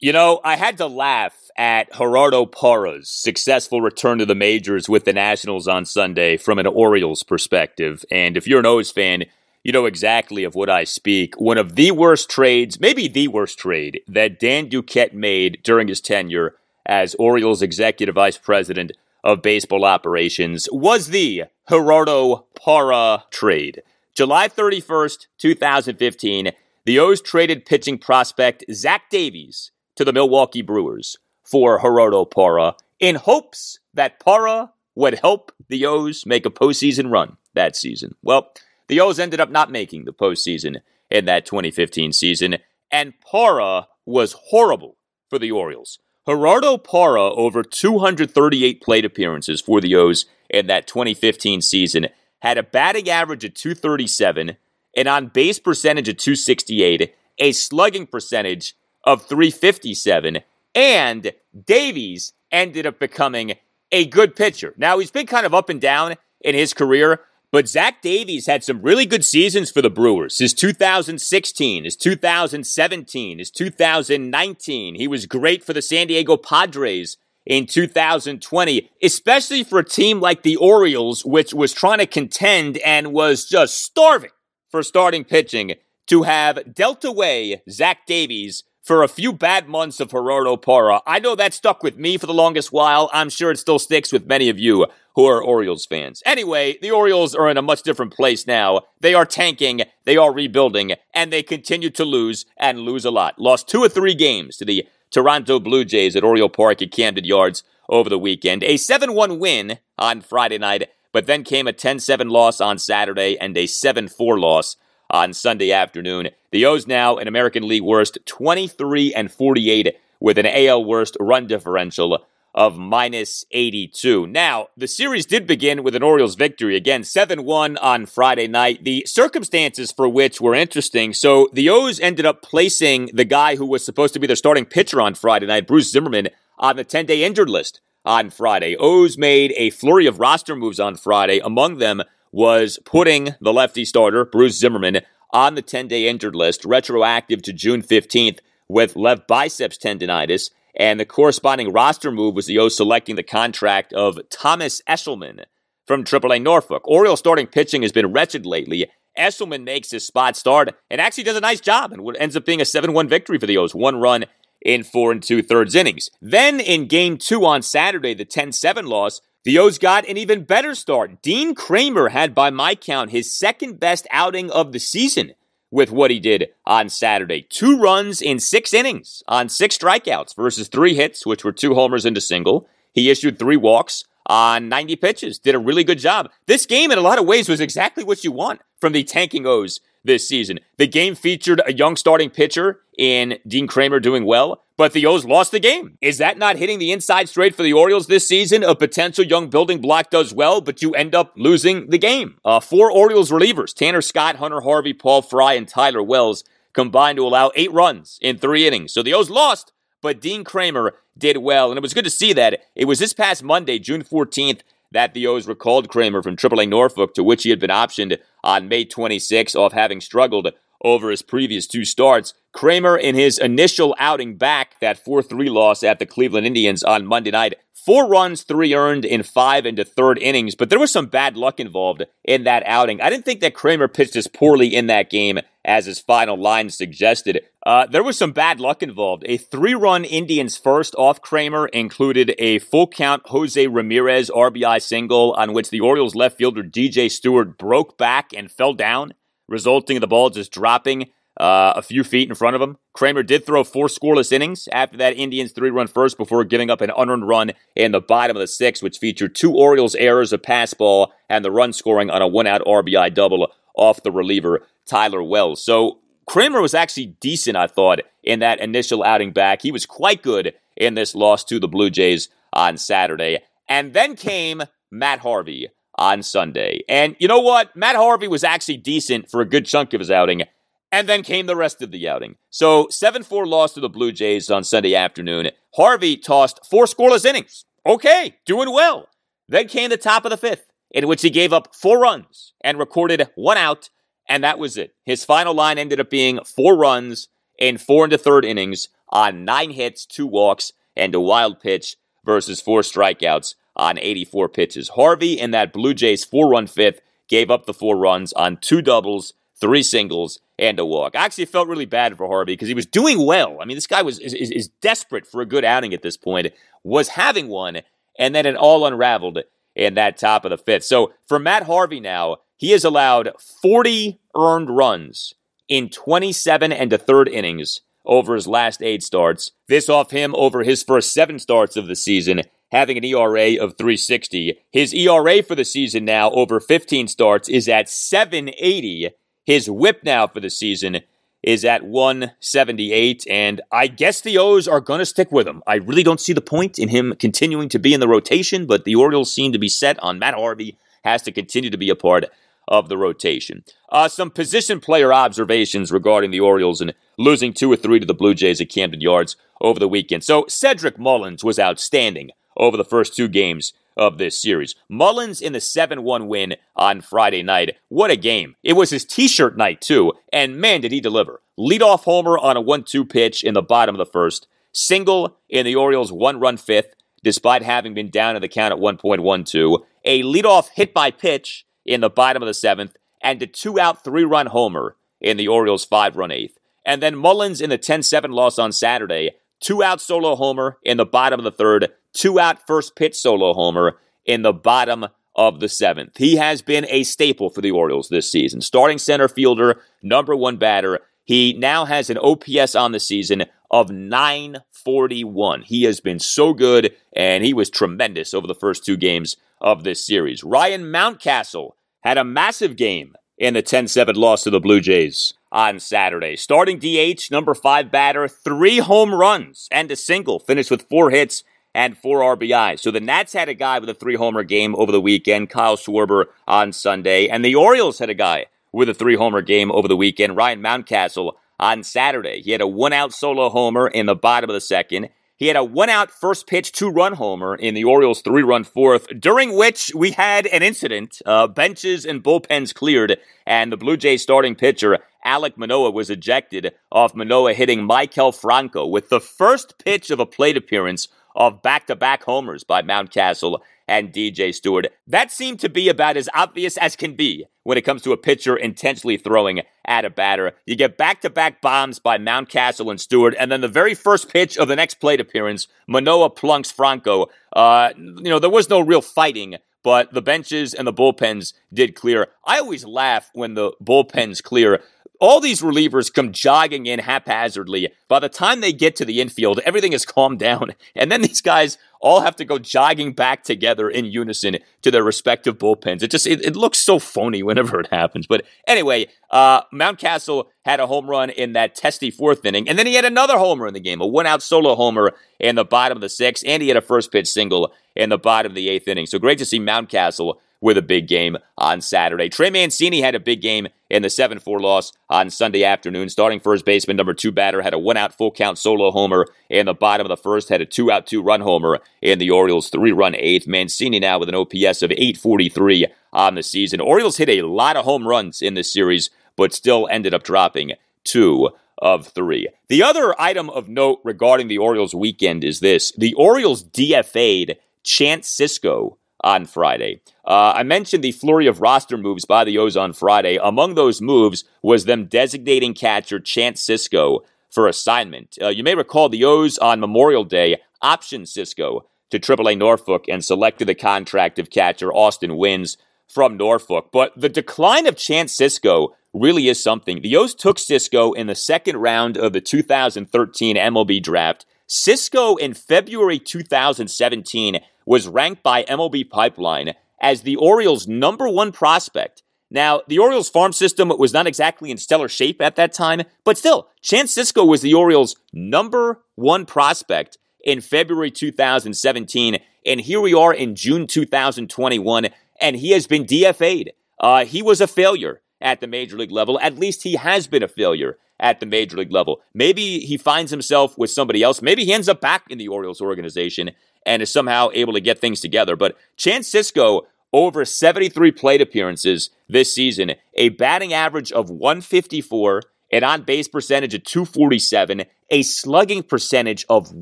You 0.02 0.12
know, 0.12 0.40
I 0.42 0.56
had 0.56 0.78
to 0.78 0.88
laugh 0.88 1.48
at 1.56 1.92
Gerardo 1.92 2.44
Parra's 2.44 3.08
successful 3.08 3.80
return 3.80 4.18
to 4.18 4.26
the 4.26 4.34
majors 4.34 4.88
with 4.88 5.04
the 5.04 5.12
Nationals 5.12 5.68
on 5.68 5.84
Sunday 5.84 6.36
from 6.36 6.58
an 6.58 6.66
Orioles 6.66 7.22
perspective. 7.22 8.04
And 8.10 8.36
if 8.36 8.48
you're 8.48 8.58
an 8.58 8.66
O's 8.66 8.90
fan, 8.90 9.26
you 9.62 9.70
know 9.70 9.86
exactly 9.86 10.42
of 10.42 10.56
what 10.56 10.68
I 10.68 10.82
speak. 10.82 11.40
One 11.40 11.56
of 11.56 11.76
the 11.76 11.92
worst 11.92 12.28
trades, 12.28 12.80
maybe 12.80 13.06
the 13.06 13.28
worst 13.28 13.60
trade 13.60 14.00
that 14.08 14.40
Dan 14.40 14.68
Duquette 14.68 15.14
made 15.14 15.60
during 15.62 15.86
his 15.86 16.00
tenure 16.00 16.56
as 16.84 17.14
Orioles 17.20 17.62
executive 17.62 18.16
vice 18.16 18.38
president 18.38 18.90
of 19.22 19.40
baseball 19.40 19.84
operations 19.84 20.68
was 20.72 21.10
the 21.10 21.44
Gerardo 21.68 22.46
Parra 22.56 23.22
trade. 23.30 23.82
July 24.14 24.48
31st, 24.48 25.26
2015, 25.38 26.50
the 26.86 26.98
O's 26.98 27.20
traded 27.20 27.64
pitching 27.64 27.98
prospect 27.98 28.64
Zach 28.72 29.08
Davies 29.08 29.70
to 29.96 30.04
the 30.04 30.12
Milwaukee 30.12 30.62
Brewers 30.62 31.16
for 31.42 31.80
Gerardo 31.80 32.24
Parra 32.24 32.74
in 32.98 33.16
hopes 33.16 33.78
that 33.94 34.20
Parra 34.20 34.72
would 34.94 35.18
help 35.18 35.52
the 35.68 35.86
O's 35.86 36.24
make 36.26 36.46
a 36.46 36.50
postseason 36.50 37.10
run 37.10 37.36
that 37.54 37.76
season. 37.76 38.14
Well, 38.22 38.52
the 38.88 39.00
O's 39.00 39.18
ended 39.18 39.40
up 39.40 39.50
not 39.50 39.70
making 39.70 40.04
the 40.04 40.12
postseason 40.12 40.80
in 41.10 41.24
that 41.26 41.46
2015 41.46 42.12
season. 42.12 42.58
and 42.90 43.14
Parra 43.20 43.88
was 44.04 44.36
horrible 44.48 44.96
for 45.30 45.38
the 45.38 45.50
Orioles. 45.50 45.98
Gerardo 46.28 46.76
Parra, 46.76 47.30
over 47.32 47.62
238 47.62 48.82
plate 48.82 49.04
appearances 49.04 49.60
for 49.60 49.80
the 49.80 49.96
O's 49.96 50.26
in 50.50 50.66
that 50.66 50.86
2015 50.86 51.62
season, 51.62 52.08
had 52.42 52.58
a 52.58 52.62
batting 52.62 53.08
average 53.08 53.44
of 53.44 53.54
237, 53.54 54.56
an 54.96 55.06
on 55.06 55.28
base 55.28 55.58
percentage 55.58 56.08
of 56.08 56.16
268, 56.18 57.14
a 57.38 57.52
slugging 57.52 58.06
percentage 58.06 58.76
of 59.04 59.26
357, 59.26 60.40
and 60.74 61.32
Davies 61.66 62.32
ended 62.50 62.86
up 62.86 62.98
becoming 62.98 63.54
a 63.90 64.06
good 64.06 64.34
pitcher. 64.34 64.74
Now, 64.76 64.98
he's 64.98 65.10
been 65.10 65.26
kind 65.26 65.46
of 65.46 65.54
up 65.54 65.68
and 65.68 65.80
down 65.80 66.16
in 66.40 66.54
his 66.54 66.74
career, 66.74 67.20
but 67.50 67.68
Zach 67.68 68.00
Davies 68.00 68.46
had 68.46 68.64
some 68.64 68.80
really 68.80 69.04
good 69.04 69.24
seasons 69.24 69.70
for 69.70 69.82
the 69.82 69.90
Brewers. 69.90 70.38
His 70.38 70.54
2016, 70.54 71.84
his 71.84 71.96
2017, 71.96 73.38
his 73.38 73.50
2019. 73.50 74.94
He 74.94 75.06
was 75.06 75.26
great 75.26 75.62
for 75.62 75.74
the 75.74 75.82
San 75.82 76.06
Diego 76.06 76.38
Padres 76.38 77.18
in 77.44 77.66
2020, 77.66 78.90
especially 79.02 79.64
for 79.64 79.78
a 79.78 79.84
team 79.84 80.20
like 80.20 80.42
the 80.42 80.56
Orioles, 80.56 81.24
which 81.24 81.52
was 81.52 81.72
trying 81.72 81.98
to 81.98 82.06
contend 82.06 82.78
and 82.78 83.12
was 83.12 83.46
just 83.46 83.82
starving 83.82 84.30
for 84.70 84.82
starting 84.82 85.24
pitching 85.24 85.74
to 86.06 86.22
have 86.22 86.74
dealt 86.74 87.04
away 87.04 87.62
Zach 87.68 88.06
Davies 88.06 88.64
for 88.82 89.02
a 89.02 89.08
few 89.08 89.32
bad 89.32 89.68
months 89.68 90.00
of 90.00 90.10
Gerardo 90.10 90.56
Parra. 90.56 91.00
I 91.06 91.20
know 91.20 91.36
that 91.36 91.54
stuck 91.54 91.82
with 91.82 91.96
me 91.96 92.18
for 92.18 92.26
the 92.26 92.34
longest 92.34 92.72
while. 92.72 93.08
I'm 93.12 93.30
sure 93.30 93.52
it 93.52 93.58
still 93.58 93.78
sticks 93.78 94.12
with 94.12 94.26
many 94.26 94.48
of 94.48 94.58
you 94.58 94.86
who 95.14 95.26
are 95.26 95.42
Orioles 95.42 95.86
fans. 95.86 96.22
Anyway, 96.26 96.78
the 96.82 96.90
Orioles 96.90 97.34
are 97.34 97.48
in 97.48 97.56
a 97.56 97.62
much 97.62 97.82
different 97.82 98.12
place 98.12 98.46
now. 98.46 98.80
They 99.00 99.14
are 99.14 99.24
tanking, 99.24 99.82
they 100.04 100.16
are 100.16 100.32
rebuilding, 100.32 100.94
and 101.14 101.32
they 101.32 101.42
continue 101.42 101.90
to 101.90 102.04
lose 102.04 102.44
and 102.56 102.80
lose 102.80 103.04
a 103.04 103.10
lot. 103.10 103.38
Lost 103.38 103.68
two 103.68 103.80
or 103.80 103.88
three 103.88 104.14
games 104.14 104.56
to 104.56 104.64
the 104.64 104.86
Toronto 105.10 105.60
Blue 105.60 105.84
Jays 105.84 106.16
at 106.16 106.24
Oriole 106.24 106.48
Park 106.48 106.82
at 106.82 106.90
Camden 106.90 107.24
Yards 107.24 107.62
over 107.88 108.08
the 108.08 108.18
weekend. 108.18 108.64
A 108.64 108.76
7 108.76 109.14
1 109.14 109.38
win 109.38 109.78
on 109.98 110.22
Friday 110.22 110.58
night, 110.58 110.88
but 111.12 111.26
then 111.26 111.44
came 111.44 111.68
a 111.68 111.72
10 111.72 112.00
7 112.00 112.28
loss 112.28 112.60
on 112.60 112.78
Saturday 112.78 113.38
and 113.38 113.56
a 113.56 113.66
7 113.66 114.08
4 114.08 114.40
loss 114.40 114.76
on 115.12 115.32
Sunday 115.34 115.70
afternoon. 115.70 116.30
The 116.50 116.64
O's 116.64 116.86
now 116.86 117.18
an 117.18 117.28
American 117.28 117.68
League 117.68 117.82
worst 117.82 118.18
23 118.26 119.14
and 119.14 119.30
48 119.30 119.96
with 120.18 120.38
an 120.38 120.46
AL 120.46 120.84
worst 120.84 121.16
run 121.20 121.46
differential 121.46 122.24
of 122.54 122.76
minus 122.76 123.44
82. 123.50 124.26
Now, 124.26 124.68
the 124.76 124.86
series 124.86 125.24
did 125.24 125.46
begin 125.46 125.82
with 125.82 125.94
an 125.94 126.02
Orioles 126.02 126.34
victory, 126.34 126.76
again, 126.76 127.02
7 127.04 127.44
1 127.44 127.78
on 127.78 128.06
Friday 128.06 128.46
night. 128.46 128.84
The 128.84 129.04
circumstances 129.06 129.92
for 129.92 130.08
which 130.08 130.40
were 130.40 130.54
interesting. 130.54 131.14
So 131.14 131.48
the 131.52 131.70
O's 131.70 132.00
ended 132.00 132.26
up 132.26 132.42
placing 132.42 133.10
the 133.12 133.24
guy 133.24 133.56
who 133.56 133.66
was 133.66 133.84
supposed 133.84 134.14
to 134.14 134.20
be 134.20 134.26
their 134.26 134.36
starting 134.36 134.66
pitcher 134.66 135.00
on 135.00 135.14
Friday 135.14 135.46
night, 135.46 135.66
Bruce 135.66 135.90
Zimmermann, 135.90 136.28
on 136.58 136.76
the 136.76 136.84
10 136.84 137.06
day 137.06 137.24
injured 137.24 137.48
list 137.48 137.80
on 138.04 138.30
Friday. 138.30 138.76
O's 138.76 139.16
made 139.16 139.54
a 139.56 139.70
flurry 139.70 140.06
of 140.06 140.18
roster 140.18 140.56
moves 140.56 140.80
on 140.80 140.96
Friday. 140.96 141.38
Among 141.38 141.78
them 141.78 142.02
was 142.32 142.78
putting 142.84 143.34
the 143.40 143.52
lefty 143.52 143.84
starter, 143.84 144.24
Bruce 144.24 144.58
Zimmermann, 144.58 145.02
on 145.32 145.54
the 145.54 145.62
10 145.62 145.88
day 145.88 146.08
injured 146.08 146.34
list, 146.34 146.64
retroactive 146.64 147.42
to 147.42 147.52
June 147.52 147.82
15th 147.82 148.38
with 148.68 148.96
left 148.96 149.28
biceps 149.28 149.78
tendonitis. 149.78 150.50
And 150.74 150.98
the 150.98 151.04
corresponding 151.04 151.72
roster 151.72 152.10
move 152.10 152.34
was 152.34 152.46
the 152.46 152.58
O 152.58 152.68
selecting 152.68 153.16
the 153.16 153.22
contract 153.22 153.92
of 153.92 154.18
Thomas 154.30 154.80
Eshelman 154.88 155.44
from 155.86 156.04
AAA 156.04 156.42
Norfolk. 156.42 156.86
Oriole 156.88 157.16
starting 157.16 157.46
pitching 157.46 157.82
has 157.82 157.92
been 157.92 158.12
wretched 158.12 158.46
lately. 158.46 158.86
Eshelman 159.18 159.64
makes 159.64 159.90
his 159.90 160.06
spot 160.06 160.36
start 160.36 160.74
and 160.90 161.00
actually 161.00 161.24
does 161.24 161.36
a 161.36 161.40
nice 161.40 161.60
job 161.60 161.92
and 161.92 162.16
ends 162.18 162.36
up 162.36 162.46
being 162.46 162.62
a 162.62 162.64
7 162.64 162.94
1 162.94 163.08
victory 163.08 163.38
for 163.38 163.46
the 163.46 163.58
O's. 163.58 163.74
One 163.74 164.00
run 164.00 164.24
in 164.64 164.84
four 164.84 165.12
and 165.12 165.22
two 165.22 165.42
thirds 165.42 165.74
innings. 165.74 166.08
Then 166.20 166.60
in 166.60 166.86
game 166.86 167.18
two 167.18 167.44
on 167.44 167.62
Saturday, 167.62 168.14
the 168.14 168.24
10 168.24 168.52
7 168.52 168.86
loss, 168.86 169.20
the 169.44 169.58
O's 169.58 169.78
got 169.78 170.08
an 170.08 170.16
even 170.16 170.44
better 170.44 170.74
start. 170.74 171.20
Dean 171.20 171.54
Kremer 171.54 172.10
had, 172.10 172.34
by 172.34 172.50
my 172.50 172.74
count, 172.74 173.10
his 173.10 173.34
second 173.34 173.80
best 173.80 174.06
outing 174.10 174.50
of 174.50 174.72
the 174.72 174.78
season 174.78 175.32
with 175.70 175.90
what 175.90 176.10
he 176.10 176.20
did 176.20 176.50
on 176.66 176.88
Saturday. 176.88 177.46
Two 177.48 177.78
runs 177.80 178.22
in 178.22 178.38
six 178.38 178.72
innings 178.72 179.22
on 179.26 179.48
six 179.48 179.76
strikeouts 179.76 180.36
versus 180.36 180.68
three 180.68 180.94
hits, 180.94 181.26
which 181.26 181.44
were 181.44 181.50
two 181.50 181.74
homers 181.74 182.04
and 182.04 182.16
a 182.16 182.20
single. 182.20 182.68
He 182.92 183.10
issued 183.10 183.38
three 183.38 183.56
walks 183.56 184.04
on 184.26 184.68
90 184.68 184.96
pitches. 184.96 185.38
Did 185.38 185.54
a 185.54 185.58
really 185.58 185.82
good 185.82 185.98
job. 185.98 186.30
This 186.46 186.66
game, 186.66 186.92
in 186.92 186.98
a 186.98 187.02
lot 187.02 187.18
of 187.18 187.26
ways, 187.26 187.48
was 187.48 187.60
exactly 187.60 188.04
what 188.04 188.22
you 188.22 188.30
want 188.30 188.60
from 188.80 188.92
the 188.92 189.02
tanking 189.02 189.46
O's 189.46 189.80
this 190.04 190.28
season. 190.28 190.60
The 190.76 190.86
game 190.86 191.14
featured 191.14 191.62
a 191.66 191.72
young 191.72 191.96
starting 191.96 192.30
pitcher 192.30 192.80
in 192.98 193.38
Dean 193.46 193.66
Kremer 193.66 193.98
doing 193.98 194.24
well, 194.24 194.62
but 194.82 194.94
the 194.94 195.06
O's 195.06 195.24
lost 195.24 195.52
the 195.52 195.60
game. 195.60 195.96
Is 196.00 196.18
that 196.18 196.38
not 196.38 196.56
hitting 196.56 196.80
the 196.80 196.90
inside 196.90 197.28
straight 197.28 197.54
for 197.54 197.62
the 197.62 197.72
Orioles 197.72 198.08
this 198.08 198.26
season? 198.26 198.64
A 198.64 198.74
potential 198.74 199.24
young 199.24 199.48
building 199.48 199.80
block 199.80 200.10
does 200.10 200.34
well, 200.34 200.60
but 200.60 200.82
you 200.82 200.92
end 200.94 201.14
up 201.14 201.34
losing 201.36 201.88
the 201.90 201.98
game. 201.98 202.38
Uh, 202.44 202.58
four 202.58 202.90
Orioles 202.90 203.30
relievers, 203.30 203.72
Tanner 203.72 204.02
Scott, 204.02 204.34
Hunter 204.34 204.62
Harvey, 204.62 204.92
Paul 204.92 205.22
Fry, 205.22 205.52
and 205.52 205.68
Tyler 205.68 206.02
Wells, 206.02 206.42
combined 206.72 207.18
to 207.18 207.24
allow 207.24 207.52
eight 207.54 207.70
runs 207.70 208.18
in 208.20 208.38
three 208.38 208.66
innings. 208.66 208.92
So 208.92 209.04
the 209.04 209.14
O's 209.14 209.30
lost, 209.30 209.70
but 210.00 210.20
Dean 210.20 210.42
Kremer 210.42 210.96
did 211.16 211.36
well. 211.36 211.70
And 211.70 211.78
it 211.78 211.82
was 211.82 211.94
good 211.94 212.02
to 212.02 212.10
see 212.10 212.32
that. 212.32 212.62
It 212.74 212.86
was 212.86 212.98
this 212.98 213.12
past 213.12 213.44
Monday, 213.44 213.78
June 213.78 214.02
14th, 214.02 214.62
that 214.90 215.14
the 215.14 215.28
O's 215.28 215.46
recalled 215.46 215.90
Kremer 215.90 216.24
from 216.24 216.36
AAA 216.36 216.68
Norfolk, 216.68 217.14
to 217.14 217.22
which 217.22 217.44
he 217.44 217.50
had 217.50 217.60
been 217.60 217.70
optioned 217.70 218.18
on 218.42 218.66
May 218.66 218.84
26 218.84 219.54
off 219.54 219.74
having 219.74 220.00
struggled 220.00 220.52
over 220.82 221.10
his 221.10 221.22
previous 221.22 221.66
two 221.66 221.84
starts. 221.84 222.34
Kremer, 222.52 222.96
in 222.96 223.14
his 223.14 223.38
initial 223.38 223.94
outing 223.98 224.36
back, 224.36 224.78
that 224.80 225.02
4 225.02 225.22
3 225.22 225.48
loss 225.48 225.82
at 225.82 225.98
the 225.98 226.06
Cleveland 226.06 226.46
Indians 226.46 226.82
on 226.82 227.06
Monday 227.06 227.30
night, 227.30 227.54
four 227.84 228.08
runs, 228.08 228.42
three 228.42 228.74
earned 228.74 229.04
in 229.04 229.22
five 229.22 229.66
into 229.66 229.84
third 229.84 230.18
innings, 230.18 230.54
but 230.54 230.70
there 230.70 230.78
was 230.78 230.92
some 230.92 231.06
bad 231.06 231.36
luck 231.36 231.58
involved 231.58 232.04
in 232.24 232.44
that 232.44 232.62
outing. 232.66 233.00
I 233.00 233.10
didn't 233.10 233.24
think 233.24 233.40
that 233.40 233.54
Kremer 233.54 233.88
pitched 233.88 234.16
as 234.16 234.28
poorly 234.28 234.74
in 234.74 234.86
that 234.86 235.10
game 235.10 235.40
as 235.64 235.86
his 235.86 236.00
final 236.00 236.36
line 236.36 236.70
suggested. 236.70 237.40
Uh, 237.64 237.86
there 237.86 238.02
was 238.02 238.18
some 238.18 238.32
bad 238.32 238.60
luck 238.60 238.82
involved. 238.82 239.24
A 239.26 239.36
three 239.36 239.74
run 239.74 240.04
Indians 240.04 240.56
first 240.56 240.94
off 240.96 241.20
Kremer 241.20 241.66
included 241.68 242.34
a 242.38 242.58
full 242.58 242.86
count 242.86 243.22
Jose 243.26 243.66
Ramirez 243.66 244.30
RBI 244.30 244.82
single 244.82 245.32
on 245.34 245.52
which 245.52 245.70
the 245.70 245.80
Orioles 245.80 246.14
left 246.14 246.38
fielder 246.38 246.62
DJ 246.62 247.10
Stewart 247.10 247.58
broke 247.58 247.96
back 247.96 248.32
and 248.32 248.50
fell 248.50 248.74
down 248.74 249.14
resulting 249.48 249.96
in 249.96 250.00
the 250.00 250.06
ball 250.06 250.30
just 250.30 250.52
dropping 250.52 251.10
uh, 251.40 251.72
a 251.76 251.82
few 251.82 252.04
feet 252.04 252.28
in 252.28 252.34
front 252.34 252.56
of 252.56 252.62
him. 252.62 252.76
Kremer 252.92 253.22
did 253.22 253.46
throw 253.46 253.64
four 253.64 253.86
scoreless 253.86 254.32
innings 254.32 254.68
after 254.72 254.96
that 254.98 255.16
Indians 255.16 255.52
three 255.52 255.70
run 255.70 255.86
first 255.86 256.18
before 256.18 256.44
giving 256.44 256.70
up 256.70 256.80
an 256.80 256.92
unearned 256.96 257.26
run 257.26 257.52
in 257.74 257.92
the 257.92 258.00
bottom 258.00 258.36
of 258.36 258.40
the 258.40 258.46
sixth, 258.46 258.82
which 258.82 258.98
featured 258.98 259.34
two 259.34 259.54
Orioles 259.54 259.94
errors, 259.94 260.32
of 260.32 260.42
pass 260.42 260.74
ball, 260.74 261.12
and 261.28 261.44
the 261.44 261.50
run 261.50 261.72
scoring 261.72 262.10
on 262.10 262.22
a 262.22 262.28
one 262.28 262.46
out 262.46 262.62
RBI 262.66 263.14
double 263.14 263.50
off 263.74 264.02
the 264.02 264.12
reliever, 264.12 264.62
Tyler 264.86 265.22
Wells. 265.22 265.64
So 265.64 266.00
Kremer 266.26 266.60
was 266.60 266.74
actually 266.74 267.16
decent, 267.20 267.56
I 267.56 267.66
thought, 267.66 268.00
in 268.22 268.40
that 268.40 268.60
initial 268.60 269.02
outing 269.02 269.32
back. 269.32 269.62
He 269.62 269.72
was 269.72 269.86
quite 269.86 270.22
good 270.22 270.54
in 270.76 270.94
this 270.94 271.14
loss 271.14 271.44
to 271.44 271.58
the 271.58 271.68
Blue 271.68 271.90
Jays 271.90 272.28
on 272.52 272.76
Saturday. 272.76 273.40
And 273.68 273.94
then 273.94 274.16
came 274.16 274.62
Matt 274.90 275.20
Harvey 275.20 275.68
on 275.96 276.22
Sunday. 276.22 276.82
And 276.88 277.16
you 277.18 277.28
know 277.28 277.40
what? 277.40 277.74
Matt 277.76 277.96
Harvey 277.96 278.28
was 278.28 278.44
actually 278.44 278.78
decent 278.78 279.30
for 279.30 279.40
a 279.40 279.48
good 279.48 279.66
chunk 279.66 279.92
of 279.92 280.00
his 280.00 280.10
outing. 280.10 280.42
And 280.90 281.08
then 281.08 281.22
came 281.22 281.46
the 281.46 281.56
rest 281.56 281.80
of 281.80 281.90
the 281.90 282.08
outing. 282.08 282.36
So 282.50 282.88
7 282.90 283.22
4 283.22 283.46
loss 283.46 283.72
to 283.74 283.80
the 283.80 283.88
Blue 283.88 284.12
Jays 284.12 284.50
on 284.50 284.62
Sunday 284.62 284.94
afternoon. 284.94 285.50
Harvey 285.74 286.18
tossed 286.18 286.60
four 286.68 286.84
scoreless 286.84 287.24
innings. 287.24 287.64
Okay, 287.86 288.36
doing 288.44 288.70
well. 288.72 289.08
Then 289.48 289.68
came 289.68 289.90
the 289.90 289.96
top 289.96 290.24
of 290.24 290.30
the 290.30 290.36
fifth, 290.36 290.66
in 290.90 291.08
which 291.08 291.22
he 291.22 291.30
gave 291.30 291.52
up 291.52 291.74
four 291.74 291.98
runs 291.98 292.52
and 292.62 292.78
recorded 292.78 293.30
one 293.34 293.56
out, 293.56 293.88
and 294.28 294.44
that 294.44 294.58
was 294.58 294.76
it. 294.76 294.94
His 295.04 295.24
final 295.24 295.54
line 295.54 295.78
ended 295.78 295.98
up 295.98 296.10
being 296.10 296.40
four 296.44 296.76
runs 296.76 297.28
in 297.58 297.78
four 297.78 298.04
into 298.04 298.18
third 298.18 298.44
innings 298.44 298.88
on 299.08 299.44
nine 299.44 299.70
hits, 299.70 300.06
two 300.06 300.26
walks, 300.26 300.72
and 300.96 301.14
a 301.14 301.20
wild 301.20 301.58
pitch 301.60 301.96
versus 302.24 302.60
four 302.60 302.80
strikeouts 302.82 303.54
on 303.76 303.98
84 303.98 304.48
pitches. 304.48 304.90
Harvey 304.90 305.38
in 305.38 305.50
that 305.52 305.72
Blue 305.72 305.94
Jays 305.94 306.24
four 306.24 306.48
run 306.50 306.66
fifth 306.66 307.00
gave 307.28 307.50
up 307.50 307.66
the 307.66 307.74
four 307.74 307.96
runs 307.96 308.32
on 308.34 308.58
two 308.58 308.82
doubles, 308.82 309.34
three 309.60 309.82
singles, 309.82 310.38
and 310.58 310.78
a 310.78 310.84
walk. 310.84 311.16
I 311.16 311.24
actually 311.24 311.46
felt 311.46 311.68
really 311.68 311.86
bad 311.86 312.16
for 312.16 312.26
Harvey 312.26 312.52
because 312.52 312.68
he 312.68 312.74
was 312.74 312.86
doing 312.86 313.24
well. 313.24 313.58
I 313.60 313.64
mean, 313.64 313.76
this 313.76 313.86
guy 313.86 314.02
was 314.02 314.18
is, 314.18 314.34
is 314.34 314.68
desperate 314.80 315.26
for 315.26 315.40
a 315.40 315.46
good 315.46 315.64
outing 315.64 315.94
at 315.94 316.02
this 316.02 316.16
point, 316.16 316.48
was 316.84 317.08
having 317.08 317.48
one, 317.48 317.80
and 318.18 318.34
then 318.34 318.46
it 318.46 318.56
all 318.56 318.86
unraveled 318.86 319.38
in 319.74 319.94
that 319.94 320.18
top 320.18 320.44
of 320.44 320.50
the 320.50 320.58
fifth. 320.58 320.84
So 320.84 321.12
for 321.26 321.38
Matt 321.38 321.64
Harvey 321.64 322.00
now, 322.00 322.38
he 322.56 322.70
has 322.70 322.84
allowed 322.84 323.30
40 323.40 324.20
earned 324.36 324.70
runs 324.70 325.34
in 325.68 325.88
27 325.88 326.70
and 326.70 326.92
a 326.92 326.98
third 326.98 327.28
innings 327.28 327.80
over 328.04 328.34
his 328.34 328.46
last 328.46 328.82
eight 328.82 329.02
starts. 329.02 329.52
This 329.68 329.88
off 329.88 330.10
him 330.10 330.34
over 330.34 330.62
his 330.62 330.82
first 330.82 331.12
seven 331.12 331.38
starts 331.38 331.76
of 331.76 331.86
the 331.86 331.96
season 331.96 332.42
having 332.72 332.96
an 332.96 333.04
ERA 333.04 333.62
of 333.62 333.76
360. 333.76 334.58
His 334.70 334.94
ERA 334.94 335.42
for 335.42 335.54
the 335.54 335.64
season 335.64 336.04
now 336.06 336.30
over 336.30 336.58
15 336.58 337.06
starts 337.06 337.48
is 337.48 337.68
at 337.68 337.88
780. 337.88 339.10
His 339.44 339.70
whip 339.70 340.00
now 340.02 340.26
for 340.26 340.40
the 340.40 340.50
season 340.50 341.00
is 341.42 341.64
at 341.64 341.84
178, 341.84 343.24
and 343.28 343.60
I 343.72 343.88
guess 343.88 344.20
the 344.20 344.38
O's 344.38 344.68
are 344.68 344.80
going 344.80 345.00
to 345.00 345.06
stick 345.06 345.32
with 345.32 345.46
him. 345.46 345.60
I 345.66 345.74
really 345.74 346.04
don't 346.04 346.20
see 346.20 346.32
the 346.32 346.40
point 346.40 346.78
in 346.78 346.88
him 346.88 347.14
continuing 347.18 347.68
to 347.70 347.80
be 347.80 347.92
in 347.92 348.00
the 348.00 348.06
rotation, 348.06 348.64
but 348.64 348.84
the 348.84 348.94
Orioles 348.94 349.34
seem 349.34 349.52
to 349.52 349.58
be 349.58 349.68
set 349.68 350.00
on 350.00 350.20
Matt 350.20 350.34
Harvey 350.34 350.78
has 351.04 351.20
to 351.22 351.32
continue 351.32 351.68
to 351.68 351.76
be 351.76 351.90
a 351.90 351.96
part 351.96 352.26
of 352.68 352.88
the 352.88 352.96
rotation. 352.96 353.64
Uh, 353.88 354.06
some 354.06 354.30
position 354.30 354.78
player 354.78 355.12
observations 355.12 355.90
regarding 355.90 356.30
the 356.30 356.38
Orioles 356.38 356.80
and 356.80 356.94
losing 357.18 357.52
two 357.52 357.70
or 357.70 357.76
three 357.76 357.98
to 357.98 358.06
the 358.06 358.14
Blue 358.14 358.34
Jays 358.34 358.60
at 358.60 358.68
Camden 358.68 359.00
Yards 359.00 359.36
over 359.60 359.80
the 359.80 359.88
weekend. 359.88 360.22
So 360.22 360.46
Cedric 360.48 360.96
Mullins 360.96 361.42
was 361.42 361.58
outstanding 361.58 362.30
over 362.56 362.76
the 362.76 362.84
first 362.84 363.14
two 363.14 363.28
games 363.28 363.72
of 363.96 364.18
this 364.18 364.40
series. 364.40 364.74
Mullins 364.88 365.40
in 365.40 365.52
the 365.52 365.60
7 365.60 366.02
1 366.02 366.26
win 366.26 366.56
on 366.76 367.00
Friday 367.00 367.42
night. 367.42 367.76
What 367.88 368.10
a 368.10 368.16
game. 368.16 368.56
It 368.62 368.74
was 368.74 368.90
his 368.90 369.04
t 369.04 369.28
shirt 369.28 369.56
night, 369.56 369.80
too, 369.80 370.14
and 370.32 370.56
man, 370.56 370.80
did 370.80 370.92
he 370.92 371.00
deliver. 371.00 371.42
Leadoff 371.58 372.04
homer 372.04 372.38
on 372.38 372.56
a 372.56 372.60
1 372.60 372.84
2 372.84 373.04
pitch 373.04 373.44
in 373.44 373.54
the 373.54 373.62
bottom 373.62 373.94
of 373.94 373.98
the 373.98 374.10
first, 374.10 374.46
single 374.72 375.36
in 375.48 375.66
the 375.66 375.76
Orioles' 375.76 376.12
one 376.12 376.40
run 376.40 376.56
fifth, 376.56 376.94
despite 377.22 377.62
having 377.62 377.94
been 377.94 378.10
down 378.10 378.36
in 378.36 378.42
the 378.42 378.48
count 378.48 378.72
at 378.72 378.80
1.12, 378.80 379.84
a 380.04 380.22
leadoff 380.22 380.70
hit 380.74 380.92
by 380.92 381.10
pitch 381.10 381.66
in 381.84 382.00
the 382.00 382.10
bottom 382.10 382.42
of 382.42 382.46
the 382.46 382.54
seventh, 382.54 382.96
and 383.22 383.40
a 383.42 383.46
two 383.46 383.78
out, 383.78 384.02
three 384.02 384.24
run 384.24 384.46
homer 384.46 384.96
in 385.20 385.36
the 385.36 385.48
Orioles' 385.48 385.84
five 385.84 386.16
run 386.16 386.30
eighth. 386.30 386.58
And 386.84 387.02
then 387.02 387.14
Mullins 387.14 387.60
in 387.60 387.70
the 387.70 387.78
10 387.78 388.02
7 388.02 388.32
loss 388.32 388.58
on 388.58 388.72
Saturday, 388.72 389.32
two 389.60 389.82
out 389.82 390.00
solo 390.00 390.34
homer 390.34 390.78
in 390.82 390.96
the 390.96 391.06
bottom 391.06 391.38
of 391.38 391.44
the 391.44 391.52
third, 391.52 391.92
two 392.12 392.38
out 392.38 392.66
first 392.66 392.96
pitch 392.96 393.16
solo 393.16 393.54
homer 393.54 393.98
in 394.24 394.42
the 394.42 394.52
bottom 394.52 395.06
of 395.34 395.60
the 395.60 395.68
seventh. 395.68 396.16
He 396.18 396.36
has 396.36 396.62
been 396.62 396.86
a 396.88 397.04
staple 397.04 397.50
for 397.50 397.60
the 397.60 397.70
Orioles 397.70 398.08
this 398.08 398.30
season. 398.30 398.60
Starting 398.60 398.98
center 398.98 399.28
fielder, 399.28 399.80
number 400.02 400.36
one 400.36 400.56
batter. 400.56 401.00
He 401.24 401.52
now 401.54 401.84
has 401.84 402.10
an 402.10 402.18
OPS 402.18 402.74
on 402.74 402.92
the 402.92 403.00
season 403.00 403.44
of 403.70 403.90
941. 403.90 405.62
He 405.62 405.84
has 405.84 406.00
been 406.00 406.18
so 406.18 406.52
good, 406.52 406.94
and 407.14 407.44
he 407.44 407.54
was 407.54 407.70
tremendous 407.70 408.34
over 408.34 408.46
the 408.46 408.54
first 408.54 408.84
two 408.84 408.96
games 408.96 409.36
of 409.60 409.84
this 409.84 410.04
series. 410.04 410.44
Ryan 410.44 410.84
Mountcastle 410.84 411.72
had 412.02 412.18
a 412.18 412.24
massive 412.24 412.76
game 412.76 413.14
in 413.38 413.54
the 413.54 413.62
10 413.62 413.88
7 413.88 414.14
loss 414.14 414.42
to 414.44 414.50
the 414.50 414.60
Blue 414.60 414.80
Jays 414.80 415.34
on 415.50 415.78
Saturday. 415.78 416.36
Starting 416.36 416.78
DH, 416.78 417.30
number 417.30 417.54
five 417.54 417.90
batter, 417.90 418.28
three 418.28 418.78
home 418.78 419.14
runs 419.14 419.68
and 419.70 419.90
a 419.90 419.96
single, 419.96 420.38
finished 420.38 420.70
with 420.70 420.88
four 420.88 421.10
hits 421.10 421.44
and 421.74 421.96
four 421.96 422.20
RBIs. 422.36 422.80
So 422.80 422.90
the 422.90 423.00
Nats 423.00 423.32
had 423.32 423.48
a 423.48 423.54
guy 423.54 423.78
with 423.78 423.88
a 423.88 423.94
three 423.94 424.16
homer 424.16 424.42
game 424.42 424.74
over 424.76 424.92
the 424.92 425.00
weekend, 425.00 425.50
Kyle 425.50 425.76
Schwarber 425.76 426.26
on 426.46 426.72
Sunday, 426.72 427.28
and 427.28 427.44
the 427.44 427.54
Orioles 427.54 427.98
had 427.98 428.10
a 428.10 428.14
guy 428.14 428.46
with 428.72 428.88
a 428.88 428.94
three 428.94 429.16
homer 429.16 429.42
game 429.42 429.70
over 429.70 429.88
the 429.88 429.96
weekend, 429.96 430.36
Ryan 430.36 430.62
Mountcastle 430.62 431.32
on 431.58 431.82
Saturday. 431.82 432.40
He 432.42 432.52
had 432.52 432.60
a 432.60 432.66
one 432.66 432.92
out 432.92 433.12
solo 433.12 433.48
homer 433.48 433.86
in 433.88 434.06
the 434.06 434.14
bottom 434.14 434.50
of 434.50 434.54
the 434.54 434.60
second. 434.60 435.08
He 435.36 435.48
had 435.48 435.56
a 435.56 435.64
one 435.64 435.90
out 435.90 436.10
first 436.10 436.46
pitch, 436.46 436.72
two 436.72 436.88
run 436.88 437.14
homer 437.14 437.56
in 437.56 437.74
the 437.74 437.84
Orioles' 437.84 438.22
three 438.22 438.42
run 438.42 438.64
fourth, 438.64 439.08
during 439.18 439.56
which 439.56 439.90
we 439.94 440.12
had 440.12 440.46
an 440.46 440.62
incident. 440.62 441.20
Uh, 441.26 441.48
benches 441.48 442.04
and 442.06 442.22
bullpens 442.22 442.72
cleared, 442.72 443.18
and 443.44 443.72
the 443.72 443.76
Blue 443.76 443.96
Jays 443.96 444.22
starting 444.22 444.54
pitcher, 444.54 444.98
Alek 445.26 445.56
Manoah, 445.56 445.90
was 445.90 446.10
ejected 446.10 446.72
off 446.92 447.14
Manoah 447.14 447.54
hitting 447.54 447.80
Maikel 447.80 448.32
Franco 448.32 448.86
with 448.86 449.08
the 449.08 449.20
first 449.20 449.82
pitch 449.84 450.10
of 450.10 450.20
a 450.20 450.26
plate 450.26 450.56
appearance 450.56 451.08
of 451.34 451.62
back 451.62 451.86
to 451.86 451.96
back 451.96 452.24
homers 452.24 452.64
by 452.64 452.82
Mountcastle 452.82 453.60
and 453.88 454.12
DJ 454.12 454.54
Stewart. 454.54 454.86
That 455.06 455.30
seemed 455.30 455.60
to 455.60 455.68
be 455.68 455.88
about 455.88 456.16
as 456.16 456.28
obvious 456.34 456.76
as 456.76 456.96
can 456.96 457.14
be 457.14 457.46
when 457.64 457.78
it 457.78 457.82
comes 457.82 458.02
to 458.02 458.12
a 458.12 458.16
pitcher 458.16 458.56
intentionally 458.56 459.16
throwing 459.16 459.62
at 459.84 460.04
a 460.04 460.10
batter. 460.10 460.52
You 460.66 460.76
get 460.76 460.96
back 460.96 461.20
to 461.22 461.30
back 461.30 461.60
bombs 461.60 461.98
by 461.98 462.18
Mountcastle 462.18 462.90
and 462.90 463.00
Stewart, 463.00 463.34
and 463.38 463.50
then 463.50 463.60
the 463.60 463.68
very 463.68 463.94
first 463.94 464.28
pitch 464.28 464.56
of 464.56 464.68
the 464.68 464.76
next 464.76 464.94
plate 464.94 465.20
appearance, 465.20 465.68
Manoah 465.86 466.30
plunks 466.30 466.72
Franco. 466.72 467.26
Uh, 467.52 467.90
you 467.96 468.30
know, 468.30 468.38
there 468.38 468.50
was 468.50 468.70
no 468.70 468.80
real 468.80 469.02
fighting. 469.02 469.56
But 469.84 470.14
the 470.14 470.22
benches 470.22 470.74
and 470.74 470.86
the 470.86 470.92
bullpens 470.92 471.54
did 471.72 471.96
clear. 471.96 472.28
I 472.44 472.60
always 472.60 472.84
laugh 472.84 473.30
when 473.32 473.54
the 473.54 473.72
bullpens 473.82 474.40
clear 474.40 474.80
all 475.22 475.38
these 475.38 475.62
relievers 475.62 476.12
come 476.12 476.32
jogging 476.32 476.86
in 476.86 476.98
haphazardly. 476.98 477.92
By 478.08 478.18
the 478.18 478.28
time 478.28 478.60
they 478.60 478.72
get 478.72 478.96
to 478.96 479.04
the 479.04 479.20
infield, 479.20 479.60
everything 479.60 479.92
is 479.92 480.04
calmed 480.14 480.40
down. 480.40 480.74
And 480.96 481.12
then 481.12 481.22
these 481.22 481.40
guys 481.40 481.78
all 482.00 482.22
have 482.22 482.34
to 482.36 482.44
go 482.44 482.58
jogging 482.58 483.12
back 483.12 483.44
together 483.44 483.88
in 483.88 484.04
unison 484.04 484.58
to 484.82 484.90
their 484.90 485.04
respective 485.04 485.58
bullpens. 485.58 486.02
It 486.02 486.10
just 486.10 486.26
it, 486.26 486.44
it 486.44 486.56
looks 486.56 486.78
so 486.78 486.98
phony 486.98 487.44
whenever 487.44 487.78
it 487.78 487.86
happens. 487.92 488.26
But 488.26 488.44
anyway, 488.66 489.06
uh, 489.30 489.62
Mountcastle 489.72 490.46
had 490.64 490.80
a 490.80 490.88
home 490.88 491.08
run 491.08 491.30
in 491.30 491.52
that 491.52 491.76
testy 491.76 492.10
fourth 492.10 492.44
inning, 492.44 492.68
and 492.68 492.76
then 492.76 492.88
he 492.88 492.94
had 492.94 493.04
another 493.04 493.38
homer 493.38 493.68
in 493.68 493.74
the 493.74 493.80
game, 493.80 494.00
a 494.00 494.06
one-out 494.06 494.42
solo 494.42 494.74
homer 494.74 495.12
in 495.38 495.54
the 495.54 495.64
bottom 495.64 495.96
of 495.96 496.02
the 496.02 496.08
sixth, 496.08 496.42
and 496.44 496.62
he 496.62 496.68
had 496.68 496.76
a 496.76 496.82
first 496.82 497.12
pitch 497.12 497.28
single 497.28 497.72
in 497.94 498.08
the 498.08 498.18
bottom 498.18 498.50
of 498.50 498.56
the 498.56 498.68
eighth 498.68 498.88
inning. 498.88 499.06
So 499.06 499.20
great 499.20 499.38
to 499.38 499.44
see 499.44 499.60
Mountcastle 499.60 500.38
with 500.62 500.78
a 500.78 500.82
big 500.82 501.06
game 501.08 501.36
on 501.58 501.82
Saturday. 501.82 502.30
Trey 502.30 502.48
Mancini 502.48 503.02
had 503.02 503.14
a 503.14 503.20
big 503.20 503.42
game 503.42 503.68
in 503.90 504.00
the 504.02 504.08
7 504.08 504.38
4 504.38 504.60
loss 504.60 504.92
on 505.10 505.28
Sunday 505.28 505.64
afternoon. 505.64 506.08
Starting 506.08 506.40
first 506.40 506.64
baseman, 506.64 506.96
number 506.96 507.12
two 507.12 507.32
batter, 507.32 507.60
had 507.60 507.74
a 507.74 507.78
one 507.78 507.98
out 507.98 508.16
full 508.16 508.30
count 508.30 508.56
solo 508.56 508.90
homer 508.90 509.26
in 509.50 509.66
the 509.66 509.74
bottom 509.74 510.06
of 510.06 510.08
the 510.08 510.16
first, 510.16 510.48
had 510.48 510.62
a 510.62 510.66
two 510.66 510.90
out 510.90 511.06
two 511.06 511.20
run 511.20 511.42
homer 511.42 511.80
in 512.00 512.18
the 512.18 512.30
Orioles' 512.30 512.70
three 512.70 512.92
run 512.92 513.14
eighth. 513.14 513.46
Mancini 513.46 514.00
now 514.00 514.18
with 514.18 514.30
an 514.30 514.34
OPS 514.34 514.82
of 514.82 514.90
843 514.92 515.88
on 516.12 516.36
the 516.36 516.42
season. 516.42 516.80
Orioles 516.80 517.18
hit 517.18 517.28
a 517.28 517.42
lot 517.42 517.76
of 517.76 517.84
home 517.84 518.06
runs 518.06 518.40
in 518.40 518.54
this 518.54 518.72
series, 518.72 519.10
but 519.36 519.52
still 519.52 519.88
ended 519.90 520.14
up 520.14 520.22
dropping 520.22 520.72
two 521.04 521.50
of 521.78 522.06
three. 522.06 522.48
The 522.68 522.84
other 522.84 523.20
item 523.20 523.50
of 523.50 523.68
note 523.68 524.00
regarding 524.04 524.46
the 524.46 524.58
Orioles 524.58 524.94
weekend 524.94 525.42
is 525.42 525.58
this 525.58 525.92
the 525.98 526.14
Orioles 526.14 526.62
DFA'd 526.62 527.56
Chance 527.82 528.30
Sisco 528.30 528.96
on 529.22 529.46
Friday. 529.46 530.00
Uh, 530.24 530.52
I 530.56 530.62
mentioned 530.62 531.02
the 531.02 531.12
flurry 531.12 531.46
of 531.46 531.60
roster 531.60 531.96
moves 531.96 532.24
by 532.24 532.44
the 532.44 532.58
O's 532.58 532.76
on 532.76 532.92
Friday. 532.92 533.38
Among 533.42 533.74
those 533.74 534.00
moves 534.00 534.44
was 534.62 534.84
them 534.84 535.06
designating 535.06 535.74
catcher 535.74 536.20
Chance 536.20 536.64
Sisco 536.64 537.20
for 537.50 537.66
assignment. 537.66 538.38
Uh, 538.40 538.48
you 538.48 538.64
may 538.64 538.74
recall 538.74 539.08
the 539.08 539.24
O's 539.24 539.58
on 539.58 539.80
Memorial 539.80 540.24
Day 540.24 540.56
optioned 540.82 541.26
Sisco 541.26 541.82
to 542.10 542.18
AAA 542.18 542.58
Norfolk 542.58 543.04
and 543.08 543.24
selected 543.24 543.66
the 543.66 543.74
contract 543.74 544.38
of 544.38 544.50
catcher 544.50 544.92
Austin 544.92 545.32
Wynns 545.32 545.76
from 546.08 546.36
Norfolk. 546.36 546.90
But 546.92 547.12
the 547.16 547.28
decline 547.28 547.86
of 547.86 547.96
Chance 547.96 548.36
Sisco 548.36 548.88
really 549.14 549.48
is 549.48 549.62
something. 549.62 550.02
The 550.02 550.16
O's 550.16 550.34
took 550.34 550.56
Sisco 550.58 551.14
in 551.14 551.26
the 551.26 551.34
second 551.34 551.76
round 551.78 552.16
of 552.16 552.32
the 552.32 552.40
2013 552.40 553.56
MLB 553.56 554.02
draft. 554.02 554.46
Sisco 554.68 555.38
in 555.38 555.52
February 555.54 556.18
2017 556.18 557.60
was 557.86 558.08
ranked 558.08 558.42
by 558.42 558.64
MLB 558.64 559.08
Pipeline 559.08 559.74
as 560.00 560.22
the 560.22 560.36
Orioles' 560.36 560.88
number 560.88 561.28
one 561.28 561.52
prospect. 561.52 562.22
Now, 562.50 562.82
the 562.86 562.98
Orioles 562.98 563.30
farm 563.30 563.52
system 563.52 563.88
was 563.88 564.12
not 564.12 564.26
exactly 564.26 564.70
in 564.70 564.76
stellar 564.76 565.08
shape 565.08 565.40
at 565.40 565.56
that 565.56 565.72
time, 565.72 566.02
but 566.22 566.36
still, 566.36 566.68
Chance 566.82 567.14
Sisco 567.14 567.46
was 567.46 567.62
the 567.62 567.72
Orioles' 567.72 568.16
number 568.32 569.00
one 569.14 569.46
prospect 569.46 570.18
in 570.44 570.60
February 570.60 571.10
2017. 571.10 572.38
And 572.66 572.80
here 572.80 573.00
we 573.00 573.14
are 573.14 573.32
in 573.32 573.54
June 573.54 573.86
2021, 573.86 575.08
and 575.40 575.56
he 575.56 575.70
has 575.70 575.86
been 575.86 576.04
DFA'd. 576.04 576.72
Uh, 577.00 577.24
he 577.24 577.40
was 577.40 577.60
a 577.60 577.66
failure 577.66 578.20
at 578.40 578.60
the 578.60 578.66
major 578.66 578.98
league 578.98 579.10
level. 579.10 579.38
At 579.40 579.58
least 579.58 579.82
he 579.82 579.94
has 579.94 580.26
been 580.26 580.42
a 580.42 580.48
failure 580.48 580.98
at 581.22 581.40
the 581.40 581.46
major 581.46 581.78
league 581.78 581.92
level. 581.92 582.20
Maybe 582.34 582.80
he 582.80 582.98
finds 582.98 583.30
himself 583.30 583.78
with 583.78 583.90
somebody 583.90 584.22
else. 584.22 584.42
Maybe 584.42 584.64
he 584.64 584.74
ends 584.74 584.88
up 584.88 585.00
back 585.00 585.24
in 585.30 585.38
the 585.38 585.48
Orioles 585.48 585.80
organization 585.80 586.50
and 586.84 587.00
is 587.00 587.10
somehow 587.10 587.48
able 587.54 587.72
to 587.72 587.80
get 587.80 588.00
things 588.00 588.20
together. 588.20 588.56
But 588.56 588.76
Chance 588.96 589.30
Sisco, 589.30 589.82
over 590.12 590.44
73 590.44 591.12
plate 591.12 591.40
appearances 591.40 592.10
this 592.28 592.52
season, 592.52 592.96
a 593.14 593.30
batting 593.30 593.72
average 593.72 594.12
of 594.12 594.28
154, 594.28 595.42
an 595.70 595.84
on 595.84 596.02
base 596.02 596.28
percentage 596.28 596.74
of 596.74 596.84
247, 596.84 597.84
a 598.10 598.22
slugging 598.22 598.82
percentage 598.82 599.46
of 599.48 599.72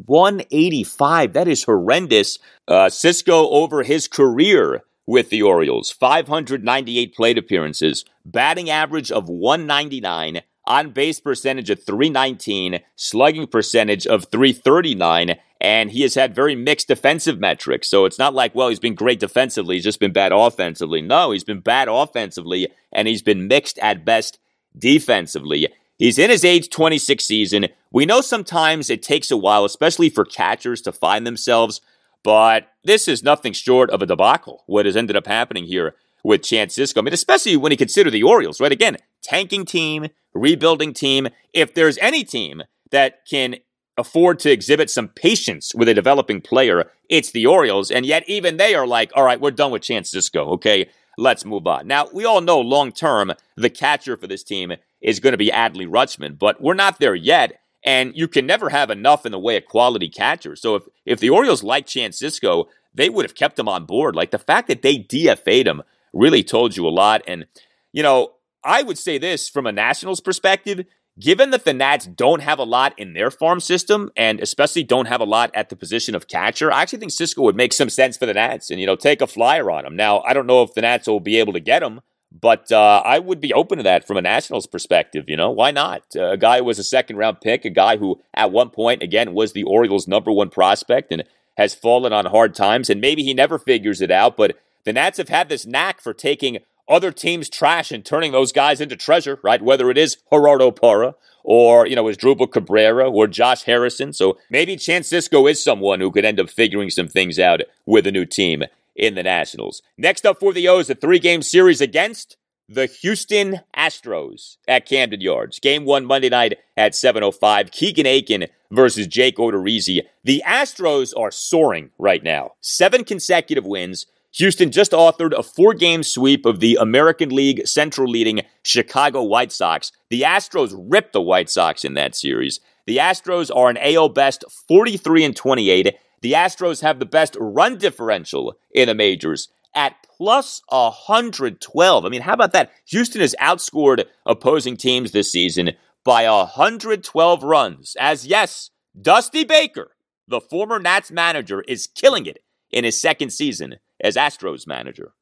185. 0.07 1.33
That 1.33 1.49
is 1.49 1.65
horrendous. 1.65 2.39
Uh, 2.69 2.87
Sisco, 2.87 3.49
over 3.51 3.83
his 3.83 4.07
career 4.07 4.83
with 5.07 5.31
the 5.31 5.43
Orioles, 5.43 5.91
598 5.91 7.15
plate 7.15 7.39
appearances, 7.39 8.05
batting 8.25 8.71
average 8.71 9.11
of 9.11 9.29
199, 9.29 10.43
on 10.67 10.91
base 10.91 11.21
percentage 11.21 11.71
of 11.71 11.83
319, 11.85 12.81
slugging 12.97 13.47
percentage 13.47 14.07
of 14.07 14.27
339, 14.27 15.37
and 15.61 15.91
he 15.91 16.03
has 16.03 16.15
had 16.15 16.35
very 16.35 16.55
mixed 16.55 16.89
defensive 16.89 17.39
metrics. 17.39 17.89
So 17.89 18.05
it's 18.05 18.19
not 18.19 18.35
like, 18.35 18.55
well, 18.55 18.69
he's 18.69 18.79
been 18.79 18.95
great 18.95 19.21
defensively, 19.21 19.77
he's 19.77 19.85
just 19.85 20.01
been 20.01 20.13
bad 20.13 20.33
offensively. 20.33 21.03
No, 21.03 21.31
he's 21.33 21.45
been 21.45 21.61
bad 21.61 21.89
offensively, 21.89 22.69
and 22.93 23.09
he's 23.09 23.23
been 23.23 23.49
mixed 23.49 23.79
at 23.79 24.05
best 24.05 24.39
defensively. 24.77 25.69
He's 25.99 26.19
in 26.19 26.31
his 26.31 26.45
age 26.45 26.71
26 26.71 27.25
season. 27.25 27.67
We 27.93 28.07
know 28.07 28.21
sometimes 28.21 28.89
it 28.89 29.03
takes 29.03 29.31
a 29.31 29.37
while, 29.37 29.65
especially 29.65 30.09
for 30.09 30.25
catchers, 30.25 30.81
to 30.83 30.93
find 30.93 31.27
themselves, 31.27 31.81
but 32.23 32.69
this 32.85 33.09
is 33.09 33.23
nothing 33.23 33.53
short 33.53 33.91
of 33.91 34.01
a 34.01 34.07
debacle, 34.07 34.63
what 34.67 34.87
has 34.87 34.97
ended 34.97 35.17
up 35.17 35.27
happening 35.27 35.65
here 35.65 35.95
with 36.23 36.43
Chance 36.43 36.77
Sisco. 36.77 36.99
I 36.99 37.03
mean, 37.03 37.15
especially 37.15 37.57
when 37.57 37.73
you 37.73 37.79
consider 37.79 38.11
the 38.11 38.23
Orioles, 38.23 38.61
right? 38.61 38.73
Again, 38.73 38.97
tanking 39.23 39.65
team, 39.65 40.09
rebuilding 40.35 40.93
team. 40.93 41.29
If 41.53 41.75
there's 41.75 41.99
any 41.99 42.25
team 42.25 42.63
that 42.91 43.27
can 43.29 43.57
afford 43.97 44.39
to 44.41 44.51
exhibit 44.51 44.91
some 44.91 45.09
patience 45.09 45.75
with 45.75 45.89
a 45.89 45.95
developing 45.95 46.41
player, 46.41 46.91
it's 47.09 47.31
the 47.31 47.47
Orioles. 47.47 47.91
And 47.91 48.07
yet, 48.07 48.25
even 48.29 48.57
they 48.57 48.75
are 48.75 48.87
like, 48.87 49.13
all 49.15 49.25
right, 49.25 49.41
we're 49.41 49.51
done 49.51 49.71
with 49.71 49.83
Chance 49.83 50.13
Sisco. 50.13 50.49
Okay, 50.55 50.89
let's 51.19 51.45
move 51.45 51.67
on. 51.67 51.87
Now, 51.87 52.09
we 52.13 52.25
all 52.25 52.41
know 52.41 52.61
long 52.61 52.93
term, 52.93 53.33
the 53.57 53.71
catcher 53.71 54.17
for 54.17 54.27
this 54.27 54.43
team 54.43 54.73
is 55.01 55.21
going 55.21 55.33
to 55.33 55.39
be 55.39 55.51
Adley 55.51 55.87
Rutschman, 55.87 56.39
but 56.39 56.61
we're 56.61 56.75
not 56.75 56.99
there 56.99 57.15
yet. 57.15 57.61
And 57.83 58.15
you 58.15 58.29
can 58.29 58.45
never 58.45 58.69
have 58.69 58.91
enough 58.91 59.25
in 59.25 59.33
the 59.33 59.39
way 59.39 59.57
of 59.57 59.65
quality 59.65 60.09
catchers. 60.09 60.61
So 60.61 60.75
if, 60.77 60.83
if 61.07 61.21
the 61.21 61.31
Orioles 61.31 61.63
like 61.63 61.87
Chance 61.87 62.21
Sisco, 62.21 62.67
they 62.93 63.09
would 63.09 63.25
have 63.25 63.35
kept 63.35 63.59
him 63.59 63.69
on 63.69 63.87
board. 63.87 64.15
Like 64.15 64.33
the 64.33 64.39
fact 64.39 64.69
that 64.69 64.83
they 64.83 64.99
DFA'd 64.99 65.67
him 65.67 65.83
really 66.13 66.43
told 66.43 66.77
you 66.77 66.87
a 66.87 66.91
lot. 66.91 67.23
And, 67.27 67.47
you 67.93 68.03
know, 68.03 68.33
I 68.63 68.83
would 68.83 68.99
say 68.99 69.19
this 69.19 69.49
from 69.49 69.67
a 69.67 69.73
Nationals 69.73 70.21
perspective 70.21 70.85
given 71.19 71.51
that 71.51 71.65
the 71.65 71.75
Nats 71.75 72.07
don't 72.07 72.41
have 72.41 72.59
a 72.59 72.65
lot 72.65 72.99
in 72.99 73.13
their 73.13 73.31
farm 73.31 73.61
system 73.61 74.11
and 74.17 74.41
especially 74.41 74.83
don't 74.83 75.07
have 75.07 75.21
a 75.21 75.25
lot 75.25 75.51
at 75.55 75.69
the 75.69 75.77
position 75.77 76.15
of 76.15 76.29
catcher, 76.29 76.73
I 76.73 76.83
actually 76.83 77.01
think 77.01 77.13
Sisco 77.13 77.43
would 77.43 77.57
make 77.57 77.73
some 77.73 77.91
sense 77.91 78.17
for 78.17 78.27
the 78.27 78.35
Nats 78.35 78.71
and, 78.71 78.81
you 78.81 78.87
know, 78.87 78.97
take 78.97 79.21
a 79.21 79.27
flyer 79.27 79.71
on 79.71 79.85
him. 79.85 79.97
Now, 79.97 80.21
I 80.21 80.33
don't 80.33 80.47
know 80.47 80.63
if 80.63 80.75
the 80.75 80.81
Nats 80.81 81.07
will 81.07 81.21
be 81.21 81.37
able 81.37 81.53
to 81.53 81.61
get 81.61 81.83
him, 81.83 82.01
but 82.33 82.71
uh, 82.73 83.03
I 83.05 83.19
would 83.19 83.41
be 83.41 83.53
open 83.53 83.79
to 83.79 83.85
that 83.85 84.07
from 84.07 84.17
a 84.17 84.23
Nationals 84.23 84.67
perspective. 84.67 85.25
You 85.29 85.37
know, 85.37 85.51
why 85.51 85.71
not? 85.73 86.05
Uh, 86.17 86.31
a 86.31 86.37
guy 86.37 86.59
who 86.59 86.65
was 86.65 86.79
a 86.79 86.85
second 86.85 87.17
round 87.17 87.41
pick, 87.41 87.65
a 87.65 87.71
guy 87.71 87.97
who 87.97 88.21
at 88.35 88.53
one 88.53 88.71
point, 88.71 89.03
again, 89.03 89.35
was 89.35 89.53
the 89.53 89.65
Orioles' 89.65 90.09
number 90.09 90.33
one 90.33 90.49
prospect 90.49 91.13
and 91.13 91.25
has 91.57 91.75
fallen 91.75 92.13
on 92.13 92.27
hard 92.27 92.55
times, 92.55 92.89
and 92.89 93.01
maybe 93.01 93.23
he 93.23 93.35
never 93.35 93.59
figures 93.59 94.01
it 94.01 94.11
out, 94.11 94.37
but 94.37 94.57
the 94.85 94.93
Nats 94.93 95.19
have 95.19 95.29
had 95.29 95.49
this 95.49 95.67
knack 95.67 96.01
for 96.01 96.15
taking 96.15 96.59
other 96.91 97.13
teams' 97.13 97.49
trash 97.49 97.91
and 97.93 98.05
turning 98.05 98.33
those 98.33 98.53
guys 98.53 98.81
into 98.81 98.97
treasure, 98.97 99.39
right? 99.43 99.63
Whether 99.63 99.91
it 99.91 99.97
is 99.97 100.19
Gerardo 100.31 100.71
Parra 100.71 101.15
or, 101.45 101.87
you 101.87 101.97
know, 101.97 102.05
Asdrubal 102.05 102.51
Cabrera 102.51 103.09
or 103.09 103.27
Josh 103.27 103.63
Harrison. 103.63 104.13
So 104.13 104.37
maybe 104.51 104.77
Chance 104.77 105.11
Sisco 105.11 105.51
is 105.51 105.63
someone 105.63 106.01
who 106.01 106.11
could 106.11 106.25
end 106.25 106.41
up 106.41 106.51
figuring 106.51 106.91
some 106.91 107.09
things 107.09 107.39
out 107.39 107.61
with 107.87 108.07
a 108.07 108.13
new 108.13 108.27
team 108.27 108.65
in 108.95 109.15
the 109.15 109.23
Nationals. 109.23 109.83
Next 109.97 110.27
up 110.27 110.41
for 110.41 110.53
the 110.53 110.69
O's, 110.69 110.91
a 110.91 110.95
three 110.95 111.19
game 111.19 111.43
series 111.43 111.81
against 111.81 112.37
the 112.69 112.87
Houston 112.87 113.61
Astros 113.77 114.57
at 114.69 114.87
Camden 114.87 115.21
Yards. 115.21 115.59
Game 115.59 115.85
one 115.85 116.05
Monday 116.05 116.29
night 116.29 116.59
at 116.77 116.93
7.05. 116.93 117.71
Keegan 117.73 118.07
Akin 118.07 118.47
versus 118.71 119.09
Jake 119.09 119.37
Odorizzi. 119.37 120.03
The 120.23 120.43
Astros 120.47 121.13
are 121.17 121.33
soaring 121.33 121.91
right 121.99 122.23
now. 122.23 122.53
Seven 122.61 123.05
consecutive 123.05 123.67
wins. 123.67 124.07
Houston 124.33 124.71
just 124.71 124.93
authored 124.93 125.37
a 125.37 125.43
four 125.43 125.75
game 125.75 126.03
sweep 126.03 126.47
of 126.47 126.61
the 126.61 126.79
American 126.81 127.31
League 127.31 127.67
Central 127.67 128.09
leading 128.09 128.43
Chicago 128.63 129.23
White 129.23 129.51
Sox. 129.51 129.91
The 130.09 130.23
Astros 130.23 130.75
ripped 130.77 131.13
the 131.13 131.21
White 131.21 131.51
Sox 131.51 131.85
in 131.85 131.95
that 131.95 132.15
series. 132.15 132.61
The 132.87 132.99
Astros 132.99 133.55
are 133.55 133.69
an 133.69 133.79
AL 133.79 134.11
best 134.11 134.45
43 134.69 135.25
and 135.25 135.37
28. 135.37 135.97
The 136.23 136.33
Astros 136.33 136.83
have 136.83 136.99
the 136.99 137.07
best 137.07 137.37
run 137.41 137.79
differential 137.79 138.55
in 138.73 138.89
the 138.89 138.95
majors 138.95 139.49
at 139.75 139.97
plus 140.17 140.63
112. 140.69 142.05
I 142.05 142.09
mean, 142.09 142.23
how 142.23 142.35
about 142.35 142.53
that? 142.53 142.71
Houston 142.87 143.21
has 143.21 143.35
outscored 143.41 144.05
opposing 144.27 144.77
teams 144.77 145.13
this 145.13 145.33
season 145.33 145.73
by 146.05 146.29
112 146.29 147.43
runs. 147.43 147.97
As 147.99 148.27
yes, 148.27 148.71
Dusty 149.01 149.45
Baker, 149.45 149.93
the 150.29 150.41
former 150.41 150.79
Nats 150.79 151.11
manager, 151.11 151.63
is 151.63 151.87
killing 151.87 152.27
it 152.27 152.43
in 152.71 152.85
his 152.85 153.01
second 153.01 153.31
season 153.31 153.77
as 154.01 154.17
Astros 154.17 154.67
manager. 154.67 155.13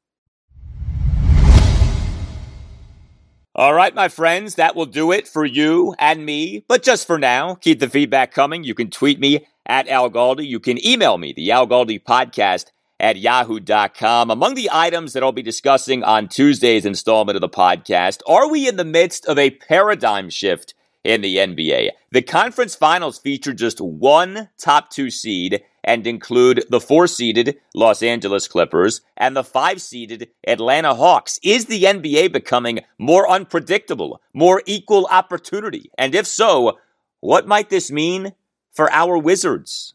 All 3.55 3.73
right, 3.73 3.93
my 3.93 4.07
friends, 4.07 4.55
that 4.55 4.75
will 4.75 4.85
do 4.85 5.11
it 5.11 5.27
for 5.27 5.43
you 5.43 5.93
and 5.99 6.25
me. 6.25 6.63
But 6.67 6.83
just 6.83 7.05
for 7.05 7.19
now, 7.19 7.55
keep 7.55 7.79
the 7.79 7.89
feedback 7.89 8.31
coming. 8.31 8.63
You 8.63 8.73
can 8.73 8.89
tweet 8.89 9.19
me 9.19 9.45
at 9.65 9.87
Al 9.89 10.09
Galdi. 10.09 10.47
You 10.47 10.59
can 10.59 10.83
email 10.85 11.17
me, 11.17 11.33
the 11.33 11.51
Al 11.51 11.67
Galdi 11.67 12.01
podcast 12.01 12.67
at 12.99 13.17
yahoo.com. 13.17 14.29
Among 14.29 14.55
the 14.55 14.69
items 14.71 15.13
that 15.13 15.23
I'll 15.23 15.31
be 15.31 15.41
discussing 15.41 16.03
on 16.03 16.27
Tuesday's 16.27 16.85
installment 16.85 17.35
of 17.35 17.41
the 17.41 17.49
podcast, 17.49 18.19
are 18.27 18.49
we 18.49 18.67
in 18.67 18.75
the 18.77 18.85
midst 18.85 19.25
of 19.25 19.37
a 19.37 19.51
paradigm 19.51 20.29
shift 20.29 20.73
in 21.03 21.21
the 21.21 21.37
NBA? 21.37 21.89
The 22.11 22.21
conference 22.21 22.75
finals 22.75 23.19
feature 23.19 23.53
just 23.53 23.81
one 23.81 24.49
top 24.57 24.89
two 24.89 25.09
seed 25.09 25.63
and 25.83 26.05
include 26.05 26.65
the 26.69 26.79
four 26.79 27.07
seeded 27.07 27.59
Los 27.73 28.03
Angeles 28.03 28.47
Clippers 28.47 29.01
and 29.17 29.35
the 29.35 29.43
five 29.43 29.81
seeded 29.81 30.29
Atlanta 30.47 30.95
Hawks. 30.95 31.39
Is 31.43 31.65
the 31.65 31.83
NBA 31.83 32.31
becoming 32.31 32.81
more 32.97 33.29
unpredictable, 33.29 34.21
more 34.33 34.61
equal 34.65 35.07
opportunity? 35.09 35.91
And 35.97 36.15
if 36.15 36.27
so, 36.27 36.77
what 37.19 37.47
might 37.47 37.69
this 37.69 37.91
mean 37.91 38.33
for 38.71 38.91
our 38.91 39.17
Wizards? 39.17 39.93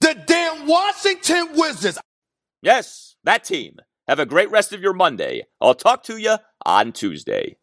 The 0.00 0.14
damn 0.26 0.66
Washington 0.66 1.48
Wizards. 1.54 1.98
Yes, 2.62 3.16
that 3.24 3.44
team. 3.44 3.76
Have 4.08 4.18
a 4.18 4.26
great 4.26 4.50
rest 4.50 4.72
of 4.72 4.82
your 4.82 4.92
Monday. 4.92 5.46
I'll 5.60 5.74
talk 5.74 6.02
to 6.04 6.16
you 6.16 6.36
on 6.66 6.92
Tuesday. 6.92 7.56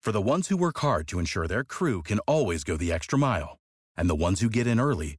For 0.00 0.12
the 0.12 0.22
ones 0.22 0.48
who 0.48 0.56
work 0.56 0.78
hard 0.78 1.06
to 1.08 1.18
ensure 1.18 1.46
their 1.46 1.64
crew 1.64 2.02
can 2.02 2.20
always 2.20 2.64
go 2.64 2.76
the 2.76 2.92
extra 2.92 3.18
mile, 3.18 3.58
and 3.96 4.08
the 4.08 4.14
ones 4.14 4.40
who 4.40 4.48
get 4.48 4.66
in 4.66 4.80
early 4.80 5.18